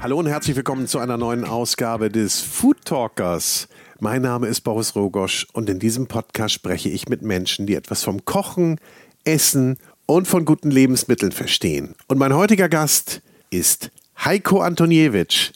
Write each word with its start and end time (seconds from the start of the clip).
Hallo 0.00 0.18
und 0.18 0.26
herzlich 0.26 0.54
willkommen 0.54 0.86
zu 0.86 1.00
einer 1.00 1.16
neuen 1.16 1.44
Ausgabe 1.44 2.10
des 2.10 2.40
Food 2.40 2.84
Talkers. 2.84 3.66
Mein 3.98 4.22
Name 4.22 4.46
ist 4.46 4.60
Boris 4.60 4.94
Rogosch 4.94 5.48
und 5.52 5.68
in 5.68 5.80
diesem 5.80 6.06
Podcast 6.06 6.54
spreche 6.54 6.88
ich 6.88 7.08
mit 7.08 7.22
Menschen, 7.22 7.66
die 7.66 7.74
etwas 7.74 8.04
vom 8.04 8.24
Kochen, 8.24 8.78
Essen 9.24 9.78
und 10.06 10.28
von 10.28 10.44
guten 10.44 10.70
Lebensmitteln 10.70 11.32
verstehen. 11.32 11.96
Und 12.06 12.18
mein 12.18 12.34
heutiger 12.34 12.68
Gast 12.68 13.20
ist 13.50 13.90
Heiko 14.24 14.60
Antoniewicz. 14.60 15.50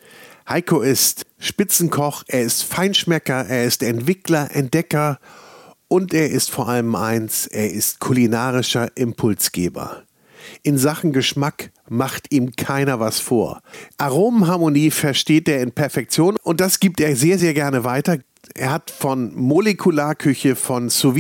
Heiko 0.49 0.81
ist 0.81 1.27
Spitzenkoch, 1.39 2.25
er 2.27 2.43
ist 2.43 2.65
Feinschmecker, 2.65 3.47
er 3.47 3.67
ist 3.67 3.85
Entwickler, 3.85 4.49
Entdecker 4.53 5.21
und 5.91 6.15
er 6.15 6.31
ist 6.31 6.53
vor 6.53 6.69
allem 6.69 6.95
eins, 6.95 7.49
er 7.49 7.71
ist 7.73 7.99
kulinarischer 7.99 8.97
Impulsgeber. 8.97 10.05
In 10.63 10.79
Sachen 10.79 11.13
Geschmack 11.13 11.73
macht 11.89 12.33
ihm 12.33 12.53
keiner 12.53 13.01
was 13.01 13.19
vor. 13.19 13.61
Aromenharmonie 13.99 14.93
versteht 14.93 15.49
er 15.49 15.61
in 15.61 15.73
Perfektion 15.73 16.37
und 16.45 16.61
das 16.61 16.79
gibt 16.79 17.01
er 17.01 17.17
sehr, 17.17 17.39
sehr 17.39 17.55
gerne 17.55 17.83
weiter. 17.83 18.19
Er 18.55 18.73
hat 18.73 18.91
von 18.91 19.35
Molekularküche, 19.35 20.57
von 20.57 20.89
sous 20.89 21.15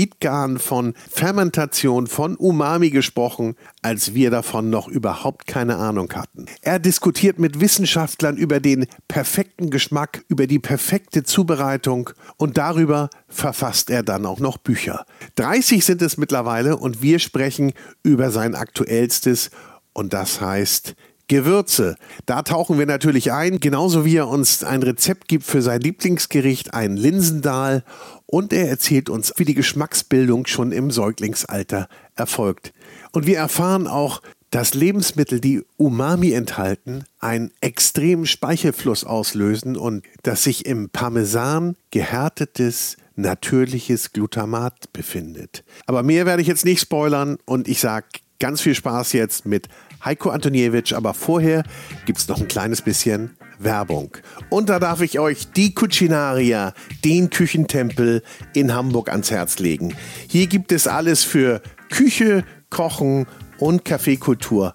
von 0.59 0.95
Fermentation, 1.10 2.06
von 2.06 2.37
Umami 2.37 2.91
gesprochen, 2.91 3.56
als 3.83 4.15
wir 4.15 4.30
davon 4.30 4.70
noch 4.70 4.88
überhaupt 4.88 5.46
keine 5.46 5.77
Ahnung 5.77 6.12
hatten. 6.15 6.46
Er 6.62 6.79
diskutiert 6.79 7.38
mit 7.38 7.60
Wissenschaftlern 7.60 8.37
über 8.37 8.59
den 8.59 8.87
perfekten 9.06 9.70
Geschmack, 9.70 10.24
über 10.29 10.46
die 10.46 10.59
perfekte 10.59 11.23
Zubereitung 11.23 12.10
und 12.37 12.59
darüber 12.59 13.10
verfasst 13.29 13.91
er 13.91 14.02
dann 14.02 14.27
auch 14.27 14.41
noch 14.41 14.57
Bücher. 14.59 15.05
30 15.37 15.84
sind 15.84 16.02
es 16.02 16.16
mittlerweile 16.16 16.77
und 16.77 17.02
wir 17.02 17.18
sprechen 17.18 17.73
über 18.02 18.30
sein 18.30 18.55
aktuellstes 18.55 19.51
und 19.93 20.13
das 20.13 20.41
heißt 20.41 20.95
Gewürze. 21.30 21.95
Da 22.26 22.42
tauchen 22.42 22.76
wir 22.76 22.86
natürlich 22.86 23.30
ein, 23.30 23.60
genauso 23.60 24.04
wie 24.04 24.16
er 24.16 24.26
uns 24.26 24.64
ein 24.64 24.82
Rezept 24.82 25.28
gibt 25.28 25.45
für 25.45 25.62
sein 25.62 25.80
Lieblingsgericht, 25.80 26.74
ein 26.74 26.96
Linsendahl. 26.96 27.84
Und 28.26 28.52
er 28.52 28.68
erzählt 28.68 29.09
uns, 29.09 29.32
wie 29.36 29.45
die 29.45 29.54
Geschmacksbildung 29.54 30.46
schon 30.46 30.73
im 30.73 30.90
Säuglingsalter 30.90 31.88
erfolgt. 32.16 32.73
Und 33.12 33.28
wir 33.28 33.38
erfahren 33.38 33.86
auch, 33.86 34.23
dass 34.51 34.74
Lebensmittel, 34.74 35.40
die 35.40 35.62
Umami 35.76 36.32
enthalten, 36.32 37.04
einen 37.20 37.52
extremen 37.60 38.26
Speichelfluss 38.26 39.04
auslösen 39.04 39.76
und 39.76 40.04
dass 40.24 40.42
sich 40.42 40.66
im 40.66 40.90
Parmesan 40.90 41.76
gehärtetes, 41.92 42.96
natürliches 43.14 44.12
Glutamat 44.12 44.92
befindet. 44.92 45.62
Aber 45.86 46.02
mehr 46.02 46.26
werde 46.26 46.42
ich 46.42 46.48
jetzt 46.48 46.64
nicht 46.64 46.80
spoilern 46.80 47.38
und 47.45 47.68
ich 47.68 47.78
sage 47.78 48.06
ganz 48.40 48.60
viel 48.60 48.74
Spaß 48.74 49.12
jetzt 49.12 49.46
mit 49.46 49.68
Heiko 50.04 50.30
Antoniewicz, 50.30 50.93
aber 50.93 51.15
vorher 51.15 51.65
gibt 52.06 52.18
es 52.18 52.29
noch 52.29 52.40
ein 52.40 52.48
kleines 52.48 52.82
bisschen 52.82 53.37
Werbung. 53.59 54.16
Und 54.48 54.68
da 54.68 54.79
darf 54.79 55.01
ich 55.02 55.18
euch 55.18 55.52
die 55.52 55.74
Cucinaria, 55.74 56.73
den 57.04 57.30
Küchentempel 57.30 58.23
in 58.54 58.74
Hamburg 58.74 59.10
ans 59.10 59.30
Herz 59.30 59.59
legen. 59.59 59.95
Hier 60.29 60.46
gibt 60.46 60.73
es 60.73 60.87
alles 60.87 61.24
für 61.24 61.60
Küche, 61.90 62.45
Kochen 62.70 63.26
und 63.59 63.84
Kaffeekultur. 63.84 64.75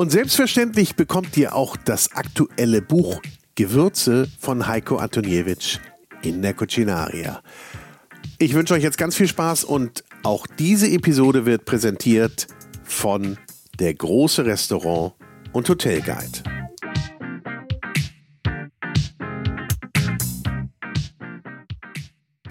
Und 0.00 0.12
selbstverständlich 0.12 0.94
bekommt 0.94 1.36
ihr 1.36 1.56
auch 1.56 1.76
das 1.76 2.12
aktuelle 2.12 2.80
Buch 2.82 3.20
Gewürze 3.56 4.28
von 4.38 4.68
Heiko 4.68 4.98
Antoniewicz 4.98 5.80
in 6.22 6.40
der 6.40 6.54
Cucinaria. 6.54 7.42
Ich 8.38 8.54
wünsche 8.54 8.74
euch 8.74 8.84
jetzt 8.84 8.96
ganz 8.96 9.16
viel 9.16 9.26
Spaß 9.26 9.64
und 9.64 10.04
auch 10.22 10.46
diese 10.46 10.88
Episode 10.88 11.46
wird 11.46 11.64
präsentiert 11.64 12.46
von 12.84 13.38
der 13.80 13.92
große 13.92 14.46
Restaurant 14.46 15.14
und 15.52 15.68
Hotel 15.68 16.00
Guide. 16.00 16.67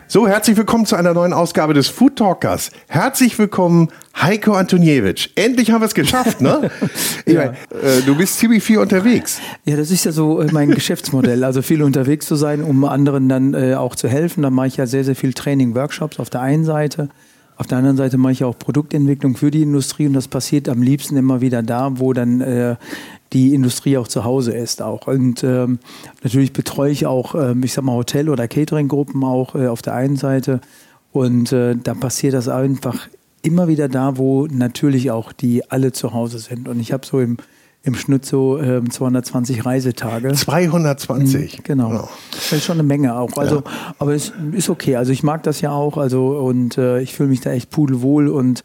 So, 0.10 0.26
herzlich 0.26 0.56
willkommen 0.56 0.86
zu 0.86 0.96
einer 0.96 1.14
neuen 1.14 1.34
Ausgabe 1.34 1.74
des 1.74 1.90
Food 1.90 2.16
Talkers. 2.16 2.72
Herzlich 2.88 3.38
willkommen, 3.38 3.90
Heiko 4.16 4.54
Antoniewicz. 4.54 5.28
Endlich 5.36 5.72
haben 5.72 5.82
wir 5.82 5.88
es 5.88 5.94
geschafft, 5.94 6.40
ne? 6.40 6.72
ja. 7.26 7.44
Äh, 7.44 7.54
du 8.06 8.16
bist 8.16 8.40
ziemlich 8.40 8.64
viel 8.64 8.78
unterwegs. 8.78 9.42
Ja, 9.66 9.76
das 9.76 9.92
ist 9.92 10.06
ja 10.06 10.14
so 10.14 10.40
äh, 10.40 10.48
mein 10.54 10.72
Geschäftsmodell. 10.76 11.44
Also 11.44 11.62
viel 11.62 11.84
unterwegs 11.84 12.26
zu 12.26 12.38
sein, 12.38 12.64
um 12.64 12.86
anderen 12.86 13.28
dann 13.28 13.54
äh, 13.54 13.76
auch 13.76 13.96
zu 13.96 14.08
helfen. 14.08 14.44
Da 14.44 14.50
mache 14.50 14.68
ich 14.68 14.78
ja 14.78 14.88
sehr, 14.88 15.04
sehr 15.04 15.16
viel 15.16 15.34
Training, 15.34 15.76
Workshops 15.76 16.22
auf 16.22 16.30
der 16.30 16.40
einen 16.40 16.64
Seite. 16.64 17.10
Auf 17.58 17.68
der 17.68 17.80
anderen 17.80 17.98
Seite 17.98 18.18
mache 18.18 18.32
ich 18.32 18.44
auch 18.46 18.58
Produktentwicklung 18.58 19.36
für 19.36 19.52
die 19.52 19.64
Industrie 19.64 20.08
und 20.08 20.14
das 20.14 20.30
passiert 20.30 20.70
am 20.70 20.82
liebsten 20.82 21.18
immer 21.18 21.42
wieder 21.42 21.64
da, 21.64 21.90
wo 21.96 22.14
dann 22.14 22.40
äh, 22.40 22.78
die 23.34 23.54
Industrie 23.54 23.98
auch 23.98 24.08
zu 24.08 24.24
Hause 24.24 24.54
ist 24.54 24.82
auch. 24.82 25.08
Und 25.08 25.44
ähm, 25.44 25.80
natürlich 26.24 26.54
betreue 26.54 26.92
ich 26.92 27.06
auch, 27.06 27.36
ähm, 27.36 27.64
ich 27.64 27.74
sag 27.74 27.84
mal, 27.84 27.94
Hotel- 27.96 28.30
oder 28.30 28.48
Catering-Gruppen 28.48 29.24
auch 29.24 29.56
äh, 29.56 29.68
auf 29.68 29.82
der 29.82 29.94
einen 29.94 30.16
Seite. 30.16 30.62
Und 31.12 31.52
äh, 31.52 31.76
da 31.76 31.94
passiert 31.94 32.34
das 32.34 32.48
einfach 32.48 33.08
immer 33.42 33.68
wieder 33.68 33.88
da, 33.88 34.18
wo 34.18 34.48
natürlich 34.48 35.12
auch 35.12 35.32
die 35.32 35.70
alle 35.70 35.92
zu 35.92 36.14
Hause 36.14 36.40
sind. 36.40 36.68
Und 36.68 36.80
ich 36.80 36.92
habe 36.92 37.06
so 37.06 37.20
im, 37.20 37.38
im 37.84 37.96
Schnitt 37.96 38.26
so 38.26 38.60
äh, 38.60 38.84
220 38.84 39.66
Reisetage. 39.66 40.34
220? 40.34 41.60
Mhm, 41.60 41.64
genau. 41.64 42.04
Oh. 42.04 42.10
Das 42.32 42.52
ist 42.52 42.66
schon 42.66 42.78
eine 42.80 42.84
Menge 42.84 43.16
auch. 43.16 43.36
Also, 43.38 43.58
ja. 43.58 43.64
aber 44.00 44.14
es 44.14 44.34
ist 44.52 44.70
okay. 44.70 44.96
Also 44.96 45.12
ich 45.12 45.24
mag 45.24 45.44
das 45.44 45.62
ja 45.62 45.72
auch. 45.72 45.98
Also 45.98 46.38
und 46.38 46.78
äh, 46.78 47.02
ich 47.02 47.14
fühle 47.14 47.30
mich 47.30 47.42
da 47.42 47.52
echt 47.52 47.70
pudelwohl 47.70 48.28
und 48.28 48.64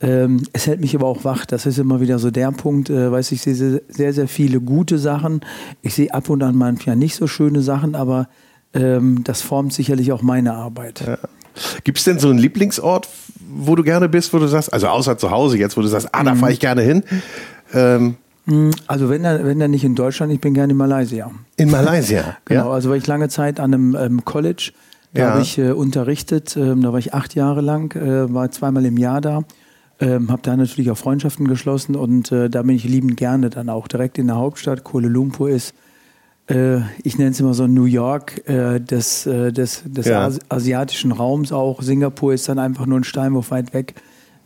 ähm, 0.00 0.44
es 0.52 0.66
hält 0.66 0.80
mich 0.80 0.94
aber 0.94 1.06
auch 1.06 1.24
wach. 1.24 1.44
Das 1.44 1.66
ist 1.66 1.78
immer 1.78 2.00
wieder 2.00 2.18
so 2.18 2.30
der 2.30 2.52
Punkt. 2.52 2.88
Äh, 2.88 3.10
weiß 3.10 3.32
ich 3.32 3.42
sehe 3.42 3.80
sehr, 3.88 4.12
sehr 4.12 4.28
viele 4.28 4.60
gute 4.60 4.98
Sachen. 4.98 5.40
Ich 5.82 5.94
sehe 5.94 6.12
ab 6.14 6.30
und 6.30 6.42
an 6.42 6.56
manchmal 6.56 6.96
nicht 6.96 7.16
so 7.16 7.26
schöne 7.26 7.62
Sachen, 7.62 7.94
aber 7.94 8.28
ähm, 8.74 9.24
das 9.24 9.42
formt 9.42 9.72
sicherlich 9.72 10.12
auch 10.12 10.22
meine 10.22 10.54
Arbeit. 10.54 11.02
Ja. 11.04 11.18
Gibt 11.82 11.98
es 11.98 12.04
denn 12.04 12.20
so 12.20 12.28
einen 12.28 12.38
Lieblingsort, 12.38 13.08
wo 13.48 13.74
du 13.74 13.82
gerne 13.82 14.08
bist, 14.08 14.32
wo 14.32 14.38
du 14.38 14.46
sagst, 14.46 14.72
also 14.72 14.86
außer 14.86 15.18
zu 15.18 15.32
Hause 15.32 15.58
jetzt, 15.58 15.76
wo 15.76 15.80
du 15.80 15.88
sagst, 15.88 16.08
ah, 16.12 16.22
da 16.22 16.36
fahre 16.36 16.52
ich 16.52 16.60
gerne 16.60 16.82
hin? 16.82 17.02
Ähm, 17.74 18.16
hm, 18.46 18.70
also 18.86 19.10
wenn 19.10 19.24
er, 19.24 19.44
wenn 19.44 19.58
nicht 19.70 19.82
in 19.82 19.96
Deutschland, 19.96 20.32
ich 20.32 20.40
bin 20.40 20.54
gerne 20.54 20.70
in 20.70 20.76
Malaysia. 20.76 21.30
In 21.56 21.70
Malaysia, 21.70 22.36
genau. 22.44 22.66
Ja? 22.66 22.70
Also 22.70 22.90
war 22.90 22.96
ich 22.96 23.06
lange 23.08 23.28
Zeit 23.28 23.58
an 23.58 23.74
einem 23.74 23.96
ähm, 23.98 24.24
College, 24.24 24.70
da 25.12 25.20
ja. 25.20 25.30
habe 25.30 25.42
ich 25.42 25.58
äh, 25.58 25.72
unterrichtet, 25.72 26.56
ähm, 26.56 26.82
da 26.82 26.92
war 26.92 27.00
ich 27.00 27.14
acht 27.14 27.34
Jahre 27.34 27.62
lang, 27.62 27.96
äh, 27.96 28.32
war 28.32 28.48
zweimal 28.52 28.86
im 28.86 28.96
Jahr 28.96 29.20
da 29.20 29.42
ähm, 30.00 30.30
habe 30.30 30.42
da 30.42 30.56
natürlich 30.56 30.90
auch 30.90 30.98
Freundschaften 30.98 31.48
geschlossen 31.48 31.96
und 31.96 32.30
äh, 32.30 32.48
da 32.48 32.62
bin 32.62 32.76
ich 32.76 32.84
liebend 32.84 33.16
gerne 33.16 33.50
dann 33.50 33.68
auch 33.68 33.88
direkt 33.88 34.18
in 34.18 34.28
der 34.28 34.36
Hauptstadt. 34.36 34.84
Kuala 34.84 35.08
Lumpur 35.08 35.50
ist, 35.50 35.74
äh, 36.48 36.78
ich 37.02 37.18
nenne 37.18 37.30
es 37.30 37.40
immer 37.40 37.54
so 37.54 37.66
New 37.66 37.84
York 37.84 38.48
äh, 38.48 38.80
des, 38.80 39.26
äh, 39.26 39.52
des, 39.52 39.82
des 39.84 40.06
ja. 40.06 40.30
asiatischen 40.48 41.12
Raums 41.12 41.52
auch. 41.52 41.82
Singapur 41.82 42.32
ist 42.32 42.48
dann 42.48 42.58
einfach 42.58 42.86
nur 42.86 43.00
ein 43.00 43.04
Steinwurf 43.04 43.50
weit 43.50 43.74
weg. 43.74 43.94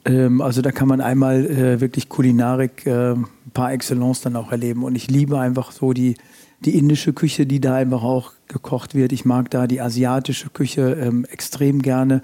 Ähm, 0.04 0.40
also 0.40 0.62
da 0.62 0.72
kann 0.72 0.88
man 0.88 1.00
einmal 1.00 1.46
äh, 1.46 1.80
wirklich 1.80 2.08
Kulinarik 2.08 2.86
äh, 2.86 3.14
par 3.52 3.72
excellence 3.72 4.22
dann 4.22 4.36
auch 4.36 4.52
erleben. 4.52 4.84
Und 4.84 4.96
ich 4.96 5.10
liebe 5.10 5.38
einfach 5.38 5.70
so 5.72 5.92
die, 5.92 6.16
die 6.60 6.76
indische 6.76 7.12
Küche, 7.12 7.46
die 7.46 7.60
da 7.60 7.74
einfach 7.74 8.02
auch 8.02 8.32
gekocht 8.48 8.94
wird. 8.94 9.12
Ich 9.12 9.24
mag 9.24 9.50
da 9.50 9.66
die 9.66 9.80
asiatische 9.80 10.50
Küche 10.50 10.96
ähm, 11.00 11.26
extrem 11.30 11.82
gerne. 11.82 12.22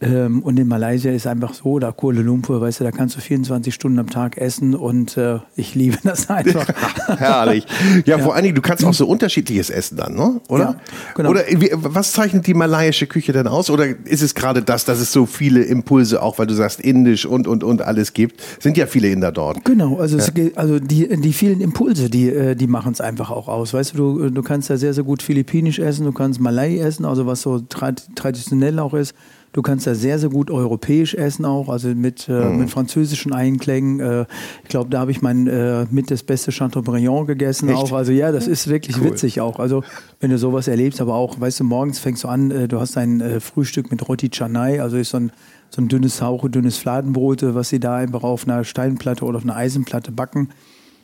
Ähm, 0.00 0.42
und 0.42 0.58
in 0.58 0.68
Malaysia 0.68 1.10
ist 1.10 1.26
einfach 1.26 1.54
so, 1.54 1.64
oder 1.64 1.92
Kuala 1.92 2.20
Lumpur, 2.20 2.60
weißt 2.60 2.80
du, 2.80 2.84
da 2.84 2.92
kannst 2.92 3.16
du 3.16 3.20
24 3.20 3.74
Stunden 3.74 3.98
am 3.98 4.08
Tag 4.08 4.38
essen 4.38 4.76
und 4.76 5.16
äh, 5.16 5.38
ich 5.56 5.74
liebe 5.74 5.98
das 6.04 6.30
einfach. 6.30 6.68
Herrlich. 7.18 7.66
Ja, 8.04 8.16
ja, 8.16 8.22
vor 8.22 8.34
allen 8.34 8.44
Dingen, 8.44 8.54
du 8.54 8.62
kannst 8.62 8.84
auch 8.84 8.94
so 8.94 9.08
unterschiedliches 9.08 9.70
essen 9.70 9.96
dann, 9.96 10.14
ne? 10.14 10.40
oder? 10.48 10.64
Ja, 10.64 10.76
genau. 11.16 11.30
Oder 11.30 11.42
wie, 11.48 11.70
was 11.72 12.12
zeichnet 12.12 12.46
die 12.46 12.54
malaiische 12.54 13.08
Küche 13.08 13.32
denn 13.32 13.48
aus? 13.48 13.70
Oder 13.70 13.86
ist 14.04 14.22
es 14.22 14.36
gerade 14.36 14.62
das, 14.62 14.84
dass 14.84 15.00
es 15.00 15.10
so 15.10 15.26
viele 15.26 15.64
Impulse, 15.64 16.22
auch 16.22 16.38
weil 16.38 16.46
du 16.46 16.54
sagst 16.54 16.80
indisch 16.80 17.26
und, 17.26 17.48
und, 17.48 17.64
und 17.64 17.82
alles 17.82 18.12
gibt? 18.12 18.40
Sind 18.60 18.76
ja 18.76 18.86
viele 18.86 19.08
Inder 19.08 19.32
dort. 19.32 19.64
Genau, 19.64 19.98
also, 19.98 20.16
ja. 20.16 20.24
es, 20.24 20.56
also 20.56 20.78
die, 20.78 21.08
die 21.08 21.32
vielen 21.32 21.60
Impulse, 21.60 22.08
die, 22.08 22.28
äh, 22.28 22.54
die 22.54 22.68
machen 22.68 22.92
es 22.92 23.00
einfach 23.00 23.32
auch 23.32 23.48
aus. 23.48 23.74
Weißt 23.74 23.94
du, 23.94 24.18
du, 24.18 24.30
du 24.30 24.42
kannst 24.42 24.70
ja 24.70 24.76
sehr, 24.76 24.94
sehr 24.94 25.04
gut 25.04 25.22
philippinisch 25.22 25.80
essen, 25.80 26.04
du 26.04 26.12
kannst 26.12 26.38
Malai 26.38 26.78
essen, 26.78 27.04
also 27.04 27.26
was 27.26 27.42
so 27.42 27.58
traditionell 27.58 28.78
auch 28.78 28.94
ist. 28.94 29.12
Du 29.52 29.62
kannst 29.62 29.86
da 29.86 29.94
sehr, 29.94 30.18
sehr 30.18 30.28
gut 30.28 30.50
europäisch 30.50 31.14
essen 31.14 31.44
auch, 31.44 31.68
also 31.68 31.88
mit, 31.88 32.28
äh, 32.28 32.32
mhm. 32.32 32.58
mit 32.58 32.70
französischen 32.70 33.32
Einklängen. 33.32 33.98
Äh, 34.00 34.26
ich 34.62 34.68
glaube, 34.68 34.90
da 34.90 35.00
habe 35.00 35.10
ich 35.10 35.22
mein 35.22 35.46
äh, 35.46 35.86
mit 35.90 36.10
das 36.10 36.22
beste 36.22 36.52
Chateaubriand 36.52 37.26
gegessen 37.26 37.68
Echt? 37.68 37.78
auch. 37.78 37.92
Also 37.92 38.12
ja, 38.12 38.30
das 38.30 38.46
ist 38.46 38.68
wirklich 38.68 38.98
cool. 38.98 39.04
witzig 39.04 39.40
auch. 39.40 39.58
Also 39.58 39.82
wenn 40.20 40.30
du 40.30 40.38
sowas 40.38 40.68
erlebst, 40.68 41.00
aber 41.00 41.14
auch, 41.14 41.40
weißt 41.40 41.60
du, 41.60 41.64
morgens 41.64 41.98
fängst 41.98 42.24
du 42.24 42.28
an, 42.28 42.50
äh, 42.50 42.68
du 42.68 42.78
hast 42.78 42.96
ein 42.98 43.20
äh, 43.20 43.40
Frühstück 43.40 43.90
mit 43.90 44.06
Roti 44.08 44.28
Canai, 44.28 44.82
also 44.82 44.96
ist 44.96 45.10
so 45.10 45.16
ein, 45.18 45.32
so 45.70 45.80
ein 45.80 45.88
dünnes 45.88 46.18
Sauche, 46.18 46.50
dünnes 46.50 46.76
Fladenbrot, 46.76 47.42
was 47.42 47.70
sie 47.70 47.80
da 47.80 47.96
einfach 47.96 48.22
auf 48.22 48.46
einer 48.46 48.64
Steinplatte 48.64 49.24
oder 49.24 49.38
auf 49.38 49.44
einer 49.44 49.56
Eisenplatte 49.56 50.12
backen. 50.12 50.50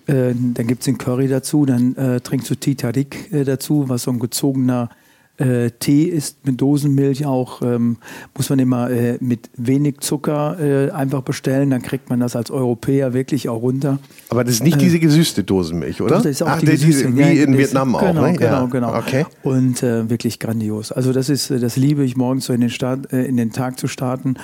Äh, 0.07 0.35
dann 0.35 0.67
gibt 0.67 0.83
es 0.83 0.85
den 0.85 0.99
Curry 0.99 1.29
dazu, 1.29 1.65
dann 1.65 1.97
äh, 1.97 2.21
trinkst 2.21 2.51
du 2.51 2.55
Titarik 2.57 3.33
äh, 3.33 3.45
dazu, 3.45 3.89
was 3.89 4.03
so 4.03 4.11
ein 4.11 4.19
gezogener 4.19 4.91
äh, 5.39 5.71
Tee 5.79 6.05
ist 6.05 6.47
mit 6.47 6.61
Dosenmilch 6.61 7.27
auch, 7.27 7.63
ähm, 7.63 7.97
muss 8.37 8.51
man 8.51 8.59
immer 8.59 8.91
äh, 8.91 9.19
mit 9.21 9.51
wenig 9.57 10.01
Zucker 10.01 10.59
äh, 10.61 10.91
einfach 10.91 11.23
bestellen, 11.23 11.71
dann 11.71 11.83
kriegt 11.83 12.09
man 12.11 12.21
das 12.21 12.37
als 12.37 12.51
Europäer 12.51 13.15
wirklich 13.15 13.49
auch 13.49 13.61
runter. 13.61 13.99
Aber 14.31 14.45
das 14.45 14.55
ist 14.55 14.65
nicht 14.65 14.77
äh, 14.77 14.81
diese 14.81 15.01
gesüßte 15.01 15.43
Dosenmilch, 15.43 16.01
oder? 16.01 16.17
Doch, 16.17 16.23
das 16.23 16.33
ist 16.33 16.43
auch 16.43 16.49
Ach, 16.49 16.61
die 16.61 16.67
gesüßte, 16.67 17.17
wie 17.17 17.21
ja, 17.21 17.45
in 17.45 17.59
Vietnam 17.59 17.97
auch, 17.97 18.01
genau, 18.01 18.23
ne? 18.23 18.33
Genau, 18.35 18.45
ja. 18.45 18.67
genau. 18.67 18.97
Okay. 18.97 19.27
Und 19.43 19.83
äh, 19.83 20.09
wirklich 20.09 20.39
grandios. 20.39 20.93
Also 20.93 21.13
das 21.13 21.29
ist, 21.29 21.51
äh, 21.51 21.59
das 21.59 21.77
liebe 21.77 22.05
ich 22.05 22.17
morgens 22.17 22.45
so 22.45 22.53
in 22.53 22.61
den, 22.61 22.71
Start, 22.71 23.13
in 23.13 23.37
den 23.37 23.51
Tag 23.51 23.79
zu 23.79 23.89
starten 23.89 24.37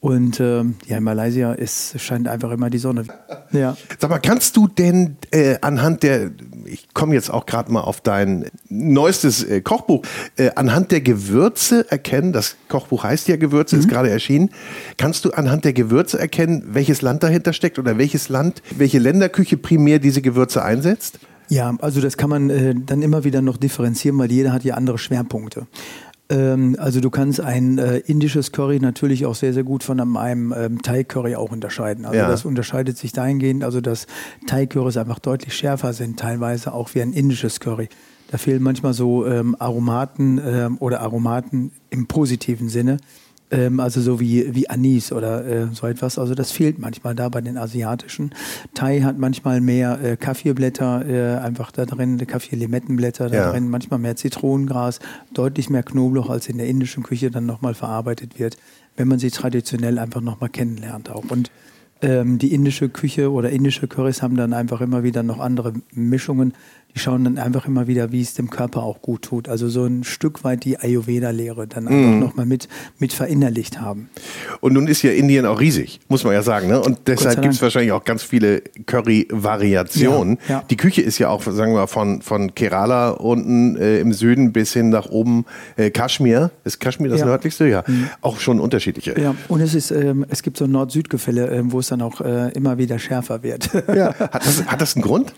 und 0.00 0.38
ähm, 0.38 0.76
ja, 0.86 0.98
in 0.98 1.02
Malaysia 1.02 1.52
ist, 1.52 2.00
scheint 2.00 2.28
einfach 2.28 2.52
immer 2.52 2.70
die 2.70 2.78
Sonne. 2.78 3.04
Ja. 3.50 3.76
Sag 3.98 4.10
mal, 4.10 4.20
kannst 4.20 4.56
du 4.56 4.68
denn 4.68 5.16
äh, 5.32 5.56
anhand 5.60 6.04
der, 6.04 6.30
ich 6.66 6.86
komme 6.94 7.14
jetzt 7.14 7.30
auch 7.30 7.46
gerade 7.46 7.72
mal 7.72 7.80
auf 7.80 8.00
dein 8.00 8.46
neuestes 8.68 9.42
äh, 9.42 9.60
Kochbuch, 9.60 10.04
äh, 10.36 10.50
anhand 10.54 10.92
der 10.92 11.00
Gewürze 11.00 11.90
erkennen, 11.90 12.32
das 12.32 12.56
Kochbuch 12.68 13.02
heißt 13.02 13.26
ja 13.26 13.36
Gewürze, 13.36 13.74
mhm. 13.74 13.80
ist 13.80 13.88
gerade 13.88 14.08
erschienen, 14.08 14.50
kannst 14.98 15.24
du 15.24 15.32
anhand 15.32 15.64
der 15.64 15.72
Gewürze 15.72 16.16
erkennen, 16.18 16.62
welches 16.68 17.02
Land 17.02 17.24
dahinter 17.24 17.52
steckt 17.52 17.80
oder 17.80 17.98
welches 17.98 18.28
Land, 18.28 18.62
welche 18.76 19.00
Länderküche 19.00 19.56
primär 19.56 19.98
diese 19.98 20.22
Gewürze 20.22 20.62
einsetzt? 20.62 21.18
Ja, 21.48 21.74
also 21.80 22.00
das 22.00 22.16
kann 22.16 22.30
man 22.30 22.50
äh, 22.50 22.74
dann 22.76 23.02
immer 23.02 23.24
wieder 23.24 23.40
noch 23.40 23.56
differenzieren, 23.56 24.18
weil 24.18 24.30
jeder 24.30 24.52
hat 24.52 24.64
ja 24.64 24.74
andere 24.74 24.98
Schwerpunkte. 24.98 25.66
Ähm, 26.30 26.76
also 26.78 27.00
du 27.00 27.10
kannst 27.10 27.40
ein 27.40 27.78
äh, 27.78 27.98
indisches 27.98 28.52
Curry 28.52 28.80
natürlich 28.80 29.26
auch 29.26 29.34
sehr, 29.34 29.52
sehr 29.52 29.64
gut 29.64 29.82
von 29.82 30.00
einem 30.00 30.54
ähm, 30.56 30.82
Thai-Curry 30.82 31.36
auch 31.36 31.52
unterscheiden. 31.52 32.04
Also 32.04 32.18
ja. 32.18 32.28
das 32.28 32.44
unterscheidet 32.44 32.98
sich 32.98 33.12
dahingehend, 33.12 33.64
also 33.64 33.80
dass 33.80 34.06
Thai-Currys 34.46 34.96
einfach 34.96 35.18
deutlich 35.18 35.54
schärfer 35.54 35.92
sind, 35.92 36.18
teilweise 36.18 36.72
auch 36.72 36.94
wie 36.94 37.02
ein 37.02 37.12
indisches 37.12 37.60
Curry. 37.60 37.88
Da 38.30 38.36
fehlen 38.36 38.62
manchmal 38.62 38.92
so 38.92 39.26
ähm, 39.26 39.56
Aromaten 39.58 40.38
ähm, 40.44 40.76
oder 40.80 41.00
Aromaten 41.00 41.72
im 41.88 42.06
positiven 42.06 42.68
Sinne 42.68 42.98
ähm, 43.50 43.80
also 43.80 44.00
so 44.00 44.20
wie, 44.20 44.54
wie 44.54 44.68
Anis 44.68 45.12
oder 45.12 45.44
äh, 45.46 45.66
so 45.72 45.86
etwas. 45.86 46.18
Also 46.18 46.34
das 46.34 46.52
fehlt 46.52 46.78
manchmal 46.78 47.14
da 47.14 47.28
bei 47.28 47.40
den 47.40 47.56
asiatischen. 47.56 48.34
Thai 48.74 49.00
hat 49.00 49.18
manchmal 49.18 49.60
mehr 49.60 49.98
äh, 50.02 50.16
Kaffeeblätter 50.16 51.06
äh, 51.06 51.38
einfach 51.38 51.70
da 51.70 51.86
drin, 51.86 52.18
Kaffee-Limettenblätter 52.18 53.28
da 53.28 53.36
ja. 53.36 53.50
drin, 53.52 53.68
manchmal 53.68 53.98
mehr 53.98 54.16
Zitronengras, 54.16 55.00
deutlich 55.32 55.70
mehr 55.70 55.82
Knoblauch 55.82 56.30
als 56.30 56.48
in 56.48 56.58
der 56.58 56.66
indischen 56.66 57.02
Küche 57.02 57.30
dann 57.30 57.46
nochmal 57.46 57.74
verarbeitet 57.74 58.38
wird, 58.38 58.58
wenn 58.96 59.08
man 59.08 59.18
sie 59.18 59.30
traditionell 59.30 59.98
einfach 59.98 60.20
nochmal 60.20 60.50
kennenlernt 60.50 61.10
auch. 61.10 61.24
Und 61.30 61.50
ähm, 62.00 62.38
die 62.38 62.54
indische 62.54 62.88
Küche 62.88 63.32
oder 63.32 63.50
indische 63.50 63.88
Currys 63.88 64.22
haben 64.22 64.36
dann 64.36 64.52
einfach 64.52 64.80
immer 64.80 65.02
wieder 65.02 65.22
noch 65.22 65.40
andere 65.40 65.72
Mischungen 65.92 66.54
die 66.98 67.04
schauen 67.04 67.22
dann 67.22 67.38
einfach 67.38 67.66
immer 67.66 67.86
wieder, 67.86 68.10
wie 68.10 68.20
es 68.20 68.34
dem 68.34 68.50
Körper 68.50 68.82
auch 68.82 69.00
gut 69.02 69.22
tut. 69.22 69.48
Also 69.48 69.68
so 69.68 69.84
ein 69.84 70.02
Stück 70.02 70.42
weit 70.42 70.64
die 70.64 70.80
Ayurveda-Lehre 70.80 71.68
dann 71.68 71.86
einfach 71.86 72.16
mm. 72.16 72.18
nochmal 72.18 72.44
mit, 72.44 72.68
mit 72.98 73.12
verinnerlicht 73.12 73.80
haben. 73.80 74.10
Und 74.60 74.72
nun 74.72 74.88
ist 74.88 75.02
ja 75.02 75.12
Indien 75.12 75.46
auch 75.46 75.60
riesig, 75.60 76.00
muss 76.08 76.24
man 76.24 76.32
ja 76.32 76.42
sagen. 76.42 76.66
Ne? 76.66 76.80
Und 76.80 76.98
deshalb 77.06 77.40
gibt 77.40 77.54
es 77.54 77.62
wahrscheinlich 77.62 77.92
auch 77.92 78.02
ganz 78.02 78.24
viele 78.24 78.62
Curry-Variationen. 78.86 80.38
Ja, 80.48 80.54
ja. 80.56 80.64
Die 80.68 80.76
Küche 80.76 81.00
ist 81.00 81.18
ja 81.18 81.28
auch, 81.28 81.40
sagen 81.42 81.72
wir, 81.72 81.86
von, 81.86 82.20
von 82.20 82.56
Kerala 82.56 83.10
unten 83.10 83.76
äh, 83.76 84.00
im 84.00 84.12
Süden 84.12 84.52
bis 84.52 84.72
hin 84.72 84.88
nach 84.88 85.08
oben 85.08 85.44
äh, 85.76 85.90
Kaschmir. 85.90 86.50
Ist 86.64 86.80
Kaschmir 86.80 87.10
das 87.10 87.20
ja. 87.20 87.26
nördlichste? 87.26 87.68
Ja. 87.68 87.84
Mhm. 87.86 88.08
Auch 88.22 88.40
schon 88.40 88.58
unterschiedliche. 88.58 89.14
Ja, 89.20 89.36
und 89.46 89.60
es, 89.60 89.76
ist, 89.76 89.92
ähm, 89.92 90.26
es 90.28 90.42
gibt 90.42 90.56
so 90.56 90.64
ein 90.64 90.72
Nord-Süd-Gefälle, 90.72 91.48
äh, 91.48 91.62
wo 91.66 91.78
es 91.78 91.86
dann 91.86 92.02
auch 92.02 92.20
äh, 92.22 92.50
immer 92.54 92.76
wieder 92.76 92.98
schärfer 92.98 93.44
wird. 93.44 93.70
Ja. 93.94 94.08
Hat, 94.18 94.44
das, 94.44 94.66
hat 94.66 94.80
das 94.80 94.96
einen 94.96 95.04
Grund? 95.04 95.32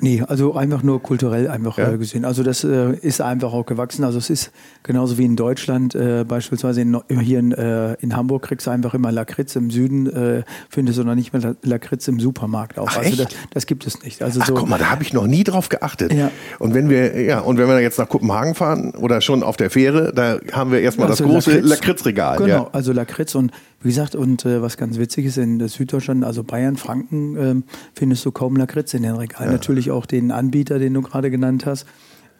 Nee, 0.00 0.22
also 0.26 0.54
einfach 0.54 0.82
nur 0.82 1.03
kulturell 1.04 1.48
einfach 1.48 1.78
ja. 1.78 1.92
äh, 1.92 1.98
gesehen. 1.98 2.24
Also 2.24 2.42
das 2.42 2.64
äh, 2.64 2.94
ist 2.94 3.20
einfach 3.20 3.52
auch 3.52 3.66
gewachsen. 3.66 4.02
Also 4.02 4.18
es 4.18 4.30
ist 4.30 4.50
genauso 4.82 5.18
wie 5.18 5.24
in 5.24 5.36
Deutschland, 5.36 5.94
äh, 5.94 6.24
beispielsweise 6.26 6.80
in, 6.80 7.00
hier 7.20 7.38
in, 7.38 7.52
äh, 7.52 7.94
in 8.00 8.16
Hamburg 8.16 8.42
kriegst 8.42 8.66
du 8.66 8.72
einfach 8.72 8.94
immer 8.94 9.12
Lakritz, 9.12 9.54
im 9.54 9.70
Süden 9.70 10.06
äh, 10.06 10.42
findest 10.68 10.98
du 10.98 11.04
noch 11.04 11.14
nicht 11.14 11.32
mehr 11.32 11.54
Lakritz 11.62 12.08
im 12.08 12.18
Supermarkt 12.18 12.78
auch. 12.78 12.88
Ach, 12.90 12.98
also? 12.98 13.22
Das, 13.22 13.34
das, 13.50 13.66
gibt 13.66 13.86
es 13.86 14.02
nicht. 14.02 14.22
Also 14.22 14.40
Ach, 14.42 14.46
so, 14.46 14.54
guck 14.54 14.68
mal, 14.68 14.78
da 14.78 14.90
habe 14.90 15.02
ich 15.02 15.12
noch 15.12 15.26
nie 15.26 15.44
drauf 15.44 15.68
geachtet. 15.68 16.12
Ja. 16.12 16.30
Und 16.58 16.74
wenn 16.74 16.88
wir, 16.88 17.22
ja, 17.22 17.40
und 17.40 17.58
wenn 17.58 17.68
wir 17.68 17.78
jetzt 17.80 17.98
nach 17.98 18.08
Kopenhagen 18.08 18.54
fahren 18.54 18.94
oder 18.94 19.20
schon 19.20 19.42
auf 19.42 19.56
der 19.56 19.70
Fähre, 19.70 20.12
da 20.14 20.38
haben 20.52 20.72
wir 20.72 20.80
erstmal 20.80 21.08
also 21.08 21.22
das 21.22 21.32
große 21.32 21.50
Lakritz, 21.52 21.68
Lakritzregal. 21.68 22.38
Genau, 22.38 22.48
ja. 22.48 22.68
also 22.72 22.92
Lakritz 22.92 23.34
und 23.34 23.52
wie 23.84 23.88
gesagt, 23.88 24.14
und 24.14 24.44
äh, 24.46 24.62
was 24.62 24.76
ganz 24.76 24.98
witzig 24.98 25.26
ist, 25.26 25.36
in 25.36 25.66
Süddeutschland, 25.68 26.24
also 26.24 26.42
Bayern, 26.42 26.76
Franken, 26.76 27.36
ähm, 27.36 27.64
findest 27.94 28.24
du 28.24 28.32
kaum 28.32 28.56
Lakritz 28.56 28.94
in 28.94 29.02
den 29.02 29.14
Regalen. 29.14 29.50
Ja. 29.50 29.52
Natürlich 29.52 29.90
auch 29.90 30.06
den 30.06 30.30
Anbieter, 30.30 30.78
den 30.78 30.94
du 30.94 31.02
gerade 31.02 31.30
genannt 31.30 31.66
hast. 31.66 31.86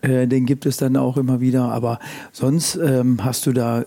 Äh, 0.05 0.27
den 0.27 0.45
gibt 0.45 0.67
es 0.67 0.77
dann 0.79 0.97
auch 0.97 1.17
immer 1.17 1.41
wieder, 1.41 1.65
aber 1.65 1.99
sonst 2.33 2.77
ähm, 2.77 3.25
hast 3.25 3.47
du 3.47 3.53
da 3.53 3.85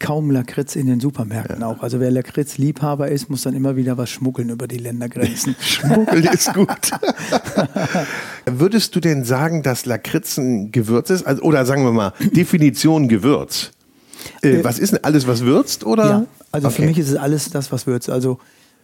kaum 0.00 0.30
Lakritz 0.30 0.74
in 0.76 0.86
den 0.86 0.98
Supermärkten 0.98 1.60
ja. 1.60 1.66
auch. 1.66 1.82
Also 1.82 2.00
wer 2.00 2.10
Lakritz-Liebhaber 2.10 3.08
ist, 3.08 3.30
muss 3.30 3.42
dann 3.42 3.54
immer 3.54 3.76
wieder 3.76 3.96
was 3.96 4.10
schmuggeln 4.10 4.50
über 4.50 4.66
die 4.66 4.78
Ländergrenzen. 4.78 5.54
Schmuggeln 5.60 6.24
ist 6.24 6.52
gut. 6.54 6.90
Würdest 8.46 8.96
du 8.96 9.00
denn 9.00 9.24
sagen, 9.24 9.62
dass 9.62 9.86
Lakritz 9.86 10.36
ein 10.36 10.72
Gewürz 10.72 11.10
ist? 11.10 11.24
Also, 11.24 11.42
oder 11.42 11.64
sagen 11.64 11.84
wir 11.84 11.92
mal, 11.92 12.12
Definition 12.18 13.08
Gewürz. 13.08 13.70
Äh, 14.42 14.60
äh, 14.60 14.64
was 14.64 14.78
ist 14.78 14.92
denn 14.92 15.04
alles, 15.04 15.26
was 15.26 15.42
würzt? 15.42 15.84
Oder? 15.84 16.04
Ja, 16.04 16.26
also 16.52 16.68
okay. 16.68 16.76
für 16.76 16.82
mich 16.86 16.98
ist 16.98 17.08
es 17.08 17.16
alles 17.16 17.50
das, 17.50 17.72
was 17.72 17.86
würzt. 17.86 18.10
Also 18.10 18.38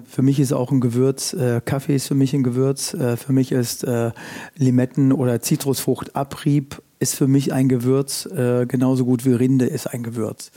für 0.06 0.22
mich 0.22 0.40
ist 0.40 0.52
auch 0.52 0.70
ein 0.70 0.80
Gewürz, 0.80 1.32
äh, 1.34 1.60
Kaffee 1.64 1.96
ist 1.96 2.06
für 2.06 2.14
mich 2.14 2.34
ein 2.34 2.42
Gewürz. 2.42 2.94
Äh, 2.94 3.16
für 3.16 3.32
mich 3.32 3.52
ist 3.52 3.84
äh, 3.84 4.10
Limetten- 4.56 5.12
oder 5.12 5.40
Zitrusfruchtabrieb 5.40 6.80
ist 6.98 7.14
für 7.14 7.28
mich 7.28 7.52
ein 7.52 7.68
Gewürz, 7.68 8.26
äh, 8.26 8.66
genauso 8.66 9.04
gut 9.04 9.24
wie 9.24 9.32
Rinde 9.32 9.66
ist 9.66 9.86
ein 9.86 10.02
Gewürz. 10.02 10.50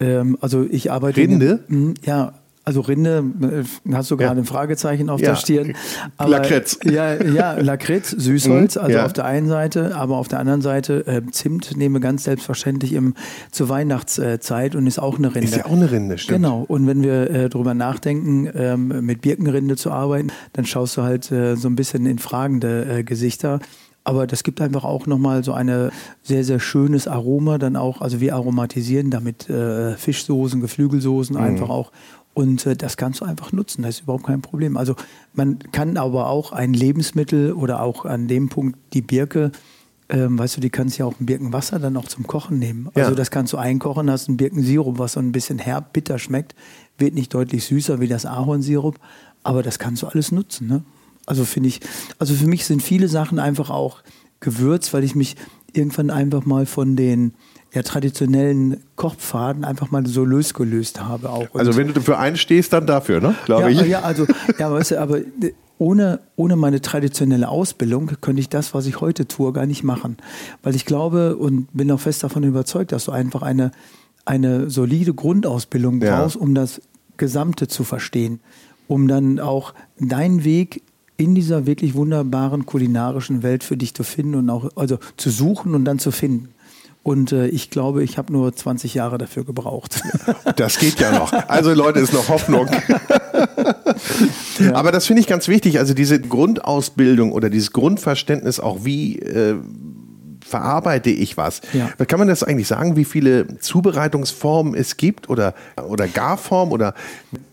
Ähm, 0.00 0.38
also 0.40 0.64
ich 0.68 0.90
arbeite. 0.90 1.20
Rinde? 1.20 1.64
In, 1.68 1.88
mh, 1.88 1.94
ja, 2.04 2.32
also 2.64 2.80
Rinde, 2.80 3.24
äh, 3.42 3.92
hast 3.92 4.10
du 4.10 4.16
gerade 4.16 4.36
ja. 4.36 4.42
ein 4.42 4.46
Fragezeichen 4.46 5.10
auf 5.10 5.20
ja. 5.20 5.30
der 5.30 5.36
Stirn. 5.36 5.74
Aber, 6.16 6.30
Lakritz. 6.30 6.78
Ja, 6.84 7.22
ja, 7.22 7.52
Lakritz, 7.52 8.10
Süßholz, 8.10 8.76
mhm. 8.76 8.82
also 8.82 8.96
ja. 8.96 9.04
auf 9.04 9.12
der 9.12 9.26
einen 9.26 9.48
Seite, 9.48 9.94
aber 9.94 10.16
auf 10.16 10.28
der 10.28 10.38
anderen 10.38 10.62
Seite 10.62 11.06
äh, 11.06 11.22
Zimt 11.30 11.76
nehmen 11.76 11.96
wir 11.96 12.00
ganz 12.00 12.24
selbstverständlich 12.24 12.94
im, 12.94 13.14
zur 13.50 13.68
Weihnachtszeit 13.68 14.74
und 14.74 14.86
ist 14.86 14.98
auch 14.98 15.18
eine 15.18 15.34
Rinde. 15.34 15.48
Ist 15.48 15.56
ja 15.56 15.66
auch 15.66 15.72
eine 15.72 15.90
Rinde, 15.90 16.16
stimmt. 16.16 16.42
Genau, 16.42 16.64
und 16.66 16.86
wenn 16.86 17.02
wir 17.02 17.30
äh, 17.30 17.48
darüber 17.50 17.74
nachdenken, 17.74 18.48
ähm, 18.54 19.04
mit 19.04 19.20
Birkenrinde 19.20 19.76
zu 19.76 19.90
arbeiten, 19.90 20.28
dann 20.54 20.64
schaust 20.64 20.96
du 20.96 21.02
halt 21.02 21.30
äh, 21.30 21.56
so 21.56 21.68
ein 21.68 21.76
bisschen 21.76 22.06
in 22.06 22.18
fragende 22.18 22.98
äh, 22.98 23.04
Gesichter. 23.04 23.60
Aber 24.06 24.26
das 24.26 24.42
gibt 24.42 24.60
einfach 24.60 24.84
auch 24.84 25.06
nochmal 25.06 25.42
so 25.42 25.54
eine 25.54 25.90
sehr, 26.22 26.44
sehr 26.44 26.60
schönes 26.60 27.08
Aroma 27.08 27.56
dann 27.56 27.74
auch. 27.74 28.02
Also 28.02 28.20
wir 28.20 28.34
aromatisieren 28.34 29.10
damit 29.10 29.48
äh, 29.48 29.96
Fischsoßen, 29.96 30.60
Geflügelsoßen 30.60 31.36
mhm. 31.36 31.42
einfach 31.42 31.70
auch. 31.70 31.90
Und 32.34 32.66
äh, 32.66 32.76
das 32.76 32.96
kannst 32.96 33.20
du 33.20 33.24
einfach 33.24 33.52
nutzen, 33.52 33.82
das 33.82 33.96
ist 33.96 34.02
überhaupt 34.02 34.26
kein 34.26 34.42
Problem. 34.42 34.76
Also 34.76 34.96
man 35.32 35.60
kann 35.72 35.96
aber 35.96 36.28
auch 36.28 36.52
ein 36.52 36.74
Lebensmittel 36.74 37.52
oder 37.52 37.80
auch 37.80 38.04
an 38.04 38.26
dem 38.28 38.48
Punkt 38.48 38.78
die 38.92 39.02
Birke, 39.02 39.52
ähm, 40.08 40.38
weißt 40.38 40.56
du, 40.56 40.60
die 40.60 40.70
kannst 40.70 40.98
ja 40.98 41.06
auch 41.06 41.18
ein 41.18 41.26
Birkenwasser 41.26 41.78
dann 41.78 41.96
auch 41.96 42.08
zum 42.08 42.26
Kochen 42.26 42.58
nehmen. 42.58 42.90
Also 42.94 43.10
ja. 43.10 43.16
das 43.16 43.30
kannst 43.30 43.52
du 43.52 43.56
einkochen, 43.56 44.10
hast 44.10 44.28
einen 44.28 44.36
Birkensirup, 44.36 44.98
was 44.98 45.12
so 45.12 45.20
ein 45.20 45.32
bisschen 45.32 45.58
herb, 45.58 45.92
bitter 45.92 46.18
schmeckt, 46.18 46.54
wird 46.98 47.14
nicht 47.14 47.32
deutlich 47.32 47.64
süßer 47.64 48.00
wie 48.00 48.08
das 48.08 48.26
Ahornsirup, 48.26 48.98
aber 49.42 49.62
das 49.62 49.78
kannst 49.78 50.02
du 50.02 50.08
alles 50.08 50.32
nutzen. 50.32 50.66
Ne? 50.66 50.84
Also 51.26 51.44
finde 51.44 51.68
ich, 51.68 51.80
also 52.18 52.34
für 52.34 52.46
mich 52.46 52.66
sind 52.66 52.82
viele 52.82 53.08
Sachen 53.08 53.38
einfach 53.38 53.70
auch 53.70 54.02
Gewürz, 54.40 54.92
weil 54.92 55.04
ich 55.04 55.14
mich 55.14 55.36
irgendwann 55.72 56.10
einfach 56.10 56.44
mal 56.44 56.66
von 56.66 56.96
den 56.96 57.34
ja, 57.74 57.82
traditionellen 57.82 58.80
Kochpfaden 58.94 59.64
einfach 59.64 59.90
mal 59.90 60.06
so 60.06 60.24
losgelöst 60.24 61.02
habe. 61.02 61.28
Auch. 61.30 61.50
Und 61.52 61.58
also 61.60 61.76
wenn 61.76 61.92
du 61.92 62.00
für 62.00 62.18
einen 62.18 62.36
stehst, 62.36 62.72
dann 62.72 62.86
dafür, 62.86 63.20
ne? 63.20 63.34
Glaube 63.46 63.72
ja, 63.72 63.82
ich. 63.82 63.88
Ja, 63.88 64.00
also, 64.00 64.26
ja, 64.58 64.70
weißt 64.70 64.92
du, 64.92 65.00
aber 65.00 65.18
ohne, 65.78 66.20
ohne 66.36 66.54
meine 66.54 66.80
traditionelle 66.80 67.48
Ausbildung 67.48 68.12
könnte 68.20 68.40
ich 68.40 68.48
das, 68.48 68.74
was 68.74 68.86
ich 68.86 69.00
heute 69.00 69.26
tue, 69.26 69.52
gar 69.52 69.66
nicht 69.66 69.82
machen. 69.82 70.16
Weil 70.62 70.76
ich 70.76 70.84
glaube 70.84 71.36
und 71.36 71.66
bin 71.72 71.90
auch 71.90 71.98
fest 72.00 72.22
davon 72.22 72.44
überzeugt, 72.44 72.92
dass 72.92 73.06
du 73.06 73.12
einfach 73.12 73.42
eine, 73.42 73.72
eine 74.24 74.70
solide 74.70 75.12
Grundausbildung 75.12 75.98
brauchst, 75.98 76.36
ja. 76.36 76.40
um 76.40 76.54
das 76.54 76.80
Gesamte 77.16 77.66
zu 77.66 77.82
verstehen. 77.82 78.40
Um 78.86 79.08
dann 79.08 79.40
auch 79.40 79.74
deinen 79.98 80.44
Weg 80.44 80.82
in 81.16 81.34
dieser 81.34 81.66
wirklich 81.66 81.94
wunderbaren 81.94 82.66
kulinarischen 82.66 83.42
Welt 83.42 83.64
für 83.64 83.76
dich 83.76 83.94
zu 83.94 84.04
finden 84.04 84.36
und 84.36 84.50
auch 84.50 84.70
also 84.76 84.98
zu 85.16 85.30
suchen 85.30 85.74
und 85.74 85.84
dann 85.84 85.98
zu 85.98 86.10
finden. 86.10 86.53
Und 87.04 87.32
äh, 87.32 87.48
ich 87.48 87.68
glaube, 87.68 88.02
ich 88.02 88.16
habe 88.16 88.32
nur 88.32 88.56
20 88.56 88.94
Jahre 88.94 89.18
dafür 89.18 89.44
gebraucht. 89.44 90.02
Das 90.56 90.78
geht 90.78 91.00
ja 91.00 91.10
noch. 91.10 91.32
Also 91.48 91.74
Leute, 91.74 91.98
ist 91.98 92.12
noch 92.12 92.28
Hoffnung. 92.28 92.68
ja. 94.58 94.74
Aber 94.74 94.92
das 94.92 95.06
finde 95.06 95.20
ich 95.20 95.26
ganz 95.26 95.48
wichtig. 95.48 95.78
Also 95.78 95.92
diese 95.92 96.20
Grundausbildung 96.20 97.32
oder 97.32 97.50
dieses 97.50 97.72
Grundverständnis 97.72 98.60
auch, 98.60 98.84
wie 98.84 99.18
äh, 99.18 99.56
verarbeite 100.44 101.10
ich 101.10 101.36
was. 101.36 101.62
Ja. 101.72 101.88
Kann 102.04 102.18
man 102.18 102.28
das 102.28 102.42
eigentlich 102.42 102.68
sagen, 102.68 102.96
wie 102.96 103.04
viele 103.04 103.58
Zubereitungsformen 103.58 104.74
es 104.74 104.96
gibt 104.96 105.30
oder, 105.30 105.54
oder 105.88 106.06
Garformen 106.06 106.72
oder? 106.72 106.94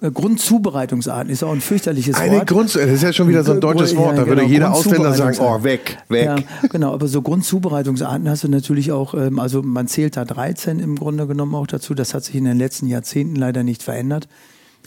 Äh, 0.02 0.12
Grundzubereitungsarten 0.12 1.32
ist 1.32 1.42
auch 1.44 1.54
ein 1.54 1.62
fürchterliches 1.62 2.16
Eine 2.16 2.38
Wort. 2.38 2.48
Grund, 2.48 2.76
das 2.76 2.90
ist 2.90 3.04
ja 3.04 3.14
schon 3.14 3.30
wieder 3.30 3.44
so 3.44 3.54
ein 3.54 3.62
deutsches 3.62 3.96
Wort, 3.96 4.18
da 4.18 4.28
würde 4.28 4.42
genau, 4.42 4.54
jeder 4.54 4.74
Ausländer 4.74 5.14
sagen, 5.14 5.38
oh, 5.40 5.64
weg, 5.64 5.98
weg. 6.10 6.26
Ja, 6.26 6.36
genau, 6.70 6.94
aber 6.94 7.08
so 7.08 7.22
Grundzubereitungsarten 7.22 8.30
hast 8.30 8.44
du 8.44 8.50
natürlich 8.50 8.92
auch, 8.92 9.14
ähm, 9.14 9.40
also 9.40 9.62
man 9.62 9.88
zählt 9.88 10.18
da 10.18 10.26
13 10.26 10.80
im 10.80 10.98
Grunde 10.98 11.28
genommen 11.28 11.56
auch 11.56 11.68
dazu, 11.68 11.94
das 11.94 12.14
hat 12.14 12.26
sich 12.26 12.36
in 12.36 12.44
den 12.44 12.58
letzten 12.58 12.88
Jahrzehnten 12.88 13.36
leider 13.36 13.64
nicht 13.64 13.84
verändert. 13.84 14.28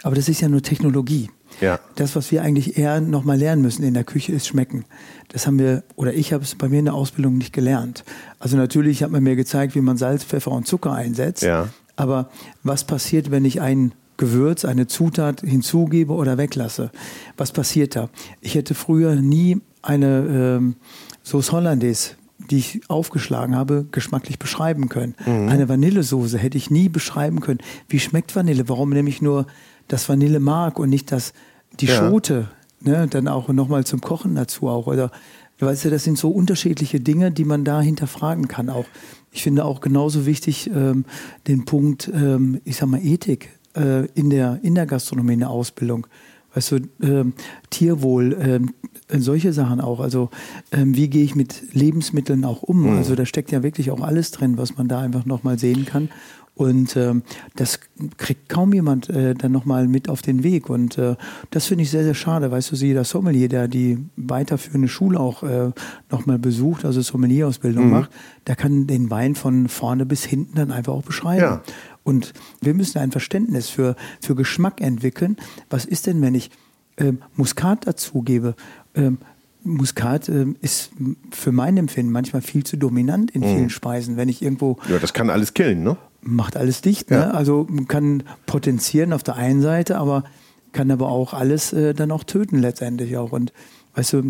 Aber 0.03 0.17
das 0.17 0.29
ist 0.29 0.41
ja 0.41 0.49
nur 0.49 0.61
Technologie. 0.61 1.31
Ja. 1.61 1.79
Das, 1.97 2.17
was 2.17 2.31
wir 2.31 2.43
eigentlich 2.43 2.79
eher 2.79 3.01
nochmal 3.01 3.39
lernen 3.39 3.63
müssen 3.63 3.83
in 3.83 3.95
der 3.95 4.05
Küche, 4.05 4.33
ist 4.33 4.47
schmecken. 4.47 4.85
Das 5.29 5.47
haben 5.47 5.59
wir, 5.59 5.83
oder 5.97 6.15
ich 6.15 6.33
habe 6.33 6.45
es 6.45 6.55
bei 6.55 6.69
mir 6.69 6.79
in 6.79 6.85
der 6.87 6.95
Ausbildung 6.95 7.39
nicht 7.39 7.53
gelernt. 7.53 8.05
Also 8.39 8.57
natürlich 8.57 9.03
hat 9.03 9.11
man 9.11 9.23
mir 9.23 9.37
gezeigt, 9.37 9.75
wie 9.75 9.81
man 9.81 9.97
Salz, 9.97 10.25
Pfeffer 10.25 10.53
und 10.53 10.67
Zucker 10.67 10.93
einsetzt. 10.93 11.43
Ja. 11.43 11.69
Aber 11.97 12.31
was 12.63 12.85
passiert, 12.85 13.31
wenn 13.31 13.45
ich 13.45 13.61
ein 13.61 13.93
Gewürz, 14.17 14.65
eine 14.65 14.87
Zutat 14.87 15.41
hinzugebe 15.41 16.13
oder 16.13 16.39
weglasse? 16.39 16.91
Was 17.37 17.53
passiert 17.53 17.97
da? 17.97 18.09
Ich 18.41 18.55
hätte 18.55 18.75
früher 18.75 19.17
nie 19.17 19.61
eine 19.83 20.59
ähm, 20.59 20.77
Sauce 21.23 21.53
Hollandaise 21.53 22.13
die 22.51 22.59
ich 22.59 22.81
aufgeschlagen 22.89 23.57
habe, 23.57 23.87
geschmacklich 23.91 24.39
beschreiben 24.39 24.89
können. 24.89 25.15
Mhm. 25.25 25.49
Eine 25.49 25.69
Vanillesoße 25.69 26.39
hätte 26.39 26.59
ich 26.59 26.71
nie 26.71 26.89
beschreiben 26.89 27.41
können. 27.41 27.61
Wie 27.89 28.01
schmeckt 28.01 28.37
Vanille? 28.37 28.69
Warum 28.69 28.91
nämlich 28.91 29.23
nur 29.23 29.47
das 29.88 30.09
Vanillemark 30.09 30.79
und 30.79 30.91
nicht 30.91 31.12
das, 31.12 31.33
die 31.81 31.87
ja. 31.87 31.97
Schote, 31.97 32.49
ne, 32.81 33.07
dann 33.09 33.29
auch 33.29 33.49
nochmal 33.49 33.85
zum 33.85 34.00
Kochen 34.00 34.35
dazu 34.35 34.69
auch. 34.69 34.87
Oder 34.87 35.11
weißt 35.59 35.87
du, 35.87 35.91
das 35.91 36.05
sind 36.05 36.19
so 36.19 36.31
unterschiedliche 36.31 37.00
Dinge, 37.00 37.31
die 37.31 37.45
man 37.45 37.64
da 37.64 37.81
hinterfragen 37.81 38.49
kann 38.49 38.69
auch. 38.69 38.87
Ich 39.31 39.43
finde 39.43 39.64
auch 39.64 39.81
genauso 39.81 40.26
wichtig 40.26 40.71
ähm, 40.75 41.05
den 41.47 41.64
Punkt, 41.64 42.11
ähm, 42.12 42.61
ich 42.64 42.76
sag 42.76 42.88
mal, 42.88 43.05
Ethik 43.05 43.50
äh, 43.76 44.07
in, 44.14 44.31
der, 44.31 44.61
in 44.62 44.75
der 44.75 44.87
Gastronomie, 44.87 45.35
in 45.35 45.41
der 45.41 45.50
Ausbildung. 45.50 46.07
Weißt 46.55 46.71
du, 46.71 46.81
ähm, 47.03 47.33
Tierwohl, 47.71 48.37
ähm, 48.41 48.75
solche 49.11 49.53
Sachen 49.53 49.81
auch. 49.81 50.00
Also 50.00 50.31
ähm, 50.71 50.97
wie 50.97 51.09
gehe 51.09 51.25
ich 51.25 51.35
mit 51.35 51.75
Lebensmitteln 51.75 52.45
auch 52.45 52.62
um? 52.62 52.83
Mhm. 52.83 52.97
Also 52.97 53.17
da 53.17 53.26
steckt 53.26 53.50
ja 53.50 53.62
wirklich 53.62 53.91
auch 53.91 54.00
alles 54.00 54.31
drin, 54.31 54.57
was 54.57 54.76
man 54.76 54.87
da 54.87 55.00
einfach 55.00 55.25
nochmal 55.25 55.59
sehen 55.59 55.85
kann. 55.85 56.11
Und 56.55 56.97
ähm, 56.97 57.23
das 57.57 57.81
kriegt 58.17 58.49
kaum 58.49 58.73
jemand 58.73 59.11
äh, 59.11 59.35
dann 59.35 59.51
nochmal 59.51 59.89
mit 59.89 60.09
auf 60.09 60.23
den 60.23 60.45
Weg. 60.45 60.71
Und 60.71 60.99
äh, 60.99 61.17
das 61.51 61.67
finde 61.67 61.83
ich 61.83 61.91
sehr, 61.91 62.05
sehr 62.05 62.15
schade. 62.15 62.51
Weißt 62.51 62.71
du, 62.71 62.77
jeder 62.77 63.03
Sommelier, 63.03 63.49
der 63.49 63.67
die 63.67 63.99
weiterführende 64.17 64.87
Schule 64.87 65.19
auch 65.19 65.43
äh, 65.43 65.73
nochmal 66.11 66.39
besucht, 66.39 66.85
also 66.85 67.01
Sommelierausbildung 67.01 67.87
mhm. 67.87 67.91
macht, 67.91 68.11
der 68.47 68.55
kann 68.55 68.87
den 68.87 69.11
Wein 69.11 69.35
von 69.35 69.69
vorne 69.69 70.07
bis 70.07 70.25
hinten 70.25 70.55
dann 70.55 70.71
einfach 70.71 70.93
auch 70.93 71.03
beschreiben. 71.03 71.43
Ja. 71.43 71.63
Und 72.05 72.35
wir 72.61 72.75
müssen 72.75 72.99
ein 72.99 73.11
Verständnis 73.11 73.69
für, 73.69 73.97
für 74.21 74.37
Geschmack 74.37 74.81
entwickeln. 74.81 75.37
Was 75.71 75.85
ist 75.85 76.07
denn, 76.07 76.23
wenn 76.23 76.37
ich 76.37 76.51
äh, 76.97 77.15
Muskat 77.35 77.87
dazugebe? 77.87 78.55
Ähm, 78.95 79.19
Muskat 79.65 80.29
äh, 80.29 80.47
ist 80.61 80.93
für 81.33 81.51
mein 81.51 81.77
Empfinden 81.79 82.13
manchmal 82.13 82.43
viel 82.43 82.65
zu 82.65 82.77
dominant 82.77 83.31
in 83.33 83.43
vielen 83.43 83.63
mhm. 83.63 83.71
Speisen. 83.71 84.17
Wenn 84.17 84.29
ich 84.29 84.43
irgendwo. 84.43 84.77
Ja, 84.89 84.99
das 84.99 85.13
kann 85.13 85.31
alles 85.31 85.55
killen, 85.55 85.83
ne? 85.83 85.97
Macht 86.25 86.57
alles 86.57 86.81
dicht. 86.81 87.11
Ne? 87.11 87.16
Ja. 87.16 87.26
Ne? 87.26 87.35
Also 87.35 87.66
kann 87.88 88.23
potenzieren 88.47 89.12
auf 89.12 89.23
der 89.23 89.37
einen 89.37 89.62
Seite, 89.62 89.99
aber 89.99 90.25
kann 90.73 90.90
aber 90.90 91.09
auch 91.09 91.33
alles 91.35 91.73
äh, 91.73 91.95
dann 91.95 92.11
auch 92.11 92.25
töten 92.25 92.59
letztendlich 92.59 93.16
auch. 93.16 93.33
Und 93.33 93.52
weißt 93.95 94.12
du, 94.14 94.23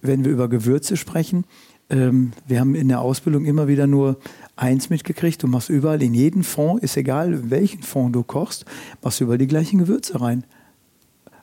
wenn 0.00 0.24
wir 0.24 0.32
über 0.32 0.48
Gewürze 0.48 0.96
sprechen, 0.96 1.44
ähm, 1.90 2.32
wir 2.46 2.58
haben 2.58 2.74
in 2.74 2.88
der 2.88 3.00
Ausbildung 3.00 3.44
immer 3.44 3.68
wieder 3.68 3.86
nur 3.86 4.18
eins 4.56 4.90
mitgekriegt. 4.90 5.42
Du 5.42 5.46
machst 5.46 5.68
überall 5.68 6.02
in 6.02 6.14
jeden 6.14 6.42
Fond, 6.42 6.82
ist 6.82 6.96
egal 6.96 7.50
welchen 7.50 7.82
Fond 7.82 8.16
du 8.16 8.22
kochst, 8.22 8.64
machst 9.02 9.20
du 9.20 9.24
überall 9.24 9.38
die 9.38 9.46
gleichen 9.46 9.78
Gewürze 9.78 10.20
rein. 10.20 10.44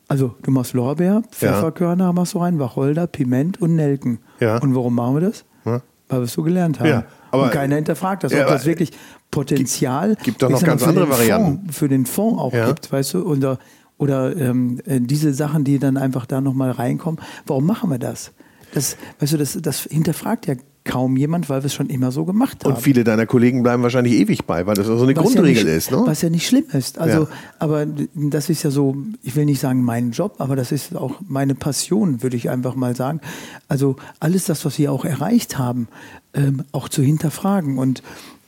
Also 0.07 0.35
du 0.41 0.49
machst 0.49 0.73
Lorbeer, 0.73 1.21
Pfefferkörner 1.29 2.05
ja. 2.05 2.13
machst 2.13 2.33
du 2.33 2.39
rein, 2.39 2.57
Wacholder, 2.57 3.05
Piment 3.05 3.61
und 3.61 3.75
Nelken. 3.75 4.17
Ja. 4.39 4.57
Und 4.57 4.73
warum 4.73 4.95
machen 4.95 5.15
wir 5.15 5.21
das? 5.21 5.45
Ja. 5.65 5.81
Weil 6.07 6.19
wir 6.21 6.23
es 6.23 6.33
so 6.33 6.41
gelernt 6.41 6.79
haben. 6.79 6.89
Ja, 6.89 7.03
aber, 7.29 7.43
und 7.43 7.51
keiner 7.51 7.75
hinterfragt 7.75 8.23
das, 8.23 8.33
ob 8.33 8.47
das 8.47 8.65
wirklich 8.65 8.91
Potenzial 9.31 10.09
gibt, 10.09 10.23
gibt 10.23 10.43
doch 10.43 10.49
noch 10.49 10.63
ganz 10.63 10.83
andere 10.83 11.09
Varianten 11.09 11.59
Fond, 11.59 11.75
für 11.75 11.87
den 11.87 12.05
Fonds 12.05 12.39
auch 12.39 12.53
ja. 12.53 12.67
gibt, 12.67 12.91
weißt 12.91 13.13
du, 13.13 13.23
oder 13.23 13.59
oder 13.97 14.35
ähm, 14.37 14.79
äh, 14.85 15.01
diese 15.01 15.33
Sachen, 15.33 15.65
die 15.65 15.77
dann 15.77 15.97
einfach 15.97 16.25
da 16.25 16.39
nochmal 16.39 16.71
reinkommen. 16.71 17.19
Warum 17.45 17.65
machen 17.65 17.91
wir 17.91 17.99
das? 17.99 18.31
Das, 18.73 18.97
weißt 19.19 19.33
du, 19.33 19.37
das, 19.37 19.57
das 19.61 19.81
hinterfragt 19.83 20.47
ja 20.47 20.55
kaum 20.85 21.17
jemand, 21.17 21.49
weil 21.49 21.61
wir 21.61 21.67
es 21.67 21.73
schon 21.73 21.87
immer 21.87 22.11
so 22.11 22.25
gemacht 22.25 22.63
haben. 22.63 22.73
Und 22.73 22.81
viele 22.81 23.03
deiner 23.03 23.25
Kollegen 23.25 23.61
bleiben 23.61 23.83
wahrscheinlich 23.83 24.13
ewig 24.13 24.45
bei, 24.45 24.65
weil 24.65 24.75
das 24.75 24.87
so 24.87 24.93
eine 24.93 25.15
was 25.15 25.23
Grundregel 25.23 25.57
ja 25.57 25.63
nicht, 25.65 25.77
ist. 25.77 25.91
Ne? 25.91 26.01
Was 26.05 26.21
ja 26.21 26.29
nicht 26.29 26.47
schlimm 26.47 26.65
ist. 26.71 26.97
Also, 26.97 27.23
ja. 27.23 27.27
aber 27.59 27.85
das 27.85 28.49
ist 28.49 28.63
ja 28.63 28.71
so, 28.71 28.95
ich 29.21 29.35
will 29.35 29.45
nicht 29.45 29.59
sagen 29.59 29.83
mein 29.83 30.11
Job, 30.11 30.35
aber 30.39 30.55
das 30.55 30.71
ist 30.71 30.95
auch 30.95 31.15
meine 31.27 31.53
Passion, 31.53 32.23
würde 32.23 32.37
ich 32.37 32.49
einfach 32.49 32.75
mal 32.75 32.95
sagen. 32.95 33.21
Also 33.67 33.97
alles 34.19 34.45
das, 34.45 34.65
was 34.65 34.79
wir 34.79 34.91
auch 34.91 35.05
erreicht 35.05 35.57
haben, 35.57 35.89
ähm, 36.33 36.63
auch 36.71 36.89
zu 36.89 37.03
hinterfragen. 37.03 37.77
Und 37.77 38.01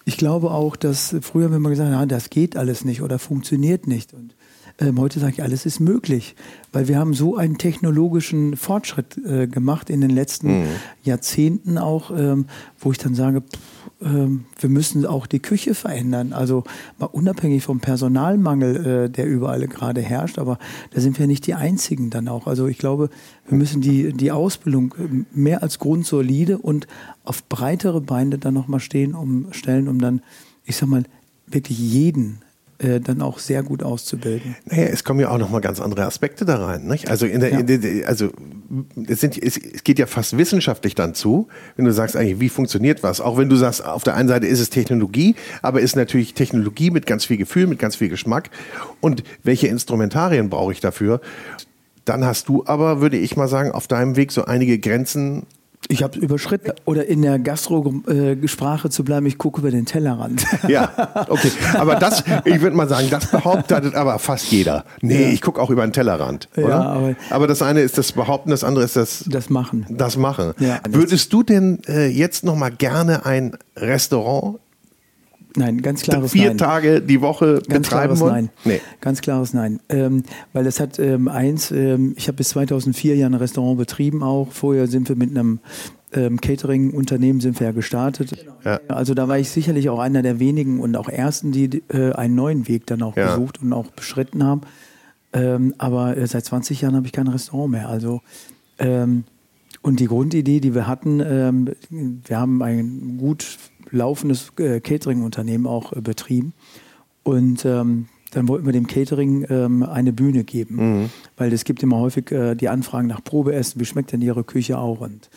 ich 0.05 0.17
glaube 0.17 0.51
auch, 0.51 0.75
dass 0.75 1.15
früher, 1.21 1.51
wenn 1.51 1.61
man 1.61 1.71
gesagt 1.71 1.93
hat, 1.93 2.11
das 2.11 2.29
geht 2.29 2.57
alles 2.57 2.85
nicht 2.85 3.01
oder 3.01 3.19
funktioniert 3.19 3.87
nicht. 3.87 4.13
Und 4.13 4.35
ähm, 4.81 4.99
heute 4.99 5.19
sage 5.19 5.33
ich, 5.33 5.43
alles 5.43 5.65
ist 5.65 5.79
möglich, 5.79 6.35
weil 6.73 6.87
wir 6.87 6.97
haben 6.97 7.13
so 7.13 7.37
einen 7.37 7.57
technologischen 7.57 8.57
Fortschritt 8.57 9.17
äh, 9.25 9.47
gemacht 9.47 9.89
in 9.89 10.01
den 10.01 10.09
letzten 10.09 10.61
mhm. 10.61 10.67
Jahrzehnten 11.03 11.77
auch, 11.77 12.11
ähm, 12.11 12.47
wo 12.79 12.91
ich 12.91 12.97
dann 12.97 13.15
sage, 13.15 13.41
pff, 13.41 13.59
ähm, 14.01 14.45
wir 14.59 14.69
müssen 14.69 15.05
auch 15.05 15.27
die 15.27 15.39
Küche 15.39 15.75
verändern. 15.75 16.33
Also 16.33 16.63
mal 16.97 17.05
unabhängig 17.05 17.63
vom 17.63 17.79
Personalmangel, 17.79 18.85
äh, 19.05 19.09
der 19.09 19.27
überall 19.27 19.67
gerade 19.67 20.01
herrscht, 20.01 20.39
aber 20.39 20.57
da 20.91 21.01
sind 21.01 21.19
wir 21.19 21.27
nicht 21.27 21.45
die 21.47 21.53
Einzigen 21.53 22.09
dann 22.09 22.27
auch. 22.27 22.47
Also 22.47 22.67
ich 22.67 22.77
glaube, 22.77 23.09
wir 23.47 23.57
müssen 23.57 23.81
die, 23.81 24.13
die 24.13 24.31
Ausbildung 24.31 24.95
äh, 24.97 25.25
mehr 25.37 25.61
als 25.61 25.79
grundsolide 25.79 26.57
und 26.57 26.87
auf 27.23 27.47
breitere 27.47 28.01
Beine 28.01 28.37
dann 28.37 28.53
nochmal 28.53 28.79
stehen, 28.79 29.13
um 29.13 29.47
stellen, 29.51 29.87
um 29.87 29.99
dann, 29.99 30.21
ich 30.65 30.77
sag 30.77 30.89
mal, 30.89 31.03
wirklich 31.47 31.77
jeden 31.77 32.39
dann 32.81 33.21
auch 33.21 33.39
sehr 33.39 33.63
gut 33.63 33.83
auszubilden. 33.83 34.55
Naja, 34.65 34.85
es 34.85 35.03
kommen 35.03 35.19
ja 35.19 35.29
auch 35.29 35.37
nochmal 35.37 35.61
ganz 35.61 35.79
andere 35.79 36.05
Aspekte 36.05 36.45
da 36.45 36.65
rein. 36.65 36.87
Nicht? 36.87 37.09
Also, 37.09 37.27
der, 37.27 37.51
ja. 37.51 37.61
der, 37.61 38.07
also 38.07 38.31
es, 39.07 39.21
sind, 39.21 39.37
es, 39.37 39.59
geht 39.83 39.99
ja 39.99 40.07
fast 40.07 40.37
wissenschaftlich 40.37 40.95
dann 40.95 41.13
zu, 41.13 41.47
wenn 41.75 41.85
du 41.85 41.93
sagst, 41.93 42.15
eigentlich, 42.15 42.39
wie 42.39 42.49
funktioniert 42.49 43.03
was? 43.03 43.21
Auch 43.21 43.37
wenn 43.37 43.49
du 43.49 43.55
sagst, 43.55 43.85
auf 43.85 44.03
der 44.03 44.15
einen 44.15 44.29
Seite 44.29 44.47
ist 44.47 44.59
es 44.59 44.69
Technologie, 44.69 45.35
aber 45.61 45.81
ist 45.81 45.95
natürlich 45.95 46.33
Technologie 46.33 46.89
mit 46.89 47.05
ganz 47.05 47.25
viel 47.25 47.37
Gefühl, 47.37 47.67
mit 47.67 47.79
ganz 47.79 47.95
viel 47.95 48.09
Geschmack. 48.09 48.49
Und 48.99 49.23
welche 49.43 49.67
Instrumentarien 49.67 50.49
brauche 50.49 50.71
ich 50.71 50.79
dafür? 50.79 51.21
Dann 52.05 52.25
hast 52.25 52.49
du 52.49 52.63
aber, 52.65 53.01
würde 53.01 53.17
ich 53.17 53.37
mal 53.37 53.47
sagen, 53.47 53.71
auf 53.71 53.87
deinem 53.87 54.15
Weg 54.15 54.31
so 54.31 54.45
einige 54.45 54.79
Grenzen 54.79 55.45
ich 55.87 56.03
habe 56.03 56.17
überschritten. 56.19 56.71
Oder 56.85 57.07
in 57.07 57.21
der 57.21 57.39
Gastro-Sprache 57.39 58.89
zu 58.89 59.03
bleiben, 59.03 59.25
ich 59.25 59.37
gucke 59.37 59.61
über 59.61 59.71
den 59.71 59.85
Tellerrand. 59.85 60.45
Ja, 60.67 61.25
okay. 61.27 61.51
Aber 61.73 61.95
das, 61.95 62.23
ich 62.45 62.61
würde 62.61 62.75
mal 62.75 62.87
sagen, 62.87 63.07
das 63.09 63.29
behauptet 63.29 63.95
aber 63.95 64.19
fast 64.19 64.51
jeder. 64.51 64.85
Nee, 65.01 65.23
ja. 65.23 65.29
ich 65.29 65.41
gucke 65.41 65.59
auch 65.61 65.69
über 65.69 65.85
den 65.85 65.91
Tellerrand. 65.91 66.49
Oder? 66.55 66.69
Ja, 66.69 66.81
aber, 66.81 67.15
aber, 67.29 67.47
das 67.47 67.61
eine 67.61 67.81
ist 67.81 67.97
das 67.97 68.11
Behaupten, 68.11 68.51
das 68.51 68.63
andere 68.63 68.85
ist 68.85 68.95
das... 68.95 69.25
Das 69.27 69.49
Machen. 69.49 69.85
Das 69.89 70.17
Machen. 70.17 70.53
Ja, 70.59 70.79
Würdest 70.87 71.33
du 71.33 71.43
denn 71.43 71.79
äh, 71.87 72.07
jetzt 72.07 72.43
noch 72.43 72.55
mal 72.55 72.71
gerne 72.71 73.25
ein 73.25 73.57
Restaurant 73.75 74.59
Nein, 75.55 75.81
ganz 75.81 76.01
klares 76.01 76.31
vier 76.31 76.49
Nein. 76.49 76.57
Tage 76.57 77.01
die 77.01 77.21
Woche 77.21 77.55
Ganz 77.55 77.87
betreiben 77.87 78.15
klares 78.15 78.19
wollen? 78.21 78.33
Nein. 78.33 78.49
Nee. 78.63 78.81
Ganz 79.01 79.21
klares 79.21 79.53
Nein. 79.53 79.79
Ähm, 79.89 80.23
weil 80.53 80.65
es 80.65 80.79
hat 80.79 80.97
ähm, 80.99 81.27
eins, 81.27 81.71
ähm, 81.71 82.13
ich 82.15 82.27
habe 82.27 82.37
bis 82.37 82.49
2004 82.49 83.15
ja 83.17 83.25
ein 83.25 83.33
Restaurant 83.33 83.77
betrieben 83.77 84.23
auch. 84.23 84.51
Vorher 84.51 84.87
sind 84.87 85.09
wir 85.09 85.15
mit 85.15 85.29
einem 85.31 85.59
ähm, 86.13 86.39
Catering-Unternehmen 86.39 87.41
sind 87.41 87.59
wir 87.59 87.67
ja 87.67 87.73
gestartet. 87.73 88.45
Ja. 88.65 88.79
Also 88.87 89.13
da 89.13 89.27
war 89.27 89.39
ich 89.39 89.49
sicherlich 89.49 89.89
auch 89.89 89.99
einer 89.99 90.21
der 90.21 90.39
wenigen 90.39 90.79
und 90.79 90.95
auch 90.95 91.09
ersten, 91.09 91.51
die 91.51 91.81
äh, 91.89 92.13
einen 92.13 92.35
neuen 92.35 92.67
Weg 92.67 92.85
dann 92.87 93.01
auch 93.01 93.15
Ja. 93.17 93.35
gesucht 93.35 93.61
und 93.61 93.73
auch 93.73 93.87
beschritten 93.87 94.43
haben. 94.43 94.61
Ähm, 95.33 95.73
aber 95.77 96.17
äh, 96.17 96.27
seit 96.27 96.45
20 96.45 96.81
Jahren 96.81 96.95
habe 96.95 97.07
ich 97.07 97.13
kein 97.13 97.27
Restaurant 97.27 97.71
mehr. 97.71 97.89
Also 97.89 98.21
ähm, 98.79 99.23
und 99.81 99.99
die 99.99 100.07
Grundidee, 100.07 100.59
die 100.59 100.75
wir 100.75 100.85
hatten, 100.85 101.19
wir 101.19 102.39
haben 102.39 102.61
ein 102.61 103.17
gut 103.17 103.57
laufendes 103.91 104.51
äh, 104.57 104.79
Catering-Unternehmen 104.79 105.67
auch 105.67 105.93
äh, 105.93 106.01
betrieben. 106.01 106.53
Und 107.23 107.65
ähm, 107.65 108.07
dann 108.31 108.47
wollten 108.47 108.65
wir 108.65 108.73
dem 108.73 108.87
Catering 108.87 109.45
ähm, 109.49 109.83
eine 109.83 110.13
Bühne 110.13 110.43
geben. 110.43 110.77
Weil 111.37 111.53
es 111.53 111.65
gibt 111.65 111.83
immer 111.83 111.97
häufig 111.97 112.31
äh, 112.31 112.55
die 112.55 112.69
Anfragen 112.69 113.07
nach 113.07 113.23
Probeessen, 113.23 113.79
wie 113.79 113.85
schmeckt 113.85 114.11
denn 114.11 114.21
Ihre 114.21 114.43
Küche 114.43 114.77
auch? 114.79 115.01
Und 115.01 115.29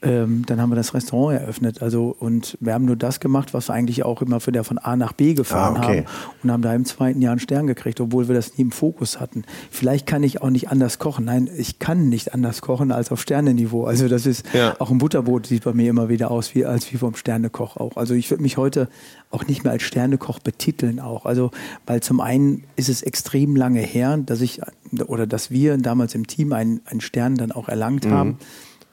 ähm, 0.00 0.44
dann 0.46 0.60
haben 0.60 0.70
wir 0.70 0.76
das 0.76 0.94
Restaurant 0.94 1.40
eröffnet. 1.40 1.82
Also, 1.82 2.14
und 2.18 2.56
wir 2.60 2.72
haben 2.74 2.84
nur 2.84 2.94
das 2.94 3.18
gemacht, 3.18 3.52
was 3.52 3.68
wir 3.68 3.74
eigentlich 3.74 4.04
auch 4.04 4.22
immer 4.22 4.38
für 4.38 4.52
der 4.52 4.62
von 4.62 4.78
A 4.78 4.94
nach 4.94 5.12
B 5.12 5.34
gefahren 5.34 5.76
Ah, 5.76 5.84
okay. 5.84 5.98
haben. 6.06 6.34
Und 6.44 6.52
haben 6.52 6.62
da 6.62 6.72
im 6.74 6.84
zweiten 6.84 7.20
Jahr 7.20 7.32
einen 7.32 7.40
Stern 7.40 7.66
gekriegt, 7.66 8.00
obwohl 8.00 8.28
wir 8.28 8.34
das 8.36 8.56
nie 8.56 8.62
im 8.62 8.70
Fokus 8.70 9.18
hatten. 9.18 9.42
Vielleicht 9.70 10.06
kann 10.06 10.22
ich 10.22 10.40
auch 10.40 10.50
nicht 10.50 10.70
anders 10.70 10.98
kochen. 11.00 11.24
Nein, 11.24 11.48
ich 11.56 11.80
kann 11.80 12.08
nicht 12.08 12.32
anders 12.32 12.60
kochen 12.60 12.92
als 12.92 13.10
auf 13.10 13.20
Sternenniveau. 13.20 13.86
Also 13.86 14.06
das 14.08 14.24
ist 14.26 14.46
Ja. 14.52 14.76
auch 14.78 14.90
ein 14.92 14.98
Butterbrot 14.98 15.46
sieht 15.46 15.64
bei 15.64 15.72
mir 15.72 15.90
immer 15.90 16.08
wieder 16.08 16.30
aus 16.30 16.54
wie 16.54 16.64
als 16.64 16.92
wie 16.92 16.96
vom 16.96 17.16
Sternekoch 17.16 17.76
auch. 17.76 17.96
Also 17.96 18.14
ich 18.14 18.30
würde 18.30 18.42
mich 18.44 18.56
heute 18.56 18.88
auch 19.30 19.46
nicht 19.46 19.64
mehr 19.64 19.72
als 19.72 19.82
Sternekoch 19.82 20.38
betiteln 20.38 21.00
auch. 21.00 21.26
Also 21.26 21.50
weil 21.86 22.00
zum 22.02 22.20
einen 22.20 22.62
ist 22.76 22.88
es 22.88 23.02
extrem 23.02 23.56
lange 23.56 23.80
her, 23.80 24.16
dass 24.24 24.40
ich 24.40 24.60
oder 25.06 25.26
dass 25.26 25.50
wir 25.50 25.76
damals 25.76 26.14
im 26.14 26.26
Team 26.28 26.52
einen, 26.52 26.80
einen 26.86 27.00
Stern 27.00 27.34
dann 27.34 27.50
auch 27.52 27.68
erlangt 27.68 28.06
haben. 28.06 28.38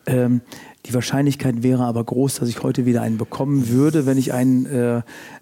Ähm, 0.06 0.42
die 0.86 0.94
Wahrscheinlichkeit 0.94 1.64
wäre 1.64 1.84
aber 1.84 2.04
groß, 2.04 2.36
dass 2.36 2.50
ich 2.50 2.62
heute 2.64 2.86
wieder 2.86 3.02
einen 3.02 3.18
bekommen 3.18 3.70
würde, 3.70 4.06
wenn 4.06 4.18
ich 4.18 4.34
ein 4.34 4.66
äh, 4.66 5.02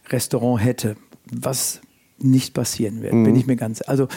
Restaurant 0.10 0.64
hätte. 0.64 0.96
Was 1.32 1.82
nicht 2.20 2.54
passieren 2.54 3.02
wird, 3.02 3.12
bin 3.12 3.36
ich 3.36 3.48
mir 3.48 3.56
ganz. 3.56 3.82
Also 3.86 4.08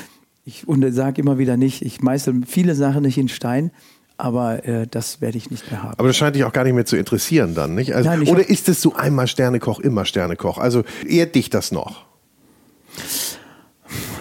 ich 0.45 0.65
sage 0.91 1.21
immer 1.21 1.39
wieder 1.39 1.57
nicht, 1.57 1.83
ich 1.83 2.01
meißel 2.01 2.43
viele 2.47 2.75
Sachen 2.75 3.03
nicht 3.03 3.19
in 3.19 3.29
Stein, 3.29 3.73
aber 4.17 4.65
äh, 4.65 4.87
das 4.87 5.21
werde 5.21 5.37
ich 5.37 5.51
nicht 5.51 5.71
mehr 5.71 5.83
haben. 5.83 5.95
Aber 5.99 6.09
das 6.09 6.17
scheint 6.17 6.37
dich 6.37 6.45
auch 6.45 6.53
gar 6.53 6.65
nicht 6.65 6.75
mehr 6.75 6.87
zu 6.87 6.97
interessieren 6.97 7.55
dann, 7.55 7.75
nicht? 7.75 7.95
Also, 7.95 8.09
Nein, 8.09 8.23
oder 8.23 8.49
ist 8.49 8.69
es 8.69 8.81
so 8.81 8.95
einmal 8.95 9.27
Sternekoch, 9.27 9.81
immer 9.81 10.05
Sternekoch? 10.05 10.59
Also 10.59 10.85
ehrt 11.07 11.35
dich 11.35 11.51
das 11.51 11.73
noch? 11.73 12.07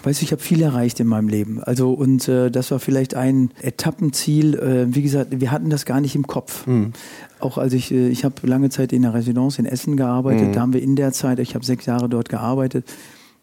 Weißt 0.03 0.21
du, 0.21 0.25
ich 0.25 0.31
habe 0.31 0.41
viel 0.41 0.61
erreicht 0.61 0.99
in 0.99 1.07
meinem 1.07 1.27
Leben. 1.27 1.63
Also 1.63 1.93
und 1.93 2.27
äh, 2.27 2.51
das 2.51 2.71
war 2.71 2.79
vielleicht 2.79 3.15
ein 3.15 3.51
Etappenziel. 3.61 4.55
Äh, 4.55 4.95
wie 4.95 5.01
gesagt, 5.01 5.39
wir 5.39 5.51
hatten 5.51 5.69
das 5.69 5.85
gar 5.85 6.01
nicht 6.01 6.15
im 6.15 6.27
Kopf. 6.27 6.67
Auch 7.39 7.57
als 7.57 7.73
ich, 7.73 7.91
äh, 7.91 8.09
ich 8.09 8.23
habe 8.23 8.35
lange 8.47 8.69
Zeit 8.69 8.93
in 8.93 9.01
der 9.01 9.13
Residenz 9.13 9.59
in 9.59 9.65
Essen 9.65 9.97
gearbeitet. 9.97 10.49
Da 10.55 10.61
haben 10.61 10.73
wir 10.73 10.81
in 10.81 10.95
der 10.95 11.11
Zeit, 11.11 11.39
ich 11.39 11.55
habe 11.55 11.65
sechs 11.65 11.85
Jahre 11.85 12.09
dort 12.09 12.29
gearbeitet. 12.29 12.85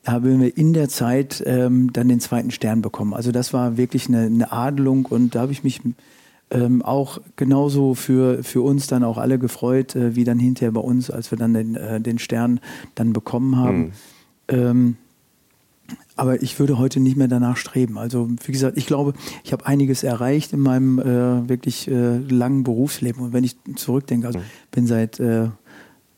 Da 0.04 0.12
haben 0.12 0.40
wir 0.40 0.56
in 0.56 0.72
der 0.72 0.88
Zeit 0.88 1.42
ähm, 1.46 1.92
dann 1.92 2.08
den 2.08 2.20
zweiten 2.20 2.50
Stern 2.50 2.82
bekommen. 2.82 3.14
Also 3.14 3.30
das 3.30 3.52
war 3.52 3.76
wirklich 3.76 4.08
eine, 4.08 4.22
eine 4.22 4.50
Adelung 4.50 5.06
und 5.06 5.34
da 5.34 5.42
habe 5.42 5.52
ich 5.52 5.62
mich 5.62 5.80
ähm, 6.50 6.82
auch 6.82 7.18
genauso 7.36 7.94
für, 7.94 8.42
für 8.42 8.62
uns 8.62 8.86
dann 8.86 9.04
auch 9.04 9.16
alle 9.16 9.38
gefreut, 9.38 9.96
äh, 9.96 10.14
wie 10.16 10.24
dann 10.24 10.38
hinterher 10.38 10.72
bei 10.72 10.80
uns, 10.80 11.10
als 11.10 11.30
wir 11.30 11.38
dann 11.38 11.54
den, 11.54 11.76
äh, 11.76 12.00
den 12.00 12.18
Stern 12.18 12.60
dann 12.94 13.12
bekommen 13.12 13.56
haben. 13.56 13.92
Ähm, 14.48 14.96
aber 16.16 16.42
ich 16.42 16.58
würde 16.58 16.78
heute 16.78 17.00
nicht 17.00 17.16
mehr 17.16 17.28
danach 17.28 17.56
streben. 17.56 17.98
Also 17.98 18.28
wie 18.44 18.52
gesagt, 18.52 18.76
ich 18.76 18.86
glaube, 18.86 19.14
ich 19.44 19.52
habe 19.52 19.66
einiges 19.66 20.02
erreicht 20.02 20.52
in 20.52 20.60
meinem 20.60 20.98
äh, 20.98 21.48
wirklich 21.48 21.88
äh, 21.88 22.18
langen 22.18 22.64
Berufsleben. 22.64 23.22
Und 23.22 23.32
wenn 23.32 23.44
ich 23.44 23.56
zurückdenke, 23.76 24.26
also 24.26 24.40
bin 24.70 24.86
seit 24.86 25.20
äh, 25.20 25.48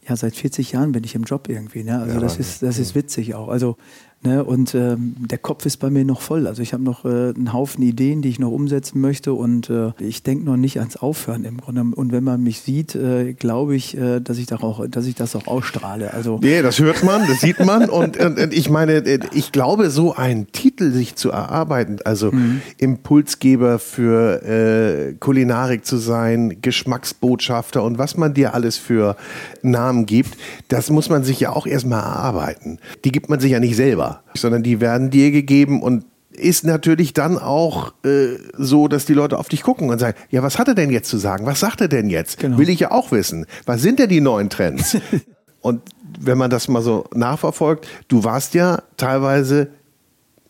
ja 0.07 0.17
seit 0.17 0.35
40 0.37 0.73
Jahren 0.73 0.93
bin 0.93 1.05
ich 1.05 1.15
im 1.15 1.25
Job 1.25 1.49
irgendwie. 1.49 1.85
Ne? 1.85 1.99
Also 1.99 2.21
das 2.21 2.39
ist 2.39 2.63
das 2.63 2.79
ist 2.79 2.95
witzig 2.95 3.35
auch. 3.35 3.49
Also 3.49 3.77
ne? 4.25 4.45
und 4.45 4.75
ähm, 4.75 5.15
der 5.19 5.39
Kopf 5.39 5.67
ist 5.67 5.79
bei 5.79 5.91
mir 5.91 6.05
noch 6.05 6.21
voll. 6.21 6.47
Also 6.47 6.63
ich 6.63 6.73
habe 6.73 6.83
noch 6.83 7.05
äh, 7.05 7.09
einen 7.09 7.53
Haufen 7.53 7.83
Ideen, 7.83 8.23
die 8.23 8.29
ich 8.29 8.39
noch 8.39 8.51
umsetzen 8.51 9.01
möchte 9.01 9.33
und 9.33 9.71
äh, 9.71 9.93
ich 9.99 10.23
denke 10.23 10.45
noch 10.45 10.57
nicht 10.57 10.79
ans 10.79 10.97
Aufhören 10.97 11.45
im 11.45 11.59
Grunde. 11.59 11.85
Und 11.95 12.13
wenn 12.13 12.25
man 12.25 12.43
mich 12.43 12.61
sieht, 12.61 12.95
äh, 12.95 13.35
glaube 13.35 13.77
ich, 13.77 13.97
äh, 13.97 14.21
dass 14.21 14.39
ich, 14.39 14.53
auch, 14.53 14.87
dass 14.89 15.07
ich 15.07 15.15
das 15.15 15.37
auch 15.37 15.47
ausstrahle. 15.47 16.13
Also 16.13 16.39
Nee, 16.43 16.63
das 16.63 16.79
hört 16.79 17.03
man, 17.05 17.27
das 17.27 17.41
sieht 17.41 17.65
man. 17.65 17.89
Und, 17.95 18.17
und, 18.17 18.41
und 18.41 18.53
ich 18.53 18.71
meine, 18.71 18.95
äh, 18.95 19.21
ich 19.33 19.53
glaube, 19.53 19.91
so 19.91 20.15
einen 20.15 20.51
Titel 20.53 20.91
sich 20.91 21.15
zu 21.15 21.31
erarbeiten, 21.31 21.99
also 22.05 22.33
Impulsgeber 22.79 23.79
für 23.79 24.43
äh, 24.43 25.15
Kulinarik 25.21 25.85
zu 25.85 25.97
sein, 25.97 26.59
Geschmacksbotschafter 26.61 27.83
und 27.83 27.99
was 27.99 28.17
man 28.17 28.35
dir 28.35 28.55
alles 28.55 28.77
für 28.77 29.17
Namen 29.63 30.07
gibt, 30.07 30.37
das 30.69 30.91
muss 30.91 31.09
man 31.09 31.25
sich 31.25 31.41
ja 31.41 31.51
auch 31.51 31.67
erstmal 31.67 32.01
erarbeiten. 32.01 32.79
Die 33.05 33.13
gibt 33.13 33.29
man 33.29 33.41
sich 33.41 33.53
ja 33.53 33.61
nicht 33.61 33.77
selber, 33.77 34.14
sondern 34.35 34.63
die 34.63 34.81
werden 34.81 35.11
dir 35.11 35.31
gegeben 35.31 35.83
und 35.83 36.05
ist 36.31 36.65
natürlich 36.65 37.13
dann 37.13 37.39
auch 37.39 37.93
äh, 38.05 38.39
so, 38.55 38.89
dass 38.89 39.07
die 39.07 39.15
Leute 39.15 39.39
auf 39.39 39.49
dich 39.49 39.63
gucken 39.63 39.91
und 39.91 39.99
sagen, 39.99 40.19
ja, 40.31 40.43
was 40.43 40.59
hat 40.59 40.69
er 40.69 40.75
denn 40.75 40.91
jetzt 40.91 41.09
zu 41.09 41.17
sagen? 41.17 41.47
Was 41.47 41.61
sagt 41.61 41.81
er 41.81 41.89
denn 41.89 42.11
jetzt? 42.11 42.39
Genau. 42.39 42.59
Will 42.59 42.69
ich 42.69 42.81
ja 42.81 42.91
auch 42.91 43.13
wissen. 43.13 43.47
Was 43.67 43.83
sind 43.83 43.99
denn 43.99 44.09
die 44.09 44.21
neuen 44.21 44.51
Trends? 44.51 44.97
und 45.61 45.83
wenn 46.19 46.39
man 46.39 46.51
das 46.51 46.69
mal 46.69 46.83
so 46.83 47.05
nachverfolgt, 47.15 47.87
du 48.09 48.25
warst 48.25 48.55
ja 48.55 48.83
teilweise, 48.97 49.69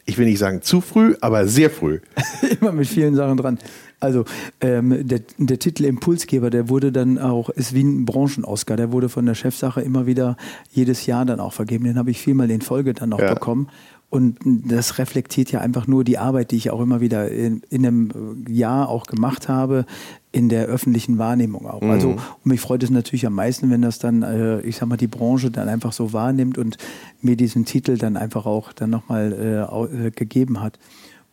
ich 0.06 0.18
will 0.18 0.26
nicht 0.26 0.38
sagen 0.38 0.62
zu 0.62 0.80
früh, 0.80 1.16
aber 1.20 1.46
sehr 1.46 1.70
früh. 1.70 2.00
immer 2.60 2.72
mit 2.72 2.88
vielen 2.88 3.14
Sachen 3.14 3.36
dran. 3.36 3.58
Also 4.04 4.24
ähm, 4.60 5.06
der, 5.08 5.20
der 5.38 5.58
Titel 5.58 5.84
Impulsgeber, 5.84 6.50
der 6.50 6.68
wurde 6.68 6.92
dann 6.92 7.18
auch, 7.18 7.48
ist 7.50 7.74
wie 7.74 7.82
ein 7.82 8.04
Branchen-Oscar, 8.04 8.76
der 8.76 8.92
wurde 8.92 9.08
von 9.08 9.26
der 9.26 9.34
Chefsache 9.34 9.80
immer 9.80 10.06
wieder 10.06 10.36
jedes 10.70 11.06
Jahr 11.06 11.24
dann 11.24 11.40
auch 11.40 11.52
vergeben. 11.52 11.84
Den 11.84 11.98
habe 11.98 12.10
ich 12.10 12.20
viermal 12.20 12.50
in 12.50 12.60
Folge 12.60 12.94
dann 12.94 13.12
auch 13.12 13.20
Ja. 13.20 13.34
bekommen. 13.34 13.68
Und 14.10 14.36
das 14.44 14.98
reflektiert 14.98 15.50
ja 15.50 15.60
einfach 15.60 15.88
nur 15.88 16.04
die 16.04 16.18
Arbeit, 16.18 16.52
die 16.52 16.56
ich 16.56 16.70
auch 16.70 16.80
immer 16.80 17.00
wieder 17.00 17.30
in, 17.32 17.62
in 17.68 17.84
einem 17.84 18.44
Jahr 18.48 18.88
auch 18.88 19.06
gemacht 19.06 19.48
habe, 19.48 19.86
in 20.30 20.48
der 20.48 20.66
öffentlichen 20.66 21.18
Wahrnehmung 21.18 21.66
auch. 21.66 21.82
Also 21.82 22.10
und 22.10 22.20
mich 22.44 22.60
freut 22.60 22.84
es 22.84 22.90
natürlich 22.90 23.26
am 23.26 23.34
meisten, 23.34 23.70
wenn 23.70 23.82
das 23.82 23.98
dann, 23.98 24.22
äh, 24.22 24.60
ich 24.60 24.76
sag 24.76 24.88
mal, 24.88 24.96
die 24.98 25.08
Branche 25.08 25.50
dann 25.50 25.68
einfach 25.68 25.92
so 25.92 26.12
wahrnimmt 26.12 26.58
und 26.58 26.76
mir 27.22 27.34
diesen 27.36 27.64
Titel 27.64 27.98
dann 27.98 28.16
einfach 28.16 28.46
auch 28.46 28.72
dann 28.72 28.90
nochmal 28.90 29.32
äh, 29.32 30.06
äh, 30.06 30.10
gegeben 30.12 30.60
hat. 30.60 30.78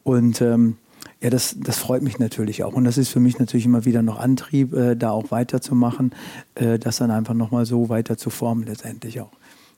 Und 0.03 0.41
ähm, 0.41 0.77
ja, 1.21 1.29
das, 1.29 1.55
das 1.59 1.77
freut 1.77 2.01
mich 2.01 2.17
natürlich 2.17 2.63
auch. 2.63 2.73
Und 2.73 2.83
das 2.83 2.97
ist 2.97 3.09
für 3.09 3.19
mich 3.19 3.37
natürlich 3.37 3.65
immer 3.65 3.85
wieder 3.85 4.01
noch 4.01 4.19
Antrieb, 4.19 4.73
äh, 4.73 4.95
da 4.95 5.11
auch 5.11 5.29
weiterzumachen, 5.29 6.13
äh, 6.55 6.79
das 6.79 6.97
dann 6.97 7.11
einfach 7.11 7.35
nochmal 7.35 7.65
so 7.65 7.89
weiter 7.89 8.17
zu 8.17 8.31
formen 8.31 8.63
letztendlich 8.65 9.21
auch. 9.21 9.31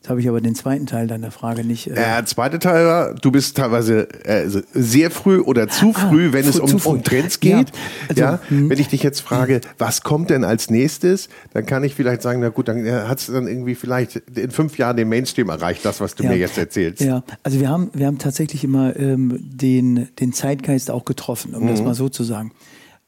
Jetzt 0.03 0.09
habe 0.09 0.19
ich 0.19 0.27
aber 0.27 0.41
den 0.41 0.53
zweiten 0.53 0.85
Teil 0.85 1.07
deiner 1.07 1.31
Frage 1.31 1.63
nicht. 1.63 1.87
Äh, 1.87 1.93
Der 1.93 2.25
zweite 2.25 2.59
Teil 2.59 2.85
war, 2.85 3.13
du 3.13 3.31
bist 3.31 3.55
teilweise 3.55 4.09
äh, 4.25 4.49
sehr 4.73 5.09
früh 5.09 5.39
oder 5.39 5.69
zu 5.69 5.93
Ah, 5.95 6.09
früh, 6.09 6.33
wenn 6.33 6.45
es 6.45 6.59
um, 6.59 6.75
um 6.83 7.01
Trends 7.03 7.39
Ja, 7.41 7.59
geht. 7.59 7.71
Ja, 8.17 8.31
also, 8.31 8.49
hm. 8.49 8.69
wenn 8.69 8.79
ich 8.79 8.89
dich 8.89 9.01
jetzt 9.01 9.21
frage, 9.21 9.61
was 9.77 10.01
kommt 10.03 10.29
denn 10.29 10.43
als 10.43 10.69
nächstes, 10.69 11.29
dann 11.53 11.65
kann 11.65 11.85
ich 11.85 11.95
vielleicht 11.95 12.21
sagen, 12.21 12.41
na 12.41 12.49
gut, 12.49 12.67
dann 12.67 12.85
hat 12.85 13.19
es 13.19 13.27
dann 13.27 13.47
irgendwie 13.47 13.75
vielleicht 13.75 14.17
in 14.37 14.51
fünf 14.51 14.77
Jahren 14.77 14.97
den 14.97 15.07
Mainstream 15.07 15.47
erreicht, 15.47 15.85
das, 15.85 16.01
was 16.01 16.15
du 16.15 16.23
Ja. 16.25 16.31
mir 16.31 16.37
jetzt 16.37 16.57
erzählst. 16.57 16.99
Ja, 17.01 17.23
also 17.41 17.61
wir 17.61 17.69
haben, 17.69 17.89
wir 17.93 18.05
haben 18.05 18.17
tatsächlich 18.17 18.65
immer 18.65 18.97
ähm, 18.97 19.39
den, 19.41 20.09
den 20.19 20.33
Zeitgeist 20.33 20.91
auch 20.91 21.05
getroffen, 21.05 21.55
um 21.55 21.65
das 21.67 21.81
mal 21.81 21.95
so 21.95 22.09
zu 22.09 22.25
sagen. 22.25 22.51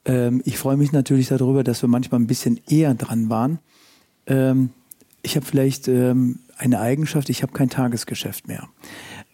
Ähm, 0.05 0.41
ich 0.45 0.58
freue 0.58 0.77
mich 0.77 0.93
natürlich 0.93 1.27
darüber, 1.27 1.65
dass 1.65 1.81
wir 1.81 1.89
manchmal 1.89 2.21
ein 2.21 2.27
bisschen 2.27 2.58
eher 2.69 2.93
dran 2.93 3.29
waren. 3.29 3.60
Ähm, 4.27 4.69
ich 5.23 5.36
habe 5.36 5.45
vielleicht 5.45 5.89
ähm, 5.89 6.39
eine 6.58 6.80
Eigenschaft, 6.80 7.30
ich 7.30 7.41
habe 7.44 7.54
kein 7.54 7.70
Tagesgeschäft 7.70 8.48
mehr. 8.48 8.68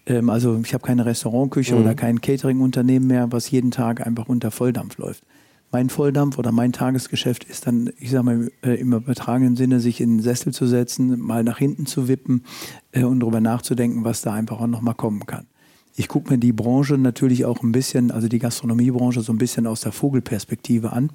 Ähm, 0.05 0.29
also 0.29 0.59
ich 0.63 0.73
habe 0.73 0.85
keine 0.85 1.05
Restaurantküche 1.05 1.75
oder 1.75 1.95
kein 1.95 2.21
Catering-Unternehmen 2.21 3.07
mehr, 3.07 3.31
was 3.31 3.51
jeden 3.51 3.71
Tag 3.71 4.05
einfach 4.05 4.27
unter 4.27 4.51
Volldampf 4.51 4.97
läuft. 4.97 5.23
Mein 5.71 5.89
Volldampf 5.89 6.37
oder 6.37 6.51
mein 6.51 6.73
Tagesgeschäft 6.73 7.45
ist 7.45 7.65
dann, 7.65 7.91
ich 7.97 8.11
sage 8.11 8.23
mal 8.23 8.51
äh, 8.61 8.73
im 8.73 8.91
übertragenen 8.91 9.55
Sinne, 9.55 9.79
sich 9.79 10.01
in 10.01 10.17
den 10.17 10.23
Sessel 10.23 10.51
zu 10.51 10.67
setzen, 10.67 11.17
mal 11.19 11.45
nach 11.45 11.59
hinten 11.59 11.85
zu 11.85 12.09
wippen 12.09 12.43
äh, 12.91 13.03
und 13.03 13.21
darüber 13.21 13.39
nachzudenken, 13.39 14.03
was 14.03 14.21
da 14.21 14.33
einfach 14.33 14.59
auch 14.59 14.67
nochmal 14.67 14.95
kommen 14.95 15.25
kann. 15.25 15.47
Ich 15.95 16.07
gucke 16.07 16.31
mir 16.31 16.39
die 16.39 16.51
Branche 16.51 16.97
natürlich 16.97 17.45
auch 17.45 17.63
ein 17.63 17.71
bisschen, 17.71 18.11
also 18.11 18.27
die 18.27 18.39
Gastronomiebranche 18.39 19.21
so 19.21 19.31
ein 19.31 19.37
bisschen 19.37 19.67
aus 19.67 19.81
der 19.81 19.91
Vogelperspektive 19.91 20.91
an. 20.91 21.11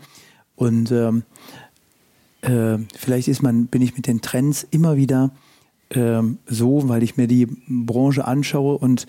Und 0.55 0.91
ähm, 0.91 1.25
äh, 2.41 2.79
vielleicht 2.97 3.29
ist 3.29 3.43
man, 3.43 3.67
bin 3.67 3.83
ich 3.83 3.97
mit 3.97 4.07
den 4.07 4.23
Trends 4.23 4.67
immer 4.71 4.97
wieder 4.97 5.33
ähm, 5.91 6.39
so, 6.47 6.89
weil 6.89 7.03
ich 7.03 7.17
mir 7.17 7.27
die 7.27 7.47
Branche 7.69 8.27
anschaue 8.27 8.79
und 8.79 9.07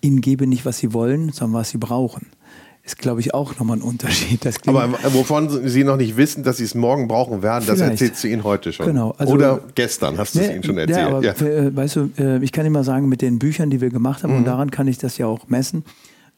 ihnen 0.00 0.20
gebe 0.20 0.46
nicht, 0.46 0.64
was 0.64 0.78
sie 0.78 0.92
wollen, 0.92 1.32
sondern 1.32 1.60
was 1.60 1.70
sie 1.70 1.78
brauchen. 1.78 2.26
ist, 2.84 2.98
glaube 2.98 3.20
ich, 3.20 3.34
auch 3.34 3.58
nochmal 3.58 3.78
ein 3.78 3.82
Unterschied. 3.82 4.46
Aber 4.66 4.92
wovon 5.12 5.68
Sie 5.68 5.82
noch 5.82 5.96
nicht 5.96 6.16
wissen, 6.16 6.44
dass 6.44 6.58
Sie 6.58 6.64
es 6.64 6.74
morgen 6.74 7.08
brauchen 7.08 7.42
werden, 7.42 7.64
Vielleicht. 7.64 7.80
das 7.80 7.90
erzählst 7.90 8.22
du 8.22 8.28
Ihnen 8.28 8.44
heute 8.44 8.72
schon. 8.72 8.86
Genau. 8.86 9.14
Also, 9.18 9.34
Oder 9.34 9.60
gestern 9.74 10.16
hast 10.18 10.34
du 10.34 10.40
es 10.40 10.50
Ihnen 10.50 10.62
schon 10.62 10.78
erzählt. 10.78 10.98
Ja, 10.98 11.08
aber, 11.08 11.24
ja. 11.24 11.32
Äh, 11.32 11.74
weißt 11.74 11.96
du, 11.96 12.10
äh, 12.18 12.44
ich 12.44 12.52
kann 12.52 12.64
immer 12.64 12.84
sagen, 12.84 13.08
mit 13.08 13.22
den 13.22 13.38
Büchern, 13.38 13.70
die 13.70 13.80
wir 13.80 13.90
gemacht 13.90 14.22
haben, 14.22 14.32
mhm. 14.32 14.38
und 14.38 14.44
daran 14.44 14.70
kann 14.70 14.86
ich 14.86 14.98
das 14.98 15.18
ja 15.18 15.26
auch 15.26 15.48
messen, 15.48 15.84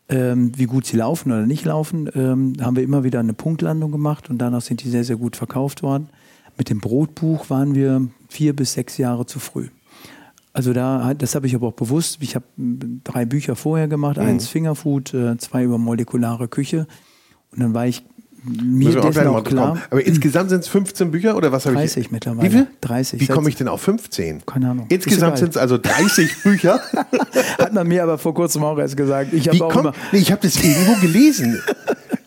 ähm, 0.09 0.53
wie 0.57 0.65
gut 0.65 0.87
sie 0.87 0.97
laufen 0.97 1.31
oder 1.33 1.45
nicht 1.45 1.67
laufen, 1.67 2.09
ähm, 2.15 2.55
haben 2.63 2.77
wir 2.77 2.83
immer 2.83 3.05
wieder 3.05 3.21
eine 3.21 3.35
Punktlandung 3.35 3.93
gemacht 3.93 4.31
und 4.31 4.39
danach 4.39 4.63
sind 4.63 4.83
die 4.83 4.89
sehr, 4.89 5.05
sehr 5.05 5.17
gut 5.17 5.37
verkauft 5.37 5.83
worden. 5.83 6.09
Mit 6.57 6.71
dem 6.71 6.81
Brotbuch 6.81 7.51
waren 7.51 7.75
wir 7.75 8.09
vier 8.29 8.55
bis 8.55 8.75
sechs 8.75 8.99
Jahre 8.99 9.27
zu 9.27 9.39
früh. 9.39 9.69
Also 10.53 10.73
da, 10.73 11.15
das 11.15 11.35
habe 11.35 11.47
ich 11.47 11.55
aber 11.55 11.69
auch 11.69 11.75
bewusst. 11.75 12.19
Ich 12.21 12.35
habe 12.35 12.45
drei 12.57 13.25
Bücher 13.25 13.55
vorher 13.55 13.87
gemacht, 13.87 14.17
mhm. 14.17 14.25
eins 14.25 14.49
Fingerfood, 14.49 15.15
äh, 15.15 15.37
zwei 15.39 15.65
über 15.65 15.79
molekulare 15.79 16.49
Küche. 16.49 16.87
Und 17.53 17.61
dann 17.61 17.75
war 17.75 17.87
ich 17.87 18.03
mir 18.45 19.01
dessen 19.01 19.27
auch 19.27 19.45
klar. 19.45 19.69
Kommen. 19.69 19.83
Aber 19.91 20.07
insgesamt 20.07 20.51
sind 20.51 20.61
es 20.61 20.69
15 20.69 21.11
Bücher 21.11 21.37
oder 21.37 21.53
was 21.53 21.67
habe 21.67 21.75
ich? 21.77 21.93
30 21.93 22.11
mittlerweile. 22.11 22.49
Wie 22.49 22.53
viel? 22.53 22.67
30. 22.81 23.21
Wie 23.21 23.27
komme 23.27 23.49
ich 23.49 23.57
denn 23.57 23.69
auf 23.69 23.81
15? 23.83 24.47
Keine 24.47 24.71
Ahnung. 24.71 24.87
Insgesamt 24.89 25.39
sind 25.39 25.51
es 25.51 25.57
also 25.57 25.79
30 25.79 26.31
Bücher. 26.43 26.81
Hat 27.59 27.73
man 27.73 27.87
mir 27.87 28.03
aber 28.03 28.19
vor 28.19 28.35
kurzem 28.35 28.65
auch 28.65 28.79
erst 28.79 28.97
gesagt. 28.97 29.33
Ich 29.33 29.49
habe 29.49 29.65
auch 29.65 29.73
komm, 29.73 29.87
immer. 29.87 29.95
Nee, 30.13 30.19
ich 30.19 30.33
habe 30.33 30.43
das 30.43 30.57
irgendwo 30.63 30.95
gelesen. 31.01 31.61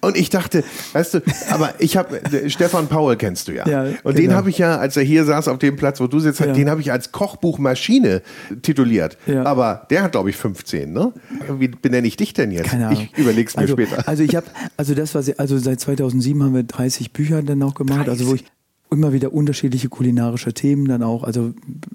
Und 0.01 0.17
ich 0.17 0.29
dachte, 0.29 0.63
weißt 0.93 1.15
du, 1.15 1.21
aber 1.51 1.75
ich 1.77 1.95
habe 1.95 2.21
Stefan 2.47 2.87
Paul 2.87 3.15
kennst 3.17 3.47
du 3.47 3.51
ja. 3.53 3.67
ja 3.67 3.83
und 3.83 3.97
genau. 4.03 4.13
den 4.13 4.33
habe 4.33 4.49
ich 4.49 4.57
ja, 4.57 4.77
als 4.77 4.97
er 4.97 5.03
hier 5.03 5.25
saß 5.25 5.47
auf 5.47 5.59
dem 5.59 5.75
Platz, 5.75 5.99
wo 5.99 6.07
du 6.07 6.19
sitzt, 6.19 6.39
ja. 6.39 6.53
den 6.53 6.69
habe 6.69 6.81
ich 6.81 6.91
als 6.91 7.11
Kochbuchmaschine 7.11 8.23
tituliert. 8.63 9.17
Ja. 9.27 9.43
Aber 9.45 9.85
der 9.91 10.03
hat 10.03 10.13
glaube 10.13 10.31
ich 10.31 10.37
15, 10.37 10.91
ne? 10.91 11.13
Wie 11.59 11.67
benenne 11.67 12.07
ich 12.07 12.17
dich 12.17 12.33
denn 12.33 12.51
jetzt? 12.51 12.69
Keine 12.69 12.87
Ahnung. 12.87 13.09
Ich 13.13 13.17
überleg's 13.19 13.55
mir 13.55 13.61
also, 13.61 13.73
später. 13.73 14.07
Also 14.07 14.23
ich 14.23 14.35
habe 14.35 14.47
also 14.75 14.95
das 14.95 15.13
was 15.13 15.37
also 15.37 15.57
seit 15.59 15.79
2007 15.79 16.43
haben 16.43 16.55
wir 16.55 16.63
30 16.63 17.13
Bücher 17.13 17.43
dann 17.43 17.61
auch 17.61 17.75
gemacht, 17.75 18.07
30. 18.07 18.09
also 18.09 18.27
wo 18.27 18.35
ich 18.35 18.43
immer 18.91 19.13
wieder 19.13 19.33
unterschiedliche 19.33 19.87
kulinarische 19.87 20.53
Themen 20.53 20.87
dann 20.87 21.01
auch. 21.01 21.23
Also 21.23 21.53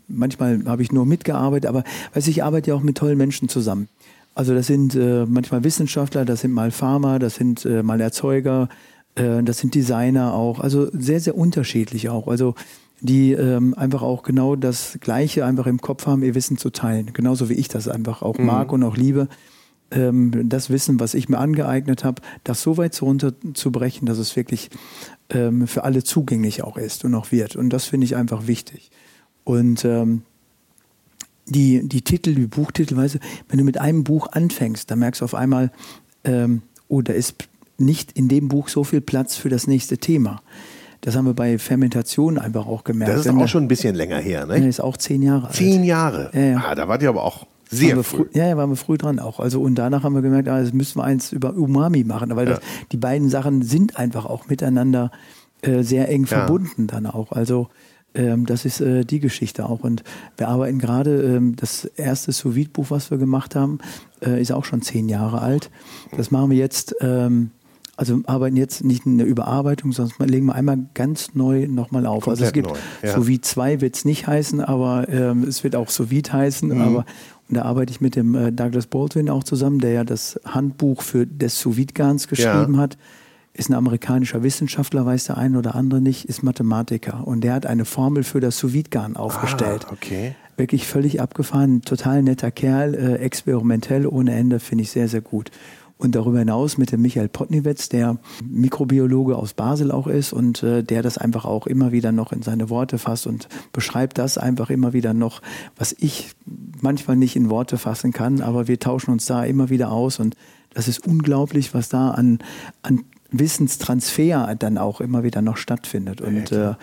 manchmal 0.08 0.64
habe 0.66 0.82
ich 0.82 0.92
nur 0.92 1.04
mitgearbeitet, 1.04 1.68
aber 1.68 1.84
weiß 2.14 2.26
ich 2.28 2.42
arbeite 2.42 2.70
ja 2.70 2.76
auch 2.76 2.82
mit 2.82 2.96
tollen 2.96 3.18
Menschen 3.18 3.48
zusammen. 3.48 3.88
Also 4.36 4.54
das 4.54 4.66
sind 4.66 4.94
äh, 4.94 5.24
manchmal 5.24 5.64
Wissenschaftler, 5.64 6.26
das 6.26 6.42
sind 6.42 6.52
mal 6.52 6.70
Pharma, 6.70 7.18
das 7.18 7.36
sind 7.36 7.64
äh, 7.64 7.82
mal 7.82 8.02
Erzeuger, 8.02 8.68
äh, 9.14 9.42
das 9.42 9.58
sind 9.58 9.74
Designer 9.74 10.34
auch. 10.34 10.60
Also 10.60 10.90
sehr, 10.92 11.20
sehr 11.20 11.38
unterschiedlich 11.38 12.10
auch. 12.10 12.28
Also 12.28 12.54
die 13.00 13.32
ähm, 13.32 13.72
einfach 13.74 14.02
auch 14.02 14.22
genau 14.22 14.54
das 14.54 14.98
Gleiche 15.00 15.46
einfach 15.46 15.66
im 15.66 15.80
Kopf 15.80 16.06
haben, 16.06 16.22
ihr 16.22 16.34
Wissen 16.34 16.58
zu 16.58 16.68
teilen. 16.68 17.14
Genauso 17.14 17.48
wie 17.48 17.54
ich 17.54 17.68
das 17.68 17.88
einfach 17.88 18.20
auch 18.20 18.36
mhm. 18.36 18.44
mag 18.44 18.72
und 18.72 18.82
auch 18.82 18.98
liebe. 18.98 19.28
Ähm, 19.90 20.50
das 20.50 20.68
Wissen, 20.68 21.00
was 21.00 21.14
ich 21.14 21.30
mir 21.30 21.38
angeeignet 21.38 22.04
habe, 22.04 22.20
das 22.44 22.60
so 22.60 22.76
weit 22.76 23.00
runterzubrechen, 23.00 24.04
dass 24.06 24.18
es 24.18 24.36
wirklich 24.36 24.68
ähm, 25.30 25.66
für 25.66 25.84
alle 25.84 26.04
zugänglich 26.04 26.62
auch 26.62 26.76
ist 26.76 27.06
und 27.06 27.14
auch 27.14 27.32
wird. 27.32 27.56
Und 27.56 27.70
das 27.70 27.86
finde 27.86 28.04
ich 28.04 28.16
einfach 28.16 28.46
wichtig. 28.46 28.90
Und 29.44 29.82
ähm, 29.86 30.24
die, 31.46 31.88
die 31.88 32.02
Titel, 32.02 32.34
die 32.34 32.46
Buchtitel, 32.46 32.96
weißt 32.96 33.16
du, 33.16 33.18
wenn 33.48 33.58
du 33.58 33.64
mit 33.64 33.78
einem 33.78 34.04
Buch 34.04 34.28
anfängst, 34.32 34.90
dann 34.90 34.98
merkst 34.98 35.20
du 35.20 35.24
auf 35.24 35.34
einmal, 35.34 35.70
ähm, 36.24 36.62
oh, 36.88 37.02
da 37.02 37.12
ist 37.12 37.34
nicht 37.78 38.12
in 38.12 38.28
dem 38.28 38.48
Buch 38.48 38.68
so 38.68 38.84
viel 38.84 39.00
Platz 39.00 39.36
für 39.36 39.48
das 39.48 39.66
nächste 39.66 39.98
Thema. 39.98 40.42
Das 41.02 41.14
haben 41.14 41.26
wir 41.26 41.34
bei 41.34 41.58
Fermentation 41.58 42.38
einfach 42.38 42.66
auch 42.66 42.82
gemerkt. 42.82 43.14
Das 43.14 43.26
ist 43.26 43.32
auch 43.32 43.48
schon 43.48 43.64
ein 43.64 43.68
bisschen 43.68 43.94
länger 43.94 44.18
her, 44.18 44.46
ne? 44.46 44.56
Das 44.58 44.66
ist 44.66 44.80
auch 44.80 44.96
zehn 44.96 45.22
Jahre 45.22 45.48
alt. 45.48 45.54
Zehn 45.54 45.84
Jahre? 45.84 46.30
Ja, 46.32 46.40
ja. 46.40 46.64
Ah, 46.66 46.74
da 46.74 46.88
wart 46.88 47.02
ihr 47.02 47.10
aber 47.10 47.22
auch 47.22 47.46
sehr 47.70 47.96
früh. 48.02 48.24
früh. 48.24 48.26
Ja, 48.32 48.48
ja, 48.48 48.56
waren 48.56 48.70
wir 48.70 48.76
früh 48.76 48.96
dran 48.96 49.18
auch. 49.18 49.38
Also 49.38 49.60
und 49.60 49.76
danach 49.76 50.02
haben 50.02 50.14
wir 50.14 50.22
gemerkt, 50.22 50.48
ah, 50.48 50.60
das 50.60 50.72
müssen 50.72 50.98
wir 50.98 51.04
eins 51.04 51.32
über 51.32 51.54
Umami 51.54 52.04
machen, 52.04 52.34
weil 52.34 52.48
ja. 52.48 52.54
das, 52.54 52.64
die 52.92 52.96
beiden 52.96 53.28
Sachen 53.28 53.62
sind 53.62 53.98
einfach 53.98 54.24
auch 54.24 54.48
miteinander 54.48 55.10
äh, 55.62 55.82
sehr 55.82 56.08
eng 56.08 56.26
verbunden 56.26 56.86
dann 56.86 57.06
auch. 57.06 57.32
Also 57.32 57.68
das 58.46 58.64
ist 58.64 58.80
äh, 58.80 59.04
die 59.04 59.20
Geschichte 59.20 59.68
auch. 59.68 59.80
Und 59.80 60.02
wir 60.36 60.48
arbeiten 60.48 60.78
gerade, 60.78 61.22
ähm, 61.22 61.56
das 61.56 61.84
erste 61.84 62.32
sous 62.32 62.68
buch 62.68 62.86
was 62.88 63.10
wir 63.10 63.18
gemacht 63.18 63.54
haben, 63.54 63.78
äh, 64.24 64.40
ist 64.40 64.52
auch 64.52 64.64
schon 64.64 64.82
zehn 64.82 65.08
Jahre 65.08 65.40
alt. 65.42 65.70
Das 66.16 66.30
machen 66.30 66.50
wir 66.50 66.56
jetzt, 66.56 66.96
ähm, 67.00 67.50
also 67.96 68.20
arbeiten 68.26 68.56
jetzt 68.56 68.84
nicht 68.84 69.06
eine 69.06 69.24
Überarbeitung, 69.24 69.92
sondern 69.92 70.28
legen 70.28 70.46
wir 70.46 70.54
einmal 70.54 70.78
ganz 70.94 71.34
neu 71.34 71.66
nochmal 71.66 72.06
auf. 72.06 72.24
Komplett 72.24 72.30
also 72.30 72.44
es 72.44 72.52
gibt 72.52 72.68
neu, 72.68 72.76
ja. 73.02 73.14
sous 73.14 73.40
2 73.40 73.80
wird 73.80 73.96
es 73.96 74.04
nicht 74.04 74.26
heißen, 74.26 74.60
aber 74.60 75.08
ähm, 75.08 75.44
es 75.44 75.64
wird 75.64 75.76
auch 75.76 75.88
sous 75.88 76.08
heißen. 76.10 76.68
Mhm. 76.68 76.80
Aber 76.80 77.04
und 77.48 77.56
da 77.56 77.62
arbeite 77.62 77.92
ich 77.92 78.00
mit 78.00 78.16
dem 78.16 78.34
äh, 78.34 78.50
Douglas 78.50 78.88
Baldwin 78.88 79.30
auch 79.30 79.44
zusammen, 79.44 79.78
der 79.78 79.92
ja 79.92 80.04
das 80.04 80.40
Handbuch 80.44 81.02
für 81.02 81.26
des 81.26 81.60
sous 81.60 81.76
garns 81.94 82.26
geschrieben 82.26 82.74
ja. 82.74 82.80
hat 82.80 82.98
ist 83.56 83.70
ein 83.70 83.74
amerikanischer 83.74 84.42
Wissenschaftler, 84.42 85.06
weiß 85.06 85.24
der 85.24 85.38
eine 85.38 85.58
oder 85.58 85.74
andere 85.74 86.00
nicht, 86.00 86.26
ist 86.26 86.42
Mathematiker. 86.42 87.26
Und 87.26 87.42
der 87.42 87.54
hat 87.54 87.66
eine 87.66 87.84
Formel 87.84 88.22
für 88.22 88.40
das 88.40 88.58
sous 88.58 88.72
garn 88.90 89.16
aufgestellt. 89.16 89.86
Ah, 89.88 89.92
okay. 89.92 90.34
Wirklich 90.56 90.86
völlig 90.86 91.20
abgefahren, 91.20 91.82
total 91.82 92.22
netter 92.22 92.50
Kerl, 92.50 92.94
äh, 92.94 93.14
experimentell 93.16 94.06
ohne 94.06 94.34
Ende, 94.34 94.60
finde 94.60 94.82
ich 94.82 94.90
sehr, 94.90 95.08
sehr 95.08 95.22
gut. 95.22 95.50
Und 95.98 96.14
darüber 96.14 96.40
hinaus 96.40 96.76
mit 96.76 96.92
dem 96.92 97.00
Michael 97.00 97.28
Potniewetz, 97.28 97.88
der 97.88 98.18
Mikrobiologe 98.44 99.36
aus 99.36 99.54
Basel 99.54 99.90
auch 99.90 100.06
ist 100.06 100.34
und 100.34 100.62
äh, 100.62 100.82
der 100.82 101.02
das 101.02 101.16
einfach 101.16 101.46
auch 101.46 101.66
immer 101.66 101.90
wieder 101.90 102.12
noch 102.12 102.32
in 102.32 102.42
seine 102.42 102.68
Worte 102.68 102.98
fasst 102.98 103.26
und 103.26 103.48
beschreibt 103.72 104.18
das 104.18 104.36
einfach 104.36 104.68
immer 104.68 104.92
wieder 104.92 105.14
noch, 105.14 105.40
was 105.76 105.96
ich 105.98 106.32
manchmal 106.78 107.16
nicht 107.16 107.36
in 107.36 107.48
Worte 107.48 107.78
fassen 107.78 108.12
kann, 108.12 108.42
aber 108.42 108.68
wir 108.68 108.78
tauschen 108.78 109.10
uns 109.10 109.24
da 109.24 109.44
immer 109.44 109.70
wieder 109.70 109.90
aus 109.90 110.20
und 110.20 110.36
das 110.74 110.88
ist 110.88 111.06
unglaublich, 111.06 111.72
was 111.72 111.88
da 111.88 112.10
an, 112.10 112.40
an 112.82 113.04
Wissenstransfer 113.30 114.54
dann 114.58 114.78
auch 114.78 115.00
immer 115.00 115.22
wieder 115.22 115.42
noch 115.42 115.56
stattfindet. 115.56 116.20
Und 116.20 116.52
äh, 116.52 116.74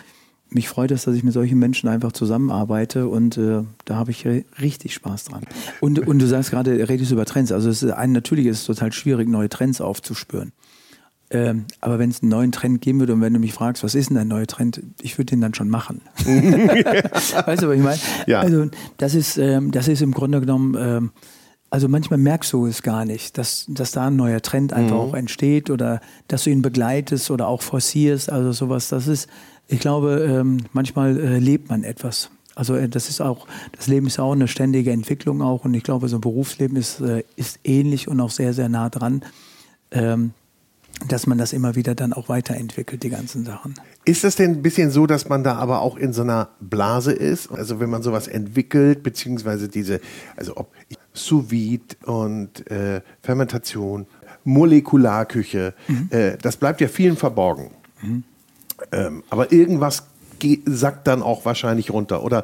mich 0.49 0.69
freut 0.69 0.91
es, 0.91 1.05
dass 1.05 1.15
ich 1.15 1.23
mit 1.23 1.33
solchen 1.33 1.57
Menschen 1.57 1.89
einfach 1.89 2.11
zusammenarbeite 2.11 3.07
und 3.07 3.37
äh, 3.37 3.63
da 3.85 3.95
habe 3.95 4.11
ich 4.11 4.25
richtig 4.61 4.93
Spaß 4.93 5.25
dran. 5.25 5.43
Und, 5.81 5.99
und 6.07 6.19
du 6.19 6.27
sagst 6.27 6.51
gerade, 6.51 6.89
redest 6.89 7.11
über 7.11 7.25
Trends. 7.25 7.51
Also 7.51 7.69
es 7.69 7.81
ist 7.81 7.91
ein, 7.91 8.11
natürlich 8.11 8.45
ist 8.45 8.59
es 8.59 8.65
total 8.65 8.91
schwierig, 8.91 9.27
neue 9.27 9.49
Trends 9.49 9.81
aufzuspüren. 9.81 10.51
Ähm, 11.31 11.65
aber 11.81 11.97
wenn 11.97 12.11
es 12.11 12.21
einen 12.21 12.29
neuen 12.29 12.51
Trend 12.51 12.81
geben 12.81 12.99
würde 12.99 13.13
und 13.13 13.21
wenn 13.21 13.33
du 13.33 13.39
mich 13.39 13.53
fragst, 13.53 13.83
was 13.83 13.95
ist 13.95 14.11
denn 14.11 14.17
ein 14.17 14.27
neuer 14.27 14.45
Trend, 14.45 14.83
ich 15.01 15.17
würde 15.17 15.31
den 15.31 15.41
dann 15.41 15.55
schon 15.55 15.69
machen. 15.69 16.01
weißt 16.17 17.63
du, 17.63 17.67
was 17.67 17.75
ich 17.75 17.81
meine? 17.81 17.99
Ja. 18.27 18.41
Also 18.41 18.69
das 18.97 19.15
ist, 19.15 19.37
ähm, 19.37 19.71
das 19.71 19.87
ist 19.87 20.03
im 20.03 20.11
Grunde 20.11 20.39
genommen 20.41 20.75
ähm, 20.77 21.11
also 21.73 21.87
manchmal 21.87 22.19
merkst 22.19 22.53
du 22.53 22.67
es 22.67 22.83
gar 22.83 23.03
nicht, 23.03 23.35
dass, 23.39 23.65
dass 23.67 23.89
da 23.89 24.05
ein 24.05 24.15
neuer 24.15 24.43
Trend 24.43 24.73
einfach 24.73 24.95
mhm. 24.95 25.01
auch 25.01 25.13
entsteht 25.15 25.71
oder 25.71 26.01
dass 26.27 26.43
du 26.43 26.51
ihn 26.51 26.61
begleitest 26.61 27.31
oder 27.31 27.47
auch 27.47 27.63
forcierst. 27.63 28.31
Also 28.31 28.51
sowas, 28.51 28.89
das 28.89 29.07
ist, 29.07 29.27
ich 29.67 29.79
glaube, 29.79 30.23
ähm, 30.23 30.57
manchmal 30.73 31.19
äh, 31.19 31.39
lebt 31.39 31.71
man 31.71 31.83
etwas. 31.83 32.29
Also 32.53 32.75
äh, 32.75 32.87
das 32.87 33.09
ist 33.09 33.21
auch, 33.21 33.47
das 33.71 33.87
Leben 33.87 34.05
ist 34.05 34.19
auch 34.19 34.33
eine 34.33 34.47
ständige 34.47 34.91
Entwicklung 34.91 35.41
auch 35.41 35.65
und 35.65 35.73
ich 35.73 35.81
glaube, 35.81 36.09
so 36.09 36.17
ein 36.17 36.21
Berufsleben 36.21 36.77
ist, 36.77 37.01
äh, 37.01 37.23
ist 37.37 37.59
ähnlich 37.63 38.07
und 38.07 38.19
auch 38.19 38.29
sehr, 38.29 38.53
sehr 38.53 38.69
nah 38.69 38.91
dran. 38.91 39.25
Ähm, 39.89 40.33
dass 41.07 41.25
man 41.25 41.39
das 41.39 41.53
immer 41.53 41.75
wieder 41.75 41.95
dann 41.95 42.13
auch 42.13 42.29
weiterentwickelt, 42.29 43.01
die 43.01 43.09
ganzen 43.09 43.45
Sachen. 43.45 43.73
Ist 44.05 44.23
das 44.23 44.35
denn 44.35 44.51
ein 44.51 44.61
bisschen 44.61 44.91
so, 44.91 45.07
dass 45.07 45.27
man 45.27 45.43
da 45.43 45.55
aber 45.55 45.81
auch 45.81 45.97
in 45.97 46.13
so 46.13 46.21
einer 46.21 46.49
Blase 46.59 47.11
ist? 47.11 47.51
Also 47.51 47.79
wenn 47.79 47.89
man 47.89 48.03
sowas 48.03 48.27
entwickelt, 48.27 49.01
beziehungsweise 49.01 49.67
diese, 49.67 49.99
also 50.37 50.55
ob 50.55 50.71
Sous 51.13 51.51
Vide 51.51 51.95
und 52.05 52.69
äh, 52.69 53.01
Fermentation, 53.21 54.07
Molekularküche, 54.43 55.73
mhm. 55.87 56.09
äh, 56.11 56.37
das 56.41 56.57
bleibt 56.57 56.81
ja 56.81 56.87
vielen 56.87 57.15
verborgen. 57.15 57.71
Mhm. 58.01 58.23
Ähm, 58.91 59.23
aber 59.29 59.51
irgendwas 59.51 60.03
sackt 60.65 61.07
dann 61.07 61.21
auch 61.21 61.45
wahrscheinlich 61.45 61.91
runter. 61.91 62.23
Oder 62.23 62.43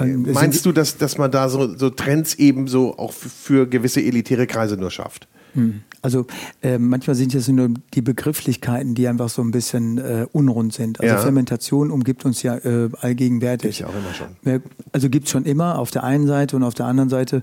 ähm, 0.00 0.26
meinst 0.32 0.66
du, 0.66 0.72
dass, 0.72 0.98
dass 0.98 1.16
man 1.18 1.30
da 1.30 1.48
so, 1.48 1.76
so 1.76 1.90
Trends 1.90 2.34
eben 2.34 2.66
so 2.66 2.98
auch 2.98 3.12
für 3.12 3.68
gewisse 3.68 4.00
elitäre 4.00 4.46
Kreise 4.46 4.76
nur 4.76 4.90
schafft? 4.90 5.28
Hm. 5.52 5.82
Also 6.02 6.26
äh, 6.62 6.78
manchmal 6.78 7.16
sind 7.16 7.34
es 7.34 7.48
nur 7.48 7.70
die 7.94 8.02
Begrifflichkeiten, 8.02 8.94
die 8.94 9.08
einfach 9.08 9.28
so 9.28 9.42
ein 9.42 9.50
bisschen 9.50 9.98
äh, 9.98 10.26
unrund 10.32 10.72
sind. 10.72 11.00
Also 11.00 11.14
ja. 11.14 11.20
Fermentation 11.20 11.90
umgibt 11.90 12.24
uns 12.24 12.42
ja 12.42 12.56
äh, 12.56 12.90
allgegenwärtig. 13.00 13.80
Ich 13.80 13.84
auch 13.84 13.94
immer 13.94 14.14
schon. 14.14 14.62
Also 14.92 15.08
gibt 15.08 15.26
es 15.26 15.32
schon 15.32 15.44
immer 15.44 15.78
auf 15.78 15.90
der 15.90 16.04
einen 16.04 16.26
Seite 16.26 16.56
und 16.56 16.62
auf 16.62 16.74
der 16.74 16.86
anderen 16.86 17.08
Seite, 17.08 17.42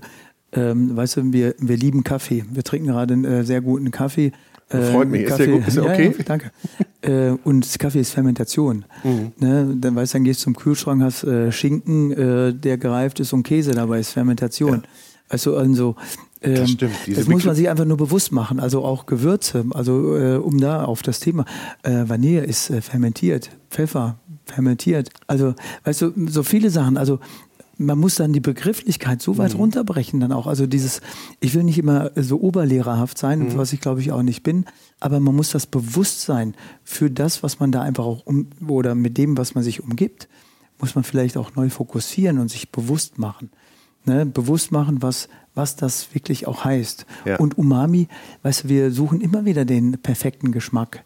ähm, 0.54 0.96
weißt 0.96 1.16
du, 1.16 1.32
wir, 1.32 1.54
wir 1.58 1.76
lieben 1.76 2.04
Kaffee. 2.04 2.44
Wir 2.50 2.62
trinken 2.62 2.88
gerade 2.88 3.14
einen 3.14 3.24
äh, 3.24 3.44
sehr 3.44 3.60
guten 3.60 3.90
Kaffee. 3.90 4.32
Freut 4.68 5.08
mich, 5.08 5.26
Kaffee, 5.26 5.42
ist 5.42 5.46
der 5.46 5.58
gut, 5.58 5.68
ist 5.68 5.76
der 5.76 5.84
okay? 5.84 6.06
Ja, 6.06 6.18
ja, 6.18 6.24
danke. 6.24 6.50
äh, 7.02 7.36
und 7.44 7.78
Kaffee 7.78 8.00
ist 8.00 8.12
Fermentation. 8.12 8.84
Mhm. 9.04 9.32
Ne? 9.38 9.76
Dann 9.78 9.94
weißt 9.94 10.14
du, 10.14 10.18
dann 10.18 10.24
gehst 10.24 10.40
du 10.40 10.44
zum 10.44 10.56
Kühlschrank, 10.56 11.02
hast 11.02 11.24
äh, 11.24 11.52
Schinken, 11.52 12.12
äh, 12.12 12.54
der 12.54 12.78
gereift 12.78 13.20
ist 13.20 13.32
und 13.32 13.42
Käse 13.42 13.72
dabei 13.72 14.00
ist 14.00 14.10
Fermentation. 14.10 14.82
Ja. 14.82 14.82
Also, 15.28 15.56
also 15.56 15.96
das 16.40 16.60
ähm, 16.60 16.66
stimmt. 16.66 16.92
das 17.14 17.26
muss 17.26 17.44
man 17.44 17.54
sich 17.54 17.68
einfach 17.68 17.84
nur 17.84 17.96
bewusst 17.96 18.32
machen. 18.32 18.60
Also 18.60 18.84
auch 18.84 19.06
Gewürze, 19.06 19.64
also 19.70 20.16
äh, 20.16 20.36
um 20.36 20.60
da 20.60 20.84
auf 20.84 21.02
das 21.02 21.20
Thema. 21.20 21.44
Äh, 21.82 22.04
Vanille 22.06 22.44
ist 22.44 22.70
äh, 22.70 22.80
fermentiert, 22.80 23.50
Pfeffer 23.70 24.18
fermentiert. 24.44 25.08
Also, 25.26 25.54
weißt 25.84 26.02
du, 26.02 26.12
so 26.28 26.42
viele 26.42 26.70
Sachen. 26.70 26.96
Also 26.98 27.18
man 27.78 27.98
muss 27.98 28.16
dann 28.16 28.32
die 28.32 28.40
Begrifflichkeit 28.40 29.22
so 29.22 29.38
weit 29.38 29.54
mhm. 29.54 29.60
runterbrechen 29.60 30.20
dann 30.20 30.32
auch. 30.32 30.46
Also 30.46 30.66
dieses, 30.66 31.00
ich 31.40 31.54
will 31.54 31.64
nicht 31.64 31.78
immer 31.78 32.10
so 32.16 32.40
oberlehrerhaft 32.40 33.18
sein, 33.18 33.40
mhm. 33.40 33.56
was 33.56 33.72
ich 33.72 33.80
glaube 33.80 34.00
ich 34.00 34.12
auch 34.12 34.22
nicht 34.22 34.42
bin, 34.42 34.64
aber 35.00 35.20
man 35.20 35.34
muss 35.34 35.50
das 35.50 35.66
Bewusstsein 35.66 36.54
für 36.82 37.10
das, 37.10 37.42
was 37.42 37.60
man 37.60 37.72
da 37.72 37.82
einfach 37.82 38.04
auch 38.04 38.26
um, 38.26 38.48
oder 38.66 38.94
mit 38.94 39.18
dem, 39.18 39.36
was 39.36 39.54
man 39.54 39.64
sich 39.64 39.82
umgibt, 39.82 40.28
muss 40.78 40.94
man 40.94 41.04
vielleicht 41.04 41.36
auch 41.36 41.54
neu 41.54 41.70
fokussieren 41.70 42.38
und 42.38 42.50
sich 42.50 42.70
bewusst 42.70 43.18
machen. 43.18 43.50
Ne? 44.04 44.26
Bewusst 44.26 44.70
machen, 44.72 45.02
was, 45.02 45.28
was 45.54 45.76
das 45.76 46.14
wirklich 46.14 46.46
auch 46.46 46.64
heißt. 46.64 47.06
Ja. 47.24 47.36
Und 47.36 47.56
Umami, 47.56 48.08
weißt 48.42 48.64
du, 48.64 48.68
wir 48.68 48.90
suchen 48.90 49.20
immer 49.20 49.44
wieder 49.44 49.64
den 49.64 49.98
perfekten 49.98 50.52
Geschmack. 50.52 51.04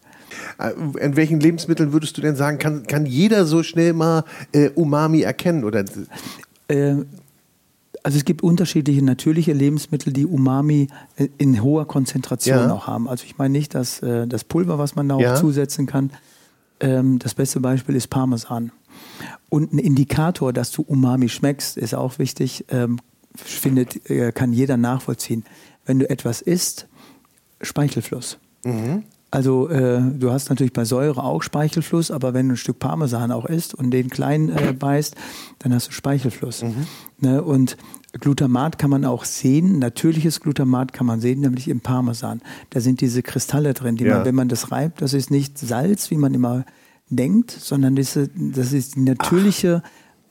Äh, 0.59 0.71
in 0.99 1.15
welchen 1.15 1.39
Lebensmitteln 1.39 1.93
würdest 1.93 2.17
du 2.17 2.21
denn 2.21 2.35
sagen, 2.35 2.57
kann, 2.57 2.85
kann 2.87 3.05
jeder 3.05 3.45
so 3.45 3.63
schnell 3.63 3.93
mal 3.93 4.25
äh, 4.51 4.69
Umami 4.69 5.21
erkennen? 5.21 5.63
Oder? 5.63 5.85
Äh, 6.69 6.95
also 8.01 8.17
es 8.17 8.23
gibt 8.23 8.41
unterschiedliche 8.43 9.03
natürliche 9.03 9.51
Lebensmittel, 9.51 10.13
die 10.13 10.25
Umami 10.25 10.87
äh, 11.17 11.27
in 11.37 11.61
hoher 11.61 11.85
Konzentration 11.85 12.57
ja. 12.57 12.73
auch 12.73 12.87
haben. 12.87 13.09
Also 13.09 13.25
ich 13.25 13.37
meine 13.37 13.51
nicht 13.51 13.75
dass 13.75 14.01
äh, 14.01 14.25
das 14.27 14.43
Pulver, 14.43 14.77
was 14.77 14.95
man 14.95 15.09
da 15.09 15.15
auch 15.15 15.21
ja. 15.21 15.35
zusetzen 15.35 15.85
kann. 15.85 16.11
Ähm, 16.79 17.19
das 17.19 17.33
beste 17.33 17.59
Beispiel 17.59 17.95
ist 17.95 18.07
Parmesan. 18.07 18.71
Und 19.49 19.73
ein 19.73 19.79
Indikator, 19.79 20.53
dass 20.53 20.71
du 20.71 20.83
Umami 20.83 21.27
schmeckst, 21.27 21.77
ist 21.77 21.95
auch 21.95 22.19
wichtig, 22.19 22.65
ähm, 22.69 22.99
findet, 23.35 24.01
kann 24.35 24.53
jeder 24.53 24.77
nachvollziehen. 24.77 25.43
Wenn 25.85 25.99
du 25.99 26.09
etwas 26.09 26.41
isst, 26.41 26.87
Speichelfluss. 27.61 28.37
Mhm. 28.63 29.03
Also 29.31 29.69
äh, 29.69 30.01
du 30.17 30.31
hast 30.31 30.49
natürlich 30.49 30.73
bei 30.73 30.85
Säure 30.85 31.23
auch 31.23 31.43
Speichelfluss, 31.43 32.09
aber 32.09 32.33
wenn 32.33 32.47
du 32.47 32.53
ein 32.53 32.57
Stück 32.57 32.79
Parmesan 32.79 33.31
auch 33.31 33.45
isst 33.45 33.75
und 33.75 33.91
den 33.91 34.09
klein 34.09 34.49
äh, 34.49 34.73
beißt, 34.73 35.15
dann 35.59 35.73
hast 35.73 35.89
du 35.89 35.91
Speichelfluss. 35.91 36.63
Mhm. 36.63 36.87
Ne? 37.19 37.43
Und 37.43 37.77
Glutamat 38.13 38.79
kann 38.79 38.89
man 38.89 39.05
auch 39.05 39.25
sehen, 39.25 39.77
natürliches 39.77 40.39
Glutamat 40.39 40.93
kann 40.93 41.05
man 41.05 41.19
sehen, 41.19 41.41
nämlich 41.41 41.67
im 41.67 41.81
Parmesan. 41.81 42.41
Da 42.71 42.79
sind 42.79 43.01
diese 43.01 43.21
Kristalle 43.21 43.75
drin, 43.75 43.97
die 43.97 44.05
ja. 44.05 44.17
man, 44.17 44.25
wenn 44.25 44.35
man 44.35 44.49
das 44.49 44.71
reibt, 44.71 45.01
das 45.01 45.13
ist 45.13 45.29
nicht 45.29 45.59
Salz, 45.59 46.09
wie 46.09 46.17
man 46.17 46.33
immer 46.33 46.65
denkt, 47.09 47.51
sondern 47.51 47.95
diese, 47.95 48.29
das 48.29 48.73
ist 48.73 48.95
die 48.95 49.01
natürliche 49.01 49.83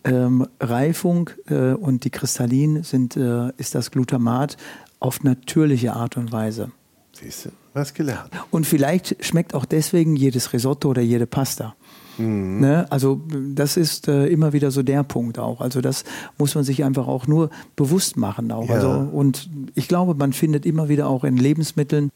ähm, 0.04 0.46
Reifung 0.60 1.30
äh, 1.48 1.72
und 1.72 2.04
die 2.04 2.10
Kristallin 2.10 2.82
sind, 2.82 3.16
äh, 3.16 3.52
ist 3.58 3.74
das 3.76 3.92
Glutamat 3.92 4.56
auf 4.98 5.22
natürliche 5.22 5.92
Art 5.92 6.16
und 6.16 6.32
Weise. 6.32 6.72
Siehst 7.12 7.46
du, 7.46 7.50
was 7.78 7.94
gelernt. 7.94 8.30
Und 8.50 8.66
vielleicht 8.66 9.16
schmeckt 9.24 9.54
auch 9.54 9.64
deswegen 9.64 10.16
jedes 10.16 10.52
Risotto 10.52 10.88
oder 10.88 11.02
jede 11.02 11.26
Pasta. 11.26 11.74
Mhm. 12.18 12.60
Ne? 12.60 12.86
Also 12.90 13.20
das 13.54 13.76
ist 13.76 14.08
äh, 14.08 14.26
immer 14.26 14.52
wieder 14.52 14.70
so 14.70 14.82
der 14.82 15.02
Punkt 15.04 15.38
auch. 15.38 15.60
Also 15.60 15.80
das 15.80 16.04
muss 16.36 16.54
man 16.54 16.64
sich 16.64 16.84
einfach 16.84 17.06
auch 17.06 17.26
nur 17.26 17.50
bewusst 17.76 18.16
machen 18.16 18.52
auch. 18.52 18.68
Ja. 18.68 18.76
Also, 18.76 18.90
und 18.90 19.48
ich 19.74 19.88
glaube, 19.88 20.14
man 20.14 20.32
findet 20.32 20.66
immer 20.66 20.88
wieder 20.88 21.08
auch 21.08 21.24
in 21.24 21.36
Lebensmitteln 21.36 22.10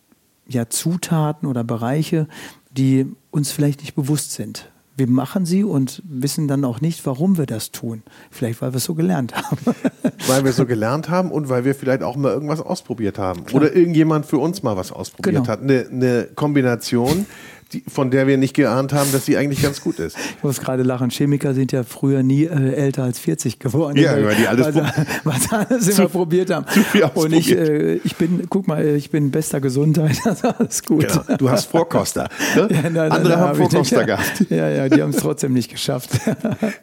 ja 0.48 0.68
Zutaten 0.68 1.48
oder 1.48 1.64
Bereiche, 1.64 2.26
die 2.70 3.06
uns 3.30 3.52
vielleicht 3.52 3.80
nicht 3.80 3.94
bewusst 3.94 4.32
sind 4.32 4.70
wir 4.96 5.08
machen 5.08 5.46
sie 5.46 5.64
und 5.64 6.02
wissen 6.06 6.48
dann 6.48 6.64
auch 6.64 6.80
nicht, 6.80 7.04
warum 7.06 7.38
wir 7.38 7.46
das 7.46 7.70
tun. 7.70 8.02
Vielleicht, 8.30 8.60
weil 8.60 8.72
wir 8.72 8.76
es 8.76 8.84
so 8.84 8.94
gelernt 8.94 9.34
haben. 9.34 9.58
weil 10.26 10.44
wir 10.44 10.50
es 10.50 10.56
so 10.56 10.66
gelernt 10.66 11.08
haben 11.08 11.30
und 11.30 11.48
weil 11.48 11.64
wir 11.64 11.74
vielleicht 11.74 12.02
auch 12.02 12.16
mal 12.16 12.32
irgendwas 12.32 12.60
ausprobiert 12.60 13.18
haben. 13.18 13.44
Klar. 13.44 13.62
Oder 13.62 13.74
irgendjemand 13.74 14.26
für 14.26 14.38
uns 14.38 14.62
mal 14.62 14.76
was 14.76 14.92
ausprobiert 14.92 15.34
genau. 15.34 15.48
hat. 15.48 15.62
Eine, 15.62 15.86
eine 15.90 16.28
Kombination, 16.34 17.26
die, 17.72 17.82
von 17.88 18.10
der 18.10 18.26
wir 18.26 18.36
nicht 18.36 18.54
geahnt 18.54 18.92
haben, 18.92 19.10
dass 19.12 19.26
sie 19.26 19.36
eigentlich 19.36 19.62
ganz 19.62 19.80
gut 19.80 19.98
ist. 19.98 20.16
Ich 20.36 20.42
muss 20.42 20.60
gerade 20.60 20.82
lachen. 20.82 21.10
Chemiker 21.10 21.54
sind 21.54 21.72
ja 21.72 21.82
früher 21.82 22.22
nie 22.22 22.44
äh, 22.44 22.74
älter 22.74 23.04
als 23.04 23.18
40 23.18 23.58
geworden. 23.58 23.98
Ja, 23.98 24.12
weil 24.22 24.34
die 24.36 24.46
alles, 24.46 24.74
was, 24.74 24.92
was 25.24 25.52
alles 25.52 25.88
immer 25.88 26.06
zu, 26.06 26.08
probiert 26.08 26.50
haben. 26.50 26.66
Zu 26.68 26.82
viel 26.82 27.04
Und 27.14 27.32
ich, 27.32 27.50
äh, 27.50 27.94
ich 28.04 28.16
bin, 28.16 28.46
guck 28.48 28.68
mal, 28.68 28.84
ich 28.84 29.10
bin 29.10 29.30
bester 29.30 29.60
Gesundheit. 29.60 30.18
Also 30.32 30.48
alles 30.48 30.82
gut. 30.82 31.08
Genau. 31.08 31.36
Du 31.36 31.50
hast 31.50 31.66
Vorkoster. 31.66 32.28
Ne? 32.56 32.68
Ja, 32.72 32.88
nein, 32.88 33.12
Andere 33.12 33.34
nein, 33.34 33.38
haben 33.38 33.56
Vorkoster 33.56 34.00
ja, 34.00 34.06
gehabt. 34.06 34.46
Ja, 34.48 34.68
ja, 34.68 34.88
die 34.88 35.02
haben 35.02 35.10
es 35.10 35.16
trotzdem 35.16 35.52
nicht 35.52 35.70
geschafft. 35.70 36.10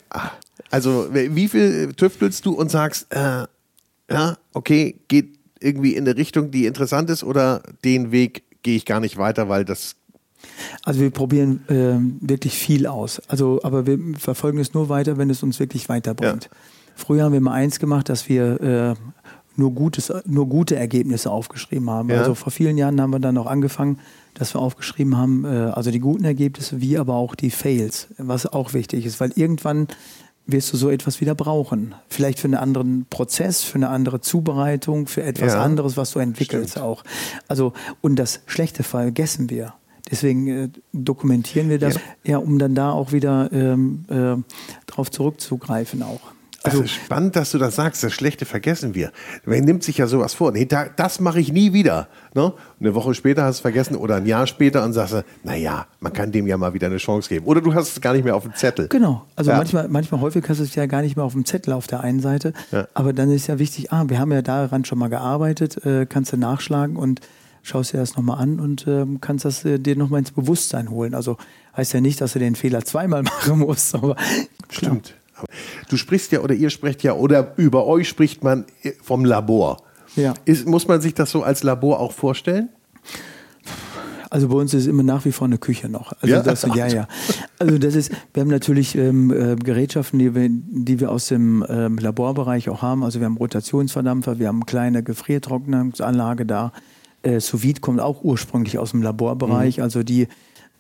Ah, 0.10 0.32
also, 0.70 1.08
wie 1.12 1.48
viel 1.48 1.94
tüftelst 1.94 2.46
du 2.46 2.54
und 2.54 2.70
sagst, 2.70 3.08
äh, 3.10 3.46
ja, 4.12 4.38
okay, 4.54 5.00
geht 5.08 5.40
irgendwie 5.60 5.96
in 5.96 6.08
eine 6.08 6.18
Richtung, 6.18 6.52
die 6.52 6.66
interessant 6.66 7.10
ist 7.10 7.24
oder 7.24 7.64
den 7.84 8.12
Weg 8.12 8.44
gehe 8.62 8.76
ich 8.76 8.86
gar 8.86 9.00
nicht 9.00 9.18
weiter, 9.18 9.50
weil 9.50 9.66
das 9.66 9.96
also 10.84 11.02
wir 11.02 11.12
probieren 11.12 11.64
äh, 11.68 12.28
wirklich 12.28 12.54
viel 12.58 12.88
aus. 12.88 13.22
Also, 13.28 13.60
aber 13.64 13.86
wir 13.86 14.00
verfolgen 14.18 14.60
es 14.60 14.74
nur 14.74 14.90
weiter, 14.90 15.18
wenn 15.18 15.30
es 15.30 15.44
uns 15.44 15.60
wirklich 15.60 15.90
weiterbringt. 15.90 16.46
Ja. 16.46 16.50
Früher 16.96 17.24
haben 17.24 17.34
wir 17.34 17.42
mal 17.42 17.54
eins 17.54 17.80
gemacht, 17.80 18.10
dass 18.10 18.28
wir 18.28 18.62
äh, 18.62 18.94
nur, 19.56 19.72
Gutes, 19.72 20.12
nur 20.26 20.48
gute 20.48 20.76
Ergebnisse 20.76 21.32
aufgeschrieben 21.32 21.90
haben. 21.90 22.10
Ja. 22.10 22.20
Also 22.20 22.36
vor 22.36 22.52
vielen 22.52 22.78
Jahren 22.78 23.00
haben 23.00 23.12
wir 23.12 23.20
dann 23.20 23.38
auch 23.38 23.46
angefangen, 23.46 24.00
dass 24.34 24.56
wir 24.56 24.62
aufgeschrieben 24.62 25.18
haben, 25.18 25.46
äh, 25.46 25.48
also 25.48 25.92
die 25.92 26.00
guten 26.00 26.26
Ergebnisse, 26.26 26.82
wie 26.82 26.98
aber 26.98 27.16
auch 27.16 27.36
die 27.36 27.52
Fails, 27.52 28.08
was 28.18 28.46
auch 28.46 28.74
wichtig 28.74 29.06
ist, 29.06 29.20
weil 29.20 29.32
irgendwann 29.36 29.88
wirst 30.48 30.74
du 30.74 30.78
so 30.78 30.90
etwas 30.90 31.22
wieder 31.22 31.36
brauchen. 31.36 31.94
Vielleicht 32.08 32.40
für 32.40 32.48
einen 32.48 32.56
anderen 32.56 33.06
Prozess, 33.10 33.64
für 33.64 33.76
eine 33.76 33.90
andere 33.90 34.22
Zubereitung, 34.22 35.08
für 35.08 35.24
etwas 35.24 35.54
ja. 35.54 35.62
anderes, 35.62 35.96
was 35.96 36.12
du 36.12 36.20
entwickelst 36.20 36.72
Stimmt. 36.72 36.86
auch. 36.86 37.04
Also, 37.48 37.74
und 38.02 38.16
das 38.18 38.42
Schlechte 38.48 38.84
vergessen 38.84 39.50
wir. 39.50 39.74
Deswegen 40.12 40.48
äh, 40.48 40.70
dokumentieren 40.94 41.70
wir 41.70 41.80
das, 41.80 41.96
ja. 41.96 42.02
ja. 42.24 42.38
um 42.38 42.60
dann 42.60 42.76
da 42.76 42.92
auch 42.92 43.12
wieder 43.12 43.50
ähm, 43.52 44.06
äh, 44.10 44.36
drauf 44.88 45.12
zurückzugreifen 45.12 46.04
auch. 46.04 46.22
Also 46.64 46.82
das 46.82 46.92
ist 46.92 46.98
spannend, 46.98 47.36
dass 47.36 47.52
du 47.52 47.58
das 47.58 47.76
sagst. 47.76 48.04
Das 48.04 48.14
Schlechte 48.14 48.46
vergessen 48.46 48.94
wir. 48.94 49.12
Man 49.46 49.64
nimmt 49.64 49.84
sich 49.84 49.98
ja 49.98 50.08
sowas 50.08 50.34
vor. 50.34 50.52
Nee, 50.52 50.66
da, 50.66 50.86
das 50.94 51.20
mache 51.20 51.40
ich 51.40 51.54
nie 51.54 51.72
wieder. 51.72 52.08
Ne? 52.34 52.54
Eine 52.80 52.96
Woche 52.96 53.14
später 53.14 53.44
hast 53.44 53.58
du 53.58 53.60
es 53.60 53.62
vergessen 53.62 53.96
oder 53.96 54.18
ein 54.18 54.26
Jahr 54.26 54.46
später 54.46 54.84
und 54.84 54.94
sagst, 54.94 55.24
naja, 55.44 55.88
man 56.00 56.12
kann 56.12 56.32
dem 56.32 56.48
ja 56.48 56.58
mal 56.58 56.74
wieder 56.74 56.88
eine 56.88 56.98
Chance 56.98 57.30
geben. 57.30 57.46
Oder 57.46 57.62
du 57.62 57.74
hast 57.74 57.94
es 57.94 58.02
gar 58.02 58.14
nicht 58.14 58.26
mehr 58.26 58.36
auf 58.36 58.44
dem 58.44 58.54
Zettel. 58.56 58.90
Genau. 58.90 59.26
Also 59.36 59.52
ja. 59.52 59.58
manchmal, 59.58 59.88
manchmal 59.88 60.20
häufig 60.22 60.44
hast 60.50 60.60
du 60.60 60.64
es 60.64 60.76
ja 60.76 60.86
gar 60.86 61.02
nicht 61.02 61.16
mehr 61.16 61.24
auf 61.24 61.34
dem 61.34 61.46
Zettel 61.46 61.74
auf 61.74 61.88
der 61.88 62.02
einen 62.02 62.20
Seite. 62.20 62.54
Ja. 62.72 62.88
Aber 62.94 63.14
dann 63.14 63.32
ist 63.32 63.48
ja 63.48 63.58
wichtig, 63.58 63.94
ah, 63.94 64.06
wir 64.08 64.20
haben 64.20 64.32
ja 64.32 64.42
daran 64.42 64.84
schon 64.84 65.00
mal 65.00 65.10
gearbeitet, 65.10 65.86
äh, 65.86 66.06
kannst 66.08 66.34
du 66.34 66.38
nachschlagen 66.38 66.98
und 66.98 67.22
schaust 67.64 67.94
dir 67.94 67.98
das 67.98 68.16
nochmal 68.16 68.42
an 68.42 68.60
und 68.60 68.86
ähm, 68.88 69.20
kannst 69.22 69.46
das 69.46 69.66
äh, 69.66 69.80
dir 69.80 69.96
nochmal 69.96 70.20
ins 70.20 70.32
Bewusstsein 70.32 70.90
holen. 70.90 71.14
Also 71.14 71.38
heißt 71.76 71.94
ja 71.94 72.02
nicht, 72.02 72.22
dass 72.22 72.34
du 72.34 72.40
den 72.40 72.56
Fehler 72.56 72.84
zweimal 72.84 73.24
machen 73.24 73.60
musst, 73.60 73.96
aber 73.96 74.16
stimmt. 74.70 75.16
Du 75.88 75.98
sprichst 75.98 76.32
ja 76.32 76.42
oder 76.42 76.54
ihr 76.54 76.70
sprecht 76.70 77.02
ja 77.04 77.14
oder 77.14 77.54
über 77.58 77.86
euch 77.88 78.10
spricht 78.10 78.44
man 78.44 78.66
äh, 78.84 78.92
vom 79.02 79.26
Labor. 79.26 79.84
Ja. 80.16 80.34
Ist, 80.46 80.68
muss 80.68 80.88
man 80.88 81.02
sich 81.02 81.14
das 81.14 81.32
so 81.32 81.44
als 81.44 81.64
Labor 81.64 82.00
auch 82.00 82.12
vorstellen? 82.12 82.70
Also 84.32 84.50
bei 84.50 84.56
uns 84.56 84.74
ist 84.76 84.84
es 84.84 84.88
immer 84.88 85.02
nach 85.02 85.26
wie 85.26 85.32
vor 85.32 85.48
eine 85.48 85.58
Küche 85.58 85.90
noch. 85.90 86.14
Also 86.22 86.36
ja, 86.36 86.44
das, 86.44 86.62
ja, 86.76 86.88
ja. 86.88 87.08
Also 87.58 87.80
das 87.80 87.96
ist, 87.96 88.12
wir 88.34 88.42
haben 88.42 88.50
natürlich 88.50 88.96
ähm, 88.96 89.32
äh, 89.32 89.56
Gerätschaften, 89.56 90.20
die 90.20 90.36
wir, 90.36 90.48
die 90.50 91.00
wir 91.00 91.10
aus 91.12 91.28
dem 91.28 91.66
ähm, 91.68 91.98
Laborbereich 91.98 92.70
auch 92.70 92.84
haben. 92.84 93.04
Also 93.04 93.20
wir 93.20 93.26
haben 93.26 93.38
Rotationsverdampfer, 93.38 94.38
wir 94.38 94.48
haben 94.48 94.58
eine 94.58 94.66
kleine 94.66 95.04
Gefriertrocknungsanlage 95.04 96.46
da. 96.46 96.74
Äh, 97.24 97.40
Sous 97.40 97.64
Vide 97.64 97.82
kommt 97.82 98.00
auch 98.00 98.24
ursprünglich 98.24 98.78
aus 98.78 98.92
dem 98.92 99.02
Laborbereich, 99.02 99.78
mhm. 99.78 99.84
also 99.84 100.04
die 100.04 100.28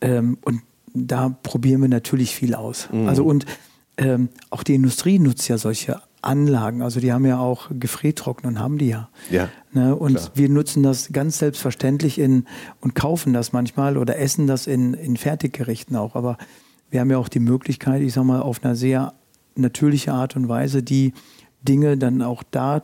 ähm, 0.02 0.38
und 0.42 0.62
da 0.94 1.30
probieren 1.44 1.82
wir 1.82 1.90
natürlich 1.90 2.34
viel 2.34 2.56
aus. 2.56 2.90
Mhm. 2.92 3.08
Also 3.08 3.24
und 3.24 3.46
ähm, 3.98 4.30
auch 4.50 4.64
die 4.64 4.76
Industrie 4.76 5.20
nutzt 5.20 5.48
ja 5.50 5.58
solche 5.58 6.02
Anlagen. 6.22 6.82
Also 6.82 7.00
die 7.00 7.14
haben 7.14 7.26
ja 7.26 7.40
auch 7.40 7.70
Gefriertrocknen, 7.72 8.60
haben 8.60 8.78
die 8.78 8.88
ja. 8.88 9.10
Ja. 9.30 9.50
Ne? 9.72 9.96
Und 9.96 10.16
klar. 10.16 10.32
wir 10.36 10.50
nutzen 10.50 10.84
das 10.84 11.12
ganz 11.12 11.38
selbstverständlich 11.40 12.20
in 12.20 12.46
und 12.82 12.96
kaufen 12.96 13.34
das 13.34 13.54
manchmal 13.54 13.98
oder 13.98 14.18
essen 14.18 14.48
das 14.48 14.68
in, 14.68 14.94
in 14.94 15.18
Fertiggerichten 15.18 15.96
auch. 15.96 16.16
Aber 16.16 16.38
wir 16.90 17.02
haben 17.02 17.12
ja 17.12 17.18
auch 17.18 17.30
die 17.30 17.40
Möglichkeit, 17.40 18.02
ich 18.02 18.14
sag 18.14 18.24
mal, 18.24 18.42
auf 18.42 18.64
einer 18.64 18.76
sehr 18.76 19.14
natürliche 19.56 20.14
Art 20.14 20.36
und 20.36 20.50
Weise 20.50 20.84
die 20.84 21.14
Dinge 21.62 21.98
dann 21.98 22.22
auch 22.22 22.44
da 22.50 22.84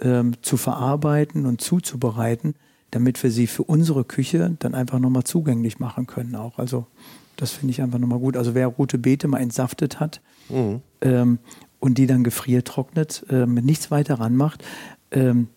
ähm, 0.00 0.34
zu 0.42 0.56
verarbeiten 0.56 1.46
und 1.46 1.60
zuzubereiten, 1.60 2.54
damit 2.94 3.20
wir 3.24 3.32
sie 3.32 3.48
für 3.48 3.64
unsere 3.64 4.04
Küche 4.04 4.54
dann 4.60 4.74
einfach 4.76 5.00
nochmal 5.00 5.24
zugänglich 5.24 5.80
machen 5.80 6.06
können 6.06 6.36
auch. 6.36 6.58
Also 6.60 6.86
das 7.34 7.50
finde 7.50 7.72
ich 7.72 7.82
einfach 7.82 7.98
nochmal 7.98 8.20
gut. 8.20 8.36
Also 8.36 8.54
wer 8.54 8.68
rote 8.68 8.98
Beete 8.98 9.26
mal 9.26 9.40
entsaftet 9.40 9.98
hat 9.98 10.20
mhm. 10.48 10.80
ähm, 11.00 11.38
und 11.80 11.98
die 11.98 12.06
dann 12.06 12.22
gefriertrocknet, 12.22 13.26
ähm, 13.30 13.54
nichts 13.54 13.90
weiter 13.90 14.20
ranmacht, 14.20 14.62
ähm, 15.10 15.48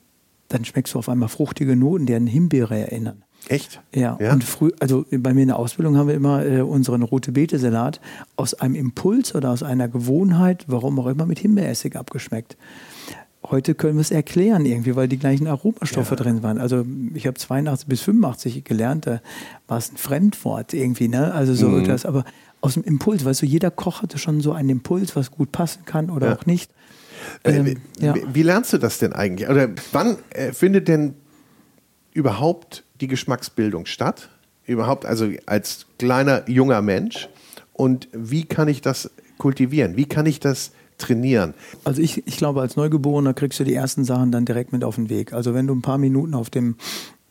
dann 0.48 0.66
schmeckst 0.66 0.96
du 0.96 1.00
auf 1.00 1.10
einmal 1.10 1.30
fruchtige 1.30 1.76
Noten, 1.76 2.08
die 2.08 2.16
an 2.16 2.26
Himbeere 2.26 2.76
erinnern. 2.76 3.24
Echt? 3.50 3.82
Ja. 3.94 4.18
ja. 4.20 4.34
Und 4.34 4.44
früh, 4.44 4.72
also 4.80 5.06
bei 5.12 5.36
mir 5.36 5.42
in 5.42 5.50
der 5.50 5.60
Ausbildung 5.60 5.96
haben 5.96 6.08
wir 6.08 6.16
immer 6.16 6.44
äh, 6.44 6.62
unseren 6.62 7.04
rote 7.04 7.34
Beete 7.34 7.60
Salat 7.60 8.02
aus 8.36 8.56
einem 8.56 8.74
Impuls 8.74 9.36
oder 9.36 9.52
aus 9.52 9.62
einer 9.62 9.88
Gewohnheit, 9.88 10.66
warum 10.68 11.00
auch 11.00 11.06
immer, 11.06 11.28
mit 11.28 11.38
Himbeeressig 11.38 11.96
abgeschmeckt. 11.96 12.58
Heute 13.50 13.76
können 13.76 13.96
wir 13.96 14.02
es 14.02 14.12
erklären 14.12 14.66
irgendwie, 14.66 14.96
weil 14.96 15.08
die 15.08 15.18
gleichen 15.18 15.48
Aromastoffe 15.48 16.12
ja. 16.12 16.16
drin 16.18 16.44
waren. 16.44 16.58
Also 16.58 16.86
ich 17.14 17.28
habe 17.28 17.38
82 17.38 17.88
bis 17.88 18.02
85 18.02 18.64
gelernt, 18.66 19.08
da 19.08 19.22
war 19.68 19.78
es 19.78 19.92
ein 19.92 19.98
Fremdwort 19.98 20.74
irgendwie, 20.74 21.08
ne? 21.08 21.34
Also 21.34 21.54
so 21.54 21.70
mhm. 21.70 21.86
das, 21.86 22.06
aber 22.06 22.26
aus 22.60 22.74
dem 22.74 22.84
Impuls, 22.84 23.24
weißt 23.24 23.44
du, 23.44 23.46
jeder 23.46 23.72
Koch 23.72 24.02
hatte 24.02 24.18
schon 24.18 24.42
so 24.42 24.52
einen 24.52 24.70
Impuls, 24.70 25.16
was 25.16 25.32
gut 25.32 25.52
passen 25.52 25.86
kann 25.86 26.10
oder 26.10 26.28
ja. 26.28 26.36
auch 26.36 26.46
nicht. 26.46 26.72
Ähm, 27.44 27.78
ja. 28.00 28.16
wie, 28.16 28.24
wie, 28.34 28.44
lernst 28.44 28.74
du 28.74 28.78
das 28.78 29.00
denn 29.00 29.14
eigentlich? 29.14 29.50
Oder 29.50 29.70
wann 29.92 30.18
äh, 30.32 30.52
findet 30.52 30.88
denn 30.88 31.14
überhaupt 32.14 32.84
die 33.00 33.08
Geschmacksbildung 33.08 33.86
statt? 33.86 34.30
Überhaupt, 34.66 35.06
also 35.06 35.30
als 35.46 35.86
kleiner, 35.98 36.50
junger 36.50 36.82
Mensch. 36.82 37.30
Und 37.74 38.10
wie 38.12 38.44
kann 38.44 38.68
ich 38.68 38.82
das 38.82 39.12
kultivieren? 39.38 39.96
Wie 39.96 40.06
kann 40.06 40.26
ich 40.26 40.40
das 40.40 40.72
trainieren? 40.98 41.54
Also 41.84 42.02
ich, 42.02 42.26
ich 42.28 42.38
glaube, 42.38 42.62
als 42.62 42.76
Neugeborener 42.76 43.34
kriegst 43.34 43.60
du 43.60 43.64
die 43.64 43.74
ersten 43.74 44.04
Sachen 44.04 44.32
dann 44.32 44.46
direkt 44.46 44.72
mit 44.72 44.84
auf 44.84 44.96
den 44.96 45.10
Weg. 45.10 45.34
Also 45.34 45.54
wenn 45.54 45.68
du 45.68 45.76
ein 45.76 45.82
paar 45.82 45.98
Minuten 45.98 46.34
auf 46.34 46.50
dem 46.50 46.76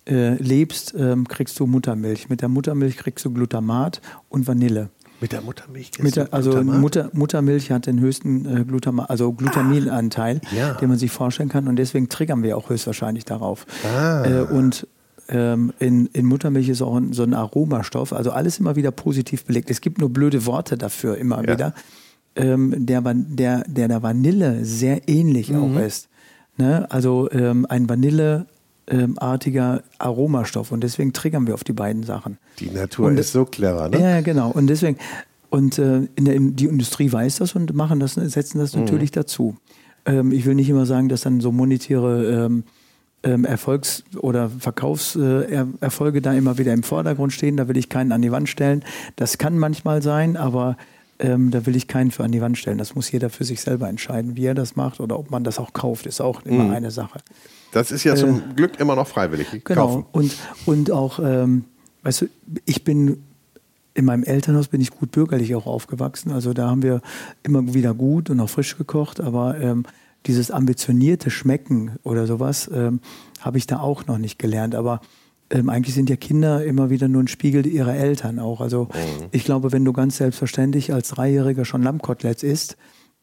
äh, 0.08 0.34
lebst, 0.34 0.94
ähm, 0.96 1.26
kriegst 1.26 1.58
du 1.58 1.66
Muttermilch. 1.66 2.28
Mit 2.28 2.40
der 2.40 2.48
Muttermilch 2.48 2.96
kriegst 2.96 3.24
du 3.24 3.32
Glutamat 3.32 4.00
und 4.28 4.46
Vanille. 4.46 4.90
Mit 5.20 5.32
der 5.32 5.40
Muttermilch? 5.40 5.90
Mit 5.98 6.16
der, 6.16 6.32
also 6.32 6.62
Mutter, 6.62 7.10
Muttermilch 7.12 7.70
hat 7.70 7.86
den 7.86 8.00
höchsten 8.00 8.44
äh, 8.44 8.64
Glutama, 8.64 9.06
also 9.06 9.32
Glutaminanteil, 9.32 10.40
ah, 10.44 10.54
ja. 10.54 10.74
den 10.74 10.90
man 10.90 10.98
sich 10.98 11.10
vorstellen 11.10 11.48
kann. 11.48 11.68
Und 11.68 11.76
deswegen 11.76 12.08
triggern 12.08 12.42
wir 12.42 12.56
auch 12.56 12.68
höchstwahrscheinlich 12.68 13.24
darauf. 13.24 13.66
Ah. 13.96 14.24
Äh, 14.24 14.40
und 14.42 14.86
ähm, 15.28 15.72
in, 15.78 16.06
in 16.06 16.26
Muttermilch 16.26 16.68
ist 16.68 16.82
auch 16.82 16.96
ein, 16.96 17.12
so 17.12 17.22
ein 17.22 17.34
Aromastoff. 17.34 18.12
Also 18.12 18.30
alles 18.30 18.60
immer 18.60 18.76
wieder 18.76 18.90
positiv 18.90 19.44
belegt. 19.44 19.70
Es 19.70 19.80
gibt 19.80 19.98
nur 19.98 20.10
blöde 20.10 20.44
Worte 20.44 20.76
dafür 20.76 21.16
immer 21.16 21.42
ja. 21.44 21.52
wieder. 21.54 21.74
Ähm, 22.36 22.86
der, 22.86 23.00
der, 23.02 23.64
der 23.66 23.88
der 23.88 24.02
Vanille 24.02 24.64
sehr 24.64 25.08
ähnlich 25.08 25.50
mhm. 25.50 25.76
auch 25.76 25.80
ist. 25.80 26.08
Ne? 26.58 26.86
Also 26.90 27.30
ähm, 27.32 27.66
ein 27.68 27.88
Vanille 27.88 28.46
ähm, 28.88 29.16
artiger 29.18 29.82
Aromastoff 29.98 30.72
und 30.72 30.82
deswegen 30.82 31.12
triggern 31.12 31.46
wir 31.46 31.54
auf 31.54 31.64
die 31.64 31.72
beiden 31.72 32.02
Sachen. 32.02 32.38
Die 32.58 32.70
Natur 32.70 33.08
und, 33.08 33.18
ist 33.18 33.32
so 33.32 33.44
clever, 33.44 33.88
ne? 33.88 34.00
Ja, 34.00 34.20
genau. 34.20 34.50
Und 34.50 34.68
deswegen, 34.68 34.96
und 35.50 35.78
äh, 35.78 36.02
in 36.14 36.24
der, 36.24 36.38
die 36.38 36.66
Industrie 36.66 37.10
weiß 37.10 37.36
das 37.36 37.54
und 37.54 37.74
machen 37.74 38.00
das, 38.00 38.14
setzen 38.14 38.58
das 38.58 38.74
mhm. 38.74 38.82
natürlich 38.82 39.10
dazu. 39.10 39.56
Ähm, 40.04 40.32
ich 40.32 40.46
will 40.46 40.54
nicht 40.54 40.68
immer 40.68 40.86
sagen, 40.86 41.08
dass 41.08 41.22
dann 41.22 41.40
so 41.40 41.52
monetäre 41.52 42.46
ähm, 42.46 42.64
ähm 43.22 43.44
Erfolgs- 43.44 44.04
oder 44.20 44.50
Verkaufserfolge 44.50 46.18
äh, 46.18 46.22
da 46.22 46.32
immer 46.32 46.58
wieder 46.58 46.72
im 46.72 46.82
Vordergrund 46.82 47.32
stehen. 47.32 47.56
Da 47.56 47.68
will 47.68 47.76
ich 47.76 47.88
keinen 47.88 48.12
an 48.12 48.22
die 48.22 48.30
Wand 48.30 48.48
stellen. 48.48 48.84
Das 49.16 49.38
kann 49.38 49.58
manchmal 49.58 50.00
sein, 50.02 50.36
aber 50.36 50.76
ähm, 51.18 51.50
da 51.50 51.66
will 51.66 51.76
ich 51.76 51.88
keinen 51.88 52.10
für 52.10 52.24
an 52.24 52.32
die 52.32 52.40
Wand 52.40 52.58
stellen. 52.58 52.78
Das 52.78 52.94
muss 52.94 53.10
jeder 53.10 53.30
für 53.30 53.44
sich 53.44 53.60
selber 53.60 53.88
entscheiden, 53.88 54.36
wie 54.36 54.44
er 54.44 54.54
das 54.54 54.76
macht 54.76 55.00
oder 55.00 55.18
ob 55.18 55.30
man 55.30 55.44
das 55.44 55.58
auch 55.58 55.72
kauft, 55.72 56.06
ist 56.06 56.20
auch 56.20 56.42
immer 56.44 56.64
mhm. 56.64 56.70
eine 56.72 56.90
Sache. 56.90 57.20
Das 57.72 57.90
ist 57.90 58.04
ja 58.04 58.14
zum 58.14 58.38
äh, 58.38 58.54
Glück 58.54 58.78
immer 58.80 58.96
noch 58.96 59.08
freiwillig. 59.08 59.48
Genau. 59.64 59.86
Kaufen. 59.86 60.06
Und, 60.12 60.36
und 60.66 60.90
auch, 60.90 61.18
ähm, 61.18 61.64
weißt 62.02 62.22
du, 62.22 62.26
ich 62.64 62.84
bin 62.84 63.22
in 63.94 64.04
meinem 64.04 64.24
Elternhaus 64.24 64.68
bin 64.68 64.80
ich 64.80 64.90
gut 64.90 65.10
bürgerlich 65.10 65.54
auch 65.54 65.66
aufgewachsen. 65.66 66.30
Also 66.30 66.52
da 66.52 66.68
haben 66.68 66.82
wir 66.82 67.00
immer 67.42 67.72
wieder 67.72 67.94
gut 67.94 68.28
und 68.28 68.40
auch 68.40 68.50
frisch 68.50 68.76
gekocht, 68.76 69.20
aber 69.20 69.58
ähm, 69.58 69.84
dieses 70.26 70.50
ambitionierte 70.50 71.30
Schmecken 71.30 71.92
oder 72.02 72.26
sowas 72.26 72.70
ähm, 72.72 73.00
habe 73.40 73.58
ich 73.58 73.66
da 73.66 73.80
auch 73.80 74.06
noch 74.06 74.18
nicht 74.18 74.38
gelernt. 74.38 74.74
Aber 74.74 75.00
ähm, 75.50 75.68
eigentlich 75.68 75.94
sind 75.94 76.10
ja 76.10 76.16
Kinder 76.16 76.64
immer 76.64 76.90
wieder 76.90 77.08
nur 77.08 77.22
ein 77.22 77.28
Spiegel 77.28 77.66
ihrer 77.66 77.94
Eltern 77.94 78.38
auch. 78.38 78.60
Also 78.60 78.84
mhm. 78.84 79.26
ich 79.30 79.44
glaube, 79.44 79.72
wenn 79.72 79.84
du 79.84 79.92
ganz 79.92 80.16
selbstverständlich 80.16 80.92
als 80.92 81.10
Dreijähriger 81.10 81.64
schon 81.64 81.82
Lammkoteletts 81.82 82.42
isst, 82.42 82.76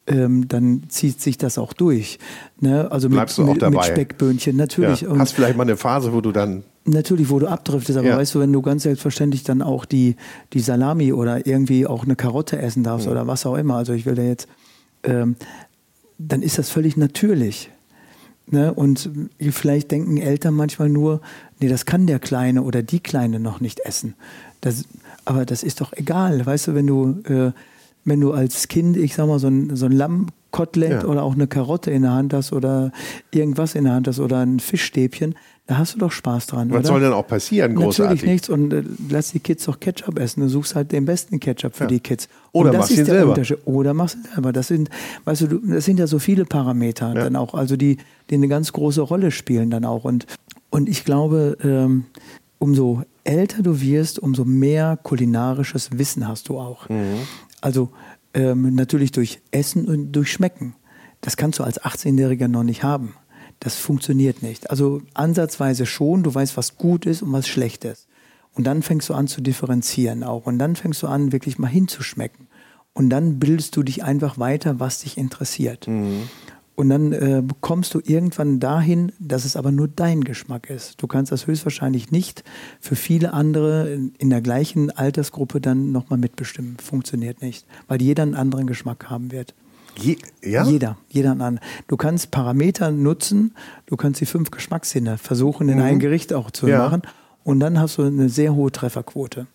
ähm, 0.06 0.48
dann 0.48 0.82
zieht 0.88 1.20
sich 1.20 1.38
das 1.38 1.58
auch 1.58 1.72
durch. 1.72 2.18
Ne? 2.60 2.90
Also 2.90 3.08
Bleibst 3.08 3.38
mit, 3.38 3.60
mit, 3.60 3.70
mit, 3.70 3.84
Speckböhnchen, 3.84 4.56
natürlich. 4.56 5.02
Ja. 5.02 5.18
Hast 5.18 5.32
vielleicht 5.32 5.56
mal 5.56 5.62
eine 5.62 5.76
Phase, 5.76 6.12
wo 6.12 6.20
du 6.20 6.32
dann. 6.32 6.62
Natürlich, 6.86 7.30
wo 7.30 7.38
du 7.38 7.46
abdriftest, 7.46 7.98
aber 7.98 8.08
ja. 8.08 8.16
weißt 8.18 8.34
du, 8.34 8.40
wenn 8.40 8.52
du 8.52 8.60
ganz 8.60 8.82
selbstverständlich 8.82 9.42
dann 9.42 9.62
auch 9.62 9.86
die, 9.86 10.16
die 10.52 10.60
Salami 10.60 11.14
oder 11.14 11.46
irgendwie 11.46 11.86
auch 11.86 12.04
eine 12.04 12.16
Karotte 12.16 12.58
essen 12.58 12.82
darfst 12.82 13.06
mhm. 13.06 13.12
oder 13.12 13.26
was 13.26 13.46
auch 13.46 13.56
immer, 13.56 13.76
also 13.76 13.94
ich 13.94 14.04
will 14.04 14.14
da 14.14 14.22
jetzt, 14.22 14.48
ähm, 15.02 15.36
dann 16.18 16.42
ist 16.42 16.58
das 16.58 16.68
völlig 16.68 16.98
natürlich. 16.98 17.70
Ne? 18.46 18.72
Und 18.72 19.10
vielleicht 19.50 19.90
denken 19.90 20.18
Eltern 20.18 20.54
manchmal 20.54 20.88
nur, 20.88 21.20
nee, 21.60 21.68
das 21.68 21.86
kann 21.86 22.06
der 22.06 22.18
Kleine 22.18 22.62
oder 22.62 22.82
die 22.82 23.00
Kleine 23.00 23.40
noch 23.40 23.60
nicht 23.60 23.80
essen. 23.80 24.14
Das, 24.60 24.84
aber 25.24 25.46
das 25.46 25.62
ist 25.62 25.80
doch 25.80 25.92
egal, 25.92 26.44
weißt 26.44 26.68
du, 26.68 26.74
wenn 26.74 26.86
du. 26.86 27.22
Äh, 27.28 27.52
wenn 28.04 28.20
du 28.20 28.32
als 28.32 28.68
Kind, 28.68 28.96
ich 28.96 29.14
sag 29.14 29.26
mal, 29.26 29.38
so 29.38 29.48
ein, 29.48 29.74
so 29.76 29.86
ein 29.86 29.92
Lammkotelett 30.54 31.02
ja. 31.02 31.04
oder 31.04 31.22
auch 31.22 31.34
eine 31.34 31.46
Karotte 31.46 31.90
in 31.90 32.02
der 32.02 32.12
Hand 32.12 32.32
hast 32.32 32.52
oder 32.52 32.92
irgendwas 33.30 33.74
in 33.74 33.84
der 33.84 33.94
Hand 33.94 34.08
hast 34.08 34.20
oder 34.20 34.40
ein 34.40 34.60
Fischstäbchen, 34.60 35.34
da 35.66 35.78
hast 35.78 35.94
du 35.94 35.98
doch 35.98 36.12
Spaß 36.12 36.46
dran. 36.46 36.70
Was 36.70 36.80
oder? 36.80 36.88
soll 36.88 37.00
denn 37.00 37.12
auch 37.12 37.26
passieren, 37.26 37.74
großartig? 37.74 38.22
Natürlich 38.22 38.32
nichts 38.32 38.48
und 38.50 38.72
äh, 38.72 38.82
lass 39.08 39.32
die 39.32 39.40
Kids 39.40 39.64
doch 39.64 39.80
Ketchup 39.80 40.18
essen. 40.18 40.42
Du 40.42 40.48
suchst 40.48 40.74
halt 40.74 40.92
den 40.92 41.06
besten 41.06 41.40
Ketchup 41.40 41.74
für 41.74 41.84
ja. 41.84 41.88
die 41.88 42.00
Kids. 42.00 42.28
Oder 42.52 42.72
machst 42.72 42.90
ihn 42.90 43.04
selber. 43.04 43.36
Oder 43.64 43.94
machst 43.94 44.16
du 44.16 44.34
selber. 44.34 44.52
Das 44.52 44.68
sind, 44.68 44.90
weißt 45.24 45.42
du, 45.42 45.46
das 45.58 45.84
sind 45.86 45.98
ja 45.98 46.06
so 46.06 46.18
viele 46.18 46.44
Parameter 46.44 47.08
ja. 47.08 47.14
dann 47.14 47.36
auch, 47.36 47.54
also 47.54 47.76
die, 47.76 47.96
die 48.30 48.34
eine 48.34 48.48
ganz 48.48 48.72
große 48.72 49.00
Rolle 49.00 49.30
spielen 49.30 49.70
dann 49.70 49.84
auch. 49.84 50.04
Und, 50.04 50.26
und 50.70 50.88
ich 50.88 51.04
glaube, 51.04 51.56
ähm, 51.64 52.04
umso 52.58 53.02
älter 53.24 53.62
du 53.62 53.80
wirst, 53.80 54.18
umso 54.18 54.44
mehr 54.44 54.98
kulinarisches 55.02 55.98
Wissen 55.98 56.28
hast 56.28 56.50
du 56.50 56.58
auch. 56.58 56.90
Mhm. 56.90 57.20
Also 57.62 57.88
ähm, 58.34 58.74
natürlich 58.74 59.12
durch 59.12 59.40
Essen 59.50 59.86
und 59.86 60.12
durch 60.12 60.30
Schmecken. 60.30 60.74
Das 61.20 61.36
kannst 61.36 61.58
du 61.58 61.64
als 61.64 61.80
18-Jähriger 61.80 62.48
noch 62.48 62.64
nicht 62.64 62.82
haben. 62.82 63.14
Das 63.60 63.76
funktioniert 63.76 64.42
nicht. 64.42 64.70
Also 64.70 65.00
ansatzweise 65.14 65.86
schon, 65.86 66.22
du 66.22 66.34
weißt, 66.34 66.56
was 66.56 66.76
gut 66.76 67.06
ist 67.06 67.22
und 67.22 67.32
was 67.32 67.48
schlecht 67.48 67.84
ist. 67.84 68.08
Und 68.54 68.64
dann 68.64 68.82
fängst 68.82 69.08
du 69.08 69.14
an 69.14 69.26
zu 69.26 69.40
differenzieren 69.40 70.22
auch. 70.22 70.46
Und 70.46 70.58
dann 70.58 70.76
fängst 70.76 71.02
du 71.02 71.06
an, 71.06 71.32
wirklich 71.32 71.58
mal 71.58 71.68
hinzuschmecken. 71.68 72.48
Und 72.92 73.10
dann 73.10 73.38
bildest 73.38 73.76
du 73.76 73.82
dich 73.82 74.04
einfach 74.04 74.38
weiter, 74.38 74.78
was 74.78 75.00
dich 75.00 75.18
interessiert. 75.18 75.88
Mhm. 75.88 76.28
Und 76.76 76.88
dann 76.88 77.12
äh, 77.12 77.42
kommst 77.60 77.94
du 77.94 78.00
irgendwann 78.04 78.58
dahin, 78.58 79.12
dass 79.20 79.44
es 79.44 79.56
aber 79.56 79.70
nur 79.70 79.86
dein 79.86 80.24
Geschmack 80.24 80.70
ist. 80.70 81.00
Du 81.00 81.06
kannst 81.06 81.30
das 81.30 81.46
höchstwahrscheinlich 81.46 82.10
nicht 82.10 82.42
für 82.80 82.96
viele 82.96 83.32
andere 83.32 84.10
in 84.18 84.30
der 84.30 84.40
gleichen 84.40 84.90
Altersgruppe 84.90 85.60
dann 85.60 85.92
nochmal 85.92 86.18
mitbestimmen. 86.18 86.76
Funktioniert 86.82 87.42
nicht, 87.42 87.64
weil 87.86 88.02
jeder 88.02 88.24
einen 88.24 88.34
anderen 88.34 88.66
Geschmack 88.66 89.08
haben 89.08 89.30
wird. 89.30 89.54
Je, 89.96 90.16
ja? 90.42 90.64
Jeder, 90.64 90.98
jeder 91.08 91.30
einen 91.30 91.42
anderen. 91.42 91.68
Du 91.86 91.96
kannst 91.96 92.32
Parameter 92.32 92.90
nutzen, 92.90 93.54
du 93.86 93.96
kannst 93.96 94.20
die 94.20 94.26
fünf 94.26 94.50
Geschmackssinne 94.50 95.18
versuchen, 95.18 95.68
in 95.68 95.78
mhm. 95.78 95.84
ein 95.84 95.98
Gericht 96.00 96.32
auch 96.32 96.50
zu 96.50 96.66
ja. 96.66 96.78
machen. 96.78 97.02
Und 97.44 97.60
dann 97.60 97.78
hast 97.78 97.98
du 97.98 98.02
eine 98.02 98.28
sehr 98.28 98.54
hohe 98.54 98.72
Trefferquote. 98.72 99.46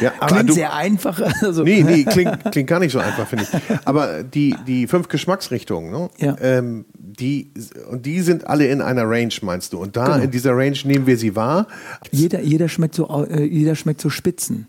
Ja, 0.00 0.12
aber 0.20 0.34
klingt 0.34 0.50
du, 0.50 0.54
sehr 0.54 0.72
einfach. 0.74 1.20
Also. 1.42 1.64
Nee, 1.64 1.82
nee, 1.82 2.04
klingt, 2.04 2.52
klingt 2.52 2.68
gar 2.68 2.78
nicht 2.78 2.92
so 2.92 2.98
einfach, 2.98 3.26
finde 3.26 3.44
ich. 3.44 3.78
Aber 3.84 4.22
die, 4.22 4.54
die 4.66 4.86
fünf 4.86 5.08
Geschmacksrichtungen, 5.08 5.90
ne? 5.90 6.10
ja. 6.18 6.36
ähm, 6.40 6.84
die, 6.94 7.50
und 7.90 8.06
die 8.06 8.20
sind 8.20 8.46
alle 8.46 8.66
in 8.66 8.80
einer 8.80 9.08
Range, 9.08 9.32
meinst 9.42 9.72
du? 9.72 9.78
Und 9.78 9.96
da 9.96 10.04
genau. 10.04 10.24
in 10.24 10.30
dieser 10.30 10.56
Range 10.56 10.76
nehmen 10.84 11.06
wir 11.06 11.16
sie 11.16 11.34
wahr. 11.36 11.66
Jeder, 12.10 12.40
jeder, 12.40 12.68
schmeckt, 12.68 12.94
so, 12.94 13.08
äh, 13.26 13.44
jeder 13.44 13.74
schmeckt 13.74 14.00
so 14.00 14.10
Spitzen. 14.10 14.66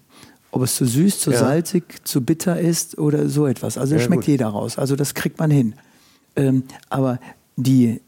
Ob 0.51 0.61
es 0.61 0.75
zu 0.75 0.85
süß, 0.85 1.19
zu 1.19 1.31
ja. 1.31 1.39
salzig, 1.39 1.83
zu 2.03 2.21
bitter 2.21 2.59
ist 2.59 2.97
oder 2.97 3.27
so 3.27 3.47
etwas. 3.47 3.77
Also 3.77 3.95
ja, 3.95 4.01
schmeckt 4.01 4.23
gut. 4.23 4.27
jeder 4.27 4.47
raus. 4.47 4.77
Also 4.77 4.95
das 4.95 5.13
kriegt 5.13 5.39
man 5.39 5.49
hin. 5.49 5.73
Ähm, 6.35 6.63
aber 6.89 7.19
die, 7.55 8.01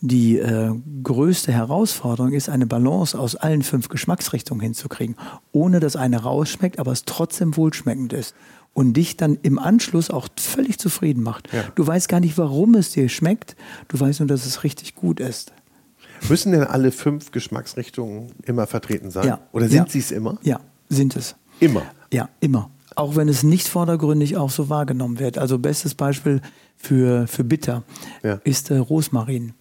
die 0.00 0.38
äh, 0.38 0.72
größte 1.02 1.52
Herausforderung 1.52 2.32
ist, 2.32 2.48
eine 2.48 2.66
Balance 2.66 3.18
aus 3.18 3.34
allen 3.34 3.62
fünf 3.62 3.88
Geschmacksrichtungen 3.88 4.62
hinzukriegen, 4.62 5.16
ohne 5.52 5.80
dass 5.80 5.96
eine 5.96 6.22
rausschmeckt, 6.22 6.78
aber 6.78 6.92
es 6.92 7.04
trotzdem 7.04 7.56
wohlschmeckend 7.56 8.12
ist 8.12 8.34
und 8.74 8.92
dich 8.92 9.16
dann 9.16 9.38
im 9.42 9.58
Anschluss 9.58 10.10
auch 10.10 10.28
völlig 10.38 10.78
zufrieden 10.78 11.22
macht. 11.22 11.52
Ja. 11.52 11.64
Du 11.74 11.84
weißt 11.86 12.08
gar 12.08 12.20
nicht, 12.20 12.38
warum 12.38 12.74
es 12.76 12.92
dir 12.92 13.08
schmeckt, 13.08 13.56
du 13.88 13.98
weißt 13.98 14.20
nur, 14.20 14.28
dass 14.28 14.46
es 14.46 14.62
richtig 14.62 14.94
gut 14.94 15.18
ist. 15.18 15.52
Müssen 16.28 16.52
denn 16.52 16.64
alle 16.64 16.92
fünf 16.92 17.32
Geschmacksrichtungen 17.32 18.32
immer 18.44 18.66
vertreten 18.66 19.10
sein? 19.10 19.26
Ja. 19.26 19.40
Oder 19.52 19.68
sind 19.68 19.86
ja. 19.86 19.86
sie 19.88 19.98
es 19.98 20.10
immer? 20.10 20.38
Ja, 20.42 20.60
sind 20.88 21.16
es. 21.16 21.34
Immer? 21.60 21.82
Ja, 22.12 22.28
immer. 22.40 22.70
Auch 22.94 23.16
wenn 23.16 23.28
es 23.28 23.42
nicht 23.42 23.68
vordergründig 23.68 24.36
auch 24.36 24.50
so 24.50 24.68
wahrgenommen 24.68 25.18
wird. 25.18 25.38
Also 25.38 25.58
bestes 25.58 25.94
Beispiel 25.94 26.40
für, 26.76 27.26
für 27.26 27.44
Bitter 27.44 27.82
ja. 28.22 28.40
ist 28.44 28.70
äh, 28.70 28.76
Rosmarin. 28.76 29.54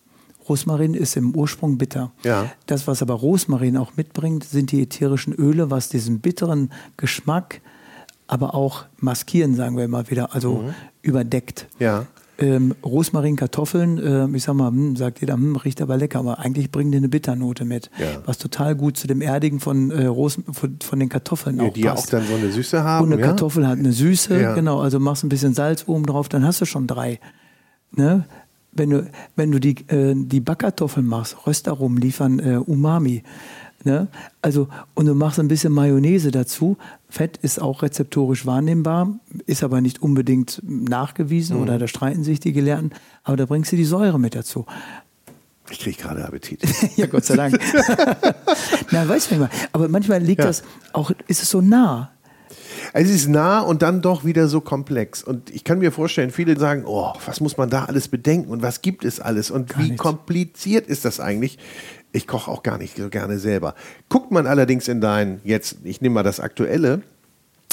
Rosmarin 0.47 0.93
ist 0.93 1.17
im 1.17 1.35
Ursprung 1.35 1.77
bitter. 1.77 2.11
Ja. 2.23 2.51
Das, 2.65 2.87
was 2.87 3.01
aber 3.01 3.15
Rosmarin 3.15 3.77
auch 3.77 3.95
mitbringt, 3.95 4.43
sind 4.43 4.71
die 4.71 4.81
ätherischen 4.81 5.33
Öle, 5.33 5.71
was 5.71 5.89
diesen 5.89 6.19
bitteren 6.19 6.71
Geschmack, 6.97 7.61
aber 8.27 8.55
auch 8.55 8.85
maskieren, 8.99 9.55
sagen 9.55 9.77
wir 9.77 9.87
mal 9.87 10.09
wieder, 10.09 10.33
also 10.33 10.55
mhm. 10.55 10.73
überdeckt. 11.01 11.67
Ja. 11.79 12.05
Ähm, 12.39 12.75
Rosmarin, 12.85 13.35
Kartoffeln, 13.35 13.97
äh, 13.97 14.37
ich 14.37 14.43
sag 14.43 14.53
mal, 14.53 14.69
hm, 14.69 14.95
sagt 14.95 15.21
jeder, 15.21 15.33
hm, 15.33 15.55
riecht 15.55 15.81
aber 15.81 15.97
lecker, 15.97 16.19
aber 16.19 16.37
eigentlich 16.37 16.69
bringen 16.69 16.91
die 16.91 16.97
eine 16.97 17.09
Bitternote 17.09 17.65
mit, 17.65 17.89
ja. 17.97 18.21
was 18.25 18.37
total 18.37 18.75
gut 18.75 18.95
zu 18.95 19.07
dem 19.07 19.21
Erdigen 19.21 19.59
von, 19.59 19.89
äh, 19.89 20.05
Ros 20.05 20.39
von, 20.51 20.77
von, 20.79 20.99
den 20.99 21.09
Kartoffeln 21.09 21.57
ja, 21.57 21.63
auch 21.63 21.73
die 21.73 21.81
passt. 21.81 22.11
Die 22.11 22.15
auch 22.15 22.19
dann 22.19 22.27
so 22.27 22.35
eine 22.35 22.51
Süße 22.51 22.83
haben. 22.83 23.05
Und 23.07 23.13
eine 23.13 23.21
ja? 23.21 23.27
Kartoffel 23.29 23.65
hat 23.67 23.79
eine 23.79 23.91
Süße, 23.91 24.53
genau, 24.53 24.81
also 24.81 24.99
machst 24.99 25.23
ein 25.23 25.29
bisschen 25.29 25.55
Salz 25.55 25.85
oben 25.87 26.05
drauf, 26.05 26.29
dann 26.29 26.45
hast 26.45 26.61
du 26.61 26.65
schon 26.65 26.85
drei. 26.85 27.19
Ne? 27.91 28.25
Wenn 28.77 28.89
du, 28.89 29.09
wenn 29.35 29.51
du 29.51 29.59
die, 29.59 29.75
äh, 29.87 30.13
die 30.15 30.39
Backkartoffeln 30.39 31.05
machst, 31.05 31.35
Röstaromen 31.45 31.97
liefern 31.97 32.39
äh, 32.39 32.57
Umami. 32.57 33.23
Ne? 33.83 34.07
Also, 34.41 34.67
und 34.95 35.05
du 35.05 35.13
machst 35.13 35.39
ein 35.39 35.47
bisschen 35.47 35.71
Mayonnaise 35.71 36.31
dazu. 36.31 36.77
Fett 37.09 37.37
ist 37.37 37.61
auch 37.61 37.83
rezeptorisch 37.83 38.45
wahrnehmbar, 38.45 39.19
ist 39.45 39.63
aber 39.63 39.81
nicht 39.81 40.01
unbedingt 40.01 40.61
nachgewiesen 40.63 41.57
mhm. 41.57 41.63
oder 41.63 41.79
da 41.79 41.87
streiten 41.87 42.23
sich 42.23 42.39
die 42.39 42.53
Gelehrten. 42.53 42.91
Aber 43.23 43.37
da 43.37 43.45
bringst 43.45 43.71
du 43.71 43.75
die 43.75 43.85
Säure 43.85 44.19
mit 44.19 44.35
dazu. 44.35 44.65
Ich 45.69 45.79
kriege 45.79 46.01
gerade 46.01 46.25
Appetit. 46.25 46.63
ja, 46.95 47.07
Gott 47.07 47.25
sei 47.25 47.35
Dank. 47.35 47.59
Na, 48.91 49.07
weißt 49.07 49.31
du 49.31 49.35
mal. 49.35 49.49
Aber 49.73 49.89
manchmal 49.89 50.21
liegt 50.21 50.39
ja. 50.39 50.47
das 50.47 50.63
auch, 50.93 51.11
ist 51.27 51.43
es 51.43 51.49
so 51.49 51.61
nah. 51.61 52.11
Es 52.93 53.09
ist 53.09 53.27
nah 53.27 53.59
und 53.59 53.81
dann 53.81 54.01
doch 54.01 54.25
wieder 54.25 54.47
so 54.47 54.61
komplex. 54.61 55.23
Und 55.23 55.49
ich 55.49 55.63
kann 55.63 55.79
mir 55.79 55.91
vorstellen, 55.91 56.31
viele 56.31 56.57
sagen, 56.57 56.83
oh, 56.85 57.13
was 57.25 57.39
muss 57.39 57.57
man 57.57 57.69
da 57.69 57.85
alles 57.85 58.07
bedenken 58.07 58.49
und 58.49 58.61
was 58.61 58.81
gibt 58.81 59.05
es 59.05 59.19
alles 59.19 59.51
und 59.51 59.69
gar 59.69 59.79
wie 59.79 59.89
nichts. 59.89 60.01
kompliziert 60.01 60.87
ist 60.87 61.05
das 61.05 61.19
eigentlich? 61.19 61.57
Ich 62.11 62.27
koche 62.27 62.49
auch 62.49 62.63
gar 62.63 62.77
nicht 62.77 62.97
so 62.97 63.09
gerne 63.09 63.39
selber. 63.39 63.75
Guckt 64.09 64.31
man 64.31 64.47
allerdings 64.47 64.87
in 64.87 65.01
dein, 65.01 65.41
jetzt, 65.43 65.77
ich 65.83 66.01
nehme 66.01 66.15
mal 66.15 66.23
das 66.23 66.39
aktuelle 66.39 67.01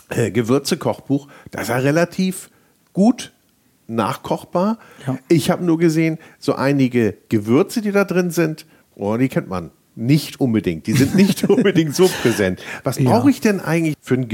äh, 0.09 0.31
Gewürze-Kochbuch, 0.31 1.29
da 1.51 1.63
ist 1.63 1.69
er 1.69 1.83
relativ 1.83 2.51
gut 2.93 3.33
nachkochbar. 3.87 4.79
Ja. 5.07 5.19
Ich 5.29 5.51
habe 5.51 5.65
nur 5.65 5.79
gesehen, 5.79 6.19
so 6.39 6.55
einige 6.55 7.17
Gewürze, 7.29 7.81
die 7.81 7.93
da 7.93 8.05
drin 8.05 8.31
sind, 8.31 8.67
oh, 8.97 9.17
die 9.17 9.29
kennt 9.29 9.49
man 9.49 9.71
nicht 9.97 10.41
unbedingt. 10.41 10.87
Die 10.87 10.93
sind 10.93 11.15
nicht 11.15 11.45
unbedingt 11.49 11.95
so 11.95 12.09
präsent. 12.23 12.61
Was 12.83 12.99
ja. 12.99 13.11
brauche 13.11 13.31
ich 13.31 13.41
denn 13.41 13.61
eigentlich 13.61 13.95
für 14.01 14.15
einen 14.15 14.29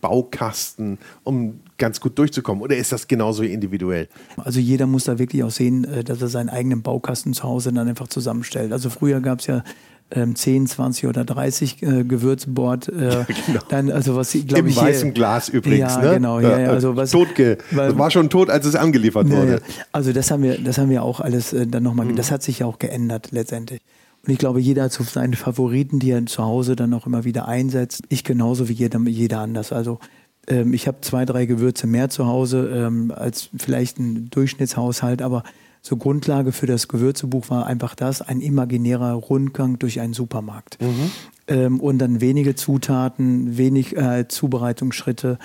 Gewürzbaukasten, 0.00 0.98
um 1.24 1.60
ganz 1.76 2.00
gut 2.00 2.18
durchzukommen? 2.18 2.62
Oder 2.62 2.76
ist 2.76 2.92
das 2.92 3.08
genauso 3.08 3.42
individuell? 3.42 4.08
Also 4.36 4.60
jeder 4.60 4.86
muss 4.86 5.04
da 5.04 5.18
wirklich 5.18 5.42
auch 5.44 5.50
sehen, 5.50 5.84
äh, 5.84 6.04
dass 6.04 6.20
er 6.22 6.28
seinen 6.28 6.48
eigenen 6.48 6.82
Baukasten 6.82 7.34
zu 7.34 7.44
Hause 7.44 7.72
dann 7.72 7.88
einfach 7.88 8.08
zusammenstellt. 8.08 8.72
Also 8.72 8.90
früher 8.90 9.20
gab 9.20 9.40
es 9.40 9.46
ja 9.46 9.62
ähm, 10.10 10.34
10, 10.34 10.66
20 10.66 11.06
oder 11.06 11.24
30 11.24 11.82
äh, 11.82 12.04
Gewürzbord. 12.04 12.88
Äh, 12.88 13.08
ja, 13.10 13.26
genau. 13.46 13.60
dann, 13.68 13.90
also 13.90 14.16
was 14.16 14.34
Im 14.34 14.66
ich, 14.66 14.76
weißen 14.76 15.12
Glas 15.14 15.48
übrigens. 15.48 15.94
Ja, 15.94 16.02
ne? 16.02 16.14
genau. 16.14 16.40
Ja, 16.40 16.58
ja, 16.58 16.70
also 16.70 16.96
was, 16.96 17.10
Totge 17.10 17.58
weil, 17.70 17.98
war 17.98 18.10
schon 18.10 18.30
tot, 18.30 18.50
als 18.50 18.66
es 18.66 18.74
angeliefert 18.74 19.28
wurde. 19.30 19.60
Also 19.92 20.12
das 20.12 20.30
haben 20.30 20.42
wir, 20.42 20.58
das 20.58 20.78
haben 20.78 20.90
wir 20.90 21.02
auch 21.02 21.20
alles 21.20 21.52
äh, 21.52 21.66
dann 21.66 21.82
nochmal, 21.82 22.06
mhm. 22.06 22.16
das 22.16 22.30
hat 22.30 22.42
sich 22.42 22.60
ja 22.60 22.66
auch 22.66 22.78
geändert 22.78 23.28
letztendlich. 23.32 23.82
Und 24.28 24.32
ich 24.32 24.38
glaube, 24.38 24.60
jeder 24.60 24.82
hat 24.82 24.92
so 24.92 25.02
seine 25.04 25.36
Favoriten, 25.36 26.00
die 26.00 26.10
er 26.10 26.26
zu 26.26 26.44
Hause 26.44 26.76
dann 26.76 26.92
auch 26.92 27.06
immer 27.06 27.24
wieder 27.24 27.48
einsetzt. 27.48 28.02
Ich 28.10 28.24
genauso 28.24 28.68
wie 28.68 28.74
jeder, 28.74 29.00
jeder 29.00 29.40
anders. 29.40 29.72
Also 29.72 30.00
ähm, 30.46 30.74
ich 30.74 30.86
habe 30.86 30.98
zwei, 31.00 31.24
drei 31.24 31.46
Gewürze 31.46 31.86
mehr 31.86 32.10
zu 32.10 32.26
Hause 32.26 32.68
ähm, 32.74 33.10
als 33.10 33.48
vielleicht 33.56 33.98
ein 33.98 34.28
Durchschnittshaushalt, 34.28 35.22
aber 35.22 35.44
so 35.80 35.96
Grundlage 35.96 36.52
für 36.52 36.66
das 36.66 36.88
Gewürzebuch 36.88 37.48
war 37.48 37.64
einfach 37.64 37.94
das, 37.94 38.20
ein 38.20 38.42
imaginärer 38.42 39.14
Rundgang 39.14 39.78
durch 39.78 39.98
einen 39.98 40.12
Supermarkt. 40.12 40.76
Mhm. 40.82 41.10
Ähm, 41.46 41.80
und 41.80 41.96
dann 41.96 42.20
wenige 42.20 42.54
Zutaten, 42.54 43.56
wenig 43.56 43.96
äh, 43.96 44.28
Zubereitungsschritte, 44.28 45.38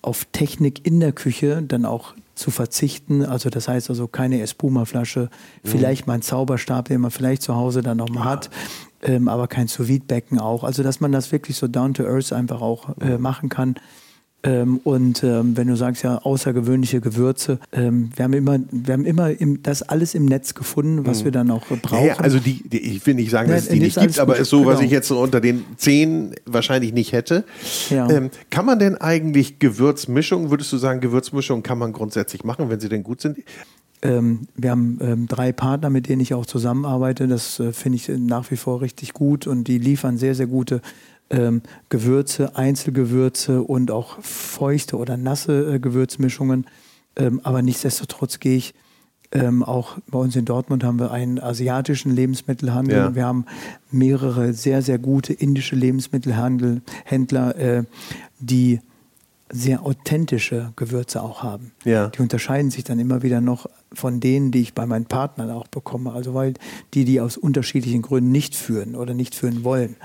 auf 0.00 0.24
Technik 0.32 0.86
in 0.86 1.00
der 1.00 1.12
Küche 1.12 1.62
dann 1.62 1.84
auch 1.84 2.14
zu 2.40 2.50
verzichten. 2.50 3.24
Also 3.24 3.50
das 3.50 3.68
heißt 3.68 3.90
also 3.90 4.08
keine 4.08 4.40
Espuma-Flasche, 4.40 5.30
mhm. 5.62 5.68
vielleicht 5.68 6.06
mal 6.06 6.14
ein 6.14 6.22
Zauberstab, 6.22 6.88
den 6.88 7.02
man 7.02 7.10
vielleicht 7.10 7.42
zu 7.42 7.54
Hause 7.54 7.82
dann 7.82 7.98
noch 7.98 8.08
mal 8.08 8.24
ja. 8.24 8.30
hat, 8.30 8.50
ähm, 9.02 9.28
aber 9.28 9.46
kein 9.46 9.68
sous 9.68 9.88
becken 10.06 10.38
auch. 10.40 10.64
Also 10.64 10.82
dass 10.82 11.00
man 11.00 11.12
das 11.12 11.30
wirklich 11.30 11.56
so 11.56 11.68
down 11.68 11.94
to 11.94 12.04
earth 12.04 12.32
einfach 12.32 12.60
auch 12.60 12.96
äh, 13.00 13.16
mhm. 13.16 13.22
machen 13.22 13.48
kann. 13.48 13.76
Ähm, 14.42 14.80
und 14.84 15.22
ähm, 15.22 15.56
wenn 15.56 15.68
du 15.68 15.76
sagst 15.76 16.02
ja 16.02 16.16
außergewöhnliche 16.16 17.02
Gewürze, 17.02 17.58
ähm, 17.72 18.10
wir 18.16 18.24
haben 18.24 18.32
immer, 18.32 18.58
wir 18.70 18.94
haben 18.94 19.04
immer 19.04 19.38
im, 19.38 19.62
das 19.62 19.82
alles 19.82 20.14
im 20.14 20.24
Netz 20.24 20.54
gefunden, 20.54 21.04
was 21.06 21.20
mhm. 21.20 21.24
wir 21.26 21.32
dann 21.32 21.50
auch 21.50 21.66
brauchen. 21.66 22.06
Ja, 22.06 22.14
also 22.16 22.38
die, 22.38 22.66
die, 22.66 22.78
ich 22.78 23.06
will 23.06 23.14
nicht 23.14 23.30
sagen, 23.30 23.50
dass 23.50 23.64
es 23.64 23.68
die 23.68 23.80
nicht 23.80 24.00
gibt, 24.00 24.18
aber 24.18 24.38
ist 24.38 24.48
so, 24.48 24.60
genau. 24.60 24.70
was 24.70 24.80
ich 24.80 24.90
jetzt 24.90 25.08
so 25.08 25.20
unter 25.20 25.42
den 25.42 25.64
zehn 25.76 26.34
wahrscheinlich 26.46 26.94
nicht 26.94 27.12
hätte. 27.12 27.44
Ja. 27.90 28.08
Ähm, 28.08 28.30
kann 28.48 28.64
man 28.64 28.78
denn 28.78 28.96
eigentlich 28.96 29.58
Gewürzmischungen, 29.58 30.50
würdest 30.50 30.72
du 30.72 30.78
sagen, 30.78 31.00
Gewürzmischungen 31.00 31.62
kann 31.62 31.76
man 31.78 31.92
grundsätzlich 31.92 32.42
machen, 32.42 32.70
wenn 32.70 32.80
sie 32.80 32.88
denn 32.88 33.02
gut 33.02 33.20
sind? 33.20 33.38
Ähm, 34.02 34.46
wir 34.56 34.70
haben 34.70 34.98
ähm, 35.02 35.26
drei 35.26 35.52
Partner, 35.52 35.90
mit 35.90 36.08
denen 36.08 36.22
ich 36.22 36.32
auch 36.32 36.46
zusammenarbeite. 36.46 37.28
Das 37.28 37.60
äh, 37.60 37.72
finde 37.72 37.96
ich 37.96 38.08
nach 38.08 38.50
wie 38.50 38.56
vor 38.56 38.80
richtig 38.80 39.12
gut 39.12 39.46
und 39.46 39.64
die 39.64 39.78
liefern 39.78 40.16
sehr, 40.16 40.34
sehr 40.34 40.46
gute 40.46 40.80
ähm, 41.30 41.62
Gewürze, 41.88 42.56
Einzelgewürze 42.56 43.62
und 43.62 43.90
auch 43.90 44.20
feuchte 44.20 44.96
oder 44.96 45.16
nasse 45.16 45.74
äh, 45.74 45.78
Gewürzmischungen. 45.78 46.66
Ähm, 47.16 47.40
aber 47.42 47.62
nichtsdestotrotz 47.62 48.40
gehe 48.40 48.56
ich 48.56 48.74
ähm, 49.32 49.62
auch 49.62 49.98
bei 50.08 50.18
uns 50.18 50.34
in 50.34 50.44
Dortmund 50.44 50.82
haben 50.82 50.98
wir 50.98 51.12
einen 51.12 51.38
asiatischen 51.38 52.10
Lebensmittelhandel. 52.10 52.96
Ja. 52.96 53.14
Wir 53.14 53.26
haben 53.26 53.46
mehrere 53.90 54.52
sehr, 54.52 54.82
sehr 54.82 54.98
gute 54.98 55.32
indische 55.32 55.76
Lebensmittelhändler, 55.76 57.56
äh, 57.56 57.84
die 58.40 58.80
sehr 59.52 59.84
authentische 59.84 60.72
Gewürze 60.76 61.22
auch 61.22 61.42
haben. 61.42 61.72
Ja. 61.84 62.08
Die 62.08 62.22
unterscheiden 62.22 62.70
sich 62.70 62.84
dann 62.84 62.98
immer 62.98 63.22
wieder 63.22 63.40
noch 63.40 63.66
von 63.92 64.20
denen, 64.20 64.52
die 64.52 64.60
ich 64.62 64.74
bei 64.74 64.86
meinen 64.86 65.06
Partnern 65.06 65.50
auch 65.50 65.66
bekomme. 65.68 66.12
Also 66.12 66.34
weil 66.34 66.54
die, 66.94 67.04
die 67.04 67.20
aus 67.20 67.36
unterschiedlichen 67.36 68.02
Gründen 68.02 68.30
nicht 68.30 68.54
führen 68.54 68.94
oder 68.94 69.14
nicht 69.14 69.34
führen 69.34 69.64
wollen. 69.64 69.96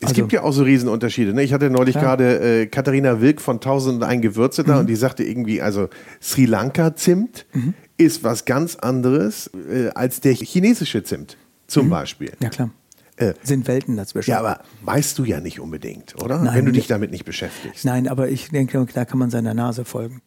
Es 0.00 0.08
also, 0.08 0.14
gibt 0.14 0.32
ja 0.32 0.42
auch 0.42 0.52
so 0.52 0.62
Riesenunterschiede. 0.62 1.34
Ne? 1.34 1.42
Ich 1.42 1.52
hatte 1.52 1.70
neulich 1.70 1.96
ja. 1.96 2.00
gerade 2.00 2.62
äh, 2.62 2.66
Katharina 2.66 3.20
Wilk 3.20 3.40
von 3.40 3.56
1001 3.56 4.22
Gewürze 4.22 4.62
da 4.62 4.74
mhm. 4.74 4.80
und 4.80 4.86
die 4.86 4.96
sagte 4.96 5.24
irgendwie, 5.24 5.60
also 5.60 5.88
Sri 6.22 6.44
Lanka 6.44 6.94
Zimt 6.94 7.46
mhm. 7.52 7.74
ist 7.96 8.22
was 8.22 8.44
ganz 8.44 8.76
anderes 8.76 9.50
äh, 9.68 9.88
als 9.94 10.20
der 10.20 10.34
chinesische 10.34 11.02
Zimt 11.02 11.36
zum 11.66 11.86
mhm. 11.86 11.90
Beispiel. 11.90 12.32
Ja 12.40 12.48
klar. 12.48 12.70
Äh, 13.16 13.34
Sind 13.42 13.66
Welten 13.66 13.96
dazwischen. 13.96 14.30
Ja, 14.30 14.38
aber 14.38 14.60
weißt 14.82 15.18
du 15.18 15.24
ja 15.24 15.40
nicht 15.40 15.58
unbedingt, 15.58 16.14
oder? 16.22 16.38
Nein, 16.38 16.54
Wenn 16.54 16.66
du 16.66 16.72
dich 16.72 16.86
damit 16.86 17.10
nicht 17.10 17.24
beschäftigst. 17.24 17.84
Nein, 17.84 18.06
aber 18.06 18.28
ich 18.28 18.50
denke, 18.50 18.86
da 18.94 19.04
kann 19.04 19.18
man 19.18 19.30
seiner 19.30 19.54
Nase 19.54 19.84
folgen. 19.84 20.22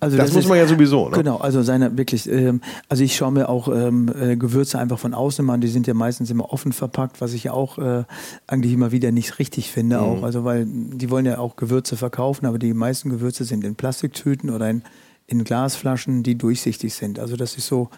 Also 0.00 0.16
das, 0.16 0.26
das 0.26 0.34
muss 0.34 0.48
man 0.48 0.58
ja 0.58 0.66
sowieso, 0.66 1.08
ne? 1.08 1.16
Genau, 1.16 1.36
also 1.38 1.62
seine 1.62 1.96
wirklich, 1.96 2.28
ähm, 2.30 2.60
also 2.88 3.02
ich 3.02 3.16
schaue 3.16 3.32
mir 3.32 3.48
auch 3.48 3.68
ähm, 3.68 4.10
äh, 4.20 4.36
Gewürze 4.36 4.78
einfach 4.78 4.98
von 4.98 5.14
außen 5.14 5.48
an, 5.48 5.60
die 5.60 5.68
sind 5.68 5.86
ja 5.86 5.94
meistens 5.94 6.30
immer 6.30 6.52
offen 6.52 6.72
verpackt, 6.72 7.20
was 7.20 7.32
ich 7.32 7.44
ja 7.44 7.52
auch 7.52 7.78
äh, 7.78 8.04
eigentlich 8.46 8.72
immer 8.72 8.92
wieder 8.92 9.12
nicht 9.12 9.38
richtig 9.38 9.70
finde, 9.70 9.98
mhm. 9.98 10.02
auch. 10.02 10.22
Also 10.22 10.44
weil 10.44 10.66
die 10.66 11.10
wollen 11.10 11.26
ja 11.26 11.38
auch 11.38 11.56
Gewürze 11.56 11.96
verkaufen, 11.96 12.46
aber 12.46 12.58
die 12.58 12.74
meisten 12.74 13.10
Gewürze 13.10 13.44
sind 13.44 13.64
in 13.64 13.76
Plastiktüten 13.76 14.50
oder 14.50 14.68
in, 14.68 14.82
in 15.26 15.44
Glasflaschen, 15.44 16.22
die 16.22 16.36
durchsichtig 16.36 16.94
sind. 16.94 17.18
Also 17.18 17.36
das 17.36 17.56
ist 17.56 17.66
so 17.66 17.88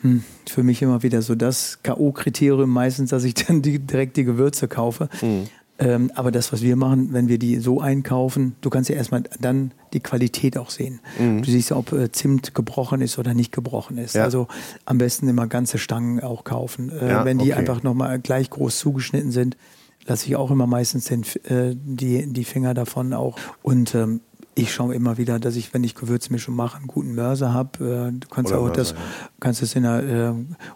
hm, 0.00 0.22
für 0.46 0.62
mich 0.62 0.82
immer 0.82 1.02
wieder 1.02 1.22
so 1.22 1.34
das 1.34 1.78
K.O.-Kriterium 1.82 2.66
meistens, 2.66 3.10
dass 3.10 3.24
ich 3.24 3.34
dann 3.46 3.62
die, 3.62 3.78
direkt 3.78 4.16
die 4.16 4.24
Gewürze 4.24 4.68
kaufe. 4.68 5.08
Mhm. 5.22 5.48
Ähm, 5.78 6.12
aber 6.14 6.30
das, 6.30 6.52
was 6.52 6.62
wir 6.62 6.76
machen, 6.76 7.12
wenn 7.12 7.28
wir 7.28 7.38
die 7.38 7.56
so 7.56 7.80
einkaufen, 7.80 8.54
du 8.60 8.70
kannst 8.70 8.88
ja 8.90 8.96
erstmal 8.96 9.24
dann 9.40 9.72
die 9.92 10.00
Qualität 10.00 10.56
auch 10.56 10.70
sehen. 10.70 11.00
Mhm. 11.18 11.42
Du 11.42 11.50
siehst, 11.50 11.72
ob 11.72 11.92
äh, 11.92 12.12
Zimt 12.12 12.54
gebrochen 12.54 13.00
ist 13.00 13.18
oder 13.18 13.34
nicht 13.34 13.50
gebrochen 13.50 13.98
ist. 13.98 14.14
Ja. 14.14 14.22
Also 14.22 14.46
am 14.84 14.98
besten 14.98 15.26
immer 15.26 15.48
ganze 15.48 15.78
Stangen 15.78 16.20
auch 16.20 16.44
kaufen. 16.44 16.90
Äh, 16.90 17.08
ja, 17.08 17.24
wenn 17.24 17.38
die 17.38 17.50
okay. 17.50 17.60
einfach 17.60 17.82
nochmal 17.82 18.20
gleich 18.20 18.50
groß 18.50 18.78
zugeschnitten 18.78 19.32
sind, 19.32 19.56
lasse 20.06 20.26
ich 20.26 20.36
auch 20.36 20.50
immer 20.50 20.66
meistens 20.68 21.06
den, 21.06 21.22
äh, 21.44 21.74
die, 21.74 22.32
die 22.32 22.44
Finger 22.44 22.74
davon 22.74 23.12
auch. 23.12 23.36
Und 23.62 23.94
ähm, 23.96 24.20
ich 24.54 24.72
schaue 24.72 24.94
immer 24.94 25.18
wieder, 25.18 25.38
dass 25.38 25.56
ich, 25.56 25.74
wenn 25.74 25.84
ich 25.84 25.94
Gewürzmischung 25.94 26.54
mache, 26.54 26.78
einen 26.78 26.86
guten 26.86 27.14
Mörser 27.14 27.52
habe. 27.52 28.10
Äh, 28.12 28.18
du 28.18 28.28
kannst 28.28 28.52
oder 28.52 28.60
auch 28.60 28.66
Mörser, 28.66 28.76
das, 28.76 28.90
ja. 28.92 28.96
kannst 29.40 29.62
es 29.62 29.74
in 29.74 29.82
der, 29.82 30.02
äh, 30.02 30.32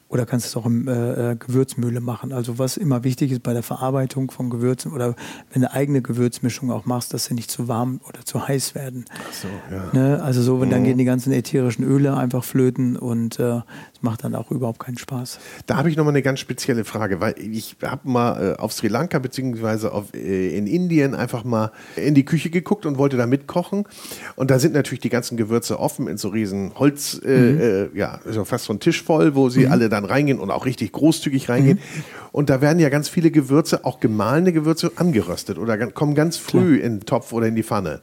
oder 0.08 0.26
kannst 0.26 0.46
es 0.46 0.56
auch 0.56 0.66
in 0.66 0.86
äh, 0.88 1.36
Gewürzmühle 1.38 2.00
machen. 2.00 2.32
Also 2.32 2.58
was 2.58 2.76
immer 2.76 3.04
wichtig 3.04 3.32
ist 3.32 3.42
bei 3.42 3.52
der 3.52 3.62
Verarbeitung 3.62 4.30
von 4.30 4.50
Gewürzen 4.50 4.92
oder 4.92 5.14
wenn 5.52 5.62
du 5.62 5.72
eigene 5.72 6.02
Gewürzmischung 6.02 6.70
auch 6.70 6.86
machst, 6.86 7.14
dass 7.14 7.26
sie 7.26 7.34
nicht 7.34 7.50
zu 7.50 7.68
warm 7.68 8.00
oder 8.08 8.24
zu 8.24 8.46
heiß 8.46 8.74
werden. 8.74 9.04
Ach 9.10 9.32
so, 9.32 9.48
ja. 9.70 9.90
Ne? 9.92 10.22
Also 10.22 10.42
so, 10.42 10.56
mhm. 10.56 10.70
dann 10.70 10.84
gehen 10.84 10.98
die 10.98 11.04
ganzen 11.04 11.32
ätherischen 11.32 11.84
Öle 11.84 12.16
einfach 12.16 12.44
flöten 12.44 12.96
und 12.96 13.38
äh, 13.38 13.60
es 13.92 14.02
macht 14.02 14.24
dann 14.24 14.34
auch 14.34 14.50
überhaupt 14.50 14.80
keinen 14.80 14.98
Spaß. 14.98 15.38
Da 15.66 15.76
habe 15.76 15.90
ich 15.90 15.96
nochmal 15.96 16.12
eine 16.12 16.22
ganz 16.22 16.40
spezielle 16.40 16.84
Frage, 16.84 17.20
weil 17.20 17.34
ich 17.38 17.76
habe 17.82 18.08
mal 18.08 18.54
äh, 18.54 18.60
auf 18.60 18.72
Sri 18.72 18.88
Lanka 18.88 19.18
beziehungsweise 19.18 19.92
auf, 19.92 20.14
äh, 20.14 20.56
in 20.56 20.66
Indien 20.66 21.14
einfach 21.14 21.44
mal 21.44 21.72
in 21.96 22.14
die 22.14 22.24
Küche 22.24 22.50
geguckt 22.50 22.86
und 22.86 22.98
wollte 22.98 23.16
da 23.16 23.26
mitkochen. 23.26 23.67
Und 24.36 24.50
da 24.50 24.58
sind 24.58 24.74
natürlich 24.74 25.00
die 25.00 25.08
ganzen 25.08 25.36
Gewürze 25.36 25.78
offen 25.78 26.08
in 26.08 26.16
so 26.16 26.28
riesen 26.28 26.72
Holz, 26.76 27.20
äh, 27.24 27.28
mhm. 27.28 27.60
Äh, 27.60 27.98
ja, 27.98 28.20
also 28.24 28.44
fast 28.44 28.64
so 28.64 28.72
ein 28.72 28.80
Tisch 28.80 29.02
voll, 29.02 29.34
wo 29.34 29.48
sie 29.48 29.66
mhm. 29.66 29.72
alle 29.72 29.88
dann 29.88 30.04
reingehen 30.04 30.38
und 30.38 30.50
auch 30.50 30.66
richtig 30.66 30.92
großzügig 30.92 31.48
reingehen. 31.48 31.78
Mhm. 31.78 32.04
Und 32.32 32.50
da 32.50 32.60
werden 32.60 32.78
ja 32.78 32.88
ganz 32.88 33.08
viele 33.08 33.30
Gewürze, 33.30 33.84
auch 33.84 34.00
gemahlene 34.00 34.52
Gewürze, 34.52 34.92
angeröstet 34.96 35.58
oder 35.58 35.76
kommen 35.88 36.14
ganz 36.14 36.36
früh 36.36 36.76
Klar. 36.76 36.86
in 36.86 36.98
den 36.98 37.06
Topf 37.06 37.32
oder 37.32 37.46
in 37.46 37.54
die 37.54 37.62
Pfanne. 37.62 38.00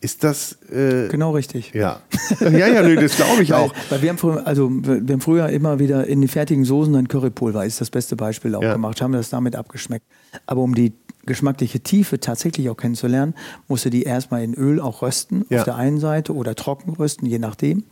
Ist 0.00 0.22
das 0.22 0.58
äh, 0.70 1.08
genau 1.08 1.32
richtig? 1.32 1.72
Ja, 1.74 2.00
ja, 2.40 2.68
ja, 2.68 2.82
nee, 2.82 2.94
das 2.94 3.16
glaube 3.16 3.42
ich 3.42 3.52
auch. 3.52 3.72
Weil, 3.72 3.90
weil, 3.90 4.02
wir 4.02 4.08
haben 4.10 4.18
früher, 4.18 4.46
also 4.46 4.70
wir 4.70 5.12
haben 5.12 5.20
früher 5.20 5.48
immer 5.48 5.80
wieder 5.80 6.06
in 6.06 6.20
die 6.20 6.28
fertigen 6.28 6.64
Soßen 6.64 6.92
dann 6.92 7.08
Currypulver 7.08 7.66
ist 7.66 7.80
das 7.80 7.90
beste 7.90 8.14
Beispiel 8.14 8.54
auch 8.54 8.62
ja. 8.62 8.74
gemacht, 8.74 9.02
haben 9.02 9.12
das 9.12 9.30
damit 9.30 9.56
abgeschmeckt. 9.56 10.06
Aber 10.46 10.62
um 10.62 10.76
die 10.76 10.92
geschmackliche 11.26 11.80
Tiefe 11.80 12.20
tatsächlich 12.20 12.70
auch 12.70 12.76
kennenzulernen, 12.76 13.34
musst 13.66 13.84
du 13.84 13.90
die 13.90 14.02
erstmal 14.02 14.42
in 14.42 14.54
Öl 14.54 14.80
auch 14.80 15.02
rösten 15.02 15.44
ja. 15.50 15.58
auf 15.58 15.64
der 15.64 15.76
einen 15.76 16.00
Seite 16.00 16.34
oder 16.34 16.54
trocken 16.54 16.90
rösten, 16.94 17.26
je 17.26 17.38
nachdem. 17.38 17.84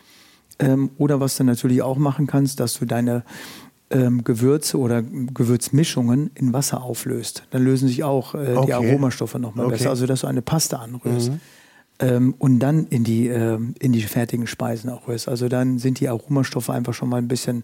Ähm, 0.58 0.90
oder 0.96 1.20
was 1.20 1.36
du 1.36 1.44
natürlich 1.44 1.82
auch 1.82 1.98
machen 1.98 2.26
kannst, 2.26 2.60
dass 2.60 2.74
du 2.78 2.86
deine 2.86 3.24
ähm, 3.90 4.24
Gewürze 4.24 4.78
oder 4.78 5.02
Gewürzmischungen 5.02 6.30
in 6.34 6.52
Wasser 6.52 6.82
auflöst. 6.82 7.44
Dann 7.50 7.62
lösen 7.62 7.88
sich 7.88 8.04
auch 8.04 8.34
äh, 8.34 8.54
Okay. 8.56 8.66
die 8.66 8.74
Aromastoffe 8.74 9.38
nochmal 9.38 9.66
Okay. 9.66 9.76
besser. 9.76 9.90
Also 9.90 10.06
dass 10.06 10.22
du 10.22 10.26
eine 10.26 10.42
Paste 10.42 10.78
anrührst. 10.78 11.32
Mhm. 11.32 11.40
Ähm, 11.98 12.34
und 12.38 12.58
dann 12.58 12.86
in 12.88 13.04
die, 13.04 13.28
ähm, 13.28 13.74
in 13.78 13.92
die 13.92 14.02
fertigen 14.02 14.46
Speisen 14.46 14.90
auch 14.90 15.08
rührst. 15.08 15.28
Also 15.28 15.48
dann 15.48 15.78
sind 15.78 16.00
die 16.00 16.08
Aromastoffe 16.08 16.70
einfach 16.70 16.94
schon 16.94 17.08
mal 17.08 17.18
ein 17.18 17.28
bisschen 17.28 17.62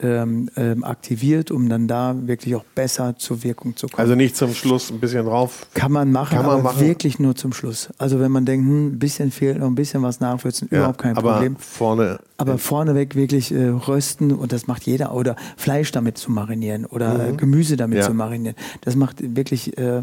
ähm, 0.00 0.50
ähm, 0.56 0.82
aktiviert, 0.82 1.50
um 1.52 1.68
dann 1.68 1.86
da 1.86 2.16
wirklich 2.26 2.56
auch 2.56 2.64
besser 2.74 3.16
zur 3.16 3.44
Wirkung 3.44 3.76
zu 3.76 3.86
kommen. 3.86 4.00
Also 4.00 4.16
nicht 4.16 4.36
zum 4.36 4.52
Schluss 4.52 4.90
ein 4.90 4.98
bisschen 4.98 5.24
drauf. 5.24 5.66
Kann 5.74 5.92
man 5.92 6.10
machen, 6.10 6.36
Kann 6.36 6.46
man 6.46 6.54
aber 6.56 6.62
machen. 6.64 6.80
wirklich 6.80 7.18
nur 7.20 7.36
zum 7.36 7.52
Schluss. 7.52 7.88
Also 7.98 8.18
wenn 8.18 8.32
man 8.32 8.44
denkt, 8.44 8.66
hm, 8.66 8.86
ein 8.88 8.98
bisschen 8.98 9.30
fehlt 9.30 9.58
noch 9.58 9.66
ein 9.68 9.76
bisschen 9.76 10.02
was 10.02 10.18
nachwürzen, 10.20 10.68
überhaupt 10.68 10.98
kein 10.98 11.16
aber 11.16 11.34
Problem. 11.34 11.56
vorne. 11.56 12.18
Aber 12.36 12.58
vorneweg 12.58 13.14
wirklich 13.14 13.52
äh, 13.52 13.68
rösten 13.68 14.32
und 14.32 14.52
das 14.52 14.66
macht 14.66 14.82
jeder. 14.84 15.14
Oder 15.14 15.36
Fleisch 15.56 15.92
damit 15.92 16.18
zu 16.18 16.32
marinieren 16.32 16.84
oder 16.86 17.28
äh, 17.28 17.32
Gemüse 17.32 17.76
damit 17.76 17.94
Mhm. 17.98 18.00
Ja. 18.00 18.06
zu 18.08 18.14
marinieren. 18.14 18.56
Das 18.80 18.96
macht 18.96 19.36
wirklich, 19.36 19.78
äh, 19.78 20.02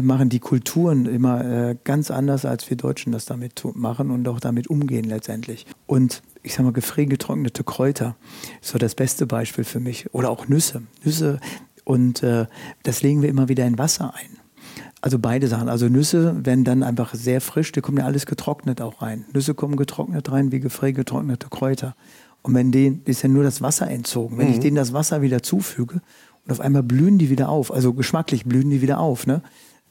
machen 0.00 0.30
die 0.30 0.38
Kulturen 0.40 1.04
immer 1.04 1.44
äh, 1.44 1.76
ganz 1.84 2.10
anders, 2.10 2.46
als 2.46 2.68
wir 2.70 2.78
Deutschen 2.78 3.12
das 3.12 3.26
damit 3.26 3.62
machen 3.74 4.10
und 4.10 4.26
auch 4.28 4.40
damit 4.40 4.68
umgehen 4.68 5.04
letztendlich. 5.04 5.66
Und 5.86 6.22
ich 6.46 6.54
sag 6.54 6.64
mal, 6.64 6.72
gefriergetrocknete 6.72 7.64
Kräuter 7.64 8.16
ist 8.62 8.70
so 8.70 8.78
das 8.78 8.94
beste 8.94 9.26
Beispiel 9.26 9.64
für 9.64 9.80
mich. 9.80 10.14
Oder 10.14 10.30
auch 10.30 10.46
Nüsse. 10.46 10.82
Nüsse 11.04 11.40
und 11.84 12.22
äh, 12.22 12.46
das 12.84 13.02
legen 13.02 13.20
wir 13.20 13.28
immer 13.28 13.48
wieder 13.48 13.66
in 13.66 13.78
Wasser 13.78 14.14
ein. 14.14 14.38
Also 15.00 15.18
beide 15.18 15.48
Sachen. 15.48 15.68
Also 15.68 15.88
Nüsse 15.88 16.44
werden 16.44 16.64
dann 16.64 16.84
einfach 16.84 17.14
sehr 17.14 17.40
frisch, 17.40 17.72
die 17.72 17.80
kommen 17.80 17.98
ja 17.98 18.04
alles 18.04 18.26
getrocknet 18.26 18.80
auch 18.80 19.02
rein. 19.02 19.24
Nüsse 19.32 19.54
kommen 19.54 19.76
getrocknet 19.76 20.30
rein 20.30 20.52
wie 20.52 20.60
gefriergetrocknete 20.60 21.48
Kräuter. 21.48 21.96
Und 22.42 22.54
wenn 22.54 22.70
denen 22.70 23.02
ist 23.06 23.22
ja 23.22 23.28
nur 23.28 23.42
das 23.42 23.60
Wasser 23.60 23.90
entzogen. 23.90 24.38
Wenn 24.38 24.50
ich 24.50 24.60
denen 24.60 24.76
das 24.76 24.92
Wasser 24.92 25.22
wieder 25.22 25.42
zufüge 25.42 26.00
und 26.44 26.52
auf 26.52 26.60
einmal 26.60 26.84
blühen 26.84 27.18
die 27.18 27.28
wieder 27.28 27.48
auf, 27.48 27.72
also 27.72 27.92
geschmacklich 27.92 28.44
blühen 28.44 28.70
die 28.70 28.82
wieder 28.82 29.00
auf, 29.00 29.26
ne? 29.26 29.42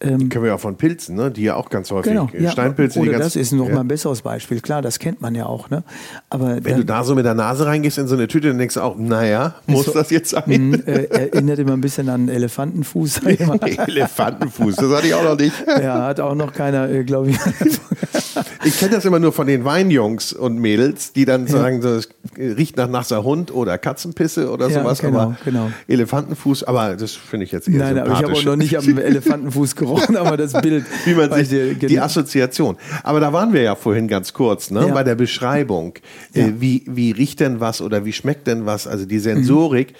Ähm, 0.02 0.28
Kennen 0.28 0.43
wir 0.43 0.52
ja 0.52 0.58
von 0.58 0.76
Pilzen, 0.76 1.16
ne? 1.16 1.32
die 1.32 1.43
ja 1.43 1.56
auch 1.56 1.70
ganz 1.70 1.89
häufig. 1.89 2.12
genau. 2.12 2.30
Ja, 2.38 2.52
Steinpilze, 2.52 3.00
die 3.00 3.08
oder 3.08 3.18
ganz. 3.20 3.34
das 3.34 3.36
ist 3.38 3.54
noch 3.54 3.70
ja. 3.70 3.76
mal 3.76 3.80
ein 3.82 3.88
besseres 3.88 4.22
Beispiel. 4.22 4.60
Klar, 4.60 4.82
das 4.82 5.00
kennt 5.00 5.22
man 5.22 5.36
ja 5.36 5.46
auch, 5.46 5.70
ne? 5.70 5.84
Aber 6.30 6.56
Wenn 6.56 6.64
dann- 6.64 6.76
du 6.78 6.86
da 6.86 7.04
so 7.06 7.16
mit 7.16 7.24
der 7.24 7.34
Nase 7.34 7.66
reingehst 7.66 7.98
in 7.98 8.08
so 8.08 8.16
eine 8.16 8.28
Tüte, 8.28 8.50
dann 8.50 8.58
denkst 8.58 8.76
du 8.76 8.82
auch, 8.82 8.98
naja, 8.98 9.56
muss 9.68 9.86
so- 9.86 9.93
das 9.93 10.10
jetzt 10.10 10.32
sein? 10.32 10.43
Mhm, 10.48 10.84
äh, 10.86 11.04
erinnert 11.06 11.60
immer 11.60 11.74
ein 11.74 11.82
bisschen 11.82 12.10
an 12.10 12.28
Elefantenfuß. 12.28 13.20
Elefantenfuß, 13.88 14.76
das 14.76 14.91
hatte 14.91 15.08
ich 15.08 15.14
auch 15.14 15.24
noch 15.24 15.38
nicht. 15.38 15.54
ja, 15.82 16.04
hat 16.08 16.20
auch 16.20 16.36
noch 16.36 16.52
keiner, 16.52 16.89
äh, 16.89 17.06
glaube 17.06 17.30
ich. 17.30 17.38
Ich 18.66 18.80
kenne 18.80 18.95
das 18.95 19.05
immer 19.05 19.20
nur 19.20 19.32
von 19.32 19.45
den 19.45 19.63
Weinjungs 19.63 20.34
und 20.34 20.57
Mädels, 20.57 21.13
die 21.13 21.26
dann 21.26 21.45
sagen, 21.45 21.82
so, 21.82 21.89
es 21.89 22.09
riecht 22.38 22.78
nach 22.78 22.89
nasser 22.89 23.24
Hund 23.24 23.53
oder 23.53 23.78
Katzenpisse 23.78 24.49
oder 24.51 24.68
Ja, 24.70 24.82
sowas. 24.82 24.99
genau, 24.99 25.20
aber 25.20 25.38
genau. 25.45 25.72
Elefantenfuß, 25.88 26.63
aber 26.63 26.95
das 26.95 27.11
finde 27.13 27.45
ich 27.45 27.51
jetzt 27.51 27.68
eher 27.68 27.78
Nein, 27.78 27.99
aber 27.99 28.13
ich 28.13 28.24
habe 28.24 28.34
auch 28.34 28.43
noch 28.43 28.55
nicht 28.55 28.76
am 28.78 28.97
Elefantenfuß 28.97 29.76
gerochen, 29.76 30.18
aber 30.18 30.36
das 30.36 30.53
Bild. 30.53 30.86
Wie 31.05 31.13
man 31.13 31.32
sich, 31.32 31.51
ich, 31.51 31.78
die. 31.78 31.99
Assoziation. 31.99 32.78
Aber 33.03 33.20
da 33.20 33.32
waren 33.32 33.53
wir 33.53 33.61
ja 33.61 33.76
vorhin 33.76 34.07
ganz 34.07 34.34
kurz, 34.34 34.72
ne? 34.72 34.88
Ja. 34.88 34.93
bei 34.93 35.03
der 35.03 35.16
Beschreibung. 35.16 35.93
Ja. 36.34 36.45
Äh, 36.47 36.53
wie, 36.59 36.84
wie 36.88 37.11
riecht 37.11 37.39
denn 37.39 37.59
was 37.59 37.82
oder 37.82 38.03
wie 38.03 38.13
schmeckt 38.13 38.47
denn 38.47 38.66
was? 38.66 38.88
Also 38.88 39.05
die 39.05 39.20
Sensorik, 39.20 39.93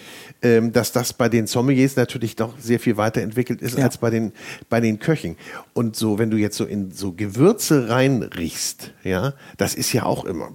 ähm, 0.46 0.72
dass 0.72 0.92
das 0.92 1.12
bei 1.12 1.28
den 1.28 1.48
Sommeliers 1.48 1.96
natürlich 1.96 2.36
doch 2.36 2.54
sehr 2.60 2.80
viel 2.80 2.98
weiterentwickelt 2.98 3.64
ist 3.64 3.80
Ja. 3.80 3.86
als 3.86 3.98
bei 3.98 4.12
den, 4.12 4.32
bei 4.70 4.80
den 4.80 5.00
Köchen. 5.00 5.38
Und 5.74 5.96
so, 5.96 6.20
wenn 6.20 6.30
du 6.30 6.38
jetzt 6.38 6.56
so 6.56 6.66
in 6.66 6.92
so 6.92 7.14
Gewürze 7.14 7.90
reinriechst, 7.90 8.94
ja, 9.04 9.34
das 9.58 9.74
ist 9.74 9.92
ja 9.92 10.04
auch 10.04 10.24
immer, 10.24 10.52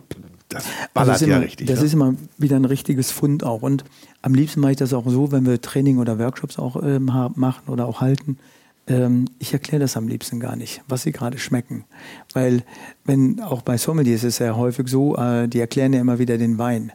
das 0.48 0.64
Also 0.64 0.70
ballert 0.94 1.16
ist 1.16 1.20
ja 1.22 1.36
immer, 1.36 1.44
richtig. 1.44 1.66
Das 1.66 1.80
ne? 1.80 1.86
ist 1.86 1.92
immer 1.92 2.14
wieder 2.38 2.54
ein 2.54 2.66
richtiges 2.66 3.10
Fund 3.10 3.42
auch. 3.42 3.62
Und 3.62 3.82
am 4.22 4.32
liebsten 4.32 4.60
mache 4.60 4.72
ich 4.72 4.78
das 4.78 4.92
auch 4.92 5.08
so, 5.08 5.32
wenn 5.32 5.44
wir 5.44 5.60
Training 5.60 5.98
oder 5.98 6.20
Workshops 6.20 6.56
auch 6.56 6.80
ähm, 6.80 7.06
machen 7.34 7.68
oder 7.68 7.86
auch 7.86 8.00
halten. 8.00 8.38
Ähm, 8.86 9.24
ich 9.40 9.52
erkläre 9.52 9.80
das 9.80 9.96
am 9.96 10.06
liebsten 10.06 10.38
gar 10.38 10.54
nicht, 10.54 10.82
was 10.86 11.02
sie 11.02 11.10
gerade 11.10 11.38
schmecken. 11.38 11.84
Weil, 12.32 12.62
wenn 13.04 13.40
auch 13.40 13.62
bei 13.62 13.76
Sommeliers 13.76 14.22
ist 14.22 14.34
es 14.34 14.38
ja 14.38 14.54
häufig 14.54 14.86
so, 14.86 15.16
äh, 15.16 15.48
die 15.48 15.58
erklären 15.58 15.92
ja 15.92 16.00
immer 16.00 16.20
wieder 16.20 16.38
den 16.38 16.58
Wein. 16.58 16.92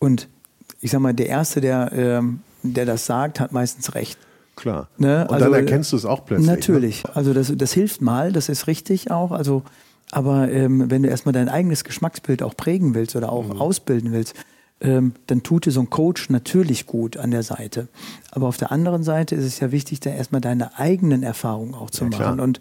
Und 0.00 0.28
ich 0.84 0.90
sag 0.90 1.00
mal, 1.00 1.14
der 1.14 1.28
Erste, 1.28 1.62
der, 1.62 1.90
ähm, 1.94 2.40
der 2.62 2.84
das 2.84 3.06
sagt, 3.06 3.40
hat 3.40 3.52
meistens 3.52 3.94
recht. 3.94 4.18
Klar. 4.54 4.88
Ne? 4.98 5.26
Und 5.26 5.34
Also, 5.34 5.46
dann 5.46 5.54
erkennst 5.54 5.92
du 5.92 5.96
es 5.96 6.04
auch 6.04 6.26
plötzlich. 6.26 6.46
Ne? 6.46 6.54
Natürlich. 6.54 7.02
Also 7.14 7.32
das, 7.32 7.50
das 7.56 7.72
hilft 7.72 8.02
mal, 8.02 8.32
das 8.32 8.50
ist 8.50 8.66
richtig 8.66 9.10
auch. 9.10 9.32
Also, 9.32 9.62
aber 10.12 10.50
ähm, 10.52 10.90
wenn 10.90 11.02
du 11.02 11.08
erstmal 11.08 11.32
dein 11.32 11.48
eigenes 11.48 11.84
Geschmacksbild 11.84 12.42
auch 12.42 12.54
prägen 12.54 12.94
willst 12.94 13.16
oder 13.16 13.28
Mhm. 13.28 13.32
auch 13.52 13.60
ausbilden 13.60 14.12
willst, 14.12 14.34
ähm, 14.82 15.14
dann 15.26 15.42
tut 15.42 15.64
dir 15.64 15.70
so 15.70 15.80
ein 15.80 15.88
Coach 15.88 16.28
natürlich 16.28 16.84
gut 16.86 17.16
an 17.16 17.30
der 17.30 17.42
Seite. 17.42 17.88
Aber 18.30 18.46
auf 18.46 18.58
der 18.58 18.70
anderen 18.70 19.02
Seite 19.04 19.34
ist 19.36 19.44
es 19.46 19.60
ja 19.60 19.72
wichtig, 19.72 20.00
da 20.00 20.10
erstmal 20.10 20.42
deine 20.42 20.78
eigenen 20.78 21.22
Erfahrungen 21.22 21.74
auch 21.74 21.88
zu 21.88 22.04
Ja, 22.04 22.10
klar. 22.10 22.28
machen. 22.28 22.40
Und, 22.40 22.60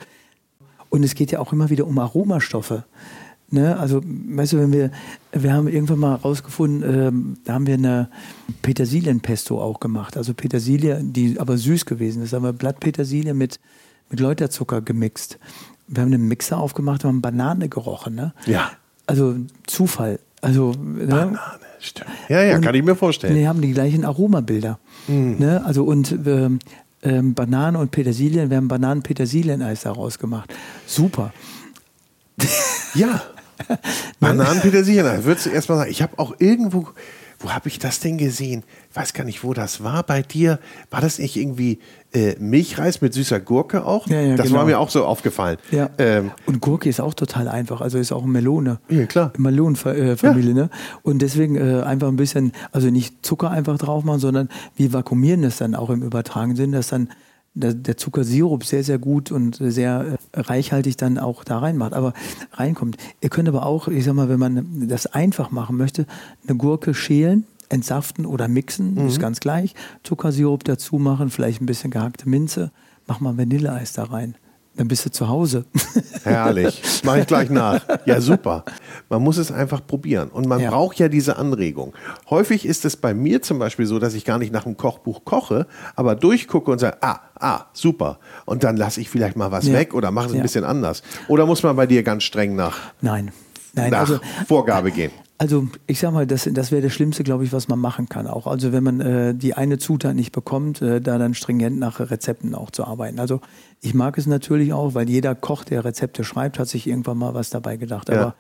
und 0.89 1.03
es 1.03 1.13
geht 1.13 1.32
ja 1.34 1.39
auch 1.39 1.51
immer 1.51 1.69
wieder 1.69 1.86
um 1.86 1.99
Aromastoffe. 1.99 2.86
Ne? 3.53 3.77
Also, 3.77 4.01
weißt 4.03 4.53
du, 4.53 4.57
wenn 4.57 4.73
wir, 4.73 4.89
wir 5.31 5.53
haben 5.53 5.67
irgendwann 5.67 5.99
mal 5.99 6.15
rausgefunden, 6.15 6.83
ähm, 6.83 7.37
da 7.45 7.53
haben 7.53 7.67
wir 7.67 7.75
eine 7.75 8.09
Petersilienpesto 8.63 9.61
auch 9.61 9.79
gemacht. 9.79 10.17
Also 10.17 10.33
Petersilie, 10.33 10.99
die 11.03 11.39
aber 11.39 11.57
süß 11.57 11.85
gewesen 11.85 12.23
ist. 12.23 12.33
Da 12.33 12.37
haben 12.37 12.45
wir 12.45 12.53
Blattpetersilie 12.53 13.35
mit, 13.35 13.59
mit 14.09 14.19
Läuterzucker 14.19 14.81
gemixt. 14.81 15.37
Wir 15.87 16.01
haben 16.01 16.11
einen 16.11 16.27
Mixer 16.27 16.57
aufgemacht 16.57 17.05
und 17.05 17.09
haben 17.09 17.21
Banane 17.21 17.69
gerochen. 17.69 18.15
Ne? 18.15 18.33
Ja. 18.47 18.71
Also 19.05 19.35
Zufall. 19.67 20.19
Also, 20.41 20.71
ne? 20.71 21.05
Banane, 21.05 21.39
stimmt. 21.79 22.09
Ja, 22.29 22.41
ja, 22.41 22.57
kann 22.57 22.73
ich 22.73 22.83
mir 22.83 22.95
vorstellen. 22.95 23.35
Die 23.35 23.47
haben 23.47 23.61
die 23.61 23.71
gleichen 23.71 24.03
Aromabilder. 24.03 24.79
Mhm. 25.07 25.35
Ne? 25.37 25.63
Also 25.63 25.83
und 25.83 26.11
ähm, 26.25 26.57
ähm, 27.03 27.35
Banane 27.35 27.77
und 27.77 27.91
Petersilien, 27.91 28.49
wir 28.49 28.57
haben 28.57 28.67
Bananen-Petersilien-Eis 28.67 29.81
daraus 29.81 30.17
gemacht. 30.17 30.51
Super. 30.87 31.31
Ja. 32.95 33.21
Bananenpetersilien. 34.20 35.24
Würdest 35.26 35.45
du 35.45 35.49
erst 35.49 35.70
mal 35.70 35.78
sagen, 35.78 35.91
ich 35.91 36.01
habe 36.01 36.18
auch 36.18 36.36
irgendwo, 36.39 36.88
wo 37.39 37.51
habe 37.51 37.68
ich 37.68 37.78
das 37.78 37.99
denn 37.99 38.18
gesehen? 38.18 38.64
Ich 38.89 38.95
weiß 38.95 39.14
gar 39.14 39.24
nicht, 39.26 39.43
wo 39.43 39.53
das 39.53 39.84
war 39.84 40.03
bei 40.03 40.22
dir. 40.22 40.59
War 40.89 41.01
das 41.01 41.20
nicht 41.20 41.36
irgendwie 41.36 41.80
äh, 42.14 42.36
Milchreis 42.39 43.01
mit 43.01 43.14
süßer 43.14 43.39
Gurke 43.39 43.86
auch? 43.86 44.07
Ja, 44.07 44.22
ja, 44.22 44.36
das 44.36 44.47
genau. 44.47 44.59
war 44.59 44.66
mir 44.66 44.80
auch 44.80 44.89
so 44.89 45.05
aufgefallen. 45.05 45.57
Ja. 45.72 45.89
Ähm, 45.97 46.32
und 46.45 46.61
Gurke 46.61 46.89
ist 46.89 47.01
auch 47.01 47.14
total 47.14 47.47
einfach. 47.49 47.82
Also 47.82 47.97
ist 47.97 48.11
auch 48.11 48.26
Melone. 48.26 48.80
Ja, 48.89 49.05
klar. 49.05 49.34
Melonenfamilie, 49.38 50.53
ne? 50.53 50.70
Und 51.01 51.22
deswegen 51.22 51.55
äh, 51.55 51.84
einfach 51.84 52.07
ein 52.07 52.16
bisschen, 52.16 52.53
also 52.72 52.89
nicht 52.89 53.26
Zucker 53.26 53.51
einfach 53.51 53.78
drauf 53.78 54.03
machen, 54.03 54.20
sondern 54.20 54.49
wir 54.76 54.93
vakuumieren 54.93 55.41
das 55.41 55.57
dann 55.57 55.76
auch 55.76 55.89
im 55.89 56.01
übertragenen 56.01 56.55
Sinn, 56.55 56.72
dass 56.72 56.88
dann 56.88 57.09
der, 57.53 57.73
der 57.73 57.97
Zuckersirup 57.97 58.65
sehr, 58.65 58.83
sehr 58.83 58.97
gut 58.97 59.31
und 59.31 59.57
sehr 59.59 60.17
äh, 60.33 60.39
reichhaltig 60.39 60.97
dann 60.97 61.17
auch 61.17 61.43
da 61.43 61.59
reinmacht, 61.59 61.93
aber 61.93 62.13
reinkommt. 62.53 62.97
Ihr 63.21 63.29
könnt 63.29 63.47
aber 63.47 63.65
auch, 63.65 63.87
ich 63.87 64.05
sag 64.05 64.13
mal, 64.13 64.29
wenn 64.29 64.39
man 64.39 64.87
das 64.87 65.07
einfach 65.07 65.51
machen 65.51 65.77
möchte, 65.77 66.05
eine 66.47 66.57
Gurke 66.57 66.93
schälen, 66.93 67.45
entsaften 67.69 68.25
oder 68.25 68.47
mixen, 68.47 68.97
ist 69.07 69.19
ganz 69.19 69.39
gleich. 69.39 69.73
Zuckersirup 70.03 70.63
dazu 70.63 70.97
machen, 70.97 71.29
vielleicht 71.29 71.61
ein 71.61 71.65
bisschen 71.65 71.91
gehackte 71.91 72.29
Minze, 72.29 72.71
mach 73.07 73.19
mal 73.19 73.37
Vanilleeis 73.37 73.93
da 73.93 74.03
rein. 74.03 74.35
Dann 74.76 74.88
bist 74.88 75.05
du 75.05 75.11
zu 75.11 75.28
Hause. 75.28 75.65
Herrlich. 76.24 76.82
Mache 77.03 77.19
ich 77.21 77.28
gleich 77.28 77.49
nach. 77.51 77.86
Ja, 78.05 78.19
super. 78.21 78.63
Man 79.09 79.21
muss 79.21 79.38
es 79.38 79.51
einfach 79.51 79.86
probieren. 79.86 80.30
Und 80.30 80.47
man 80.47 80.59
Ja. 80.61 80.71
braucht 80.71 80.97
ja 80.97 81.09
diese 81.09 81.38
Anregung. 81.38 81.93
Häufig 82.30 82.65
ist 82.65 82.84
es 82.84 82.97
bei 82.97 83.13
mir 83.13 83.41
zum 83.43 83.59
Beispiel 83.59 83.86
so, 83.86 83.99
dass 83.99 84.15
ich 84.15 84.26
gar 84.26 84.39
nicht 84.39 84.51
nach 84.51 84.65
einem 84.65 84.76
Kochbuch 84.76 85.26
koche, 85.26 85.67
aber 85.95 86.15
durchgucke 86.15 86.71
und 86.71 86.80
sage, 86.80 86.97
ah, 87.01 87.19
ah, 87.39 87.65
super. 87.74 88.17
Und 88.45 88.63
dann 88.63 88.76
lasse 88.78 88.99
ich 88.99 89.09
vielleicht 89.09 89.36
mal 89.38 89.51
was 89.51 89.67
Ja. 89.67 89.74
weg 89.74 89.93
oder 89.93 90.09
mache 90.09 90.28
es 90.28 90.32
ein 90.34 90.38
Ja. 90.38 90.41
bisschen 90.43 90.63
anders. 90.63 91.03
Oder 91.28 91.45
muss 91.45 91.61
man 91.61 91.76
bei 91.76 91.86
dir 91.86 92.01
ganz 92.01 92.24
streng 92.24 92.55
nach, 92.55 92.78
Nein. 93.01 93.32
Nein, 93.76 93.91
nach 93.91 93.99
also 94.01 94.19
Vorgabe 94.47 94.91
gehen? 94.91 95.11
Also 95.39 95.67
ich 95.88 95.99
sag 95.99 96.13
mal, 96.13 96.26
das, 96.28 96.47
das 96.51 96.71
wäre 96.71 96.82
das 96.84 96.93
Schlimmste, 96.93 97.24
glaube 97.24 97.43
ich, 97.43 97.51
was 97.51 97.67
man 97.67 97.80
machen 97.80 98.07
kann. 98.07 98.28
Auch 98.28 98.45
also 98.47 98.71
wenn 98.71 98.84
man 98.84 99.01
äh, 99.01 99.34
die 99.36 99.55
eine 99.55 99.78
Zutat 99.80 100.15
nicht 100.15 100.32
bekommt, 100.32 100.82
äh, 100.82 101.01
da 101.01 101.17
dann 101.17 101.34
stringent 101.34 101.80
nach 101.80 101.99
Rezepten 101.99 102.53
auch 102.55 102.69
zu 102.71 102.86
arbeiten. 102.86 103.19
Also 103.19 103.41
ich 103.84 103.93
mag 103.93 104.17
es 104.17 104.27
natürlich 104.27 104.71
auch, 104.71 104.93
weil 104.93 105.09
jeder 105.09 105.36
Koch, 105.36 105.65
der 105.65 105.84
Rezepte 105.84 106.23
schreibt, 106.23 106.57
hat 106.57 106.69
sich 106.69 106.88
irgendwann 106.88 107.17
mal 107.17 107.34
was 107.34 107.49
dabei 107.49 107.75
gedacht. 107.75 108.07
Ja. 108.07 108.15
Aber 108.15 108.36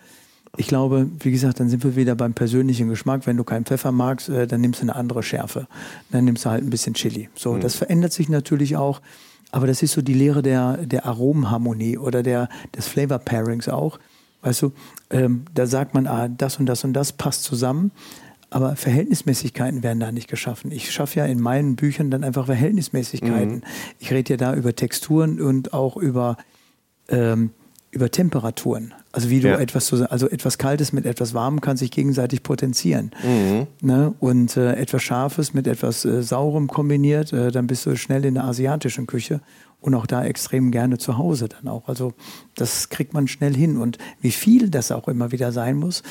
ich 0.55 0.67
glaube, 0.67 1.09
wie 1.19 1.31
gesagt, 1.31 1.59
dann 1.59 1.67
sind 1.67 1.83
wir 1.83 1.97
wieder 1.97 2.15
beim 2.15 2.33
persönlichen 2.33 2.87
Geschmack. 2.87 3.27
Wenn 3.27 3.35
du 3.35 3.43
keinen 3.43 3.65
Pfeffer 3.65 3.91
magst, 3.91 4.29
äh, 4.29 4.47
dann 4.47 4.61
nimmst 4.61 4.79
du 4.79 4.85
eine 4.85 4.95
andere 4.95 5.21
Schärfe. 5.21 5.67
Dann 6.11 6.23
nimmst 6.23 6.45
du 6.45 6.49
halt 6.49 6.63
ein 6.63 6.69
bisschen 6.69 6.93
Chili. 6.93 7.27
So, 7.35 7.57
das 7.57 7.75
verändert 7.75 8.13
sich 8.13 8.29
natürlich 8.29 8.77
auch. 8.77 9.01
Aber 9.51 9.67
das 9.67 9.83
ist 9.83 9.91
so 9.91 10.01
die 10.01 10.13
Lehre 10.13 10.41
der, 10.41 10.77
der 10.77 11.05
Aromenharmonie 11.05 11.97
oder 11.97 12.23
der, 12.23 12.47
des 12.75 12.87
Flavor 12.87 13.19
Pairings 13.19 13.67
auch. 13.67 13.99
Weißt 14.43 14.61
du, 14.61 14.71
ähm, 15.09 15.43
da 15.53 15.67
sagt 15.67 15.93
man, 15.93 16.07
ah, 16.07 16.29
das 16.29 16.57
und 16.57 16.67
das 16.67 16.85
und 16.85 16.93
das 16.93 17.11
passt 17.11 17.43
zusammen, 17.43 17.91
aber 18.53 18.75
Verhältnismäßigkeiten 18.75 19.83
werden 19.83 19.99
da 19.99 20.11
nicht 20.11 20.27
geschaffen. 20.29 20.71
Ich 20.71 20.91
schaffe 20.91 21.19
ja 21.19 21.25
in 21.25 21.39
meinen 21.41 21.75
Büchern 21.75 22.11
dann 22.11 22.23
einfach 22.23 22.45
Verhältnismäßigkeiten. 22.45 23.63
Ich 23.99 24.11
rede 24.11 24.33
ja 24.33 24.37
da 24.37 24.53
über 24.55 24.75
Texturen 24.75 25.41
und 25.41 25.73
auch 25.73 25.97
über, 25.97 26.37
ähm, 27.09 27.51
über 27.91 28.09
Temperaturen. 28.09 28.93
Also 29.11 29.29
wie 29.29 29.39
du 29.39 29.49
Ja. 29.49 29.59
etwas, 29.59 29.87
so- 29.87 30.03
also 30.05 30.27
etwas 30.29 30.57
Kaltes 30.57 30.93
mit 30.93 31.05
etwas 31.05 31.33
Warmem 31.33 31.61
kann 31.61 31.77
sich 31.77 31.91
gegenseitig 31.91 32.41
potenzieren. 32.43 33.11
Ne? 33.81 34.13
Und 34.19 34.57
äh, 34.57 34.73
etwas 34.75 35.03
Scharfes 35.03 35.53
mit 35.53 35.67
etwas 35.67 36.03
äh, 36.05 36.23
Saurem 36.23 36.67
kombiniert, 36.67 37.31
äh, 37.33 37.51
dann 37.51 37.67
bist 37.67 37.85
du 37.85 37.95
schnell 37.95 38.25
in 38.25 38.33
der 38.33 38.45
asiatischen 38.45 39.05
Küche 39.05 39.41
und 39.81 39.93
auch 39.93 40.07
da 40.07 40.23
extrem 40.25 40.71
gerne 40.71 40.97
zu 40.97 41.17
Hause 41.19 41.49
dann 41.49 41.67
auch. 41.67 41.87
Also 41.87 42.13
das 42.55 42.89
kriegt 42.89 43.13
man 43.13 43.27
schnell 43.27 43.53
hin. 43.55 43.77
Und 43.77 43.99
wie 44.21 44.31
viel 44.31 44.69
das 44.69 44.91
auch 44.91 45.07
immer 45.07 45.31
wieder 45.31 45.51
sein 45.51 45.75
muss, 45.75 46.01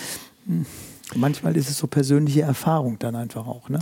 hm, 0.47 0.67
manchmal 1.15 1.57
ist 1.57 1.69
es 1.69 1.79
so 1.79 1.87
persönliche 1.87 2.43
Erfahrung 2.43 2.99
dann 2.99 3.17
einfach 3.17 3.47
auch. 3.47 3.69
Ne? 3.69 3.79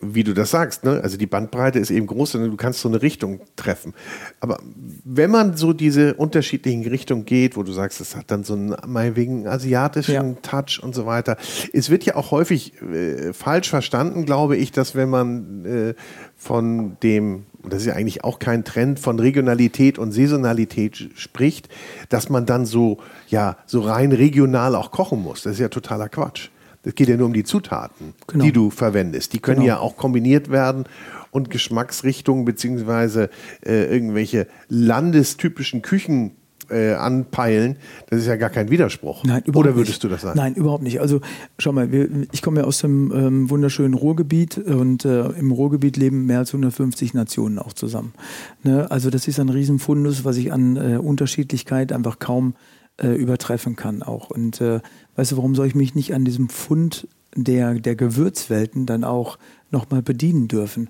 Wie 0.00 0.24
du 0.24 0.34
das 0.34 0.50
sagst, 0.50 0.84
ne? 0.84 1.00
also 1.02 1.16
die 1.16 1.26
Bandbreite 1.26 1.78
ist 1.78 1.90
eben 1.90 2.06
groß 2.06 2.36
und 2.36 2.50
du 2.50 2.56
kannst 2.56 2.80
so 2.80 2.88
eine 2.88 3.02
Richtung 3.02 3.40
treffen. 3.56 3.94
Aber 4.40 4.58
wenn 5.04 5.30
man 5.30 5.56
so 5.56 5.72
diese 5.72 6.14
unterschiedlichen 6.14 6.86
Richtungen 6.86 7.24
geht, 7.24 7.56
wo 7.56 7.62
du 7.62 7.72
sagst, 7.72 8.00
es 8.00 8.16
hat 8.16 8.30
dann 8.30 8.44
so 8.44 8.54
einen 8.54 8.76
meinetwegen 8.86 9.46
asiatischen 9.46 10.12
Ja. 10.12 10.36
Touch 10.42 10.80
und 10.82 10.94
so 10.94 11.06
weiter, 11.06 11.36
es 11.72 11.90
wird 11.90 12.04
ja 12.04 12.16
auch 12.16 12.30
häufig 12.30 12.80
äh, 12.82 13.32
falsch 13.32 13.70
verstanden, 13.70 14.24
glaube 14.24 14.56
ich, 14.56 14.72
dass 14.72 14.94
wenn 14.94 15.10
man 15.10 15.64
äh, 15.64 15.94
von 16.36 16.96
dem, 17.02 17.46
und 17.62 17.72
das 17.72 17.80
ist 17.80 17.86
ja 17.86 17.94
eigentlich 17.94 18.24
auch 18.24 18.38
kein 18.38 18.64
Trend, 18.64 19.00
von 19.00 19.18
Regionalität 19.18 19.98
und 19.98 20.12
Saisonalität 20.12 21.10
spricht, 21.14 21.68
dass 22.08 22.28
man 22.28 22.46
dann 22.46 22.66
so, 22.66 22.98
ja, 23.28 23.56
so 23.66 23.80
rein 23.80 24.12
regional 24.12 24.74
auch 24.74 24.90
kochen 24.90 25.22
muss. 25.22 25.42
Das 25.42 25.54
ist 25.54 25.60
ja 25.60 25.68
totaler 25.68 26.08
Quatsch. 26.08 26.50
Das 26.84 26.94
geht 26.94 27.08
ja 27.08 27.16
nur 27.16 27.26
um 27.26 27.32
die 27.32 27.44
Zutaten, 27.44 28.14
Genau. 28.26 28.44
die 28.44 28.52
du 28.52 28.70
verwendest. 28.70 29.32
Die 29.32 29.38
können 29.40 29.60
Genau. 29.60 29.68
ja 29.68 29.78
auch 29.78 29.96
kombiniert 29.96 30.50
werden 30.50 30.84
und 31.30 31.50
Geschmacksrichtungen 31.50 32.44
beziehungsweise 32.44 33.30
äh, 33.66 33.92
irgendwelche 33.92 34.46
landestypischen 34.68 35.82
Küchen 35.82 36.32
äh, 36.70 36.92
anpeilen. 36.94 37.76
Das 38.08 38.20
ist 38.20 38.26
ja 38.26 38.36
gar 38.36 38.48
kein 38.50 38.70
Widerspruch. 38.70 39.24
Nein, 39.24 39.42
überhaupt 39.44 39.66
Oder 39.66 39.76
würdest 39.76 39.96
nicht. 39.96 40.04
du 40.04 40.08
das 40.08 40.22
sagen? 40.22 40.38
Nein, 40.38 40.54
überhaupt 40.54 40.82
nicht. 40.82 41.00
Also 41.00 41.20
schau 41.58 41.72
mal, 41.72 41.92
wir, 41.92 42.08
ich 42.32 42.40
komme 42.42 42.60
ja 42.60 42.66
aus 42.66 42.78
dem 42.78 43.12
ähm, 43.14 43.50
wunderschönen 43.50 43.94
Ruhrgebiet 43.94 44.56
und 44.58 45.04
äh, 45.04 45.26
im 45.30 45.50
Ruhrgebiet 45.50 45.96
leben 45.96 46.24
mehr 46.26 46.38
als 46.38 46.50
150 46.50 47.12
Nationen 47.14 47.58
auch 47.58 47.72
zusammen. 47.72 48.14
Ne? 48.62 48.90
Also 48.90 49.10
das 49.10 49.28
ist 49.28 49.40
ein 49.40 49.48
Riesenfundus, 49.50 50.24
was 50.24 50.36
ich 50.36 50.52
an 50.52 50.76
äh, 50.76 50.96
Unterschiedlichkeit 50.96 51.92
einfach 51.92 52.18
kaum 52.18 52.54
äh, 52.54 52.73
übertreffen 53.02 53.76
kann 53.76 54.02
auch. 54.02 54.30
Und 54.30 54.60
äh, 54.60 54.80
weißt 55.16 55.32
du, 55.32 55.36
warum 55.36 55.54
soll 55.54 55.66
ich 55.66 55.74
mich 55.74 55.94
nicht 55.94 56.14
an 56.14 56.24
diesem 56.24 56.48
Fund 56.48 57.08
der, 57.34 57.74
der 57.74 57.96
Gewürzwelten 57.96 58.86
dann 58.86 59.04
auch 59.04 59.38
nochmal 59.70 60.02
bedienen 60.02 60.48
dürfen? 60.48 60.88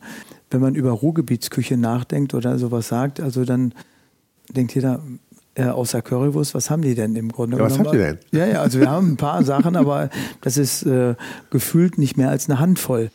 Wenn 0.51 0.61
man 0.61 0.75
über 0.75 0.91
Ruhrgebietsküche 0.91 1.77
nachdenkt 1.77 2.35
oder 2.35 2.59
sowas 2.59 2.89
sagt, 2.89 3.21
also 3.21 3.45
dann 3.45 3.73
denkt 4.51 4.75
jeder, 4.75 5.03
äh, 5.55 5.65
außer 5.67 6.03
Currywurst, 6.03 6.55
was 6.55 6.69
haben 6.69 6.83
die 6.83 6.95
denn 6.95 7.17
im 7.17 7.31
Grunde 7.31 7.57
Ja, 7.57 7.65
was 7.65 7.75
genommen? 7.79 7.89
habt 7.89 7.97
ihr 7.97 8.17
denn? 8.33 8.41
Ja, 8.41 8.47
ja, 8.47 8.61
also 8.61 8.81
wir 8.81 8.91
haben 8.91 9.13
ein 9.13 9.17
paar 9.17 9.43
Sachen, 9.45 9.77
aber 9.77 10.11
das 10.43 10.57
ist 10.57 10.83
äh, 10.85 11.15
gefühlt 11.51 11.97
nicht 11.97 12.17
mehr 12.17 12.29
als 12.29 12.49
eine 12.51 12.59
Handvoll. 12.59 13.11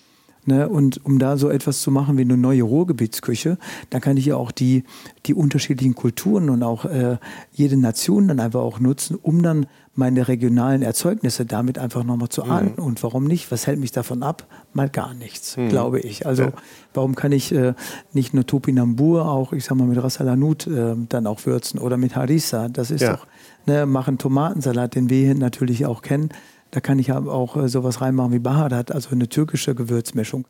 Ne? 0.45 0.67
Und 0.69 1.03
um 1.05 1.19
da 1.19 1.37
so 1.37 1.49
etwas 1.49 1.81
zu 1.81 1.91
machen 1.91 2.17
wie 2.17 2.21
eine 2.21 2.37
neue 2.37 2.63
Ruhrgebietsküche, 2.63 3.57
dann 3.89 4.01
kann 4.01 4.17
ich 4.17 4.25
ja 4.25 4.35
auch 4.35 4.51
die, 4.51 4.83
die 5.25 5.33
unterschiedlichen 5.33 5.95
Kulturen 5.95 6.49
und 6.49 6.63
auch 6.63 6.85
äh, 6.85 7.17
jede 7.51 7.77
Nation 7.77 8.27
dann 8.27 8.39
einfach 8.39 8.61
auch 8.61 8.79
nutzen, 8.79 9.17
um 9.21 9.43
dann 9.43 9.65
meine 9.95 10.29
regionalen 10.29 10.81
Erzeugnisse 10.81 11.45
damit 11.45 11.77
einfach 11.77 12.05
nochmal 12.05 12.29
zu 12.29 12.43
ahnen. 12.43 12.75
Und 12.75 13.03
warum 13.03 13.25
nicht? 13.25 13.51
Was 13.51 13.67
hält 13.67 13.79
mich 13.79 13.91
davon 13.91 14.23
ab? 14.23 14.47
Mal 14.73 14.89
gar 14.89 15.13
nichts, 15.13 15.55
glaube 15.67 15.99
ich. 15.99 16.25
Also 16.25 16.43
Ja. 16.43 16.51
warum 16.93 17.15
kann 17.15 17.33
ich 17.33 17.51
äh, 17.51 17.73
nicht 18.13 18.33
nur 18.33 18.45
Topinambur 18.45 19.29
auch, 19.29 19.51
ich 19.51 19.65
sag 19.65 19.75
mal, 19.75 19.87
mit 19.87 20.01
Ras 20.01 20.21
al 20.21 20.29
Hanout 20.29 20.67
äh, 20.67 20.95
dann 21.09 21.27
auch 21.27 21.45
würzen 21.45 21.79
oder 21.79 21.97
mit 21.97 22.15
Harissa? 22.15 22.69
Das 22.69 22.91
ist 22.91 23.01
Ja. 23.01 23.13
doch, 23.17 23.27
ne, 23.65 23.85
machen 23.85 24.17
Tomatensalat, 24.17 24.95
den 24.95 25.09
wir 25.09 25.17
hier 25.25 25.35
natürlich 25.35 25.85
auch 25.85 26.01
kennen. 26.01 26.29
Da 26.71 26.79
kann 26.81 26.99
ich 26.99 27.11
auch 27.11 27.57
äh, 27.57 27.67
sowas 27.67 28.01
reinmachen 28.01 28.31
wie 28.31 28.39
Bahadat, 28.39 28.91
also 28.91 29.09
eine 29.11 29.27
türkische 29.27 29.75
Gewürzmischung 29.75 30.45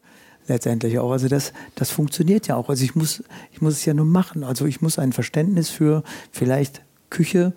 letztendlich 0.48 1.00
auch. 1.00 1.12
Also 1.12 1.28
das, 1.28 1.54
das 1.76 1.92
funktioniert 1.92 2.48
ja 2.48 2.56
auch. 2.56 2.70
Also 2.70 2.84
ich 2.84 2.96
muss, 2.96 3.24
ich 3.52 3.62
muss 3.62 3.74
es 3.74 3.86
ja 3.86 3.94
nur 3.94 4.06
machen. 4.06 4.44
Also 4.44 4.66
ich 4.66 4.82
muss 4.82 5.00
ein 5.00 5.14
Verständnis 5.14 5.70
für 5.70 6.04
vielleicht 6.32 6.82
Küche 7.10 7.54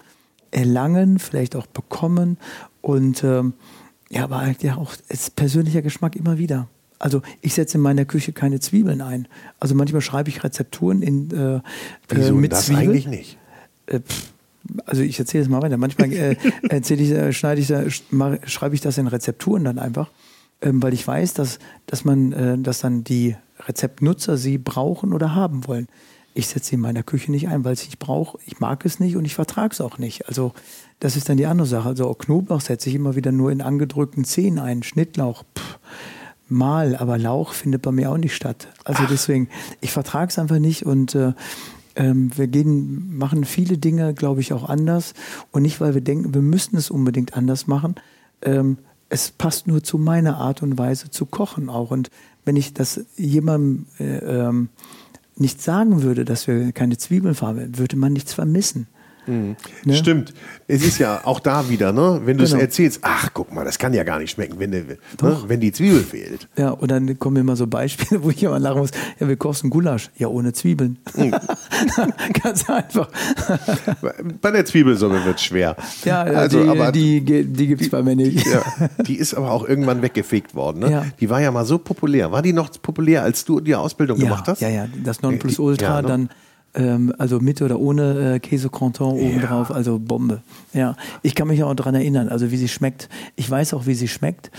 erlangen, 0.50 1.18
vielleicht 1.18 1.56
auch 1.56 1.66
bekommen 1.66 2.36
und 2.82 3.24
ähm, 3.24 3.54
ja, 4.10 4.24
aber 4.24 4.42
halt 4.42 4.62
ja 4.62 4.76
auch 4.76 4.92
ist 5.08 5.34
persönlicher 5.36 5.80
Geschmack 5.80 6.14
immer 6.16 6.36
wieder. 6.36 6.68
Also 6.98 7.22
ich 7.40 7.54
setze 7.54 7.78
in 7.78 7.82
meiner 7.82 8.04
Küche 8.04 8.32
keine 8.32 8.60
Zwiebeln 8.60 9.00
ein. 9.00 9.26
Also 9.58 9.74
manchmal 9.74 10.02
schreibe 10.02 10.28
ich 10.28 10.44
Rezepturen 10.44 11.02
in, 11.02 11.30
äh, 11.30 11.60
Wieso 12.08 12.34
äh, 12.34 12.36
mit 12.36 12.52
das 12.52 12.66
Zwiebeln. 12.66 12.90
eigentlich 12.90 13.06
nicht? 13.08 13.38
Äh, 13.86 14.00
pff, 14.00 14.31
also 14.86 15.02
ich 15.02 15.18
erzähle 15.18 15.44
es 15.44 15.48
mal 15.50 15.62
weiter. 15.62 15.76
Manchmal 15.76 16.12
äh, 16.12 16.36
erzähle 16.68 17.02
ich, 17.02 17.10
äh, 17.10 17.32
schneide 17.32 17.60
ich, 17.60 18.02
mach- 18.10 18.38
schreibe 18.46 18.74
ich 18.74 18.80
das 18.80 18.98
in 18.98 19.06
Rezepturen 19.06 19.64
dann 19.64 19.78
einfach, 19.78 20.10
ähm, 20.60 20.82
weil 20.82 20.92
ich 20.94 21.06
weiß, 21.06 21.34
dass, 21.34 21.58
dass 21.86 22.04
man, 22.04 22.32
äh, 22.32 22.58
dass 22.58 22.80
dann 22.80 23.04
die 23.04 23.36
Rezeptnutzer 23.66 24.36
sie 24.36 24.58
brauchen 24.58 25.12
oder 25.12 25.34
haben 25.34 25.66
wollen. 25.66 25.88
Ich 26.34 26.46
setze 26.48 26.70
sie 26.70 26.74
in 26.76 26.80
meiner 26.80 27.02
Küche 27.02 27.30
nicht 27.30 27.48
ein, 27.48 27.62
weil 27.64 27.74
ich 27.74 27.80
es 27.80 27.86
nicht 27.86 27.98
brauche. 27.98 28.38
Ich 28.46 28.58
mag 28.58 28.84
es 28.86 28.98
nicht 29.00 29.16
und 29.16 29.24
ich 29.26 29.34
vertrage 29.34 29.72
es 29.72 29.80
auch 29.82 29.98
nicht. 29.98 30.26
Also 30.28 30.52
das 30.98 31.14
ist 31.16 31.28
dann 31.28 31.36
die 31.36 31.44
andere 31.46 31.66
Sache. 31.68 31.88
Also 31.90 32.08
auch 32.08 32.16
Knoblauch 32.16 32.60
setze 32.62 32.88
ich 32.88 32.94
immer 32.94 33.16
wieder 33.16 33.32
nur 33.32 33.52
in 33.52 33.60
angedrückten 33.60 34.24
Zehen 34.24 34.58
ein. 34.58 34.82
Schnittlauch, 34.82 35.44
pff, 35.58 35.78
mal, 36.48 36.96
aber 36.96 37.18
Lauch 37.18 37.52
findet 37.52 37.82
bei 37.82 37.92
mir 37.92 38.10
auch 38.10 38.16
nicht 38.16 38.34
statt. 38.34 38.68
Also 38.84 39.04
deswegen, 39.10 39.48
ich 39.82 39.90
vertrage 39.92 40.30
es 40.30 40.38
einfach 40.38 40.58
nicht 40.58 40.86
und 40.86 41.14
äh, 41.14 41.32
ähm, 41.96 42.30
wir 42.36 42.46
gehen, 42.46 43.16
machen 43.16 43.44
viele 43.44 43.78
Dinge, 43.78 44.14
glaube 44.14 44.40
ich, 44.40 44.52
auch 44.52 44.68
anders. 44.68 45.14
Und 45.50 45.62
nicht, 45.62 45.80
weil 45.80 45.94
wir 45.94 46.00
denken, 46.00 46.34
wir 46.34 46.42
müssen 46.42 46.76
es 46.76 46.90
unbedingt 46.90 47.36
anders 47.36 47.66
machen. 47.66 47.94
Ähm, 48.42 48.78
es 49.08 49.30
passt 49.30 49.66
nur 49.66 49.82
zu 49.84 49.98
meiner 49.98 50.38
Art 50.38 50.62
und 50.62 50.78
Weise 50.78 51.10
zu 51.10 51.26
kochen 51.26 51.68
auch. 51.68 51.90
Und 51.90 52.10
wenn 52.44 52.56
ich 52.56 52.72
das 52.74 53.04
jemandem 53.16 53.86
äh, 53.98 54.18
ähm, 54.18 54.68
nicht 55.36 55.60
sagen 55.60 56.02
würde, 56.02 56.24
dass 56.24 56.46
wir 56.46 56.72
keine 56.72 56.96
Zwiebeln 56.96 57.34
verwenden, 57.34 57.78
würde 57.78 57.96
man 57.96 58.12
nichts 58.12 58.32
vermissen. 58.32 58.86
Ne? 59.26 59.56
Stimmt. 59.94 60.34
Es 60.66 60.84
ist 60.84 60.98
ja 60.98 61.20
auch 61.24 61.38
da 61.38 61.68
wieder, 61.68 61.92
ne? 61.92 62.22
wenn 62.24 62.38
du 62.38 62.44
es 62.44 62.50
Genau. 62.50 62.62
erzählst, 62.62 63.00
ach 63.02 63.30
guck 63.32 63.52
mal, 63.52 63.64
das 63.64 63.78
kann 63.78 63.94
ja 63.94 64.02
gar 64.04 64.18
nicht 64.18 64.30
schmecken, 64.32 64.58
wenn, 64.58 64.70
ne, 64.70 64.84
wenn 65.46 65.60
die 65.60 65.70
Zwiebel 65.72 66.00
fehlt. 66.00 66.48
Ja, 66.56 66.70
und 66.70 66.90
dann 66.90 67.18
kommen 67.18 67.36
immer 67.36 67.54
so 67.56 67.66
Beispiele, 67.66 68.22
wo 68.24 68.30
ich 68.30 68.42
immer 68.42 68.58
lachen 68.58 68.78
muss. 68.80 68.90
Ja, 69.20 69.28
wir 69.28 69.36
kochen 69.36 69.70
Gulasch. 69.70 70.10
Ja, 70.16 70.28
ohne 70.28 70.52
Zwiebeln. 70.52 70.98
Ganz 72.42 72.68
einfach. 72.68 73.08
Bei 74.40 74.50
der 74.50 74.64
Zwiebelsuppe 74.64 75.24
wird 75.24 75.36
es 75.36 75.42
schwer. 75.44 75.76
Ja, 76.04 76.22
also, 76.22 76.62
die, 76.62 76.68
aber 76.68 76.92
die, 76.92 77.20
die 77.20 77.66
gibt 77.66 77.82
es 77.82 77.90
bei 77.90 78.02
mir 78.02 78.16
nicht. 78.16 78.46
ja, 78.46 78.62
die 79.06 79.16
ist 79.16 79.34
aber 79.34 79.50
auch 79.52 79.68
irgendwann 79.68 80.02
weggefegt 80.02 80.54
worden. 80.54 80.80
Ne? 80.80 80.90
Ja. 80.90 81.06
Die 81.20 81.30
war 81.30 81.40
ja 81.40 81.50
mal 81.50 81.64
so 81.64 81.78
populär. 81.78 82.32
War 82.32 82.42
die 82.42 82.52
noch 82.52 82.70
populär, 82.80 83.22
als 83.22 83.44
du 83.44 83.60
die 83.60 83.74
Ausbildung 83.74 84.18
ja, 84.18 84.24
gemacht 84.24 84.48
hast? 84.48 84.60
Ja, 84.60 84.68
ja, 84.68 84.86
das 85.04 85.22
Nonplusultra, 85.22 85.86
Ja, 85.96 86.02
ne? 86.02 86.08
dann 86.08 86.28
ähm, 86.74 87.14
also 87.18 87.40
mit 87.40 87.60
oder 87.62 87.78
ohne 87.78 88.34
äh, 88.34 88.38
Käse 88.40 88.68
Canton 88.70 89.18
obendrauf, 89.18 89.70
also 89.70 89.98
Bombe. 89.98 90.42
Ja, 90.72 90.96
ich 91.22 91.34
kann 91.34 91.48
mich 91.48 91.62
auch 91.62 91.74
daran 91.74 91.94
erinnern, 91.94 92.28
also 92.28 92.50
wie 92.50 92.56
sie 92.56 92.68
schmeckt. 92.68 93.08
Ich 93.36 93.50
weiß 93.50 93.74
auch, 93.74 93.86
wie 93.86 93.94
sie 93.94 94.08
schmeckt. 94.08 94.50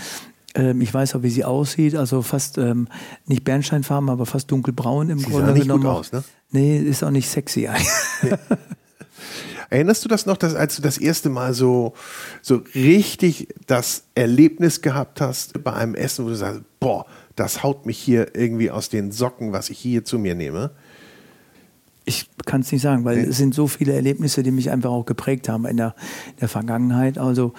Ähm, 0.54 0.80
ich 0.80 0.94
weiß 0.94 1.16
auch, 1.16 1.22
wie 1.22 1.30
sie 1.30 1.44
aussieht, 1.44 1.96
also 1.96 2.22
fast 2.22 2.58
ähm, 2.58 2.86
nicht 3.26 3.44
bernsteinfarben, 3.44 4.08
aber 4.08 4.26
fast 4.26 4.50
dunkelbraun 4.50 5.10
im 5.10 5.18
Sie 5.18 5.24
sah 5.24 5.30
Grunde 5.30 5.52
nicht 5.52 5.68
gut 5.68 5.80
genommen. 5.80 5.86
auch. 5.86 6.00
aus, 6.00 6.12
ne? 6.12 6.22
Nee, 6.50 6.78
ist 6.78 7.02
auch 7.02 7.10
nicht 7.10 7.28
sexy. 7.28 7.68
Erinnerst 9.70 10.04
du 10.04 10.08
das 10.08 10.26
noch, 10.26 10.36
dass, 10.36 10.54
als 10.54 10.76
du 10.76 10.82
das 10.82 10.98
erste 10.98 11.30
Mal 11.30 11.52
so, 11.52 11.94
so 12.42 12.62
richtig 12.76 13.48
das 13.66 14.04
Erlebnis 14.14 14.82
gehabt 14.82 15.20
hast 15.20 15.64
bei 15.64 15.72
einem 15.72 15.96
Essen, 15.96 16.24
wo 16.24 16.28
du 16.28 16.36
sagst, 16.36 16.60
boah, 16.78 17.06
das 17.34 17.64
haut 17.64 17.84
mich 17.84 17.98
hier 17.98 18.36
irgendwie 18.36 18.70
aus 18.70 18.88
den 18.88 19.10
Socken, 19.10 19.52
was 19.52 19.70
ich 19.70 19.78
hier 19.80 20.04
zu 20.04 20.20
mir 20.20 20.36
nehme? 20.36 20.70
Ich 22.04 22.28
kann 22.44 22.60
es 22.60 22.70
nicht 22.70 22.82
sagen, 22.82 23.04
weil 23.04 23.22
Nee. 23.22 23.28
es 23.28 23.38
sind 23.38 23.54
so 23.54 23.66
viele 23.66 23.94
Erlebnisse, 23.94 24.42
die 24.42 24.50
mich 24.50 24.70
einfach 24.70 24.90
auch 24.90 25.06
geprägt 25.06 25.48
haben 25.48 25.64
in 25.66 25.76
der, 25.78 25.94
in 26.32 26.40
der 26.40 26.48
Vergangenheit. 26.48 27.18
Also 27.18 27.54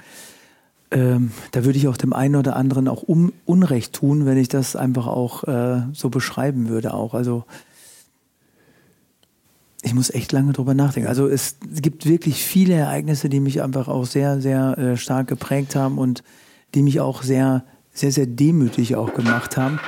ähm, 0.92 1.32
da 1.52 1.66
würde 1.66 1.80
ich 1.80 1.88
auch 1.88 1.98
dem 1.98 2.14
einen 2.14 2.36
oder 2.36 2.56
anderen 2.56 2.88
auch 2.88 3.02
um, 3.04 3.34
Unrecht 3.46 3.94
tun, 3.94 4.26
wenn 4.26 4.38
ich 4.38 4.48
das 4.48 4.76
einfach 4.76 5.08
auch 5.08 5.44
äh, 5.46 5.82
so 5.94 6.10
beschreiben 6.10 6.70
würde. 6.70 6.94
Auch 6.94 7.14
also 7.16 7.44
ich 9.82 9.94
muss 9.94 10.10
echt 10.10 10.32
lange 10.32 10.54
drüber 10.54 10.74
nachdenken. 10.74 11.08
Also 11.10 11.28
es 11.28 11.58
gibt 11.62 12.06
wirklich 12.08 12.44
viele 12.44 12.74
Ereignisse, 12.74 13.30
die 13.30 13.40
mich 13.40 13.62
einfach 13.62 13.88
auch 13.88 14.06
sehr, 14.06 14.42
sehr 14.42 14.78
äh, 14.78 14.98
stark 14.98 15.28
geprägt 15.28 15.76
haben 15.76 15.98
und 16.00 16.24
die 16.74 16.82
mich 16.82 17.00
auch 17.00 17.22
sehr, 17.22 17.64
sehr, 17.94 18.12
sehr 18.12 18.26
demütig 18.26 18.96
auch 18.96 19.14
gemacht 19.14 19.58
haben. 19.58 19.80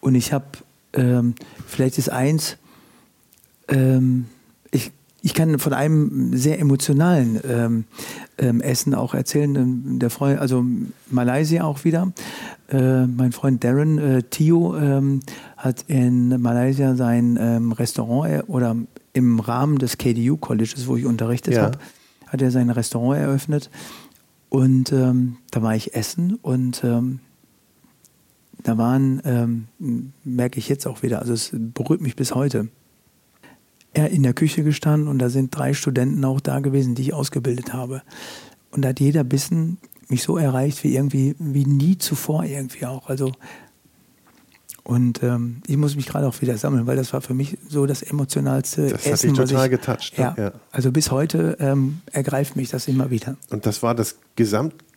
Und 0.00 0.14
ich 0.16 0.32
habe, 0.32 0.44
ähm, 0.92 1.34
vielleicht 1.66 1.96
ist 1.96 2.10
eins, 2.10 2.58
ähm, 3.68 4.26
ich, 4.70 4.90
ich 5.22 5.34
kann 5.34 5.58
von 5.58 5.72
einem 5.72 6.36
sehr 6.36 6.58
emotionalen 6.58 7.40
ähm, 7.48 7.84
ähm, 8.38 8.60
Essen 8.60 8.94
auch 8.94 9.14
erzählen. 9.14 9.54
Ähm, 9.56 9.98
Der 9.98 10.10
Freund, 10.10 10.38
also 10.40 10.64
Malaysia 11.10 11.64
auch 11.64 11.84
wieder. 11.84 12.12
Äh, 12.68 13.06
mein 13.06 13.32
Freund 13.32 13.62
Darren 13.62 13.98
äh, 13.98 14.22
Tio 14.24 14.76
ähm, 14.76 15.20
hat 15.56 15.84
in 15.88 16.40
Malaysia 16.40 16.94
sein 16.96 17.38
ähm, 17.40 17.72
Restaurant 17.72 18.30
er- 18.30 18.48
oder 18.50 18.76
im 19.12 19.40
Rahmen 19.40 19.78
des 19.78 19.98
KDU 19.98 20.36
Colleges, 20.38 20.86
wo 20.86 20.96
ich 20.96 21.04
unterrichtet 21.04 21.54
Ja. 21.54 21.62
habe, 21.62 21.78
hat 22.28 22.40
er 22.42 22.50
sein 22.50 22.70
Restaurant 22.70 23.20
eröffnet. 23.20 23.70
Und 24.48 24.92
ähm, 24.92 25.36
da 25.50 25.62
war 25.62 25.74
ich 25.76 25.94
essen 25.94 26.38
und 26.42 26.82
ähm, 26.84 27.20
da 28.62 28.76
waren, 28.78 29.20
ähm, 29.24 29.66
merke 30.24 30.58
ich 30.58 30.68
jetzt 30.68 30.86
auch 30.86 31.02
wieder, 31.02 31.20
also 31.20 31.32
es 31.32 31.50
berührt 31.52 32.00
mich 32.00 32.16
bis 32.16 32.34
heute. 32.34 32.68
Er 33.94 34.10
in 34.10 34.22
der 34.22 34.32
Küche 34.32 34.64
gestanden 34.64 35.08
und 35.08 35.18
da 35.18 35.28
sind 35.28 35.56
drei 35.56 35.74
Studenten 35.74 36.24
auch 36.24 36.40
da 36.40 36.60
gewesen, 36.60 36.94
die 36.94 37.02
ich 37.02 37.14
ausgebildet 37.14 37.72
habe. 37.72 38.02
Und 38.70 38.82
da 38.82 38.88
hat 38.90 39.00
jeder 39.00 39.22
Bissen 39.24 39.78
mich 40.08 40.22
so 40.22 40.36
erreicht 40.38 40.82
wie 40.84 40.94
irgendwie, 40.94 41.34
wie 41.38 41.64
nie 41.66 41.98
zuvor 41.98 42.44
irgendwie 42.44 42.86
auch. 42.86 43.08
Also 43.08 43.32
und 44.84 45.22
ähm, 45.22 45.62
ich 45.66 45.76
muss 45.76 45.94
mich 45.94 46.06
gerade 46.06 46.26
auch 46.26 46.40
wieder 46.40 46.56
sammeln, 46.58 46.86
weil 46.86 46.96
das 46.96 47.12
war 47.12 47.20
für 47.20 47.34
mich 47.34 47.56
so 47.68 47.86
das 47.86 48.02
emotionalste 48.02 48.88
Das 48.88 49.04
hat 49.06 49.12
Essen, 49.12 49.30
dich 49.30 49.38
was 49.38 49.48
total 49.50 49.66
ich, 49.66 49.70
getoucht, 49.70 50.18
ne? 50.18 50.34
Ja, 50.36 50.42
Ja. 50.44 50.52
also 50.72 50.90
bis 50.90 51.10
heute 51.12 51.56
ähm, 51.60 52.00
ergreift 52.10 52.56
mich 52.56 52.68
das 52.70 52.88
immer 52.88 53.10
wieder. 53.10 53.36
Und 53.50 53.64
das 53.64 53.82
war 53.84 53.94
das 53.94 54.16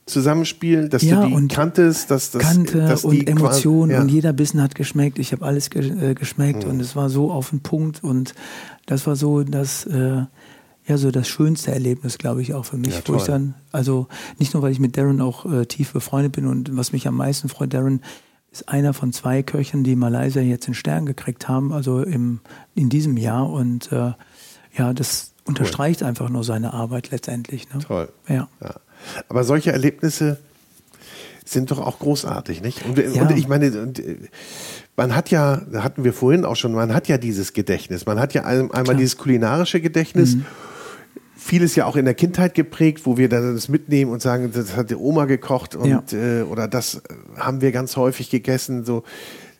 Gesamtzusammenspiel, 0.06 0.90
dass 0.90 1.02
Ja, 1.04 1.22
du 1.22 1.28
die 1.30 1.34
und 1.34 1.52
kanntest, 1.52 2.12
dass 2.12 2.32
das 2.32 2.42
Kannte 2.42 2.80
dass 2.80 3.02
die 3.02 3.20
und 3.22 3.28
Emotionen 3.30 3.92
ja. 3.92 4.02
und 4.02 4.10
jeder 4.10 4.34
Bissen 4.34 4.62
hat 4.62 4.76
geschmeckt. 4.76 5.20
Ich 5.20 5.32
habe 5.32 5.46
alles 5.46 5.70
ge 5.70 6.12
äh, 6.12 6.14
geschmeckt 6.14 6.64
Mhm. 6.64 6.72
und 6.72 6.80
es 6.80 6.96
war 6.96 7.10
so 7.10 7.32
auf 7.32 7.50
den 7.50 7.62
Punkt 7.62 8.04
und 8.04 8.34
das 8.86 9.08
war 9.08 9.16
so 9.16 9.44
das 9.44 9.86
äh, 9.88 10.24
ja 10.88 10.98
so 10.98 11.10
das 11.10 11.28
schönste 11.28 11.72
Erlebnis, 11.72 12.18
glaube 12.20 12.42
ich, 12.44 12.54
auch 12.54 12.66
für 12.66 12.78
mich, 12.78 12.94
Ja, 12.96 13.02
wo 13.08 13.16
ich 13.16 13.24
dann 13.24 13.56
also 13.72 14.08
nicht 14.38 14.54
nur 14.54 14.62
weil 14.64 14.72
ich 14.72 14.80
mit 14.80 14.96
Darren 14.98 15.22
auch 15.22 15.52
äh, 15.52 15.66
tief 15.66 15.94
befreundet 15.94 16.34
bin 16.34 16.46
und 16.46 16.76
was 16.78 16.92
mich 16.94 17.08
am 17.08 17.16
meisten 17.16 17.50
freut, 17.50 17.74
Darren 17.74 18.02
ist 18.52 18.70
einer 18.70 18.94
von 18.94 19.12
zwei 19.12 19.44
Köchen, 19.44 19.84
die 19.84 19.94
in 19.94 20.00
Malaysia 20.00 20.42
jetzt 20.42 20.68
den 20.68 20.76
Stern 20.76 21.06
gekriegt 21.06 21.50
haben, 21.50 21.74
also 21.74 22.02
im, 22.04 22.40
in 22.74 22.88
diesem 22.90 23.18
Jahr 23.18 23.50
und 23.50 23.92
äh, 23.92 24.14
ja, 24.78 24.94
das 24.94 25.34
unterstreicht 25.46 26.04
einfach 26.04 26.30
nur 26.30 26.44
seine 26.44 26.74
Arbeit 26.74 27.12
letztendlich. 27.12 27.68
Ne? 27.74 27.80
Toll. 27.80 28.10
Ja. 28.30 28.48
Ja. 28.62 28.76
Aber 29.30 29.44
solche 29.44 29.72
Erlebnisse 29.72 30.38
sind 31.46 31.70
doch 31.72 31.80
auch 31.80 32.00
großartig, 32.00 32.62
nicht? 32.62 32.84
Und, 32.86 32.98
Ja. 32.98 33.22
und 33.22 33.32
ich 33.38 33.48
meine, 33.48 33.72
und, 33.82 34.00
äh, 34.00 34.18
man 34.98 35.16
hat 35.16 35.30
ja, 35.30 35.62
hatten 35.76 36.04
wir 36.04 36.14
vorhin 36.14 36.44
auch 36.46 36.56
schon, 36.56 36.74
man 36.74 36.94
hat 36.94 37.08
ja 37.08 37.18
dieses 37.18 37.54
Gedächtnis. 37.54 38.06
Man 38.06 38.20
hat 38.20 38.34
ja 38.34 38.44
ein- 38.46 38.72
einmal 38.72 38.84
Klar. 38.84 38.96
dieses 38.96 39.18
kulinarische 39.18 39.80
Gedächtnis. 39.82 40.38
Vieles 41.38 41.76
ja 41.76 41.86
auch 41.86 41.96
in 41.98 42.06
der 42.06 42.16
Kindheit 42.16 42.56
geprägt, 42.56 43.02
wo 43.06 43.18
wir 43.18 43.30
dann 43.30 43.54
das 43.54 43.68
mitnehmen 43.70 44.10
und 44.12 44.22
sagen, 44.22 44.52
das 44.54 44.76
hat 44.76 44.90
die 44.90 44.96
Oma 44.96 45.26
gekocht 45.26 45.76
und 45.76 46.14
äh, 46.14 46.42
oder 46.44 46.68
das 46.68 47.02
haben 47.38 47.62
wir 47.62 47.72
ganz 47.72 47.98
häufig 47.98 48.30
gegessen, 48.32 48.84
so 48.86 49.04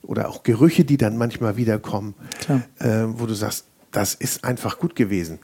oder 0.02 0.30
auch 0.30 0.42
Gerüche, 0.44 0.86
die 0.86 0.98
dann 0.98 1.18
manchmal 1.18 1.58
wiederkommen, 1.58 2.16
äh, 2.80 3.04
wo 3.08 3.26
du 3.28 3.34
sagst, 3.36 3.66
das 3.96 4.14
ist 4.14 4.44
einfach 4.44 4.78
gut 4.80 4.96
gewesen. 4.96 5.40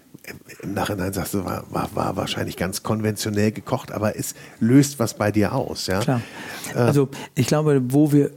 Im- 0.61 0.73
Nachhinein 0.73 1.13
sagst 1.13 1.33
du, 1.33 1.43
war, 1.45 1.63
war, 1.71 1.89
war 1.95 2.15
wahrscheinlich 2.15 2.55
ganz 2.57 2.83
konventionell 2.83 3.51
gekocht, 3.51 3.91
aber 3.91 4.15
es 4.17 4.35
löst 4.59 4.99
was 4.99 5.15
bei 5.15 5.31
dir 5.31 5.53
aus. 5.53 5.87
Ja? 5.87 5.99
Klar. 5.99 6.21
Also 6.75 7.09
ich 7.35 7.47
glaube, 7.47 7.81
wo 7.89 8.11
wir 8.11 8.31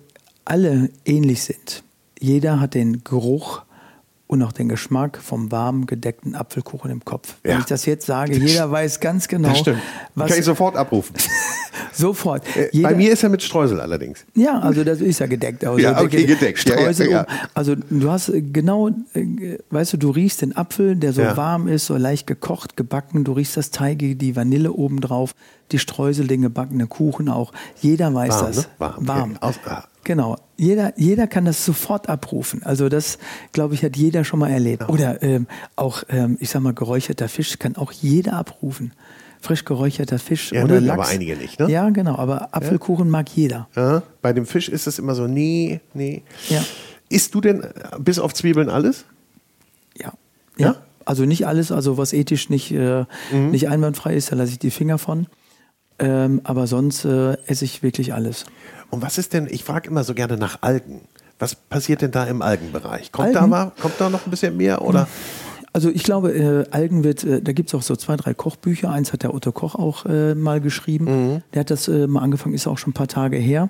alle 0.45 0.91
ähnlich 1.05 1.43
sind, 1.43 1.83
jeder 2.19 2.61
hat 2.61 2.75
den 2.75 3.05
Geruch 3.05 3.63
und 4.27 4.43
auch 4.43 4.53
den 4.53 4.69
Geschmack 4.69 5.19
vom 5.19 5.53
warm 5.53 5.87
gedeckten 5.87 6.35
Apfelkuchen 6.35 6.91
im 6.91 7.05
Kopf. 7.05 7.37
Wenn 7.43 7.53
Ja. 7.53 7.59
ich 7.61 7.67
das 7.67 7.85
jetzt 7.87 8.07
sage, 8.07 8.35
jeder 8.37 8.71
weiß 8.71 9.01
ganz 9.01 9.29
genau, 9.29 9.51
Das 9.51 9.59
stimmt. 9.59 9.79
was 10.15 10.31
Kann 10.31 10.39
ich 10.39 10.45
sofort 10.45 10.77
abrufen. 10.77 11.15
sofort. 11.93 12.45
Äh, 12.57 12.71
bei 12.81 12.95
mir 12.95 13.13
ist 13.13 13.23
er 13.23 13.29
mit 13.29 13.43
Streusel 13.43 13.81
allerdings. 13.81 14.25
ja, 14.35 14.59
also 14.61 14.83
das 14.85 15.01
ist 15.01 15.19
ja 15.21 15.27
gedeckt. 15.27 15.65
Also 15.65 15.79
Ja, 15.79 16.01
okay, 16.01 16.25
gedeckt. 16.25 16.67
Ja, 16.69 16.75
ja, 16.75 16.81
Streusel 16.81 17.11
ja. 17.11 17.21
um. 17.23 17.27
Also 17.55 17.75
du 17.75 18.11
hast 18.11 18.29
äh, 18.31 18.41
genau, 18.43 18.89
äh, 19.13 19.59
weißt 19.71 19.93
du, 19.95 19.97
du 19.99 20.11
riechst 20.11 20.43
den 20.43 20.57
Apfel, 20.57 20.97
der 20.97 21.13
so 21.13 21.23
Ja. 21.23 21.37
warm 21.37 21.69
ist, 21.69 21.87
so 21.87 21.97
leicht 21.97 22.27
gekocht, 22.27 22.77
gebacken. 22.77 23.25
Du 23.25 23.33
riechst 23.33 23.57
das 23.57 23.71
Teige, 23.71 24.17
die 24.17 24.37
Vanille 24.37 24.73
obendrauf, 24.73 25.35
die 25.73 25.79
Streusel, 25.79 26.27
den 26.27 26.43
gebackenen 26.43 26.89
Kuchen 26.89 27.29
auch. 27.29 27.53
Jeder 27.81 28.13
weiß 28.15 28.31
Warm, 28.35 28.47
das. 28.47 28.57
ne? 28.57 28.65
Warm. 28.79 29.09
Warm. 29.09 29.33
Ja, 29.35 29.43
aus- 29.43 29.61
ah. 29.67 29.85
Genau. 30.05 30.37
Jeder, 30.57 30.93
jeder 30.99 31.27
kann 31.27 31.45
das 31.47 31.65
sofort 31.65 32.09
abrufen. 32.09 32.63
Also 32.63 32.89
das, 32.89 33.19
glaube 33.53 33.75
ich, 33.75 33.83
hat 33.83 33.97
jeder 33.97 34.23
schon 34.25 34.39
mal 34.39 34.51
erlebt. 34.51 34.89
Oder 34.89 35.23
ähm, 35.23 35.47
auch, 35.77 36.05
ähm, 36.09 36.37
ich 36.41 36.51
sag 36.51 36.63
mal, 36.63 36.75
geräucherter 36.75 37.29
Fisch 37.29 37.59
kann 37.59 37.77
auch 37.77 37.91
jeder 37.93 38.35
abrufen. 38.35 38.93
Frisch 39.41 39.65
geräucherter 39.65 40.19
Fisch 40.19 40.53
Ja, 40.53 40.65
oder 40.65 40.75
mögen 40.75 40.87
Lachs. 40.87 41.01
aber 41.01 41.09
einige 41.09 41.37
nicht, 41.37 41.59
ne? 41.61 41.71
Ja, 41.71 41.89
genau. 41.91 42.17
Aber 42.17 42.55
Apfelkuchen 42.55 43.11
mag 43.11 43.29
jeder. 43.31 43.69
Ja? 43.77 44.03
Bei 44.23 44.33
dem 44.33 44.47
Fisch 44.47 44.69
ist 44.69 44.87
es 44.87 44.99
immer 44.99 45.15
so, 45.15 45.27
nee, 45.27 45.81
nee. 45.93 46.23
Ja. 46.49 46.65
Isst 47.11 47.35
du 47.35 47.41
denn 47.43 47.63
äh, 47.63 47.71
bis 47.99 48.19
auf 48.19 48.33
Zwiebeln 48.33 48.71
alles? 48.71 49.05
Ja. 49.99 50.13
Ja? 50.57 50.67
Ja. 50.67 50.77
Also 51.05 51.25
nicht 51.27 51.47
alles, 51.47 51.71
also 51.73 51.99
was 51.99 52.15
ethisch 52.15 52.49
nicht, 52.49 52.71
äh, 52.73 53.05
Mhm. 53.33 53.51
nicht 53.51 53.69
einwandfrei 53.69 54.15
ist, 54.15 54.33
da 54.33 54.37
lasse 54.37 54.53
ich 54.53 54.59
die 54.59 54.71
Finger 54.71 54.97
von. 54.99 55.27
Ähm, 55.99 56.41
aber 56.45 56.67
sonst 56.67 57.05
äh, 57.05 57.37
esse 57.47 57.65
ich 57.67 57.83
wirklich 57.83 58.15
alles. 58.15 58.47
Und 58.95 59.03
was 59.03 59.19
ist 59.19 59.33
denn, 59.33 59.49
ich 59.51 59.65
frage 59.65 59.89
immer 59.89 60.05
so 60.05 60.15
gerne 60.15 60.37
nach 60.37 60.59
Algen. 60.63 61.01
Was 61.41 61.57
passiert 61.57 62.01
denn 62.01 62.13
da 62.13 62.25
im 62.25 62.43
Algenbereich? 62.43 63.11
Kommt, 63.11 63.29
Algen? 63.29 63.41
Da, 63.41 63.47
mal, 63.47 63.73
kommt 63.81 63.95
da 63.99 64.09
noch 64.09 64.25
ein 64.25 64.31
bisschen 64.31 64.57
mehr? 64.57 64.83
Oder? 64.83 65.09
Also 65.73 65.91
ich 65.91 66.05
glaube, 66.05 66.33
äh, 66.33 66.71
Algen 66.71 67.03
wird, 67.03 67.25
äh, 67.25 67.43
da 67.43 67.51
gibt 67.53 67.71
es 67.71 67.75
auch 67.75 67.83
so 67.83 67.97
zwei, 67.97 68.17
drei 68.17 68.35
Kochbücher. 68.35 68.91
Eins 68.91 69.13
hat 69.13 69.25
der 69.25 69.35
Otto 69.35 69.51
Koch 69.51 69.75
auch 69.75 70.07
äh, 70.07 70.37
mal 70.37 70.61
geschrieben. 70.61 71.05
Mhm. 71.07 71.43
Der 71.53 71.61
hat 71.61 71.71
das 71.71 71.89
äh, 71.89 72.07
mal 72.07 72.21
angefangen, 72.21 72.55
ist 72.55 72.69
auch 72.69 72.79
schon 72.79 72.93
ein 72.93 72.95
paar 72.95 73.09
Tage 73.09 73.37
her, 73.37 73.69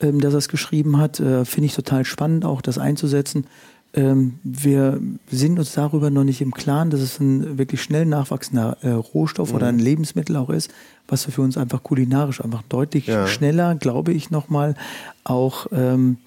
ähm, 0.00 0.20
dass 0.20 0.34
er 0.34 0.38
es 0.38 0.48
geschrieben 0.48 0.98
hat. 0.98 1.18
Äh, 1.18 1.46
Finde 1.46 1.64
ich 1.64 1.74
total 1.74 2.04
spannend, 2.04 2.44
auch 2.44 2.60
das 2.60 2.76
einzusetzen. 2.76 3.46
Ähm, 3.94 4.38
wir 4.44 5.00
sind 5.30 5.58
uns 5.58 5.72
darüber 5.72 6.10
noch 6.10 6.24
nicht 6.24 6.40
im 6.42 6.52
Klaren, 6.52 6.90
dass 6.90 7.00
es 7.00 7.18
ein 7.20 7.56
wirklich 7.58 7.82
schnell 7.82 8.04
nachwachsender 8.04 8.76
äh, 8.82 8.90
Rohstoff 8.90 9.52
oder 9.54 9.72
Mhm. 9.72 9.78
ein 9.78 9.82
Lebensmittel 9.82 10.36
auch 10.36 10.50
ist, 10.50 10.70
was 11.08 11.26
wir 11.26 11.32
für 11.32 11.42
uns 11.42 11.56
einfach 11.56 11.82
kulinarisch 11.82 12.42
einfach 12.44 12.62
deutlich 12.68 13.06
Ja. 13.06 13.26
schneller, 13.26 13.74
glaube 13.76 14.12
ich, 14.12 14.30
nochmal 14.30 14.74
auch 15.24 15.66
ähm, 15.72 16.18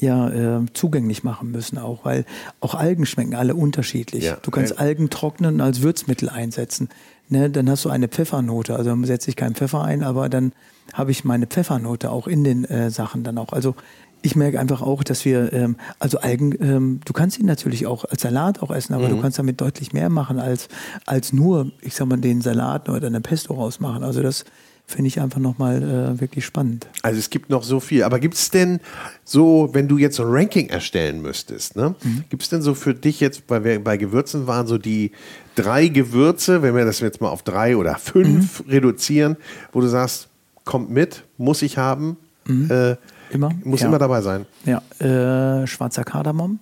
ja, 0.00 0.30
äh, 0.30 0.64
zugänglich 0.72 1.22
machen 1.22 1.50
müssen 1.52 1.78
auch, 1.78 2.04
weil 2.04 2.24
auch 2.60 2.74
Algen 2.74 3.04
schmecken 3.06 3.34
alle 3.34 3.54
unterschiedlich. 3.54 4.24
Ja. 4.24 4.38
Du 4.42 4.50
kannst. 4.50 4.78
Algen 4.78 5.10
trocknen 5.10 5.54
und 5.56 5.60
als 5.60 5.82
Würzmittel 5.82 6.28
einsetzen. 6.30 6.88
Ne, 7.28 7.48
dann 7.50 7.70
hast 7.70 7.84
du 7.84 7.88
eine 7.88 8.08
Pfeffernote. 8.08 8.74
Also 8.74 8.94
setze 9.04 9.30
ich 9.30 9.36
keinen 9.36 9.54
Pfeffer 9.54 9.82
ein, 9.82 10.02
aber 10.02 10.28
dann 10.28 10.52
habe 10.92 11.12
ich 11.12 11.24
meine 11.24 11.46
Pfeffernote 11.46 12.10
auch 12.10 12.26
in 12.26 12.42
den 12.44 12.64
äh, 12.64 12.90
Sachen 12.90 13.22
dann 13.22 13.38
auch. 13.38 13.52
Also 13.52 13.74
ich 14.22 14.36
merke 14.36 14.58
einfach 14.60 14.82
auch, 14.82 15.02
dass 15.02 15.24
wir, 15.24 15.52
ähm, 15.52 15.76
also 15.98 16.18
Algen, 16.18 16.54
ähm, 16.60 17.00
du 17.04 17.12
kannst 17.12 17.38
ihn 17.38 17.46
natürlich 17.46 17.86
auch 17.86 18.04
als 18.04 18.22
Salat 18.22 18.62
auch 18.62 18.70
essen, 18.70 18.94
aber 18.94 19.08
du 19.08 19.20
kannst 19.20 19.38
damit 19.38 19.60
deutlich 19.60 19.92
mehr 19.92 20.08
machen 20.10 20.38
als, 20.38 20.68
als 21.06 21.32
nur, 21.32 21.72
ich 21.80 21.94
sag 21.94 22.06
mal, 22.06 22.16
den 22.18 22.40
Salat 22.40 22.88
oder 22.88 23.06
eine 23.08 23.20
Pesto 23.20 23.54
rausmachen. 23.54 24.02
Also 24.04 24.22
das 24.22 24.44
finde 24.86 25.08
ich 25.08 25.20
einfach 25.20 25.38
nochmal 25.40 25.82
äh, 26.16 26.20
wirklich 26.20 26.44
spannend. 26.44 26.86
Also 27.02 27.18
es 27.18 27.30
gibt 27.30 27.50
noch 27.50 27.62
so 27.62 27.80
viel. 27.80 28.02
Aber 28.02 28.18
gibt 28.18 28.34
es 28.34 28.50
denn 28.50 28.80
so, 29.24 29.70
wenn 29.72 29.88
du 29.88 29.96
jetzt 29.98 30.16
so 30.16 30.24
ein 30.24 30.28
Ranking 30.30 30.68
erstellen 30.68 31.22
müsstest, 31.22 31.76
ne? 31.76 31.94
Mhm. 32.02 32.24
gibt 32.30 32.42
es 32.42 32.48
denn 32.48 32.62
so 32.62 32.74
für 32.74 32.92
dich 32.94 33.20
jetzt, 33.20 33.44
weil 33.48 33.64
wir 33.64 33.82
bei 33.82 33.96
Gewürzen 33.96 34.46
waren, 34.46 34.66
so 34.66 34.78
die 34.78 35.12
drei 35.54 35.88
Gewürze, 35.88 36.62
wenn 36.62 36.74
wir 36.76 36.84
das 36.84 37.00
jetzt 37.00 37.20
mal 37.20 37.28
auf 37.30 37.42
drei 37.42 37.76
oder 37.76 37.94
fünf 37.96 38.64
Mhm. 38.64 38.70
reduzieren, 38.70 39.36
wo 39.72 39.80
du 39.80 39.88
sagst, 39.88 40.28
kommt 40.64 40.90
mit, 40.90 41.24
muss 41.38 41.62
ich 41.62 41.78
haben, 41.78 42.16
äh, 42.46 42.50
Mhm. 42.52 42.96
Immer? 43.32 43.50
muss 43.64 43.80
Ja. 43.80 43.88
immer 43.88 43.98
dabei 43.98 44.20
sein. 44.20 44.46
Ja, 44.64 44.82
äh, 45.00 45.66
schwarzer 45.66 46.04
Kardamom. 46.04 46.60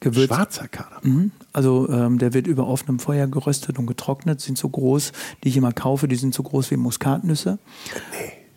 Gewürz, 0.00 0.26
Schwarzer 0.26 0.66
Kader. 0.66 0.96
Mhm. 1.02 1.30
Also 1.52 1.88
ähm, 1.88 2.18
der 2.18 2.34
wird 2.34 2.48
über 2.48 2.66
offenem 2.66 2.98
Feuer 2.98 3.28
geröstet 3.28 3.78
und 3.78 3.86
getrocknet, 3.86 4.40
sind 4.40 4.58
so 4.58 4.68
groß, 4.68 5.12
die 5.44 5.48
ich 5.48 5.56
immer 5.56 5.70
kaufe, 5.72 6.08
die 6.08 6.16
sind 6.16 6.34
so 6.34 6.42
groß 6.42 6.72
wie 6.72 6.76
Muskatnüsse. 6.76 7.58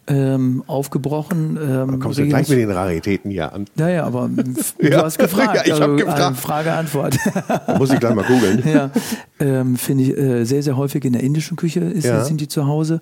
Ähm, 0.08 0.64
aufgebrochen. 0.68 1.58
Ähm, 1.60 1.92
Da 1.92 1.98
kommst 1.98 2.20
du 2.20 2.28
gleich 2.28 2.48
mit 2.48 2.60
den 2.60 2.70
Raritäten 2.70 3.32
hier 3.32 3.52
an. 3.54 3.66
ja, 3.76 3.90
ja, 3.90 4.04
aber 4.06 4.28
du 4.80 4.88
Ja. 4.88 5.04
hast 5.04 5.18
gefragt. 5.18 5.56
Ja, 5.68 5.76
ich 5.76 5.82
hab 5.82 5.90
also, 5.90 5.96
gefragt. 5.96 6.32
äh, 6.38 6.42
Frage-Antwort. 6.42 7.18
Da 7.68 7.78
muss 7.80 7.92
ich 7.92 8.00
gleich 8.00 8.14
mal 8.14 8.26
googeln. 8.26 8.64
ja, 8.72 8.92
ähm, 9.40 9.76
finde 9.78 10.04
ich 10.04 10.16
äh, 10.18 10.44
sehr, 10.46 10.62
sehr 10.62 10.78
häufig 10.78 11.06
in 11.06 11.14
der 11.14 11.24
indischen 11.24 11.58
Küche 11.58 11.80
ist, 11.80 12.06
Ja. 12.06 12.24
sind 12.24 12.40
die 12.40 12.48
zu 12.48 12.68
Hause. 12.68 13.02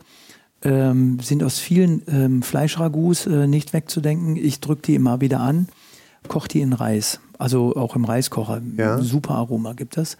Ähm, 0.64 1.20
sind 1.20 1.44
aus 1.44 1.60
vielen 1.60 2.04
ähm, 2.08 2.42
Fleischragus 2.42 3.26
äh, 3.26 3.48
nicht 3.48 3.74
wegzudenken. 3.74 4.36
Ich 4.38 4.62
drücke 4.62 4.84
die 4.84 4.96
immer 4.96 5.20
wieder 5.20 5.42
an, 5.42 5.68
koche 6.28 6.48
die 6.48 6.62
in 6.62 6.74
Reis. 6.74 7.20
Also 7.38 7.76
auch 7.76 7.96
im 7.96 8.06
Reiskocher. 8.06 8.62
Ja. 8.78 9.00
Super 9.00 9.36
Aroma 9.36 9.74
gibt 9.74 9.98
es. 9.98 10.18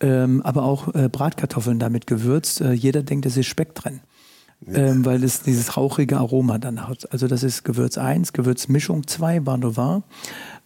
Ähm, 0.00 0.42
aber 0.42 0.64
auch 0.64 0.94
äh, 0.94 1.08
Bratkartoffeln 1.08 1.78
damit 1.78 2.06
gewürzt. 2.06 2.60
Äh, 2.60 2.72
jeder 2.72 3.02
denkt, 3.02 3.24
es 3.24 3.36
ist 3.36 3.46
Speck 3.46 3.74
drin. 3.74 4.00
Ähm, 4.72 5.04
weil 5.04 5.24
es 5.24 5.42
dieses 5.42 5.76
rauchige 5.76 6.18
Aroma 6.18 6.58
dann 6.58 6.86
hat. 6.86 7.10
Also 7.12 7.26
das 7.26 7.42
ist 7.42 7.64
Gewürz 7.64 7.98
1, 7.98 8.32
Gewürzmischung 8.32 9.06
2, 9.08 9.40
Barnova. 9.40 10.04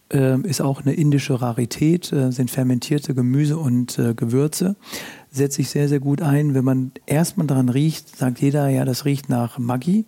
Ähm, 0.09 0.45
ist 0.45 0.61
auch 0.61 0.81
eine 0.81 0.93
indische 0.93 1.41
Rarität, 1.41 2.13
äh, 2.13 2.31
sind 2.31 2.51
fermentierte 2.51 3.13
Gemüse 3.13 3.57
und 3.57 3.97
äh, 3.97 4.13
Gewürze. 4.13 4.75
Setzt 5.31 5.55
sich 5.55 5.69
sehr, 5.69 5.87
sehr 5.89 5.99
gut 5.99 6.21
ein. 6.21 6.53
Wenn 6.53 6.63
man 6.63 6.91
erstmal 7.05 7.47
daran 7.47 7.69
riecht, 7.69 8.17
sagt 8.17 8.39
jeder, 8.39 8.69
ja, 8.69 8.85
das 8.85 9.05
riecht 9.05 9.29
nach 9.29 9.57
Maggi. 9.57 10.05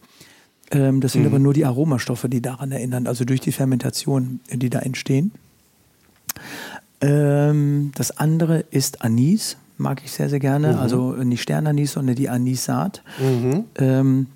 Ähm, 0.71 1.01
das 1.01 1.13
sind 1.13 1.25
aber 1.25 1.39
nur 1.39 1.53
die 1.53 1.65
Aromastoffe, 1.65 2.27
die 2.29 2.41
daran 2.41 2.71
erinnern, 2.71 3.07
also 3.07 3.25
durch 3.25 3.41
die 3.41 3.51
Fermentation, 3.51 4.39
die 4.51 4.69
da 4.69 4.79
entstehen. 4.79 5.31
Ähm, 7.01 7.91
das 7.95 8.17
andere 8.17 8.65
ist 8.71 9.01
Anis, 9.01 9.57
mag 9.77 10.01
ich 10.03 10.11
sehr, 10.11 10.29
sehr 10.29 10.39
gerne. 10.39 10.73
Mhm. 10.73 10.79
Also 10.79 11.11
nicht 11.13 11.41
Sternanis, 11.41 11.93
sondern 11.93 12.15
die 12.15 12.29
Anissaat. 12.29 13.03
Mhm. 13.19 13.65
Ähm, 13.75 14.27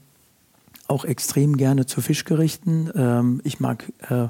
auch 0.88 1.06
extrem 1.06 1.58
gerne 1.58 1.86
zu 1.86 2.02
Fischgerichten. 2.02 2.92
Ähm, 2.96 3.42
ich 3.44 3.60
mag 3.60 3.92
äh, 4.10 4.28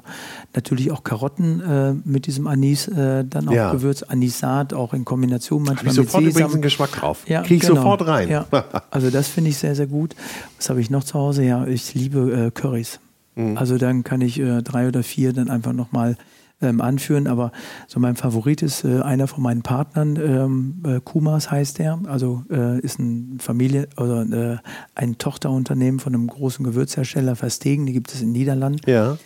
natürlich 0.54 0.91
auch 0.91 1.04
Karotten 1.04 1.62
äh, 1.62 1.93
mit 2.06 2.28
diesem 2.28 2.47
Anis 2.47 2.88
äh, 2.88 3.26
dann 3.26 3.49
auch 3.49 3.54
ja. 3.54 3.72
gewürzt. 3.72 4.10
Anisat 4.10 4.74
auch 4.74 4.93
in 4.93 5.04
Kombination 5.04 5.64
manchmal 5.64 5.93
ich 5.93 5.97
mit 5.99 6.08
sofort 6.08 6.24
Sesam. 6.24 6.38
übrigens 6.38 6.54
einen 6.54 6.62
Geschmack 6.62 6.91
drauf. 6.91 7.24
Ja, 7.28 7.41
Kriege 7.41 7.56
ich 7.56 7.62
genau. 7.62 7.76
sofort 7.76 8.08
rein. 8.08 8.30
Ja. 8.30 8.45
Also 8.91 9.10
das 9.10 9.28
finde 9.28 9.49
ich 9.49 9.58
sehr, 9.58 9.76
sehr 9.76 9.88
gut. 9.88 10.16
Was 10.58 10.70
habe 10.70 10.80
ich 10.80 10.89
noch 10.89 11.04
zu 11.04 11.16
Hause? 11.16 11.43
Ja, 11.43 11.66
ich 11.66 11.95
liebe 11.95 12.47
äh, 12.47 12.51
Currys. 12.51 12.99
Mhm. 13.36 13.58
Also 13.58 13.78
dann 13.78 14.04
kann 14.04 14.22
ich 14.22 14.39
äh, 14.39 14.62
drei 14.62 14.88
oder 14.88 15.04
vier 15.04 15.34
dann 15.34 15.49
einfach 15.49 15.74
nochmal 15.74 16.16
ähm, 16.64 16.82
anführen, 16.82 17.28
aber 17.28 17.51
so 17.88 17.99
mein 17.99 18.16
Favorit 18.16 18.61
ist 18.61 18.84
äh, 18.84 19.01
einer 19.01 19.28
von 19.28 19.43
meinen 19.43 19.61
Partnern, 19.61 20.16
ähm, 20.16 20.84
äh, 20.86 20.99
Kumas 21.03 21.51
heißt 21.51 21.80
der, 21.80 21.99
also 22.05 22.43
äh, 22.49 22.80
ist 22.80 22.99
ein 22.99 23.38
Familie 23.39 23.88
oder 23.97 24.22
äh, 24.24 24.57
ein 24.95 25.18
Tochterunternehmen 25.18 25.99
von 25.99 26.16
einem 26.16 26.28
großen 26.28 26.66
Gewürzhersteller 26.66 27.36
Verstegen, 27.36 27.86
die 27.86 27.93
gibt 27.93 28.14
es 28.14 28.22
in 28.22 28.32
Niederland. 28.32 28.88
Ja. 28.88 29.18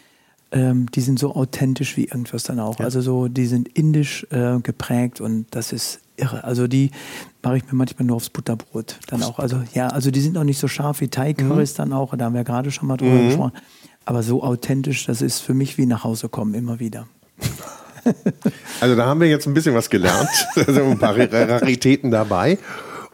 Ähm, 0.49 0.89
die 0.91 1.01
sind 1.01 1.19
so 1.19 1.35
authentisch 1.35 1.97
wie 1.97 2.05
irgendwas 2.05 2.43
dann 2.43 2.59
auch. 2.59 2.79
Ja. 2.79 2.85
Also 2.85 3.01
so, 3.01 3.27
die 3.27 3.47
sind 3.47 3.67
indisch 3.77 4.25
äh, 4.31 4.59
geprägt 4.61 5.19
und 5.19 5.47
das 5.51 5.73
ist 5.73 5.99
irre. 6.15 6.43
Also 6.43 6.67
die 6.67 6.91
mache 7.43 7.57
ich 7.57 7.65
mir 7.65 7.73
manchmal 7.73 8.05
nur 8.05 8.15
aufs 8.15 8.29
Butterbrot 8.29 8.99
dann 9.07 9.23
auch. 9.23 9.39
Also 9.39 9.61
ja, 9.73 9.87
also 9.87 10.11
die 10.11 10.21
sind 10.21 10.37
auch 10.37 10.43
nicht 10.43 10.59
so 10.59 10.67
scharf 10.67 11.01
wie 11.01 11.09
Thai 11.09 11.33
Currys 11.33 11.73
mhm. 11.73 11.77
dann 11.77 11.93
auch. 11.93 12.15
Da 12.15 12.25
haben 12.25 12.35
wir 12.35 12.43
gerade 12.43 12.71
schon 12.71 12.87
mal 12.87 12.97
drüber 12.97 13.15
mhm. 13.15 13.27
gesprochen. 13.27 13.53
Aber 14.05 14.23
so 14.23 14.41
authentisch, 14.41 15.05
das 15.05 15.21
ist 15.21 15.41
für 15.41 15.53
mich 15.53 15.77
wie 15.77 15.85
nach 15.85 16.05
Hause 16.05 16.29
kommen 16.29 16.53
immer 16.53 16.79
wieder. 16.79 17.07
Also 18.79 18.95
da 18.95 19.05
haben 19.05 19.19
wir 19.19 19.27
jetzt 19.27 19.47
ein 19.47 19.53
bisschen 19.53 19.75
was 19.75 19.89
gelernt. 19.89 20.29
Da 20.55 20.63
sind 20.63 20.77
ein 20.77 20.97
paar 20.97 21.17
Raritäten 21.17 22.11
dabei. 22.11 22.57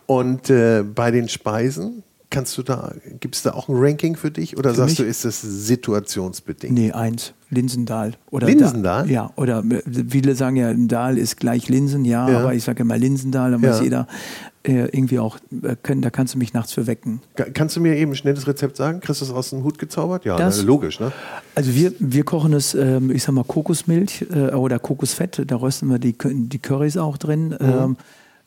Und 0.06 0.50
äh, 0.50 0.84
bei 0.84 1.10
den 1.10 1.30
Speisen, 1.30 2.04
kannst 2.30 2.58
du 2.58 2.64
da, 2.64 2.94
gibt 3.20 3.36
es 3.36 3.44
da 3.44 3.54
auch 3.54 3.70
ein 3.70 3.76
Ranking 3.78 4.16
für 4.16 4.32
dich 4.32 4.58
oder 4.58 4.72
für 4.72 4.78
sagst 4.78 5.00
mich? 5.00 5.06
du, 5.06 5.06
ist 5.06 5.26
das 5.26 5.42
situationsbedingt? 5.42 6.74
Nee, 6.74 6.92
eins. 6.92 7.34
Linsendahl. 7.50 8.14
Oder 8.32 8.48
Linsendahl? 8.48 9.06
Da, 9.08 9.10
ja, 9.12 9.32
oder 9.36 9.64
viele 10.10 10.36
sagen 10.36 10.56
ja, 10.56 10.70
ein 10.70 10.88
Dahl 10.88 11.18
ist 11.18 11.38
gleich 11.38 11.70
Linsen, 11.70 12.04
ja, 12.04 12.28
ja. 12.30 12.40
aber 12.40 12.54
ich 12.54 12.64
sage 12.64 12.82
immer 12.82 12.98
Linsendahl, 12.98 13.52
dann 13.52 13.62
weiß 13.62 13.82
jeder 13.82 14.02
äh, 14.02 14.53
irgendwie 14.72 15.20
auch, 15.20 15.38
äh, 15.62 15.76
können, 15.82 16.02
da 16.02 16.10
kannst 16.10 16.34
du 16.34 16.38
mich 16.38 16.54
nachts 16.54 16.72
für 16.72 16.88
wecken. 16.88 17.20
Kannst 17.54 17.76
du 17.76 17.82
mir 17.82 17.98
eben 17.98 18.14
ein 18.14 18.16
schnelles 18.16 18.48
Rezept 18.48 18.78
sagen? 18.78 19.02
Kriegst 19.02 19.20
du 19.20 19.26
es 19.26 19.32
aus 19.32 19.50
dem 19.50 19.64
Hut 19.64 19.78
gezaubert? 19.78 20.24
Ja, 20.24 20.38
das, 20.38 20.64
logisch, 20.64 21.00
ne? 21.02 21.12
Also 21.54 21.76
wir, 21.76 21.94
wir 22.00 22.24
kochen 22.24 22.54
es, 22.54 22.74
ähm, 22.74 23.12
ich 23.12 23.24
sag 23.24 23.34
mal, 23.34 23.44
Kokosmilch 23.44 24.26
äh, 24.34 24.54
oder 24.54 24.80
Kokosfett, 24.80 25.44
da 25.46 25.56
rösten 25.58 25.90
wir 25.90 26.00
die, 26.00 26.16
die 26.18 26.60
Currys 26.60 26.96
auch 26.96 27.18
drin. 27.18 27.50
Mhm. 27.50 27.58
Ähm, 27.60 27.98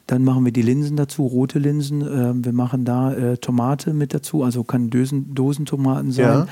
dann 0.07 0.23
machen 0.25 0.45
wir 0.45 0.53
die 0.53 0.62
Linsen 0.62 0.97
dazu, 0.97 1.27
rote 1.27 1.59
Linsen. 1.59 2.01
Ähm, 2.01 2.45
wir 2.45 2.53
machen 2.53 2.85
da 2.85 3.12
äh, 3.12 3.37
Tomate 3.39 3.93
mit 3.93 4.14
dazu, 4.14 4.43
also 4.43 4.64
kann 4.64 4.89
Dosen, 4.89 5.35
Dosentomaten 5.35 6.12
sein. 6.12 6.25
Ja. 6.25 6.47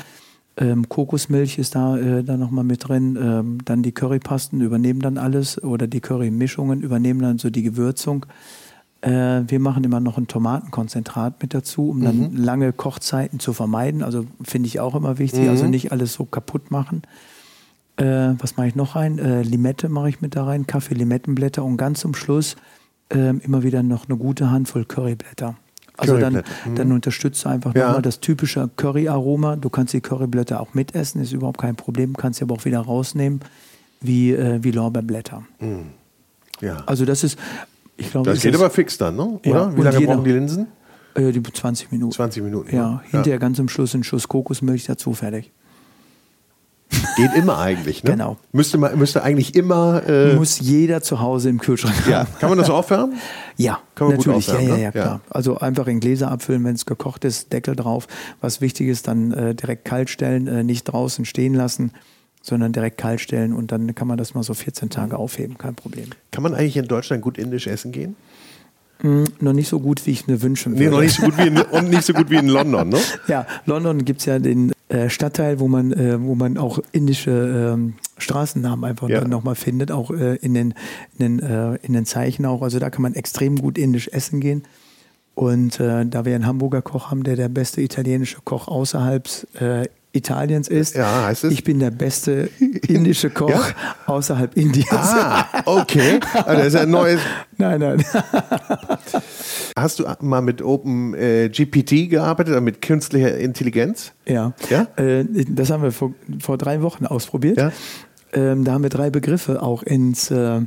Ähm, 0.57 0.89
Kokosmilch 0.89 1.59
ist 1.59 1.75
da 1.75 1.97
äh, 1.97 2.23
dann 2.23 2.41
nochmal 2.41 2.65
mit 2.65 2.87
drin. 2.89 3.17
Ähm, 3.21 3.59
dann 3.65 3.83
die 3.83 3.93
Currypasten 3.93 4.61
übernehmen 4.61 5.01
dann 5.01 5.19
alles 5.19 5.63
oder 5.63 5.87
die 5.87 6.01
Currymischungen 6.01 6.83
übernehmen 6.83 7.21
dann 7.21 7.39
so 7.39 7.51
die 7.51 7.63
Gewürzung. 7.63 8.27
Äh, 9.05 9.45
wir 9.49 9.61
machen 9.61 9.85
immer 9.85 10.01
noch 10.01 10.17
ein 10.17 10.29
Tomatenkonzentrat 10.29 11.43
mit 11.43 11.53
dazu, 11.53 11.91
um 11.91 12.03
dann 12.03 12.33
mhm. 12.33 12.37
lange 12.37 12.73
Kochzeiten 12.73 13.39
zu 13.39 13.53
vermeiden. 13.53 14.03
Also 14.03 14.25
finde 14.43 14.67
ich 14.67 14.81
auch 14.81 14.95
immer 14.95 15.19
wichtig. 15.19 15.41
Also 15.41 15.51
mhm. 15.51 15.55
Also 15.55 15.67
nicht 15.67 15.93
alles 15.93 16.15
so 16.15 16.25
kaputt 16.25 16.71
machen. 16.71 17.03
Äh, 17.97 18.33
was 18.39 18.57
mache 18.57 18.69
ich 18.69 18.75
noch 18.75 18.97
rein? 18.97 19.19
Äh, 19.19 19.43
Limette 19.43 19.91
mache 19.91 20.09
ich 20.09 20.23
mit 20.23 20.35
da 20.37 20.45
rein, 20.45 20.67
Kaffee-Limettenblätter 20.67 21.63
und 21.63 21.77
ganz 21.77 22.01
zum 22.01 22.15
Schluss 22.15 22.57
ähm, 23.11 23.41
immer 23.45 23.63
wieder 23.63 23.83
noch 23.83 24.09
eine 24.09 24.17
gute 24.17 24.51
Handvoll 24.51 24.87
Curryblätter. 24.87 25.57
Also 25.97 26.19
dann, 26.19 26.43
mhm. 26.65 26.75
dann 26.75 26.91
unterstützt 26.91 27.45
du 27.45 27.51
einfach 27.51 27.75
ja. 27.75 27.87
nochmal 27.87 28.03
das 28.03 28.21
typische 28.21 28.69
Curry-Aroma. 28.75 29.57
Du 29.57 29.69
kannst 29.69 29.93
die 29.93 30.01
Curryblätter 30.01 30.61
auch 30.61 30.75
mitessen, 30.75 31.21
ist 31.21 31.33
überhaupt 31.33 31.61
kein 31.61 31.77
Problem, 31.77 32.17
kannst 32.17 32.39
sie 32.39 32.45
aber 32.45 32.55
auch 32.55 32.65
wieder 32.65 32.81
rausnehmen, 32.81 33.41
wie, 34.01 34.33
äh, 34.33 34.65
wie 34.65 34.71
Lorbeerblätter. 34.71 35.45
Mhm. 35.61 35.91
Ja. 36.61 36.83
Also 36.87 37.05
das 37.05 37.23
ist, 37.23 37.39
ich 37.97 38.11
glaube... 38.11 38.31
Das 38.31 38.43
geht 38.43 38.55
aber 38.55 38.71
fix 38.71 38.99
dann, 38.99 39.17
ne? 39.17 39.23
oder? 39.23 39.41
Ja, 39.45 39.77
wie 39.77 39.83
lange 39.83 39.99
jeder, 39.99 40.13
brauchen 40.13 40.25
die 40.25 40.33
Linsen? 40.33 40.69
Äh, 41.15 41.33
die 41.33 41.43
20 41.43 41.93
Minuten. 41.93 42.13
20 42.13 42.43
Minuten. 42.43 42.75
Ja, 42.75 43.03
hinterher 43.11 43.39
ganz 43.39 43.61
am 43.61 43.69
Schluss 43.69 43.95
ein 43.95 44.05
Schuss 44.05 44.29
Kokosmilch 44.29 44.85
dazu, 44.85 45.13
fertig. 45.13 45.53
Geht 47.17 47.35
immer 47.35 47.59
eigentlich, 47.59 48.05
ne? 48.05 48.13
Genau. 48.13 48.37
Müsste, 48.53 48.79
man, 48.79 48.99
müsste 48.99 49.23
eigentlich 49.23 49.55
immer. 49.55 50.03
Äh 50.07 50.35
Muss 50.35 50.61
jeder 50.61 51.03
zu 51.03 51.21
Hause 51.21 51.49
im 51.49 51.59
Kühlschrank 51.59 51.95
haben. 52.03 52.11
Ja. 52.11 52.27
Kann 52.39 52.51
man 52.51 52.59
das 52.59 52.71
aufwärmen? 52.71 53.17
Ja, 53.57 53.81
Kann 53.95 54.09
man 54.09 54.17
natürlich. 54.17 54.47
Gut 54.47 54.55
aufwärmen, 54.55 54.69
ja, 54.69 54.77
ja, 54.77 54.83
ja, 54.83 54.91
klar. 54.91 55.07
Ja. 55.07 55.21
Also 55.31 55.59
einfach 55.59 55.87
in 55.87 56.01
Gläser 56.01 56.31
abfüllen, 56.31 56.65
wenn 56.65 56.75
es 56.75 56.87
gekocht 56.87 57.25
ist, 57.25 57.53
Deckel 57.53 57.75
drauf. 57.77 58.07
Was 58.41 58.61
wichtig 58.61 58.89
ist, 58.89 59.09
dann 59.09 59.33
äh, 59.33 59.55
direkt 59.55 59.85
kalt 59.85 60.11
stellen, 60.11 60.47
äh, 60.47 60.63
nicht 60.63 60.85
draußen 60.85 61.25
stehen 61.25 61.55
lassen, 61.55 61.93
sondern 62.45 62.73
direkt 62.73 62.99
kalt 62.99 63.21
stellen 63.21 63.55
und 63.55 63.73
dann 63.73 63.95
kann 63.95 64.07
man 64.07 64.19
das 64.19 64.35
mal 64.35 64.43
so 64.43 64.53
14 64.53 64.91
Tage 64.91 65.17
aufheben, 65.17 65.57
kein 65.57 65.75
Problem. 65.75 66.11
Kann 66.31 66.43
man 66.43 66.55
eigentlich 66.55 66.77
in 66.77 66.87
Deutschland 66.87 67.23
gut 67.23 67.39
indisch 67.39 67.67
essen 67.67 67.91
gehen? 67.91 68.17
Mm, 69.03 69.25
noch 69.41 69.55
nicht 69.55 69.69
so 69.69 69.81
gut, 69.81 70.05
wie 70.05 70.11
ich 70.11 70.27
mir 70.27 70.43
wünschen 70.43 70.75
würde. 70.75 70.85
Nee, 70.85 70.91
noch 70.91 71.01
nicht 71.01 71.15
so 71.15 71.23
gut 71.23 71.39
wie 71.39 71.47
in, 71.47 71.59
und 71.59 71.89
nicht 71.89 72.03
so 72.03 72.13
gut 72.13 72.29
wie 72.29 72.37
in 72.37 72.49
London, 72.59 72.91
ne? 72.91 72.99
Ja, 73.29 73.47
London 73.65 74.05
gibt 74.05 74.21
es 74.21 74.27
ja 74.27 74.39
den 74.39 74.73
äh, 74.89 75.09
Stadtteil, 75.09 75.59
wo 75.59 75.69
man, 75.69 75.93
äh, 75.93 76.21
wo 76.21 76.35
man 76.35 76.59
auch 76.59 76.81
indische 76.93 77.31
ähm, 77.75 77.95
Straßennamen 78.19 78.85
einfach 78.85 79.09
ja. 79.09 79.27
nochmal 79.27 79.55
findet, 79.55 79.91
auch 79.91 80.11
äh, 80.11 80.37
in, 80.37 80.53
den, 80.53 80.75
in, 81.19 81.39
den, 81.39 81.39
äh, 81.39 81.77
in 81.77 81.95
den 81.95 82.05
Zeichen 82.05 82.45
auch. 82.45 82.61
Also 82.61 82.79
da 82.79 82.91
kann 82.91 83.01
man 83.01 83.15
extrem 83.15 83.57
gut 83.57 83.79
indisch 83.79 84.09
essen 84.09 84.41
gehen. 84.41 84.65
Und 85.35 85.81
äh, 85.81 86.05
da 86.05 86.27
wir 86.27 86.35
einen 86.35 86.47
Hamburger 86.47 86.83
Koch 86.83 87.11
haben, 87.11 87.25
der 87.25 87.37
der 87.37 87.49
beste 87.49 87.81
italienische 87.81 88.39
Koch 88.45 88.69
außerhalb 88.69 89.29
äh, 89.61 89.89
Italiens 90.15 90.69
ist. 90.69 90.95
Ja, 90.95 91.27
heißt 91.27 91.45
es? 91.45 91.53
Ich 91.53 91.65
bin 91.65 91.81
der 91.81 91.91
beste 91.91 92.49
indische 92.89 93.31
Koch 93.31 93.51
ja? 93.51 93.63
außerhalb 94.07 94.57
Indiens. 94.57 94.91
Ah, 94.91 95.47
okay. 95.67 96.21
Also 96.33 96.63
das 96.63 96.67
ist 96.69 96.77
ein 96.77 96.91
neues. 96.91 97.21
nein, 97.59 97.81
nein. 97.81 98.05
Hast 99.77 99.99
du 99.99 100.05
mal 100.21 100.41
mit 100.41 100.63
Open 100.63 101.15
äh, 101.15 101.49
GPT 101.49 102.09
gearbeitet, 102.09 102.63
mit 102.63 102.81
künstlicher 102.81 103.37
Intelligenz? 103.37 104.13
Ja. 104.27 104.53
ja? 104.71 104.87
Äh, 104.97 105.25
das 105.49 105.71
haben 105.71 105.83
wir 105.83 105.91
vor, 105.91 106.15
vor 106.41 106.59
drei 106.59 106.81
Wochen 106.83 107.07
ausprobiert. 107.07 107.59
Ja? 107.59 107.73
Ähm, 108.33 108.65
da 108.65 108.73
haben 108.73 108.85
wir 108.85 108.91
drei 108.91 109.11
Begriffe 109.11 109.63
auch 109.63 109.83
ins 109.83 110.31
äh, 110.31 110.61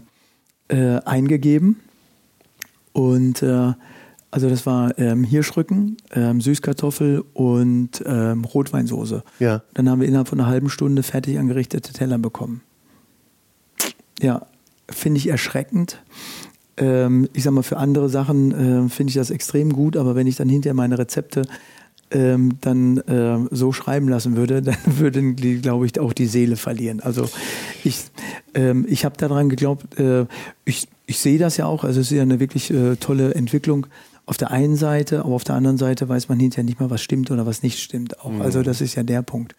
äh 0.68 1.00
eingegeben. 1.06 1.80
Und 2.92 3.44
äh, 3.44 3.74
also 4.32 4.50
das 4.50 4.66
war 4.66 4.98
ähm, 5.00 5.24
Hirschrücken, 5.24 5.98
ähm, 6.12 6.42
Süßkartoffel 6.42 7.24
und 7.34 8.04
ähm, 8.06 8.44
Rotweinsoße. 8.44 9.24
Ja. 9.40 9.64
Dann 9.74 9.90
haben 9.90 10.02
wir 10.02 10.08
innerhalb 10.08 10.28
von 10.28 10.40
einer 10.40 10.50
halben 10.50 10.70
Stunde 10.70 11.04
fertig 11.04 11.40
angerichtete 11.40 11.94
Teller 11.94 12.18
bekommen. 12.18 12.62
Ja, 14.22 14.46
finde 14.90 15.20
ich 15.20 15.28
erschreckend. 15.28 16.02
Ähm, 16.76 17.30
ich 17.34 17.44
sag 17.44 17.54
mal, 17.54 17.64
für 17.64 17.78
andere 17.78 18.10
Sachen 18.10 18.52
äh, 18.52 18.90
finde 18.90 19.10
ich 19.10 19.16
das 19.16 19.32
extrem 19.32 19.72
gut, 19.72 19.96
aber 19.96 20.16
wenn 20.16 20.28
ich 20.28 20.36
dann 20.36 20.50
hinterher 20.50 20.74
meine 20.74 21.00
Rezepte 21.00 21.44
ähm, 22.12 22.58
dann 22.62 22.98
äh, 23.00 23.40
so 23.52 23.72
schreiben 23.74 24.08
lassen 24.08 24.36
würde, 24.36 24.62
dann 24.64 24.78
würden 24.86 25.36
die, 25.36 25.62
glaube 25.62 25.86
ich, 25.86 26.00
auch 26.00 26.14
die 26.14 26.28
Seele 26.28 26.56
verlieren. 26.56 27.00
Also 27.00 27.30
ich, 27.84 28.06
ähm, 28.54 28.86
ich 28.90 29.06
habe 29.06 29.18
daran 29.18 29.50
geglaubt, 29.50 30.00
äh, 30.00 30.26
ich, 30.66 30.88
ich 31.06 31.20
sehe 31.20 31.40
das 31.40 31.58
ja 31.58 31.66
auch, 31.66 31.84
also 31.84 32.00
es 32.00 32.12
ist 32.12 32.16
ja 32.16 32.24
eine 32.24 32.40
wirklich 32.40 32.72
äh, 32.72 32.96
tolle 32.98 33.34
Entwicklung 33.34 33.88
auf 34.28 34.38
der 34.38 34.52
einen 34.52 34.76
Seite, 34.76 35.22
aber 35.22 35.34
auf 35.34 35.46
der 35.46 35.56
anderen 35.56 35.78
Seite 35.78 36.08
weiß 36.08 36.30
man 36.30 36.40
hinterher 36.40 36.66
nicht 36.66 36.80
mal, 36.80 36.90
was 36.90 37.02
stimmt 37.02 37.32
oder 37.32 37.46
was 37.46 37.64
nicht 37.64 37.80
stimmt. 37.80 38.20
Auch. 38.20 38.30
Mhm. 38.30 38.42
Also 38.42 38.62
das 38.62 38.82
ist 38.82 38.94
ja 38.96 39.04
der 39.04 39.24
Punkt. 39.24 39.56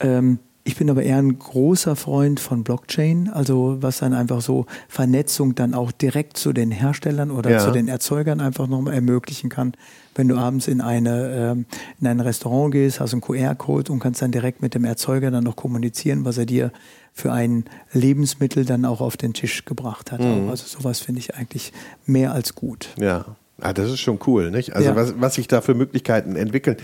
Ähm, 0.00 0.38
ich 0.62 0.76
bin 0.76 0.90
aber 0.90 1.02
eher 1.02 1.18
ein 1.18 1.38
großer 1.38 1.94
Freund 1.94 2.40
von 2.40 2.64
Blockchain, 2.64 3.28
also 3.28 3.78
was 3.80 3.98
dann 3.98 4.14
einfach 4.14 4.40
so 4.40 4.66
Vernetzung 4.88 5.54
dann 5.54 5.74
auch 5.74 5.92
direkt 5.92 6.36
zu 6.36 6.52
den 6.52 6.72
Herstellern 6.72 7.30
oder 7.30 7.50
ja. 7.50 7.58
zu 7.58 7.70
den 7.70 7.86
Erzeugern 7.86 8.40
einfach 8.40 8.66
nochmal 8.66 8.94
ermöglichen 8.94 9.48
kann. 9.48 9.74
Wenn 10.16 10.26
du 10.26 10.36
abends 10.36 10.66
in, 10.66 10.80
eine, 10.80 11.52
ähm, 11.52 11.66
in 12.00 12.06
ein 12.08 12.18
Restaurant 12.18 12.72
gehst, 12.72 12.98
hast 12.98 13.12
einen 13.12 13.20
QR-Code 13.20 13.92
und 13.92 14.00
kannst 14.00 14.22
dann 14.22 14.32
direkt 14.32 14.60
mit 14.60 14.74
dem 14.74 14.84
Erzeuger 14.84 15.30
dann 15.30 15.44
noch 15.44 15.54
kommunizieren, 15.54 16.24
was 16.24 16.36
er 16.36 16.46
dir 16.46 16.72
für 17.12 17.32
ein 17.32 17.64
Lebensmittel 17.92 18.64
dann 18.64 18.84
auch 18.84 19.00
auf 19.00 19.16
den 19.16 19.34
Tisch 19.34 19.64
gebracht 19.64 20.10
hat. 20.10 20.20
Mhm. 20.20 20.48
Also 20.48 20.66
sowas 20.66 20.98
finde 21.00 21.20
ich 21.20 21.36
eigentlich 21.36 21.72
mehr 22.06 22.32
als 22.32 22.56
gut. 22.56 22.88
Ja. 22.98 23.36
Ah, 23.60 23.72
das 23.72 23.90
ist 23.90 24.00
schon 24.00 24.18
cool, 24.26 24.50
nicht? 24.50 24.74
Also 24.74 24.90
ja. 24.90 24.96
was, 24.96 25.14
was 25.18 25.34
sich 25.34 25.48
da 25.48 25.60
für 25.60 25.74
Möglichkeiten 25.74 26.36
entwickeln. 26.36 26.76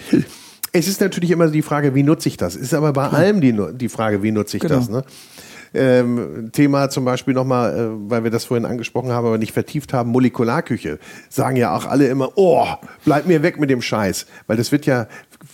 Es 0.74 0.88
ist 0.88 1.02
natürlich 1.02 1.30
immer 1.30 1.48
die 1.48 1.60
Frage, 1.60 1.94
wie 1.94 2.02
nutze 2.02 2.30
ich 2.30 2.38
das? 2.38 2.56
Ist 2.56 2.72
aber 2.72 2.94
bei 2.94 3.06
allem 3.08 3.42
die, 3.42 3.54
die 3.74 3.90
Frage, 3.90 4.22
wie 4.22 4.30
nutze 4.30 4.56
ich 4.56 4.62
genau. 4.62 4.76
das? 4.76 4.88
Ne? 4.88 5.04
Ähm, 5.74 6.50
Thema 6.52 6.88
zum 6.90 7.04
Beispiel 7.04 7.34
nochmal, 7.34 7.78
äh, 7.78 8.10
weil 8.10 8.24
wir 8.24 8.30
das 8.30 8.44
vorhin 8.44 8.64
angesprochen 8.64 9.10
haben, 9.10 9.26
aber 9.26 9.38
nicht 9.38 9.52
vertieft 9.52 9.92
haben, 9.92 10.10
Molekularküche. 10.10 10.98
Sagen 11.28 11.56
ja 11.56 11.76
auch 11.76 11.86
alle 11.86 12.08
immer, 12.08 12.32
oh, 12.36 12.66
bleib 13.04 13.26
mir 13.26 13.42
weg 13.42 13.58
mit 13.60 13.68
dem 13.68 13.82
Scheiß. 13.82 14.26
Weil 14.46 14.56
das 14.56 14.72
wird 14.72 14.86
ja, 14.86 15.08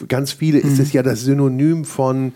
ganz 0.09 0.33
viele 0.33 0.59
mhm. 0.59 0.69
ist 0.69 0.79
es 0.79 0.93
ja 0.93 1.03
das 1.03 1.23
Synonym 1.23 1.85
von 1.85 2.33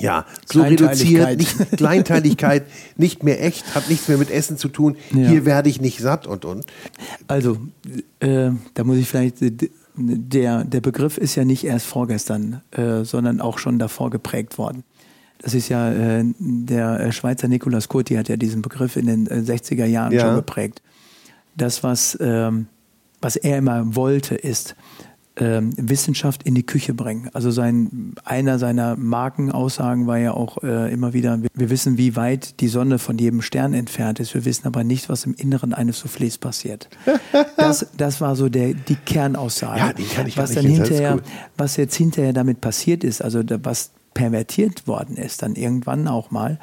Ja, 0.00 0.26
so 0.44 0.62
reduziert, 0.62 1.38
nicht 1.38 1.76
Kleinteiligkeit, 1.76 2.66
nicht 2.96 3.22
mehr 3.22 3.44
echt, 3.44 3.74
hat 3.74 3.88
nichts 3.88 4.08
mehr 4.08 4.18
mit 4.18 4.30
Essen 4.30 4.58
zu 4.58 4.68
tun. 4.68 4.96
Ja. 5.12 5.28
Hier 5.28 5.44
werde 5.44 5.68
ich 5.68 5.80
nicht 5.80 6.00
satt 6.00 6.26
und 6.26 6.44
und. 6.44 6.66
Also, 7.28 7.58
äh, 8.18 8.50
da 8.74 8.84
muss 8.84 8.96
ich 8.96 9.08
vielleicht 9.08 9.40
äh, 9.40 9.52
der, 9.96 10.64
der 10.64 10.80
Begriff 10.80 11.18
ist 11.18 11.36
ja 11.36 11.44
nicht 11.44 11.64
erst 11.64 11.86
vorgestern, 11.86 12.62
äh, 12.72 13.04
sondern 13.04 13.40
auch 13.40 13.58
schon 13.58 13.78
davor 13.78 14.10
geprägt 14.10 14.58
worden. 14.58 14.82
Das 15.38 15.54
ist 15.54 15.68
ja, 15.68 15.92
äh, 15.92 16.24
der 16.38 17.12
Schweizer 17.12 17.48
Nicolas 17.48 17.88
Kurti 17.88 18.14
hat 18.14 18.28
ja 18.28 18.36
diesen 18.36 18.62
Begriff 18.62 18.96
in 18.96 19.06
den 19.06 19.28
60er 19.28 19.84
Jahren 19.84 20.12
ja. 20.12 20.22
schon 20.22 20.36
geprägt. 20.36 20.82
Das, 21.56 21.82
was, 21.84 22.18
ähm, 22.20 22.66
was 23.20 23.36
er 23.36 23.58
immer 23.58 23.94
wollte, 23.94 24.34
ist, 24.34 24.74
ähm, 25.36 25.72
Wissenschaft 25.76 26.44
in 26.44 26.54
die 26.54 26.64
Küche 26.64 26.94
bringen. 26.94 27.28
Also 27.32 27.50
sein, 27.50 28.14
einer 28.24 28.58
seiner 28.58 28.96
Markenaussagen 28.96 30.06
war 30.06 30.18
ja 30.18 30.32
auch 30.32 30.62
äh, 30.62 30.92
immer 30.92 31.12
wieder, 31.12 31.40
wir, 31.54 31.70
wissen, 31.70 31.98
wie 31.98 32.14
weit 32.14 32.60
die 32.60 32.68
Sonne 32.68 33.00
von 33.00 33.18
jedem 33.18 33.42
Stern 33.42 33.74
entfernt 33.74 34.20
ist, 34.20 34.34
wir 34.34 34.44
wissen 34.44 34.66
aber 34.66 34.84
nicht, 34.84 35.08
was 35.08 35.24
im 35.24 35.34
Inneren 35.34 35.74
eines 35.74 36.04
Soufflés 36.04 36.38
passiert. 36.38 36.88
Das, 37.56 37.86
das 37.96 38.20
war 38.20 38.36
so 38.36 38.48
der, 38.48 38.74
die 38.74 38.94
Kernaussage. 38.94 39.78
Ja, 39.78 39.92
die 39.92 40.04
kann 40.04 40.26
ich 40.26 40.36
was 40.36 40.52
dann 40.52 40.66
hinterher, 40.66 41.20
was 41.56 41.76
jetzt 41.76 41.94
hinterher 41.94 42.32
damit 42.32 42.60
passiert 42.60 43.04
ist, 43.04 43.22
also 43.22 43.42
was 43.62 43.90
pervertiert 44.12 44.86
worden 44.86 45.16
ist, 45.16 45.42
dann 45.42 45.54
irgendwann 45.54 46.06
auch 46.06 46.30
mal. 46.30 46.58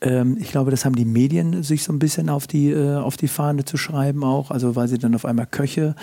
Ähm, 0.00 0.36
ich 0.38 0.50
glaube, 0.50 0.70
das 0.70 0.84
haben 0.84 0.94
die 0.94 1.04
Medien 1.04 1.62
sich 1.62 1.84
so 1.84 1.92
ein 1.92 1.98
bisschen 1.98 2.28
auf 2.28 2.46
die, 2.46 2.70
äh, 2.70 2.96
auf 2.96 3.16
die 3.16 3.28
Fahne 3.28 3.64
zu 3.64 3.76
schreiben 3.76 4.24
auch, 4.24 4.50
also 4.50 4.76
weil 4.76 4.88
sie 4.88 4.98
dann 4.98 5.14
auf 5.14 5.24
einmal 5.24 5.46
Köche 5.46 5.94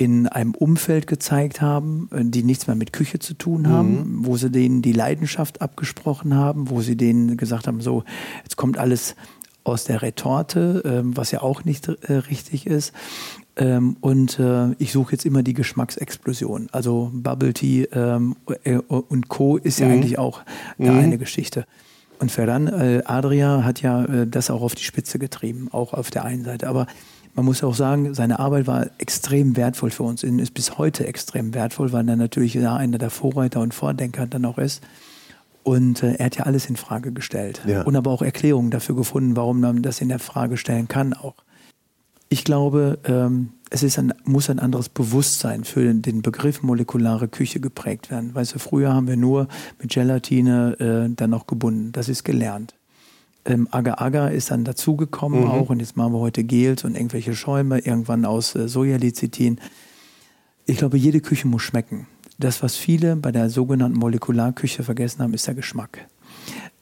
in 0.00 0.26
einem 0.26 0.54
Umfeld 0.54 1.06
gezeigt 1.06 1.60
haben, 1.60 2.08
äh, 2.10 2.24
die 2.24 2.42
nichts 2.42 2.66
mehr 2.66 2.74
mit 2.74 2.94
Küche 2.94 3.18
zu 3.18 3.34
tun 3.34 3.68
haben, 3.68 3.90
mhm. 3.90 4.26
wo 4.26 4.38
sie 4.38 4.50
denen 4.50 4.80
die 4.80 4.94
Leidenschaft 4.94 5.60
abgesprochen 5.60 6.34
haben, 6.34 6.70
wo 6.70 6.80
sie 6.80 6.96
denen 6.96 7.36
gesagt 7.36 7.66
haben, 7.66 7.82
so, 7.82 8.04
jetzt 8.42 8.56
kommt 8.56 8.78
alles 8.78 9.14
aus 9.62 9.84
der 9.84 10.00
Retorte, 10.00 10.82
ähm, 10.86 11.14
was 11.18 11.32
ja 11.32 11.42
auch 11.42 11.66
nicht 11.66 11.86
äh, 11.88 12.14
richtig 12.14 12.66
ist. 12.66 12.94
Ähm, 13.56 13.98
und 14.00 14.38
äh, 14.38 14.72
ich 14.78 14.90
suche 14.90 15.12
jetzt 15.12 15.26
immer 15.26 15.42
die 15.42 15.52
Geschmacksexplosion. 15.52 16.68
Also 16.72 17.10
Bubble 17.12 17.52
Tea 17.52 17.84
ähm, 17.92 18.36
und 18.88 19.28
Co. 19.28 19.58
ist 19.58 19.80
ja 19.80 19.86
mhm. 19.86 19.92
eigentlich 19.92 20.18
auch 20.18 20.40
mhm. 20.78 20.98
eine 20.98 21.18
Geschichte. 21.18 21.66
Und 22.20 22.30
Ferran 22.30 22.68
Adria 22.68 23.64
hat 23.64 23.80
ja 23.80 24.26
das 24.26 24.50
auch 24.50 24.60
auf 24.60 24.74
die 24.74 24.84
Spitze 24.84 25.18
getrieben, 25.18 25.68
auch 25.72 25.94
auf 25.94 26.10
der 26.10 26.26
einen 26.26 26.44
Seite. 26.44 26.68
Aber 26.68 26.86
man 27.34 27.44
muss 27.44 27.62
auch 27.62 27.74
sagen, 27.74 28.14
seine 28.14 28.38
Arbeit 28.38 28.66
war 28.66 28.86
extrem 28.98 29.56
wertvoll 29.56 29.90
für 29.90 30.02
uns, 30.02 30.22
ist 30.22 30.54
bis 30.54 30.78
heute 30.78 31.06
extrem 31.06 31.54
wertvoll, 31.54 31.92
weil 31.92 32.08
er 32.08 32.16
natürlich 32.16 32.54
ja 32.54 32.76
einer 32.76 32.98
der 32.98 33.10
Vorreiter 33.10 33.60
und 33.60 33.74
Vordenker 33.74 34.26
dann 34.26 34.44
auch 34.44 34.58
ist. 34.58 34.82
Und 35.62 36.02
äh, 36.02 36.14
er 36.14 36.26
hat 36.26 36.36
ja 36.36 36.44
alles 36.44 36.66
in 36.66 36.76
Frage 36.76 37.12
gestellt 37.12 37.62
ja. 37.66 37.82
und 37.82 37.94
aber 37.94 38.10
auch 38.10 38.22
Erklärungen 38.22 38.70
dafür 38.70 38.96
gefunden, 38.96 39.36
warum 39.36 39.60
man 39.60 39.82
das 39.82 40.00
in 40.00 40.08
der 40.08 40.18
Frage 40.18 40.56
stellen 40.56 40.88
kann 40.88 41.12
auch. 41.12 41.34
Ich 42.28 42.44
glaube, 42.44 42.98
ähm, 43.04 43.50
es 43.70 43.82
ist 43.82 43.98
ein, 43.98 44.14
muss 44.24 44.48
ein 44.50 44.58
anderes 44.58 44.88
Bewusstsein 44.88 45.64
für 45.64 45.92
den 45.92 46.22
Begriff 46.22 46.62
molekulare 46.62 47.28
Küche 47.28 47.60
geprägt 47.60 48.10
werden. 48.10 48.34
Weißt 48.34 48.54
du, 48.54 48.58
früher 48.58 48.94
haben 48.94 49.08
wir 49.08 49.16
nur 49.16 49.48
mit 49.80 49.90
Gelatine 49.90 50.78
äh, 50.78 51.14
dann 51.14 51.30
noch 51.30 51.46
gebunden. 51.46 51.92
Das 51.92 52.08
ist 52.08 52.24
gelernt. 52.24 52.74
Ähm, 53.44 53.68
Agar-Agar 53.70 54.32
ist 54.32 54.50
dann 54.50 54.64
dazugekommen 54.64 55.44
mhm. 55.44 55.50
auch 55.50 55.70
und 55.70 55.80
jetzt 55.80 55.96
machen 55.96 56.12
wir 56.12 56.20
heute 56.20 56.44
Gels 56.44 56.84
und 56.84 56.94
irgendwelche 56.94 57.34
Schäume, 57.34 57.78
irgendwann 57.78 58.24
aus 58.24 58.54
äh, 58.54 58.68
Sojalecithin. 58.68 59.60
Ich 60.66 60.78
glaube, 60.78 60.98
jede 60.98 61.20
Küche 61.20 61.48
muss 61.48 61.62
schmecken. 61.62 62.06
Das, 62.38 62.62
was 62.62 62.76
viele 62.76 63.16
bei 63.16 63.32
der 63.32 63.50
sogenannten 63.50 63.98
Molekularküche 63.98 64.82
vergessen 64.82 65.22
haben, 65.22 65.34
ist 65.34 65.46
der 65.46 65.54
Geschmack. 65.54 66.06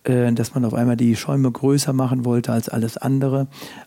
Äh, 0.04 0.32
dass 0.32 0.54
man 0.54 0.64
auf 0.64 0.74
einmal 0.74 0.96
die 0.96 1.16
Schäume 1.16 1.50
größer 1.50 1.92
machen 1.92 2.24
wollte 2.24 2.52
als 2.52 2.68
alles 2.68 2.96
andere. 2.96 3.46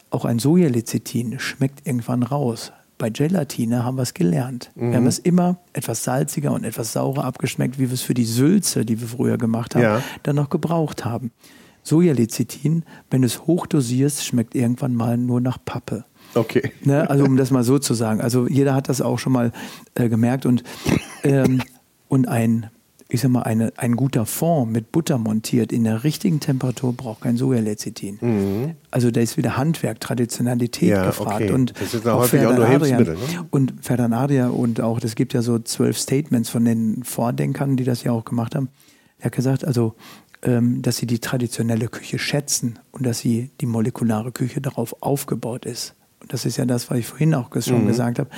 Auch 0.09 0.26
ein 0.26 0.39
Sojalecithin 0.39 1.39
schmeckt 1.39 1.88
irgendwann 1.88 2.24
raus. 2.24 2.72
Bei 2.97 3.09
Gelatine 3.09 3.84
haben 3.84 3.95
wir 3.97 4.03
es 4.03 4.13
gelernt. 4.13 4.72
Mhm. 4.76 4.91
Wir 4.91 4.97
haben 4.97 5.07
es 5.07 5.17
immer 5.17 5.57
etwas 5.74 6.03
salziger 6.03 6.51
und 6.51 6.63
etwas 6.63 6.93
saurer 6.93 7.26
abgeschmeckt, 7.26 7.80
wie 7.80 7.89
wir 7.89 7.93
es 7.93 8.01
für 8.01 8.13
die 8.13 8.26
Sülze, 8.26 8.86
die 8.86 9.01
wir 9.01 9.07
früher 9.07 9.38
gemacht 9.38 9.74
haben, 9.74 9.84
ja. 9.84 10.03
dann 10.24 10.36
noch 10.36 10.49
gebraucht 10.49 11.03
haben. 11.03 11.32
Sojalecithin, 11.84 12.84
wenn 13.09 13.21
du 13.21 13.25
es 13.25 13.45
hochdosierst, 13.47 14.25
schmeckt 14.25 14.55
irgendwann 14.55 14.95
mal 14.95 15.17
nur 15.17 15.41
nach 15.41 15.57
Pappe. 15.63 16.05
Okay. 16.34 16.71
Ne, 16.84 17.09
also 17.09 17.25
um 17.25 17.38
das 17.38 17.51
mal 17.51 17.63
so 17.63 17.79
zu 17.79 17.93
sagen. 17.93 18.21
Also 18.21 18.47
jeder 18.47 18.73
hat 18.73 18.89
das 18.89 19.01
auch 19.01 19.19
schon 19.19 19.34
mal 19.34 19.51
äh, 19.95 20.09
gemerkt 20.09 20.45
und, 20.45 20.63
ähm, 21.23 21.61
und 22.07 22.27
ein, 22.27 22.67
ich 23.09 23.21
sag 23.21 23.32
mal, 23.32 23.43
eine, 23.43 23.73
ein 23.75 23.97
guter 23.97 24.25
Fond 24.25 24.71
mit 24.71 24.91
Butter 24.91 25.17
montiert 25.17 25.73
in 25.73 25.84
der 25.84 26.03
richtigen 26.05 26.39
Temperatur 26.39 26.93
braucht 26.93 27.21
kein 27.21 27.36
Sojalecithin. 27.36 28.19
Mhm. 28.21 28.75
Also 28.91 29.11
da 29.11 29.19
ist 29.19 29.36
wieder 29.36 29.57
Handwerk, 29.57 29.99
Traditionalität 29.99 30.89
ja, 30.89 31.05
gefragt. 31.07 31.41
Okay. 31.41 31.51
Und 31.51 31.73
das 31.79 31.93
ist 31.93 32.07
auch 32.07 32.19
häufig 32.19 32.45
auch 32.45 32.55
nur 32.55 32.67
Hilfsmittel. 32.67 33.15
Ne? 33.15 33.47
Und 33.49 33.73
Ferdanaria 33.82 34.47
und 34.47 34.79
auch, 34.79 35.01
es 35.03 35.15
gibt 35.15 35.34
ja 35.34 35.41
so 35.41 35.59
zwölf 35.59 35.97
Statements 35.97 36.49
von 36.49 36.63
den 36.63 37.03
Vordenkern, 37.03 37.75
die 37.75 37.84
das 37.84 38.03
ja 38.03 38.13
auch 38.13 38.23
gemacht 38.23 38.55
haben. 38.55 38.69
Er 39.19 39.25
hat 39.25 39.34
gesagt, 39.34 39.65
also 39.65 39.95
dass 40.41 40.97
sie 40.97 41.05
die 41.05 41.19
traditionelle 41.19 41.87
Küche 41.87 42.17
schätzen 42.17 42.79
und 42.91 43.05
dass 43.05 43.19
sie 43.19 43.51
die 43.61 43.67
molekulare 43.67 44.31
Küche 44.31 44.59
darauf 44.59 44.95
aufgebaut 45.01 45.65
ist. 45.65 45.93
Und 46.19 46.33
das 46.33 46.45
ist 46.45 46.57
ja 46.57 46.65
das, 46.65 46.89
was 46.89 46.97
ich 46.97 47.05
vorhin 47.05 47.35
auch 47.35 47.49
schon 47.61 47.83
mhm. 47.83 47.87
gesagt 47.87 48.17
habe. 48.17 48.29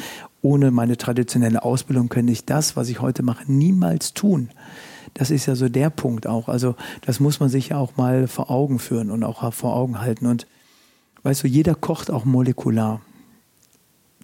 Ohne 0.41 0.71
meine 0.71 0.97
traditionelle 0.97 1.63
Ausbildung 1.63 2.09
könnte 2.09 2.33
ich 2.33 2.45
das, 2.45 2.75
was 2.75 2.89
ich 2.89 2.99
heute 2.99 3.23
mache, 3.23 3.49
niemals 3.49 4.13
tun. 4.13 4.49
Das 5.13 5.31
ist 5.31 5.45
ja 5.45 5.55
so 5.55 5.69
der 5.69 5.89
Punkt 5.89 6.27
auch. 6.27 6.49
Also 6.49 6.75
das 7.01 7.21
muss 7.21 7.39
man 7.39 7.47
sich 7.47 7.69
ja 7.69 7.77
auch 7.77 7.95
mal 7.95 8.27
vor 8.27 8.51
Augen 8.51 8.79
führen 8.79 9.09
und 9.09 9.23
auch 9.23 9.53
vor 9.53 9.73
Augen 9.73 10.01
halten. 10.01 10.25
Und 10.25 10.45
weißt 11.23 11.43
du, 11.43 11.47
jeder 11.47 11.75
kocht 11.75 12.11
auch 12.11 12.25
molekular 12.25 12.99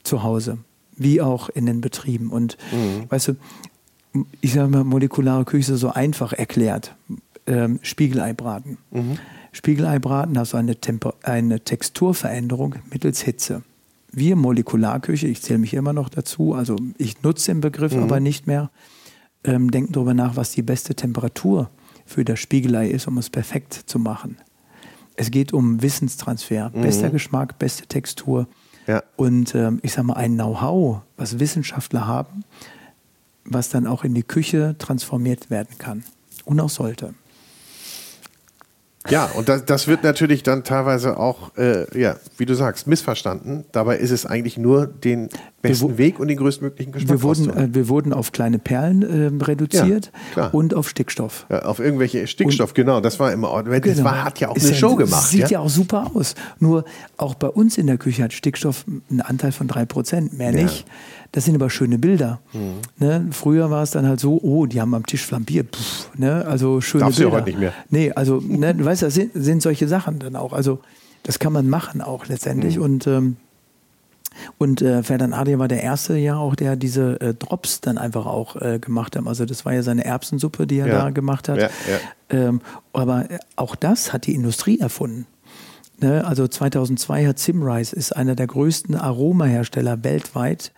zu 0.03 0.23
Hause, 0.23 0.57
wie 0.97 1.21
auch 1.21 1.47
in 1.47 1.65
den 1.65 1.80
Betrieben. 1.80 2.30
Und 2.30 2.57
mhm. 2.73 3.09
weißt 3.09 3.30
du, 3.30 3.36
ich 4.41 4.51
sage 4.51 4.67
mal, 4.67 4.84
molekulare 4.84 5.45
Küche 5.45 5.77
so 5.77 5.91
einfach 5.91 6.34
erklärt 6.34 6.95
ähm, 7.50 7.80
Spiegeleibraten. 7.82 8.78
Mhm. 8.91 9.18
Spiegeleibraten 9.52 10.38
hast 10.38 10.54
du 10.54 10.58
eine, 10.58 10.78
eine 11.24 11.60
Texturveränderung 11.60 12.76
mittels 12.91 13.22
Hitze. 13.22 13.64
Wir 14.12 14.36
Molekularküche, 14.36 15.28
ich 15.28 15.41
zähle 15.41 15.60
mich 15.60 15.74
immer 15.74 15.93
noch 15.93 16.10
dazu, 16.10 16.54
also 16.54 16.78
ich 16.97 17.22
nutze 17.22 17.52
den 17.52 17.62
Begriff 17.62 17.93
mhm. 17.93 18.04
aber 18.04 18.20
nicht 18.20 18.47
mehr, 18.47 18.72
ähm, 19.43 19.72
denken 19.72 19.93
darüber 19.93 20.14
nach, 20.14 20.36
was 20.36 20.52
die 20.52 20.62
beste 20.62 20.95
Temperatur 20.95 21.70
für 22.06 22.24
das 22.24 22.39
Spiegelei 22.39 22.88
ist, 22.89 23.08
um 23.08 23.18
es 23.18 23.30
perfekt 23.30 23.74
zu 23.74 24.00
machen. 24.00 24.38
Es 25.16 25.32
geht 25.32 25.54
um 25.54 25.82
Wissenstransfer, 25.82 26.72
mhm. 26.74 26.82
bester 26.82 27.10
Geschmack, 27.10 27.60
beste 27.60 27.88
Textur 27.88 28.47
ja. 28.88 29.04
und 29.16 29.54
ähm, 29.56 29.80
ich 29.84 29.93
sage 29.93 30.08
mal 30.08 30.16
ein 30.16 30.36
Know-how, 30.36 31.02
was 31.18 31.39
Wissenschaftler 31.39 32.08
haben, 32.08 32.43
was 33.43 33.70
dann 33.70 33.86
auch 33.86 34.04
in 34.04 34.14
die 34.14 34.24
Küche 34.24 34.76
transformiert 34.78 35.50
werden 35.50 35.78
kann 35.78 36.04
und 36.45 36.60
auch 36.60 36.70
sollte. 36.70 37.14
Ja, 39.08 39.26
und 39.36 39.47
das, 39.47 39.66
das 39.66 39.88
wird 39.88 40.04
natürlich 40.04 40.43
dann 40.43 40.64
teilweise 40.64 41.18
auch, 41.18 41.56
äh, 41.58 42.00
ja, 42.00 42.18
wie 42.38 42.45
du 42.45 42.54
sagst, 42.54 42.86
missverstanden. 42.86 43.66
Dabei 43.72 43.97
ist 43.97 44.12
es 44.12 44.26
eigentlich 44.26 44.58
nur 44.58 44.88
den 44.88 45.30
besten 45.62 45.97
Weg 45.97 46.20
und 46.20 46.28
den 46.28 46.38
größtmöglichen 46.38 46.91
Geschmack. 46.91 47.10
Wir 47.10 47.24
wurden, 47.24 47.49
äh, 47.49 47.74
wir 47.74 47.88
wurden 47.89 48.14
auf 48.14 48.32
kleine 48.32 48.60
Perlen 48.60 49.03
äh, 49.03 49.43
reduziert 49.43 50.12
ja, 50.36 50.47
und 50.47 50.74
auf 50.74 50.89
Stickstoff. 50.89 51.45
Ja, 51.49 51.64
auf 51.64 51.80
irgendwelche 51.80 52.28
Stickstoff, 52.28 52.72
und, 52.72 52.76
genau. 52.76 53.01
Das 53.01 53.20
war 53.20 53.32
immer, 53.32 53.64
das 53.64 53.82
genau. 53.82 54.03
war, 54.03 54.24
hat 54.24 54.39
ja 54.39 54.49
auch 54.49 54.55
eine 54.55 54.68
ja, 54.68 54.74
Show 54.74 54.95
gemacht. 54.95 55.28
Sieht 55.28 55.41
ja? 55.41 55.47
ja? 55.49 55.60
auch 55.60 55.70
super 55.70 56.12
aus. 56.14 56.36
Nur 56.60 56.86
auch 57.18 57.36
bei 57.36 57.47
uns 57.47 57.78
in 57.78 57.88
der 57.88 57.97
Küche 57.97 58.24
hat 58.24 58.34
Stickstoff 58.34 58.86
einen 59.10 59.22
Anteil 59.22 59.51
von 59.51 59.68
drei 59.68 59.86
Prozent, 59.86 60.38
mehr 60.38 60.51
nicht. 60.51 60.86
Das 61.32 61.45
sind 61.45 61.55
aber 61.55 61.70
schöne 61.70 61.99
Bilder. 61.99 62.39
Mhm. 62.53 63.05
Ne? 63.05 63.28
Früher 63.32 63.70
war 63.70 63.84
es 63.84 63.91
dann 63.91 64.07
halt 64.07 64.20
so, 64.20 64.39
oh, 64.41 64.66
die 64.66 64.82
haben 64.82 64.93
am 64.95 65.05
Tisch 65.05 65.26
flambiert. 65.26 65.76
Pff, 65.76 66.18
ne? 66.18 66.45
Also 66.45 66.82
schöne 66.82 67.03
Darfst 67.03 67.20
Bilder. 67.20 67.32
du 67.32 67.38
heute 67.38 67.49
nicht 67.49 67.60
mehr. 67.60 67.74
Nee, 67.89 68.12
also, 68.12 68.41
ne, 68.45 68.74
du 68.74 68.84
weißt, 68.84 69.03
das 69.03 69.14
sind, 69.14 69.32
sind 69.36 69.62
solche 69.62 69.88
Sachen 69.88 70.20
dann 70.20 70.36
auch. 70.36 70.53
Also 70.53 70.80
das 71.24 71.38
kann 71.38 71.53
man 71.53 71.70
machen 71.70 72.01
auch 72.01 72.28
letztendlich. 72.28 72.78
Mhm. 72.78 72.84
Und 72.84 73.07
ähm, 73.07 73.38
und 74.57 74.82
äh, 74.82 75.03
Ferdinand 75.03 75.34
Adia 75.34 75.59
war 75.59 75.67
der 75.67 75.84
erste 75.84 76.15
ja 76.17 76.38
auch, 76.38 76.55
der 76.55 76.75
diese 76.75 77.19
äh, 77.21 77.34
Drops 77.34 77.82
dann 77.82 77.97
einfach 77.97 78.25
auch 78.25 78.55
äh, 78.55 78.80
gemacht 78.80 79.15
hat. 79.15 79.27
Also 79.27 79.45
das 79.45 79.65
war 79.65 79.73
ja 79.73 79.84
seine 79.84 80.05
Erbsensuppe, 80.05 80.67
die 80.67 80.80
er 80.80 80.88
ja. 80.88 80.97
da 81.03 81.09
gemacht 81.09 81.49
hat. 81.49 81.57
Ja, 81.57 81.69
ja. 81.89 81.99
Ähm, 82.47 82.61
aber 82.93 83.25
auch 83.55 83.75
das 83.75 84.13
hat 84.13 84.27
die 84.27 84.36
Industrie 84.36 84.80
erfunden. 84.80 85.25
Ne? 85.99 86.25
Also 86.25 86.47
2002 86.47 87.27
hat 87.27 87.39
Simrise, 87.39 87.95
ist 87.95 88.15
einer 88.15 88.36
der 88.36 88.47
größten 88.47 88.95
Aromahersteller 88.95 90.03
weltweit, 90.03 90.71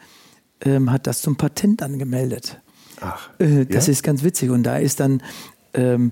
ähm, 0.63 0.91
hat 0.91 1.07
das 1.07 1.21
zum 1.21 1.35
Patent 1.35 1.83
angemeldet. 1.83 2.59
Ach, 3.01 3.29
äh, 3.39 3.65
das 3.65 3.87
ist 3.87 4.03
ganz 4.03 4.23
witzig. 4.23 4.49
Und 4.49 4.63
da 4.63 4.77
ist 4.77 4.99
dann 4.99 5.21
ähm, 5.73 6.11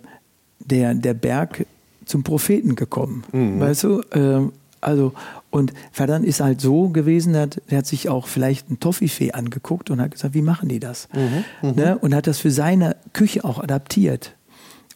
der, 0.59 0.93
der 0.93 1.13
Berg 1.13 1.65
zum 2.05 2.23
Propheten 2.23 2.75
gekommen. 2.75 3.23
Mhm. 3.31 3.59
Weißt 3.59 3.83
du? 3.83 4.01
Ähm, 4.11 4.51
also, 4.81 5.13
und 5.51 5.73
Ferdinand 5.91 6.25
ist 6.25 6.41
halt 6.41 6.61
so 6.61 6.89
gewesen, 6.89 7.33
der 7.33 7.43
hat, 7.43 7.61
der 7.71 7.79
hat 7.79 7.87
sich 7.87 8.07
auch 8.09 8.27
vielleicht 8.27 8.69
ein 8.69 8.79
Toffifee 8.79 9.31
angeguckt 9.31 9.89
und 9.89 9.99
hat 10.01 10.11
gesagt, 10.11 10.33
wie 10.33 10.41
machen 10.41 10.69
die 10.69 10.79
das? 10.79 11.07
Mhm, 11.13 11.69
mhm. 11.69 11.75
ne? 11.75 11.97
Und 11.97 12.13
hat 12.13 12.27
das 12.27 12.39
für 12.39 12.51
seine 12.51 12.95
Küche 13.13 13.43
auch 13.43 13.59
adaptiert. 13.61 14.35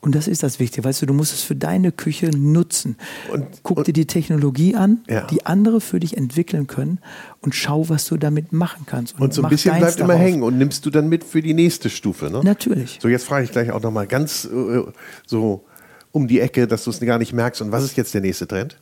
Und 0.01 0.15
das 0.15 0.27
ist 0.27 0.43
das 0.43 0.59
Wichtige. 0.59 0.83
Weißt 0.83 1.01
du, 1.01 1.05
du 1.05 1.13
musst 1.13 1.31
es 1.33 1.43
für 1.43 1.55
deine 1.55 1.93
Küche 1.93 2.29
nutzen. 2.37 2.97
Und- 3.31 3.45
Guck 3.63 3.77
und- 3.77 3.87
dir 3.87 3.93
die 3.93 4.05
Technologie 4.05 4.75
an, 4.75 4.99
Ja. 5.09 5.25
die 5.27 5.45
andere 5.45 5.79
für 5.79 6.01
dich 6.01 6.17
entwickeln 6.17 6.67
können 6.67 6.99
und 7.39 7.55
schau, 7.55 7.87
was 7.87 8.05
du 8.05 8.17
damit 8.17 8.51
machen 8.51 8.85
kannst. 8.85 9.17
Und 9.17 9.33
so 9.33 9.41
ein 9.43 9.49
bisschen 9.49 9.77
bleibt 9.77 9.99
immer 9.99 10.09
daraus. 10.09 10.21
hängen 10.25 10.43
und 10.43 10.57
nimmst 10.57 10.85
du 10.85 10.89
dann 10.89 11.07
mit 11.07 11.23
für 11.23 11.41
die 11.41 11.53
nächste 11.53 11.89
Stufe. 11.89 12.29
Ne? 12.29 12.41
Natürlich. 12.43 12.99
So, 13.01 13.07
jetzt 13.07 13.23
frage 13.23 13.45
ich 13.45 13.51
gleich 13.51 13.71
auch 13.71 13.81
nochmal 13.81 14.05
ganz 14.07 14.43
äh, 14.45 14.81
so 15.25 15.63
um 16.11 16.27
die 16.27 16.41
Ecke, 16.41 16.67
dass 16.67 16.83
du 16.83 16.89
es 16.89 16.99
gar 16.99 17.17
nicht 17.17 17.31
merkst. 17.31 17.61
Und 17.61 17.71
was 17.71 17.85
ist 17.85 17.95
jetzt 17.95 18.13
der 18.13 18.21
nächste 18.21 18.45
Trend? 18.45 18.77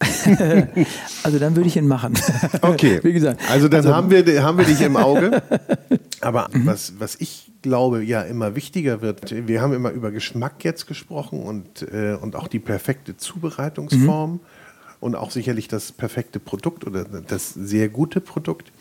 Also 1.22 1.38
dann 1.38 1.56
würde 1.56 1.68
ich 1.68 1.76
ihn 1.76 1.86
machen. 1.86 2.14
Okay. 2.62 3.00
Wie 3.02 3.12
gesagt. 3.12 3.40
Also 3.50 3.68
dann 3.68 3.86
haben, 3.86 4.10
wir, 4.10 4.42
haben 4.42 4.58
wir 4.58 4.64
dich 4.64 4.80
im 4.80 4.96
Auge. 4.96 5.42
Aber 6.20 6.48
Mhm. 6.52 6.66
was, 6.66 6.94
was 6.98 7.16
ich 7.16 7.50
glaube, 7.62 8.02
ja 8.02 8.22
immer 8.22 8.54
wichtiger 8.54 9.00
wird, 9.02 9.34
wir 9.48 9.60
haben 9.62 9.72
immer 9.72 9.90
über 9.90 10.10
Geschmack 10.10 10.64
jetzt 10.64 10.86
gesprochen 10.86 11.42
und, 11.42 11.82
äh, 11.82 12.16
und 12.20 12.36
auch 12.36 12.48
die 12.48 12.58
perfekte 12.58 13.16
Zubereitungsform 13.16 14.32
Mhm. 14.32 14.40
und 15.00 15.14
auch 15.16 15.30
sicherlich 15.30 15.68
das 15.68 15.92
perfekte 15.92 16.40
Produkt 16.40 16.86
oder 16.86 17.04
das 17.04 17.50
sehr 17.54 17.88
gute 17.88 18.20
Produkt. 18.20 18.72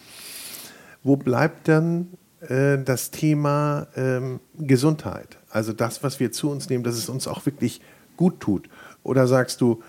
Wo 1.04 1.16
bleibt 1.18 1.68
dann 1.68 2.08
äh, 2.48 2.78
das 2.84 3.12
Thema 3.12 3.88
ähm, 3.96 4.40
Gesundheit? 4.58 5.38
Also 5.50 5.74
das, 5.74 6.04
was 6.04 6.20
wir 6.20 6.32
zu 6.32 6.50
uns 6.50 6.70
nehmen, 6.70 6.84
dass 6.84 6.96
es 6.96 7.10
uns 7.10 7.28
auch 7.28 7.46
wirklich 7.46 7.82
gut 8.18 8.40
tut. 8.40 8.70
Oder 9.04 9.28
sagst 9.28 9.60
du, 9.62 9.82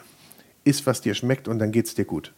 isst, 0.65 0.87
was 0.87 1.01
dir 1.01 1.15
schmeckt 1.15 1.49
und 1.49 1.59
dann 1.59 1.73
geht 1.73 1.87
es 1.87 1.95
dir 1.95 2.05
gut? 2.05 2.33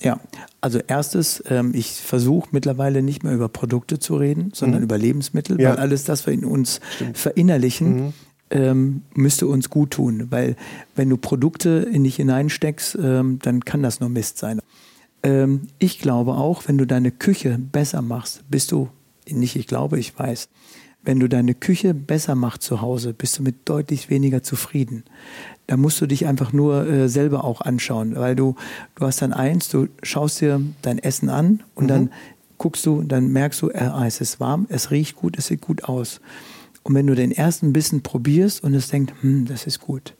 Ja, 0.00 0.18
also 0.60 0.78
erstes, 0.80 1.42
ähm, 1.48 1.72
ich 1.74 1.92
versuche 1.92 2.48
mittlerweile 2.50 3.02
nicht 3.02 3.22
mehr 3.22 3.32
über 3.32 3.48
Produkte 3.48 4.00
zu 4.00 4.16
reden, 4.16 4.50
sondern 4.52 4.82
über 4.82 4.98
Lebensmittel, 4.98 5.56
Mhm. 5.56 5.60
Ja. 5.62 5.68
Mhm. 5.70 5.74
weil 5.74 5.80
alles 5.82 6.04
das 6.04 6.26
wir 6.26 6.32
in 6.34 6.44
uns 6.44 6.80
verinnerlichen, 7.14 8.12
ähm, 8.50 9.02
müsste 9.14 9.46
uns 9.46 9.70
gut 9.70 9.92
tun. 9.92 10.26
Weil 10.30 10.56
wenn 10.96 11.08
du 11.08 11.16
Produkte 11.16 11.88
in 11.92 12.04
dich 12.04 12.16
hineinsteckst, 12.16 12.98
ähm, 13.00 13.38
dann 13.42 13.64
kann 13.64 13.82
das 13.82 14.00
nur 14.00 14.08
Mist 14.08 14.38
sein. 14.38 14.60
Ähm, 15.22 15.68
ich 15.78 16.00
glaube 16.00 16.32
auch, 16.32 16.66
wenn 16.66 16.78
du 16.78 16.86
deine 16.86 17.12
Küche 17.12 17.58
besser 17.58 18.02
machst, 18.02 18.42
bist 18.50 18.72
du, 18.72 18.88
nicht 19.30 19.54
ich 19.54 19.68
glaube, 19.68 19.98
ich 20.00 20.18
weiß, 20.18 20.48
wenn 21.04 21.18
du 21.18 21.28
deine 21.28 21.54
Küche 21.54 21.94
besser 21.94 22.34
machst 22.34 22.62
zu 22.62 22.80
Hause, 22.80 23.12
bist 23.12 23.38
du 23.38 23.42
mit 23.42 23.68
deutlich 23.68 24.08
weniger 24.08 24.42
zufrieden. 24.42 25.04
Da 25.66 25.76
musst 25.76 26.00
du 26.00 26.06
dich 26.06 26.26
einfach 26.26 26.52
nur 26.52 26.86
äh, 26.86 27.08
selber 27.08 27.44
auch 27.44 27.60
anschauen, 27.60 28.14
weil 28.16 28.36
du, 28.36 28.56
du 28.94 29.06
hast 29.06 29.22
dann 29.22 29.32
eins, 29.32 29.68
du 29.68 29.88
schaust 30.02 30.40
dir 30.40 30.60
dein 30.82 30.98
Essen 30.98 31.28
an 31.28 31.62
und 31.74 31.88
dann 31.88 32.10
guckst 32.58 32.86
du, 32.86 33.02
dann 33.02 33.32
merkst 33.32 33.62
du, 33.62 33.70
äh, 33.70 33.78
ah, 33.78 34.06
es 34.06 34.20
ist 34.20 34.38
warm, 34.38 34.66
es 34.68 34.90
riecht 34.90 35.16
gut, 35.16 35.36
es 35.38 35.48
sieht 35.48 35.60
gut 35.60 35.84
aus. 35.84 36.20
Und 36.84 36.94
wenn 36.94 37.06
du 37.06 37.14
den 37.14 37.32
ersten 37.32 37.72
Bissen 37.72 38.02
probierst 38.02 38.62
und 38.62 38.74
es 38.74 38.88
denkt, 38.88 39.14
hm, 39.20 39.46
das 39.46 39.66
ist 39.66 39.80
gut, 39.80 40.14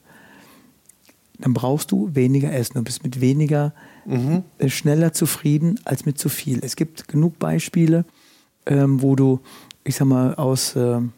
dann 1.39 1.53
brauchst 1.53 1.91
du 1.91 2.13
weniger 2.13 2.53
essen. 2.53 2.75
Du 2.75 2.83
bist 2.83 3.03
mit 3.03 3.19
weniger 3.21 3.73
äh, 4.57 4.69
schneller 4.69 5.13
zufrieden 5.13 5.79
als 5.83 6.05
mit 6.05 6.17
zu 6.17 6.29
viel. 6.29 6.59
Es 6.61 6.75
gibt 6.75 7.07
genug 7.07 7.39
Beispiele, 7.39 8.05
ähm, 8.65 9.01
wo 9.01 9.15
du, 9.15 9.39
ich 9.83 9.95
sag 9.95 10.07
mal, 10.07 10.35
aus, 10.35 10.75
ähm, 10.75 11.11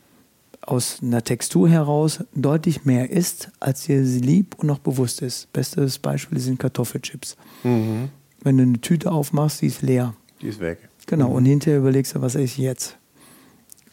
aus 0.61 0.99
einer 1.01 1.24
Textur 1.24 1.70
heraus 1.70 2.24
deutlich 2.34 2.86
mehr 2.86 3.09
isst, 3.09 3.49
als 3.59 3.84
dir 3.84 4.05
sie 4.05 4.20
lieb 4.20 4.55
und 4.57 4.68
noch 4.68 4.80
bewusst 4.80 5.22
ist. 5.22 5.51
Bestes 5.53 5.99
Beispiel 5.99 6.39
sind 6.39 6.59
Kartoffelchips. 6.59 7.38
Wenn 7.63 8.57
du 8.57 8.63
eine 8.63 8.82
Tüte 8.82 9.11
aufmachst, 9.11 9.61
die 9.61 9.68
ist 9.68 9.82
leer. 9.82 10.13
Die 10.41 10.47
ist 10.47 10.59
weg. 10.59 10.89
Genau, 11.07 11.32
und 11.32 11.45
hinterher 11.45 11.80
überlegst 11.80 12.16
du, 12.16 12.22
was 12.22 12.36
esse 12.36 12.43
ich 12.43 12.57
jetzt? 12.57 12.97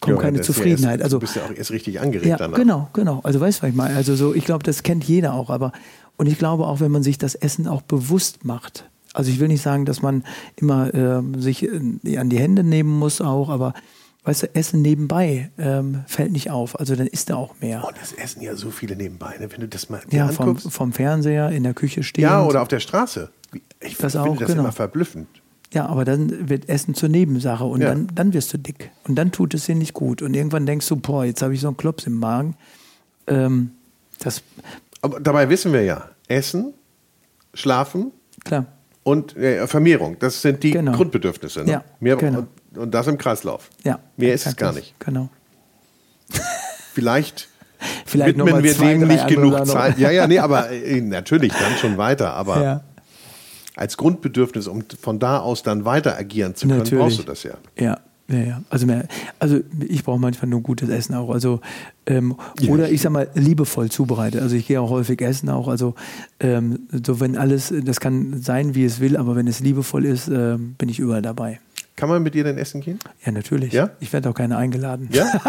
Kommt 0.01 0.17
Ja, 0.17 0.23
keine 0.23 0.41
ist 0.41 0.49
ja 0.49 0.55
Zufriedenheit. 0.55 1.01
Erst, 1.01 1.05
also, 1.05 1.17
du 1.19 1.21
bist 1.21 1.37
ja 1.37 1.45
auch 1.45 1.55
erst 1.55 1.71
richtig 1.71 2.01
angeregt 2.01 2.27
ja, 2.27 2.37
danach. 2.37 2.59
genau, 2.59 2.89
genau. 2.93 3.21
Also 3.23 3.41
weißt 3.41 3.59
du, 3.59 3.63
was 3.63 3.71
ich 3.71 3.77
meine? 3.77 3.95
Also 3.95 4.17
so, 4.17 4.35
ich 4.35 4.45
glaube, 4.45 4.65
das 4.65 4.83
kennt 4.83 5.05
jeder 5.05 5.35
auch, 5.35 5.49
aber 5.49 5.73
und 6.17 6.27
ich 6.27 6.39
glaube 6.39 6.67
auch, 6.67 6.81
wenn 6.81 6.91
man 6.91 7.03
sich 7.03 7.19
das 7.19 7.35
Essen 7.35 7.69
auch 7.69 7.83
bewusst 7.83 8.45
macht. 8.45 8.89
Also 9.15 9.31
ich 9.31 9.39
will 9.39 9.49
nicht 9.49 9.63
sagen, 9.63 9.85
dass 9.85 10.03
man 10.03 10.25
immer 10.57 10.93
ähm, 10.95 11.41
sich 11.41 11.63
äh, 11.63 12.17
an 12.17 12.31
die 12.31 12.39
Hände 12.39 12.65
nehmen 12.65 12.99
muss 12.99 13.21
auch, 13.21 13.49
aber 13.49 13.75
weißt 14.25 14.45
du, 14.45 14.55
Essen 14.55 14.83
nebenbei 14.83 15.51
ähm, 15.59 16.05
fällt 16.07 16.33
nicht 16.33 16.51
auf. 16.51 16.79
Also 16.79 16.95
dann 16.97 17.07
isst 17.09 17.31
er 17.31 17.37
auch 17.39 17.55
mehr. 17.61 17.85
Und 17.87 17.95
es 18.03 18.13
essen 18.13 18.41
ja 18.43 18.55
so 18.55 18.71
viele 18.71 18.95
nebenbei, 18.97 19.37
ne? 19.39 19.51
wenn 19.51 19.61
du 19.61 19.69
das 19.69 19.89
mal 19.91 20.01
ja, 20.11 20.29
vom, 20.29 20.57
vom 20.57 20.93
Fernseher 20.93 21.51
in 21.51 21.63
der 21.65 21.75
Küche 21.75 22.03
stehen. 22.03 22.23
ja, 22.23 22.45
oder 22.45 22.63
auf 22.63 22.69
der 22.69 22.81
Straße. 22.81 23.31
Ich 23.81 23.97
Das 23.97 24.13
finde 24.13 24.31
auch, 24.31 24.37
das 24.39 24.49
genau. 24.49 24.61
immer 24.63 24.73
verblüffend. 24.73 25.27
Ja, 25.73 25.87
aber 25.87 26.05
dann 26.05 26.49
wird 26.51 26.69
Essen 26.69 26.95
zur 26.95 27.09
Nebensache 27.09 27.65
und 27.65 27.81
Ja. 27.81 27.89
dann, 27.89 28.09
dann 28.15 28.33
wirst 28.35 28.53
du 28.53 28.59
dick. 28.59 28.91
Und 29.09 29.17
dann 29.17 29.33
tut 29.33 29.55
es 29.55 29.65
dir 29.67 29.75
nicht 29.75 29.95
gut. 29.95 30.21
Und 30.23 30.35
irgendwann 30.35 30.67
denkst 30.67 30.87
du, 30.89 30.97
boah, 30.97 31.25
jetzt 31.25 31.41
habe 31.43 31.55
ich 31.55 31.61
so 31.61 31.69
einen 31.69 31.77
Klops 31.79 32.07
im 32.07 32.19
Magen. 32.19 32.57
Ähm, 33.27 33.71
das, 34.19 34.43
Aber 35.01 35.19
dabei 35.19 35.49
wissen 35.49 35.73
wir 35.73 35.83
ja, 35.83 36.11
Essen, 36.29 36.75
Schlafen 37.55 38.13
klar. 38.45 38.67
und 39.03 39.37
äh, 39.37 39.67
Vermehrung, 39.67 40.17
das 40.19 40.43
sind 40.43 40.63
die 40.63 40.71
Genau. 40.73 40.93
Grundbedürfnisse. 40.93 41.65
Ne? 41.65 41.71
Ja, 41.73 41.85
Mehr, 42.01 42.17
genau. 42.17 42.47
Und, 42.77 42.93
das 42.93 43.07
im 43.07 43.19
Kreislauf. 43.19 43.71
Ja. 43.85 43.99
Mehr 44.17 44.35
ist 44.35 44.47
es 44.47 44.57
gar 44.57 44.73
nicht. 44.73 44.95
Genau. 44.99 45.29
Vielleicht 46.95 47.49
Vielleicht 48.07 48.37
widmen 48.39 48.63
wir 48.63 48.75
zwei, 48.75 48.95
dem 48.95 49.09
nicht 49.09 49.27
genug. 49.27 49.67
Zeit. 49.67 49.99
Ja, 49.99 50.11
ja, 50.11 50.27
nee, 50.27 50.39
aber 50.39 50.71
äh, 50.73 51.01
natürlich 51.01 51.53
dann 51.53 51.77
schon 51.79 51.99
weiter. 51.99 52.35
Aber 52.35 52.63
Ja. 52.63 52.81
als 53.75 53.97
Grundbedürfnis, 53.97 54.69
um 54.69 54.85
von 55.01 55.19
da 55.19 55.39
aus 55.41 55.63
dann 55.63 55.85
weiter 55.85 56.17
agieren 56.17 56.55
zu 56.55 56.69
können, 56.69 56.79
Natürlich. 56.81 57.03
brauchst 57.03 57.19
du 57.19 57.23
das 57.25 57.43
ja. 57.43 57.55
Ja, 57.79 57.99
ja, 58.29 58.39
ja. 58.39 58.63
Also, 58.71 58.87
mehr, 58.87 59.07
also 59.41 59.59
ich 59.89 60.05
brauche 60.05 60.21
manchmal 60.21 60.49
nur 60.49 60.61
gutes 60.63 60.89
Essen 60.91 61.15
auch. 61.17 61.31
Also, 61.31 61.61
ähm, 62.07 62.37
oder 62.69 62.89
ich 62.89 63.03
sag 63.03 63.11
mal, 63.11 63.29
liebevoll 63.35 63.91
zubereitet. 63.91 64.43
Also 64.43 64.55
ich 64.55 64.69
gehe 64.69 64.81
auch 64.81 64.91
häufig 64.91 65.21
essen 65.21 65.49
auch. 65.49 65.67
Also 65.67 65.95
ähm, 66.39 66.87
so 67.05 67.19
wenn 67.19 67.37
alles, 67.37 67.75
das 67.85 67.99
kann 67.99 68.41
sein, 68.41 68.75
wie 68.77 68.85
es 68.85 69.01
will, 69.01 69.17
aber 69.17 69.35
wenn 69.35 69.49
es 69.49 69.59
liebevoll 69.61 70.05
ist, 70.05 70.29
ähm, 70.29 70.75
bin 70.79 70.89
ich 70.89 71.01
überall 71.01 71.23
dabei. 71.23 71.59
Kann 72.03 72.09
man 72.09 72.25
mit 72.25 72.35
dir 72.35 72.43
denn 72.43 72.59
essen 72.59 72.81
gehen? 72.81 72.99
Ja, 73.25 73.31
natürlich. 73.31 73.73
Ja? 73.73 73.91
Ich 74.01 74.13
werde 74.13 74.29
auch 74.29 74.35
keine 74.35 74.57
eingeladen. 74.57 75.09
Ja? 75.13 75.41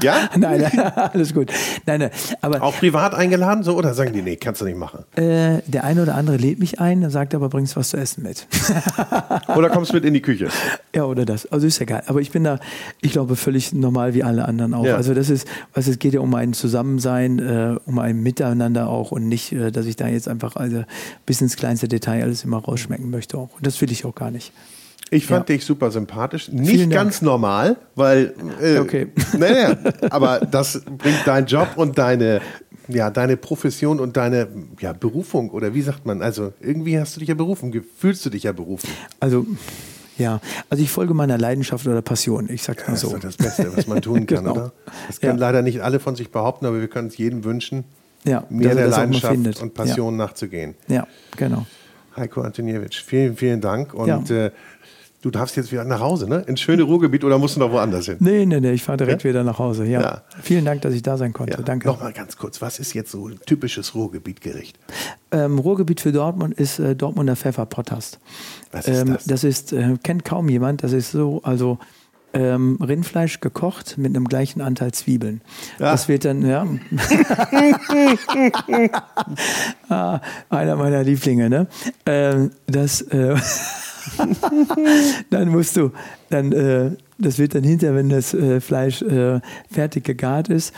ja? 0.00 0.30
nein, 0.38 0.60
nein, 0.60 0.78
alles 1.12 1.34
gut. 1.34 1.50
Nein, 1.84 1.98
nein. 1.98 2.10
Aber 2.42 2.62
Auch 2.62 2.76
privat 2.76 3.12
eingeladen 3.12 3.64
so 3.64 3.76
oder 3.76 3.92
sagen 3.92 4.12
die, 4.12 4.22
nee, 4.22 4.36
kannst 4.36 4.60
du 4.60 4.66
nicht 4.66 4.78
machen? 4.78 5.00
äh, 5.16 5.62
der 5.66 5.82
eine 5.82 6.02
oder 6.02 6.14
andere 6.14 6.36
lädt 6.36 6.60
mich 6.60 6.78
ein, 6.78 7.10
sagt 7.10 7.34
aber, 7.34 7.48
bringst 7.48 7.74
was 7.74 7.88
zu 7.88 7.96
essen 7.96 8.22
mit. 8.22 8.46
Oder 9.56 9.68
kommst 9.68 9.90
du 9.90 9.94
mit 9.96 10.04
in 10.04 10.14
die 10.14 10.22
Küche? 10.22 10.46
Ja, 10.94 11.06
oder 11.06 11.24
das. 11.24 11.46
Also 11.46 11.66
ist 11.66 11.80
ja 11.80 11.86
geil. 11.86 12.04
Aber 12.06 12.20
ich 12.20 12.30
bin 12.30 12.44
da, 12.44 12.60
ich 13.00 13.10
glaube, 13.10 13.34
völlig 13.34 13.72
normal 13.72 14.14
wie 14.14 14.22
alle 14.22 14.44
anderen 14.44 14.74
auch. 14.74 14.84
Ja. 14.84 14.94
Also 14.94 15.12
das 15.12 15.28
ist, 15.28 15.48
was 15.74 15.88
es 15.88 15.98
geht 15.98 16.14
ja 16.14 16.20
um 16.20 16.32
ein 16.36 16.52
Zusammensein, 16.52 17.40
äh, 17.40 17.74
um 17.84 17.98
ein 17.98 18.22
Miteinander 18.22 18.88
auch 18.88 19.10
und 19.10 19.28
nicht, 19.28 19.50
äh, 19.50 19.72
dass 19.72 19.86
ich 19.86 19.96
da 19.96 20.06
jetzt 20.06 20.28
einfach 20.28 20.54
also 20.54 20.84
bis 21.26 21.40
ins 21.40 21.56
kleinste 21.56 21.88
Detail 21.88 22.22
alles 22.22 22.44
immer 22.44 22.58
rausschmecken 22.58 23.10
möchte 23.10 23.38
auch. 23.38 23.50
Und 23.56 23.66
das 23.66 23.80
will 23.80 23.90
ich 23.90 24.04
auch 24.04 24.14
gar 24.14 24.30
nicht. 24.30 24.52
Ich 25.14 25.26
fand 25.26 25.48
Ja. 25.48 25.54
dich 25.56 25.64
super 25.64 25.90
sympathisch. 25.90 26.48
Nicht 26.50 26.90
ganz 26.90 27.22
normal, 27.22 27.76
weil. 27.94 28.34
Äh, 28.60 28.78
Okay. 28.78 29.08
Naja, 29.38 29.76
aber 30.10 30.40
das 30.40 30.82
bringt 30.98 31.22
dein 31.26 31.46
Job 31.46 31.68
und 31.76 31.98
deine, 31.98 32.40
ja, 32.88 33.10
deine 33.10 33.36
Profession 33.36 34.00
und 34.00 34.16
deine 34.16 34.48
ja, 34.80 34.92
Berufung 34.92 35.50
oder 35.50 35.74
wie 35.74 35.82
sagt 35.82 36.04
man? 36.06 36.22
Also 36.22 36.52
irgendwie 36.60 36.98
hast 36.98 37.16
du 37.16 37.20
dich 37.20 37.28
ja 37.28 37.34
berufen, 37.34 37.72
fühlst 37.98 38.24
du 38.26 38.30
dich 38.30 38.42
ja 38.44 38.52
berufen. 38.52 38.88
Also, 39.20 39.46
ja, 40.18 40.40
also 40.70 40.82
ich 40.82 40.90
folge 40.90 41.14
meiner 41.14 41.38
Leidenschaft 41.38 41.86
oder 41.86 42.02
Passion. 42.02 42.48
Ich 42.50 42.62
sag's 42.62 42.86
mal 42.86 42.92
Das 42.94 43.02
ist 43.04 43.10
so. 43.10 43.18
das 43.18 43.36
Beste, 43.36 43.76
was 43.76 43.86
man 43.86 44.00
tun 44.02 44.26
kann, 44.26 44.44
Genau. 44.44 44.52
oder? 44.52 44.72
Das 45.08 45.20
können 45.20 45.38
Ja. 45.38 45.46
leider 45.46 45.62
nicht 45.62 45.80
alle 45.80 45.98
von 46.00 46.14
sich 46.16 46.30
behaupten, 46.30 46.66
aber 46.66 46.80
wir 46.80 46.88
können 46.88 47.08
es 47.08 47.16
jedem 47.16 47.42
wünschen, 47.44 47.84
Ja, 48.24 48.44
mehr 48.48 48.70
er 48.70 48.74
der 48.76 48.88
Leidenschaft 48.88 49.60
und 49.62 49.74
Passion 49.74 50.16
nachzugehen. 50.16 50.74
Ja, 50.88 51.06
genau. 51.36 51.66
Heiko 52.16 52.42
Antoniewicz, 52.42 52.94
vielen, 52.96 53.36
vielen 53.36 53.60
Dank. 53.60 53.92
Und 53.92 54.30
äh, 54.30 54.52
du 55.24 55.30
darfst 55.30 55.56
jetzt 55.56 55.72
wieder 55.72 55.84
nach 55.84 56.00
Hause, 56.00 56.28
ne? 56.28 56.44
Ins 56.46 56.60
schöne 56.60 56.82
Ruhrgebiet 56.82 57.24
oder 57.24 57.38
musst 57.38 57.56
du 57.56 57.60
noch 57.60 57.72
woanders 57.72 58.04
hin? 58.06 58.16
Nee, 58.20 58.44
nee, 58.44 58.60
nee, 58.60 58.72
ich 58.72 58.82
fahre 58.82 58.98
direkt 58.98 59.24
Ja? 59.24 59.30
wieder 59.30 59.42
nach 59.42 59.58
Hause. 59.58 59.86
Ja. 59.86 60.00
Ja. 60.00 60.22
Vielen 60.42 60.66
Dank, 60.66 60.82
dass 60.82 60.92
ich 60.92 61.02
da 61.02 61.16
sein 61.16 61.32
konnte. 61.32 61.56
Ja. 61.56 61.62
Danke. 61.62 61.86
Nochmal 61.86 62.12
ganz 62.12 62.36
kurz, 62.36 62.60
was 62.60 62.78
ist 62.78 62.92
jetzt 62.92 63.10
so 63.10 63.28
ein 63.28 63.40
typisches 63.46 63.94
Ruhrgebietgericht? 63.94 64.78
Ähm, 65.32 65.58
Ruhrgebiet 65.58 66.02
für 66.02 66.12
Dortmund 66.12 66.54
ist 66.54 66.78
äh, 66.78 66.94
Dortmunder 66.94 67.36
Pfefferpottast. 67.36 68.18
Was 68.70 68.86
ist 68.86 69.00
ähm, 69.00 69.14
das? 69.14 69.24
Das 69.24 69.44
ist, 69.44 69.72
äh, 69.72 69.96
kennt 70.02 70.26
kaum 70.26 70.48
jemand. 70.50 70.82
Das 70.82 70.92
ist 70.92 71.12
so, 71.12 71.40
also 71.42 71.78
ähm, 72.34 72.78
Rindfleisch 72.82 73.40
gekocht 73.40 73.96
mit 73.96 74.14
einem 74.14 74.28
gleichen 74.28 74.60
Anteil 74.60 74.92
Zwiebeln. 74.92 75.40
Ja. 75.78 75.92
Das 75.92 76.08
wird 76.08 76.26
dann, 76.26 76.46
ja. 76.46 76.66
ah, 79.88 80.20
einer 80.50 80.76
meiner 80.76 81.02
Lieblinge, 81.02 81.48
ne? 81.48 81.66
Ähm, 82.04 82.50
das, 82.66 83.00
äh, 83.02 83.36
dann 85.30 85.48
musst 85.48 85.76
du, 85.76 85.90
dann, 86.30 86.52
äh, 86.52 86.90
das 87.18 87.38
wird 87.38 87.54
dann 87.54 87.64
hinterher, 87.64 87.96
wenn 87.96 88.08
das 88.08 88.34
äh, 88.34 88.60
Fleisch 88.60 89.02
äh, 89.02 89.40
fertig 89.70 90.04
gegart 90.04 90.48
ist, 90.48 90.72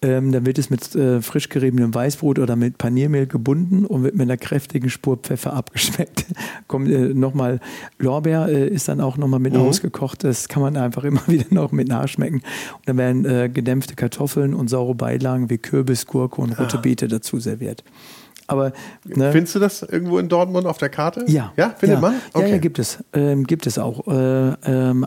Ähm, 0.00 0.30
dann 0.30 0.46
wird 0.46 0.58
es 0.58 0.70
mit 0.70 0.94
äh, 0.94 1.20
frisch 1.20 1.48
geriebenem 1.48 1.92
Weißbrot 1.92 2.38
oder 2.38 2.54
mit 2.54 2.78
Paniermehl 2.78 3.26
gebunden 3.26 3.84
und 3.84 4.04
wird 4.04 4.14
mit 4.14 4.22
einer 4.22 4.36
kräftigen 4.36 4.90
Spur 4.90 5.16
Pfeffer 5.16 5.54
abgeschmeckt. 5.54 6.24
Kommt 6.68 6.88
äh, 6.88 7.12
nochmal 7.14 7.58
Lorbeer 7.98 8.46
äh, 8.48 8.68
ist 8.68 8.86
dann 8.86 9.00
auch 9.00 9.16
nochmal 9.16 9.40
mit 9.40 9.54
mhm. 9.54 9.62
ausgekocht. 9.62 10.22
Das 10.22 10.46
kann 10.46 10.62
man 10.62 10.76
einfach 10.76 11.02
immer 11.02 11.22
wieder 11.26 11.46
noch 11.50 11.72
mit 11.72 11.88
nachschmecken. 11.88 12.42
Und 12.74 12.86
dann 12.86 12.96
werden 12.96 13.52
gedämpfte 13.52 13.96
Kartoffeln 13.96 14.54
und 14.54 14.70
saure 14.70 14.94
Beilagen 14.94 15.50
wie 15.50 15.58
Kürbis, 15.58 16.06
Gurke 16.06 16.40
und 16.40 16.56
rote 16.60 16.78
ah. 16.78 16.80
Beete 16.80 17.08
dazu 17.08 17.40
serviert. 17.40 17.82
Aber 18.48 18.72
ne, 19.04 19.30
findest 19.30 19.54
du 19.54 19.58
das 19.60 19.82
irgendwo 19.82 20.18
in 20.18 20.28
Dortmund 20.28 20.66
auf 20.66 20.78
der 20.78 20.88
Karte? 20.88 21.24
Ja. 21.28 21.52
Ja, 21.56 21.70
findet 21.78 21.98
ja. 21.98 22.00
man? 22.00 22.14
Okay. 22.32 22.46
Ja, 22.46 22.54
ja, 22.54 22.58
gibt 22.58 22.78
es. 22.78 23.04
Ähm, 23.12 23.44
gibt 23.44 23.66
es 23.66 23.78
auch. 23.78 24.06
Äh, 24.08 24.54
ähm, 24.64 25.06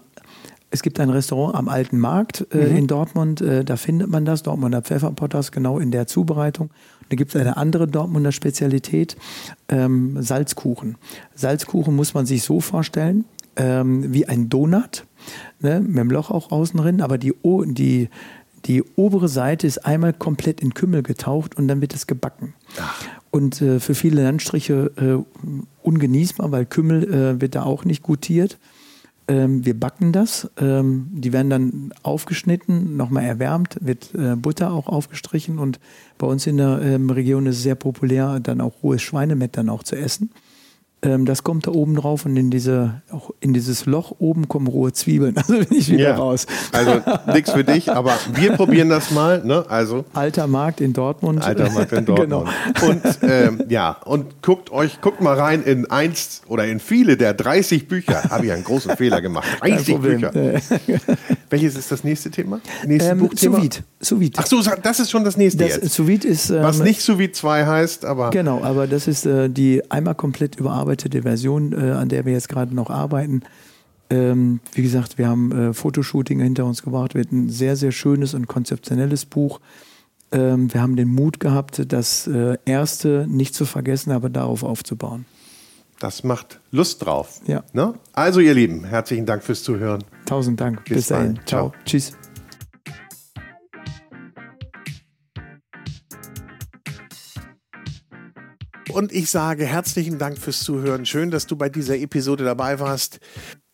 es 0.72 0.82
gibt 0.82 1.00
ein 1.00 1.10
Restaurant 1.10 1.54
am 1.56 1.68
Alten 1.68 2.00
Markt 2.00 2.48
äh, 2.52 2.58
mhm. 2.58 2.78
in 2.78 2.88
Dortmund, 2.88 3.42
äh, 3.42 3.66
da 3.66 3.76
findet 3.76 4.10
man 4.10 4.24
das, 4.24 4.42
Dortmunder 4.42 4.82
Pfefferpotters, 4.82 5.52
genau 5.52 5.80
in 5.80 5.92
der 5.92 6.08
Zubereitung. 6.08 6.70
Da 7.10 7.18
gibt 7.18 7.36
es 7.36 7.42
eine 7.42 7.58
andere 7.58 7.88
Dortmunder 7.88 8.32
Spezialität, 8.32 9.18
ähm, 9.68 10.16
Salzkuchen. 10.22 10.96
Salzkuchen 11.36 11.94
muss 11.94 12.14
man 12.14 12.26
sich 12.26 12.44
so 12.44 12.62
vorstellen, 12.62 13.26
ähm, 13.58 14.14
wie 14.14 14.30
ein 14.30 14.48
Donut, 14.48 15.06
ne, 15.60 15.82
mit 15.82 15.98
dem 15.98 16.10
Loch 16.10 16.32
auch 16.32 16.52
außen 16.52 16.80
drin, 16.80 17.02
aber 17.02 17.18
die, 17.18 17.34
die, 17.44 18.10
die 18.64 18.84
obere 18.96 19.28
Seite 19.28 19.68
ist 19.68 19.86
einmal 19.86 20.14
komplett 20.14 20.62
in 20.62 20.74
Kümmel 20.74 21.04
getaucht 21.04 21.58
und 21.58 21.68
dann 21.68 21.82
wird 21.82 21.94
es 21.94 22.08
gebacken. 22.08 22.54
Ach. 22.80 23.04
Und 23.32 23.62
äh, 23.62 23.80
für 23.80 23.96
viele 23.96 24.24
Landstriche 24.24 24.92
äh, 24.98 25.42
ungenießbar, 25.84 26.52
weil 26.52 26.66
Kümmel 26.66 27.04
äh, 27.04 27.42
wird 27.42 27.56
da 27.56 27.64
auch 27.64 27.86
nicht 27.86 28.04
gutiert. 28.04 28.58
Ähm, 29.28 29.66
wir 29.66 29.80
backen 29.80 30.12
das. 30.12 30.50
Ähm, 30.60 31.08
die 31.12 31.32
werden 31.32 31.50
dann 31.50 31.94
aufgeschnitten, 32.04 32.98
nochmal 32.98 33.24
erwärmt, 33.24 33.78
wird 33.80 34.14
äh, 34.14 34.36
Butter 34.36 34.74
auch 34.74 34.88
aufgestrichen 34.88 35.60
und 35.60 35.80
bei 36.18 36.28
uns 36.28 36.46
in 36.46 36.58
der 36.58 36.82
ähm, 36.82 37.10
Region 37.10 37.46
ist 37.46 37.58
es 37.58 37.64
sehr 37.64 37.76
populär, 37.76 38.42
dann 38.42 38.60
auch 38.60 38.84
rohes 38.84 39.02
Schweinemett 39.02 39.56
dann 39.56 39.70
auch 39.70 39.84
zu 39.84 39.96
essen. 39.96 40.32
Ähm, 41.04 41.26
das 41.26 41.44
kommt 41.44 41.66
da 41.66 41.72
oben 41.72 41.96
drauf 41.96 42.26
und 42.26 42.38
in, 42.38 42.52
diese, 42.52 43.02
auch 43.10 43.32
in 43.40 43.54
dieses 43.54 43.88
Loch 43.88 44.14
oben 44.20 44.48
kommen 44.48 44.68
rohe 44.68 44.94
Zwiebeln. 44.94 45.36
Also 45.42 45.66
bin 45.66 45.78
ich 45.78 45.90
wieder 45.92 46.10
ja, 46.10 46.16
raus. 46.16 46.46
Also 46.72 47.02
nichts 47.34 47.52
für 47.52 47.64
dich, 47.64 47.92
aber 47.92 48.14
wir 48.36 48.52
probieren 48.58 48.90
das 48.90 49.10
mal. 49.10 49.44
Ne? 49.44 49.66
Also, 49.68 50.06
Alter 50.14 50.46
Markt 50.46 50.82
in 50.82 50.94
Dortmund. 50.94 51.44
Alter 51.44 51.72
Markt 51.72 51.92
in 51.94 52.06
Dortmund. 52.06 52.30
genau. 52.30 52.88
Und 52.88 53.02
ähm, 53.24 53.64
ja, 53.70 53.98
und 54.06 54.44
guckt 54.44 54.72
euch, 54.72 55.02
guckt 55.02 55.20
mal 55.20 55.38
rein 55.38 55.64
in 55.64 55.90
eins 55.90 56.44
oder 56.48 56.68
in 56.68 56.80
viele 56.80 57.18
der 57.18 57.34
30 57.34 57.88
Bücher. 57.88 58.24
Habe 58.30 58.46
ich 58.46 58.52
einen 58.52 58.64
großen 58.64 58.96
Fehler 58.98 59.20
gemacht. 59.22 59.48
30 59.62 59.98
Bücher. 59.98 60.32
Welches 61.50 61.76
ist 61.76 61.92
das 61.92 62.04
nächste 62.04 62.30
Thema? 62.30 62.62
Nächstes 62.86 63.12
ähm, 63.12 63.20
Buchthema? 63.20 63.62
Sous 64.00 64.30
Ach 64.38 64.46
so, 64.46 64.62
das 64.62 65.00
ist 65.00 65.10
schon 65.10 65.24
das 65.24 65.38
nächste 65.38 65.64
das, 65.64 65.78
jetzt. 65.78 65.94
Sous 65.94 66.10
ist... 66.24 66.52
Ähm, 66.52 66.62
Was 66.62 66.80
nicht 66.80 67.02
Sous 67.02 67.32
2 67.34 67.66
heißt, 67.66 68.06
aber... 68.06 68.30
Genau, 68.30 68.64
aber 68.64 68.86
das 68.86 69.08
ist 69.08 69.26
äh, 69.26 69.50
die 69.50 69.82
einmal 69.90 70.16
komplett 70.16 70.56
überarbeitet 70.56 70.91
überarbeitete 70.92 71.22
Version, 71.22 71.74
äh, 71.74 71.92
an 71.92 72.10
der 72.10 72.26
wir 72.26 72.34
jetzt 72.34 72.50
gerade 72.50 72.76
noch 72.76 72.90
arbeiten. 72.90 73.42
Ähm, 74.10 74.60
wie 74.74 74.84
gesagt, 74.84 75.18
wir 75.18 75.28
haben 75.28 75.52
äh, 75.52 75.74
Fotoshooting 75.74 76.40
hinter 76.42 76.66
uns 76.66 76.84
gebracht, 76.84 77.16
wird 77.16 77.32
ein 77.32 77.50
sehr, 77.50 77.76
sehr 77.76 77.92
schönes 77.92 78.34
und 78.34 78.48
konzeptionelles 78.48 79.26
Buch. 79.26 79.62
Ähm, 80.34 80.74
wir 80.74 80.82
haben 80.82 80.96
den 80.96 81.08
Mut 81.08 81.40
gehabt, 81.40 81.82
das 81.94 82.28
äh, 82.28 82.58
erste 82.66 83.26
nicht 83.30 83.56
zu 83.56 83.66
vergessen, 83.66 84.12
aber 84.12 84.30
darauf 84.30 84.64
aufzubauen. 84.64 85.26
Das 86.00 86.24
macht 86.24 86.60
Lust 86.72 87.06
drauf. 87.06 87.42
Ja. 87.46 87.64
Ne? 87.74 87.94
Also, 88.12 88.40
ihr 88.40 88.56
Lieben, 88.56 88.84
herzlichen 88.84 89.26
Dank 89.26 89.44
fürs 89.44 89.64
Zuhören. 89.64 90.04
Tausend 90.26 90.60
Dank. 90.60 90.84
Bis, 90.86 90.98
Bis 90.98 91.08
dahin. 91.08 91.40
Ciao. 91.46 91.70
Ciao. 91.70 91.74
Tschüss. 91.86 92.14
Und 98.94 99.12
ich 99.12 99.30
sage 99.30 99.66
herzlichen 99.66 100.18
Dank 100.18 100.38
fürs 100.38 100.60
Zuhören. 100.60 101.06
Schön, 101.06 101.32
dass 101.32 101.48
du 101.48 101.56
bei 101.56 101.70
dieser 101.70 101.98
Episode 101.98 102.44
dabei 102.44 102.80
warst. 102.80 103.20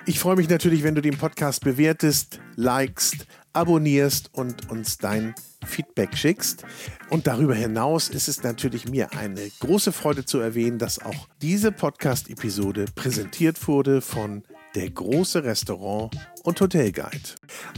Ich 0.06 0.20
freue 0.20 0.36
mich 0.36 0.48
natürlich, 0.48 0.84
wenn 0.84 0.96
du 0.96 1.02
den 1.02 1.18
Podcast 1.18 1.64
bewertest, 1.64 2.40
likest, 2.56 3.26
abonnierst 3.54 4.30
und 4.34 4.70
uns 4.70 4.98
dein 4.98 5.34
Feedback 5.66 6.16
schickst. 6.16 6.64
Und 7.10 7.26
darüber 7.28 7.56
hinaus 7.56 8.10
ist 8.10 8.28
es 8.28 8.44
natürlich 8.44 8.88
mir 8.88 9.14
eine 9.14 9.50
große 9.60 9.92
Freude 9.92 10.24
zu 10.24 10.40
erwähnen, 10.40 10.78
dass 10.78 11.00
auch 11.00 11.28
diese 11.42 11.72
Podcast-Episode 11.72 12.86
präsentiert 12.94 13.68
wurde 13.68 14.02
von 14.02 14.44
der 14.78 14.92
große 14.92 15.44
Restaurant 15.44 16.12
und 16.44 16.62
Hotelguide. 16.62 17.10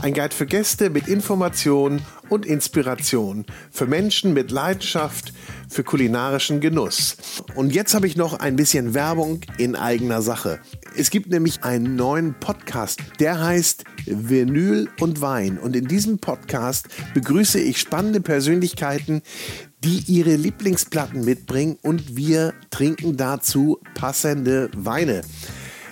Ein 0.02 0.12
Guide 0.12 0.34
für 0.34 0.44
Gäste 0.44 0.90
mit 0.90 1.08
Information 1.08 2.02
und 2.28 2.44
Inspiration, 2.44 3.46
für 3.70 3.86
Menschen 3.86 4.34
mit 4.34 4.50
Leidenschaft, 4.50 5.32
für 5.70 5.82
kulinarischen 5.82 6.60
Genuss. 6.60 7.16
Und 7.54 7.74
jetzt 7.74 7.94
habe 7.94 8.06
ich 8.06 8.18
noch 8.18 8.34
ein 8.34 8.54
bisschen 8.54 8.92
Werbung 8.92 9.40
in 9.56 9.76
eigener 9.76 10.20
Sache. 10.20 10.60
Es 10.94 11.08
gibt 11.08 11.30
nämlich 11.30 11.64
einen 11.64 11.96
neuen 11.96 12.34
Podcast, 12.38 13.00
der 13.18 13.42
heißt 13.42 13.84
Vinyl 14.04 14.90
und 15.00 15.22
Wein. 15.22 15.58
Und 15.58 15.76
in 15.76 15.88
diesem 15.88 16.18
Podcast 16.18 16.88
begrüße 17.14 17.58
ich 17.58 17.80
spannende 17.80 18.20
Persönlichkeiten, 18.20 19.22
die 19.82 20.04
ihre 20.06 20.36
Lieblingsplatten 20.36 21.24
mitbringen 21.24 21.78
und 21.80 22.14
wir 22.14 22.52
trinken 22.68 23.16
dazu 23.16 23.80
passende 23.94 24.70
Weine. 24.76 25.22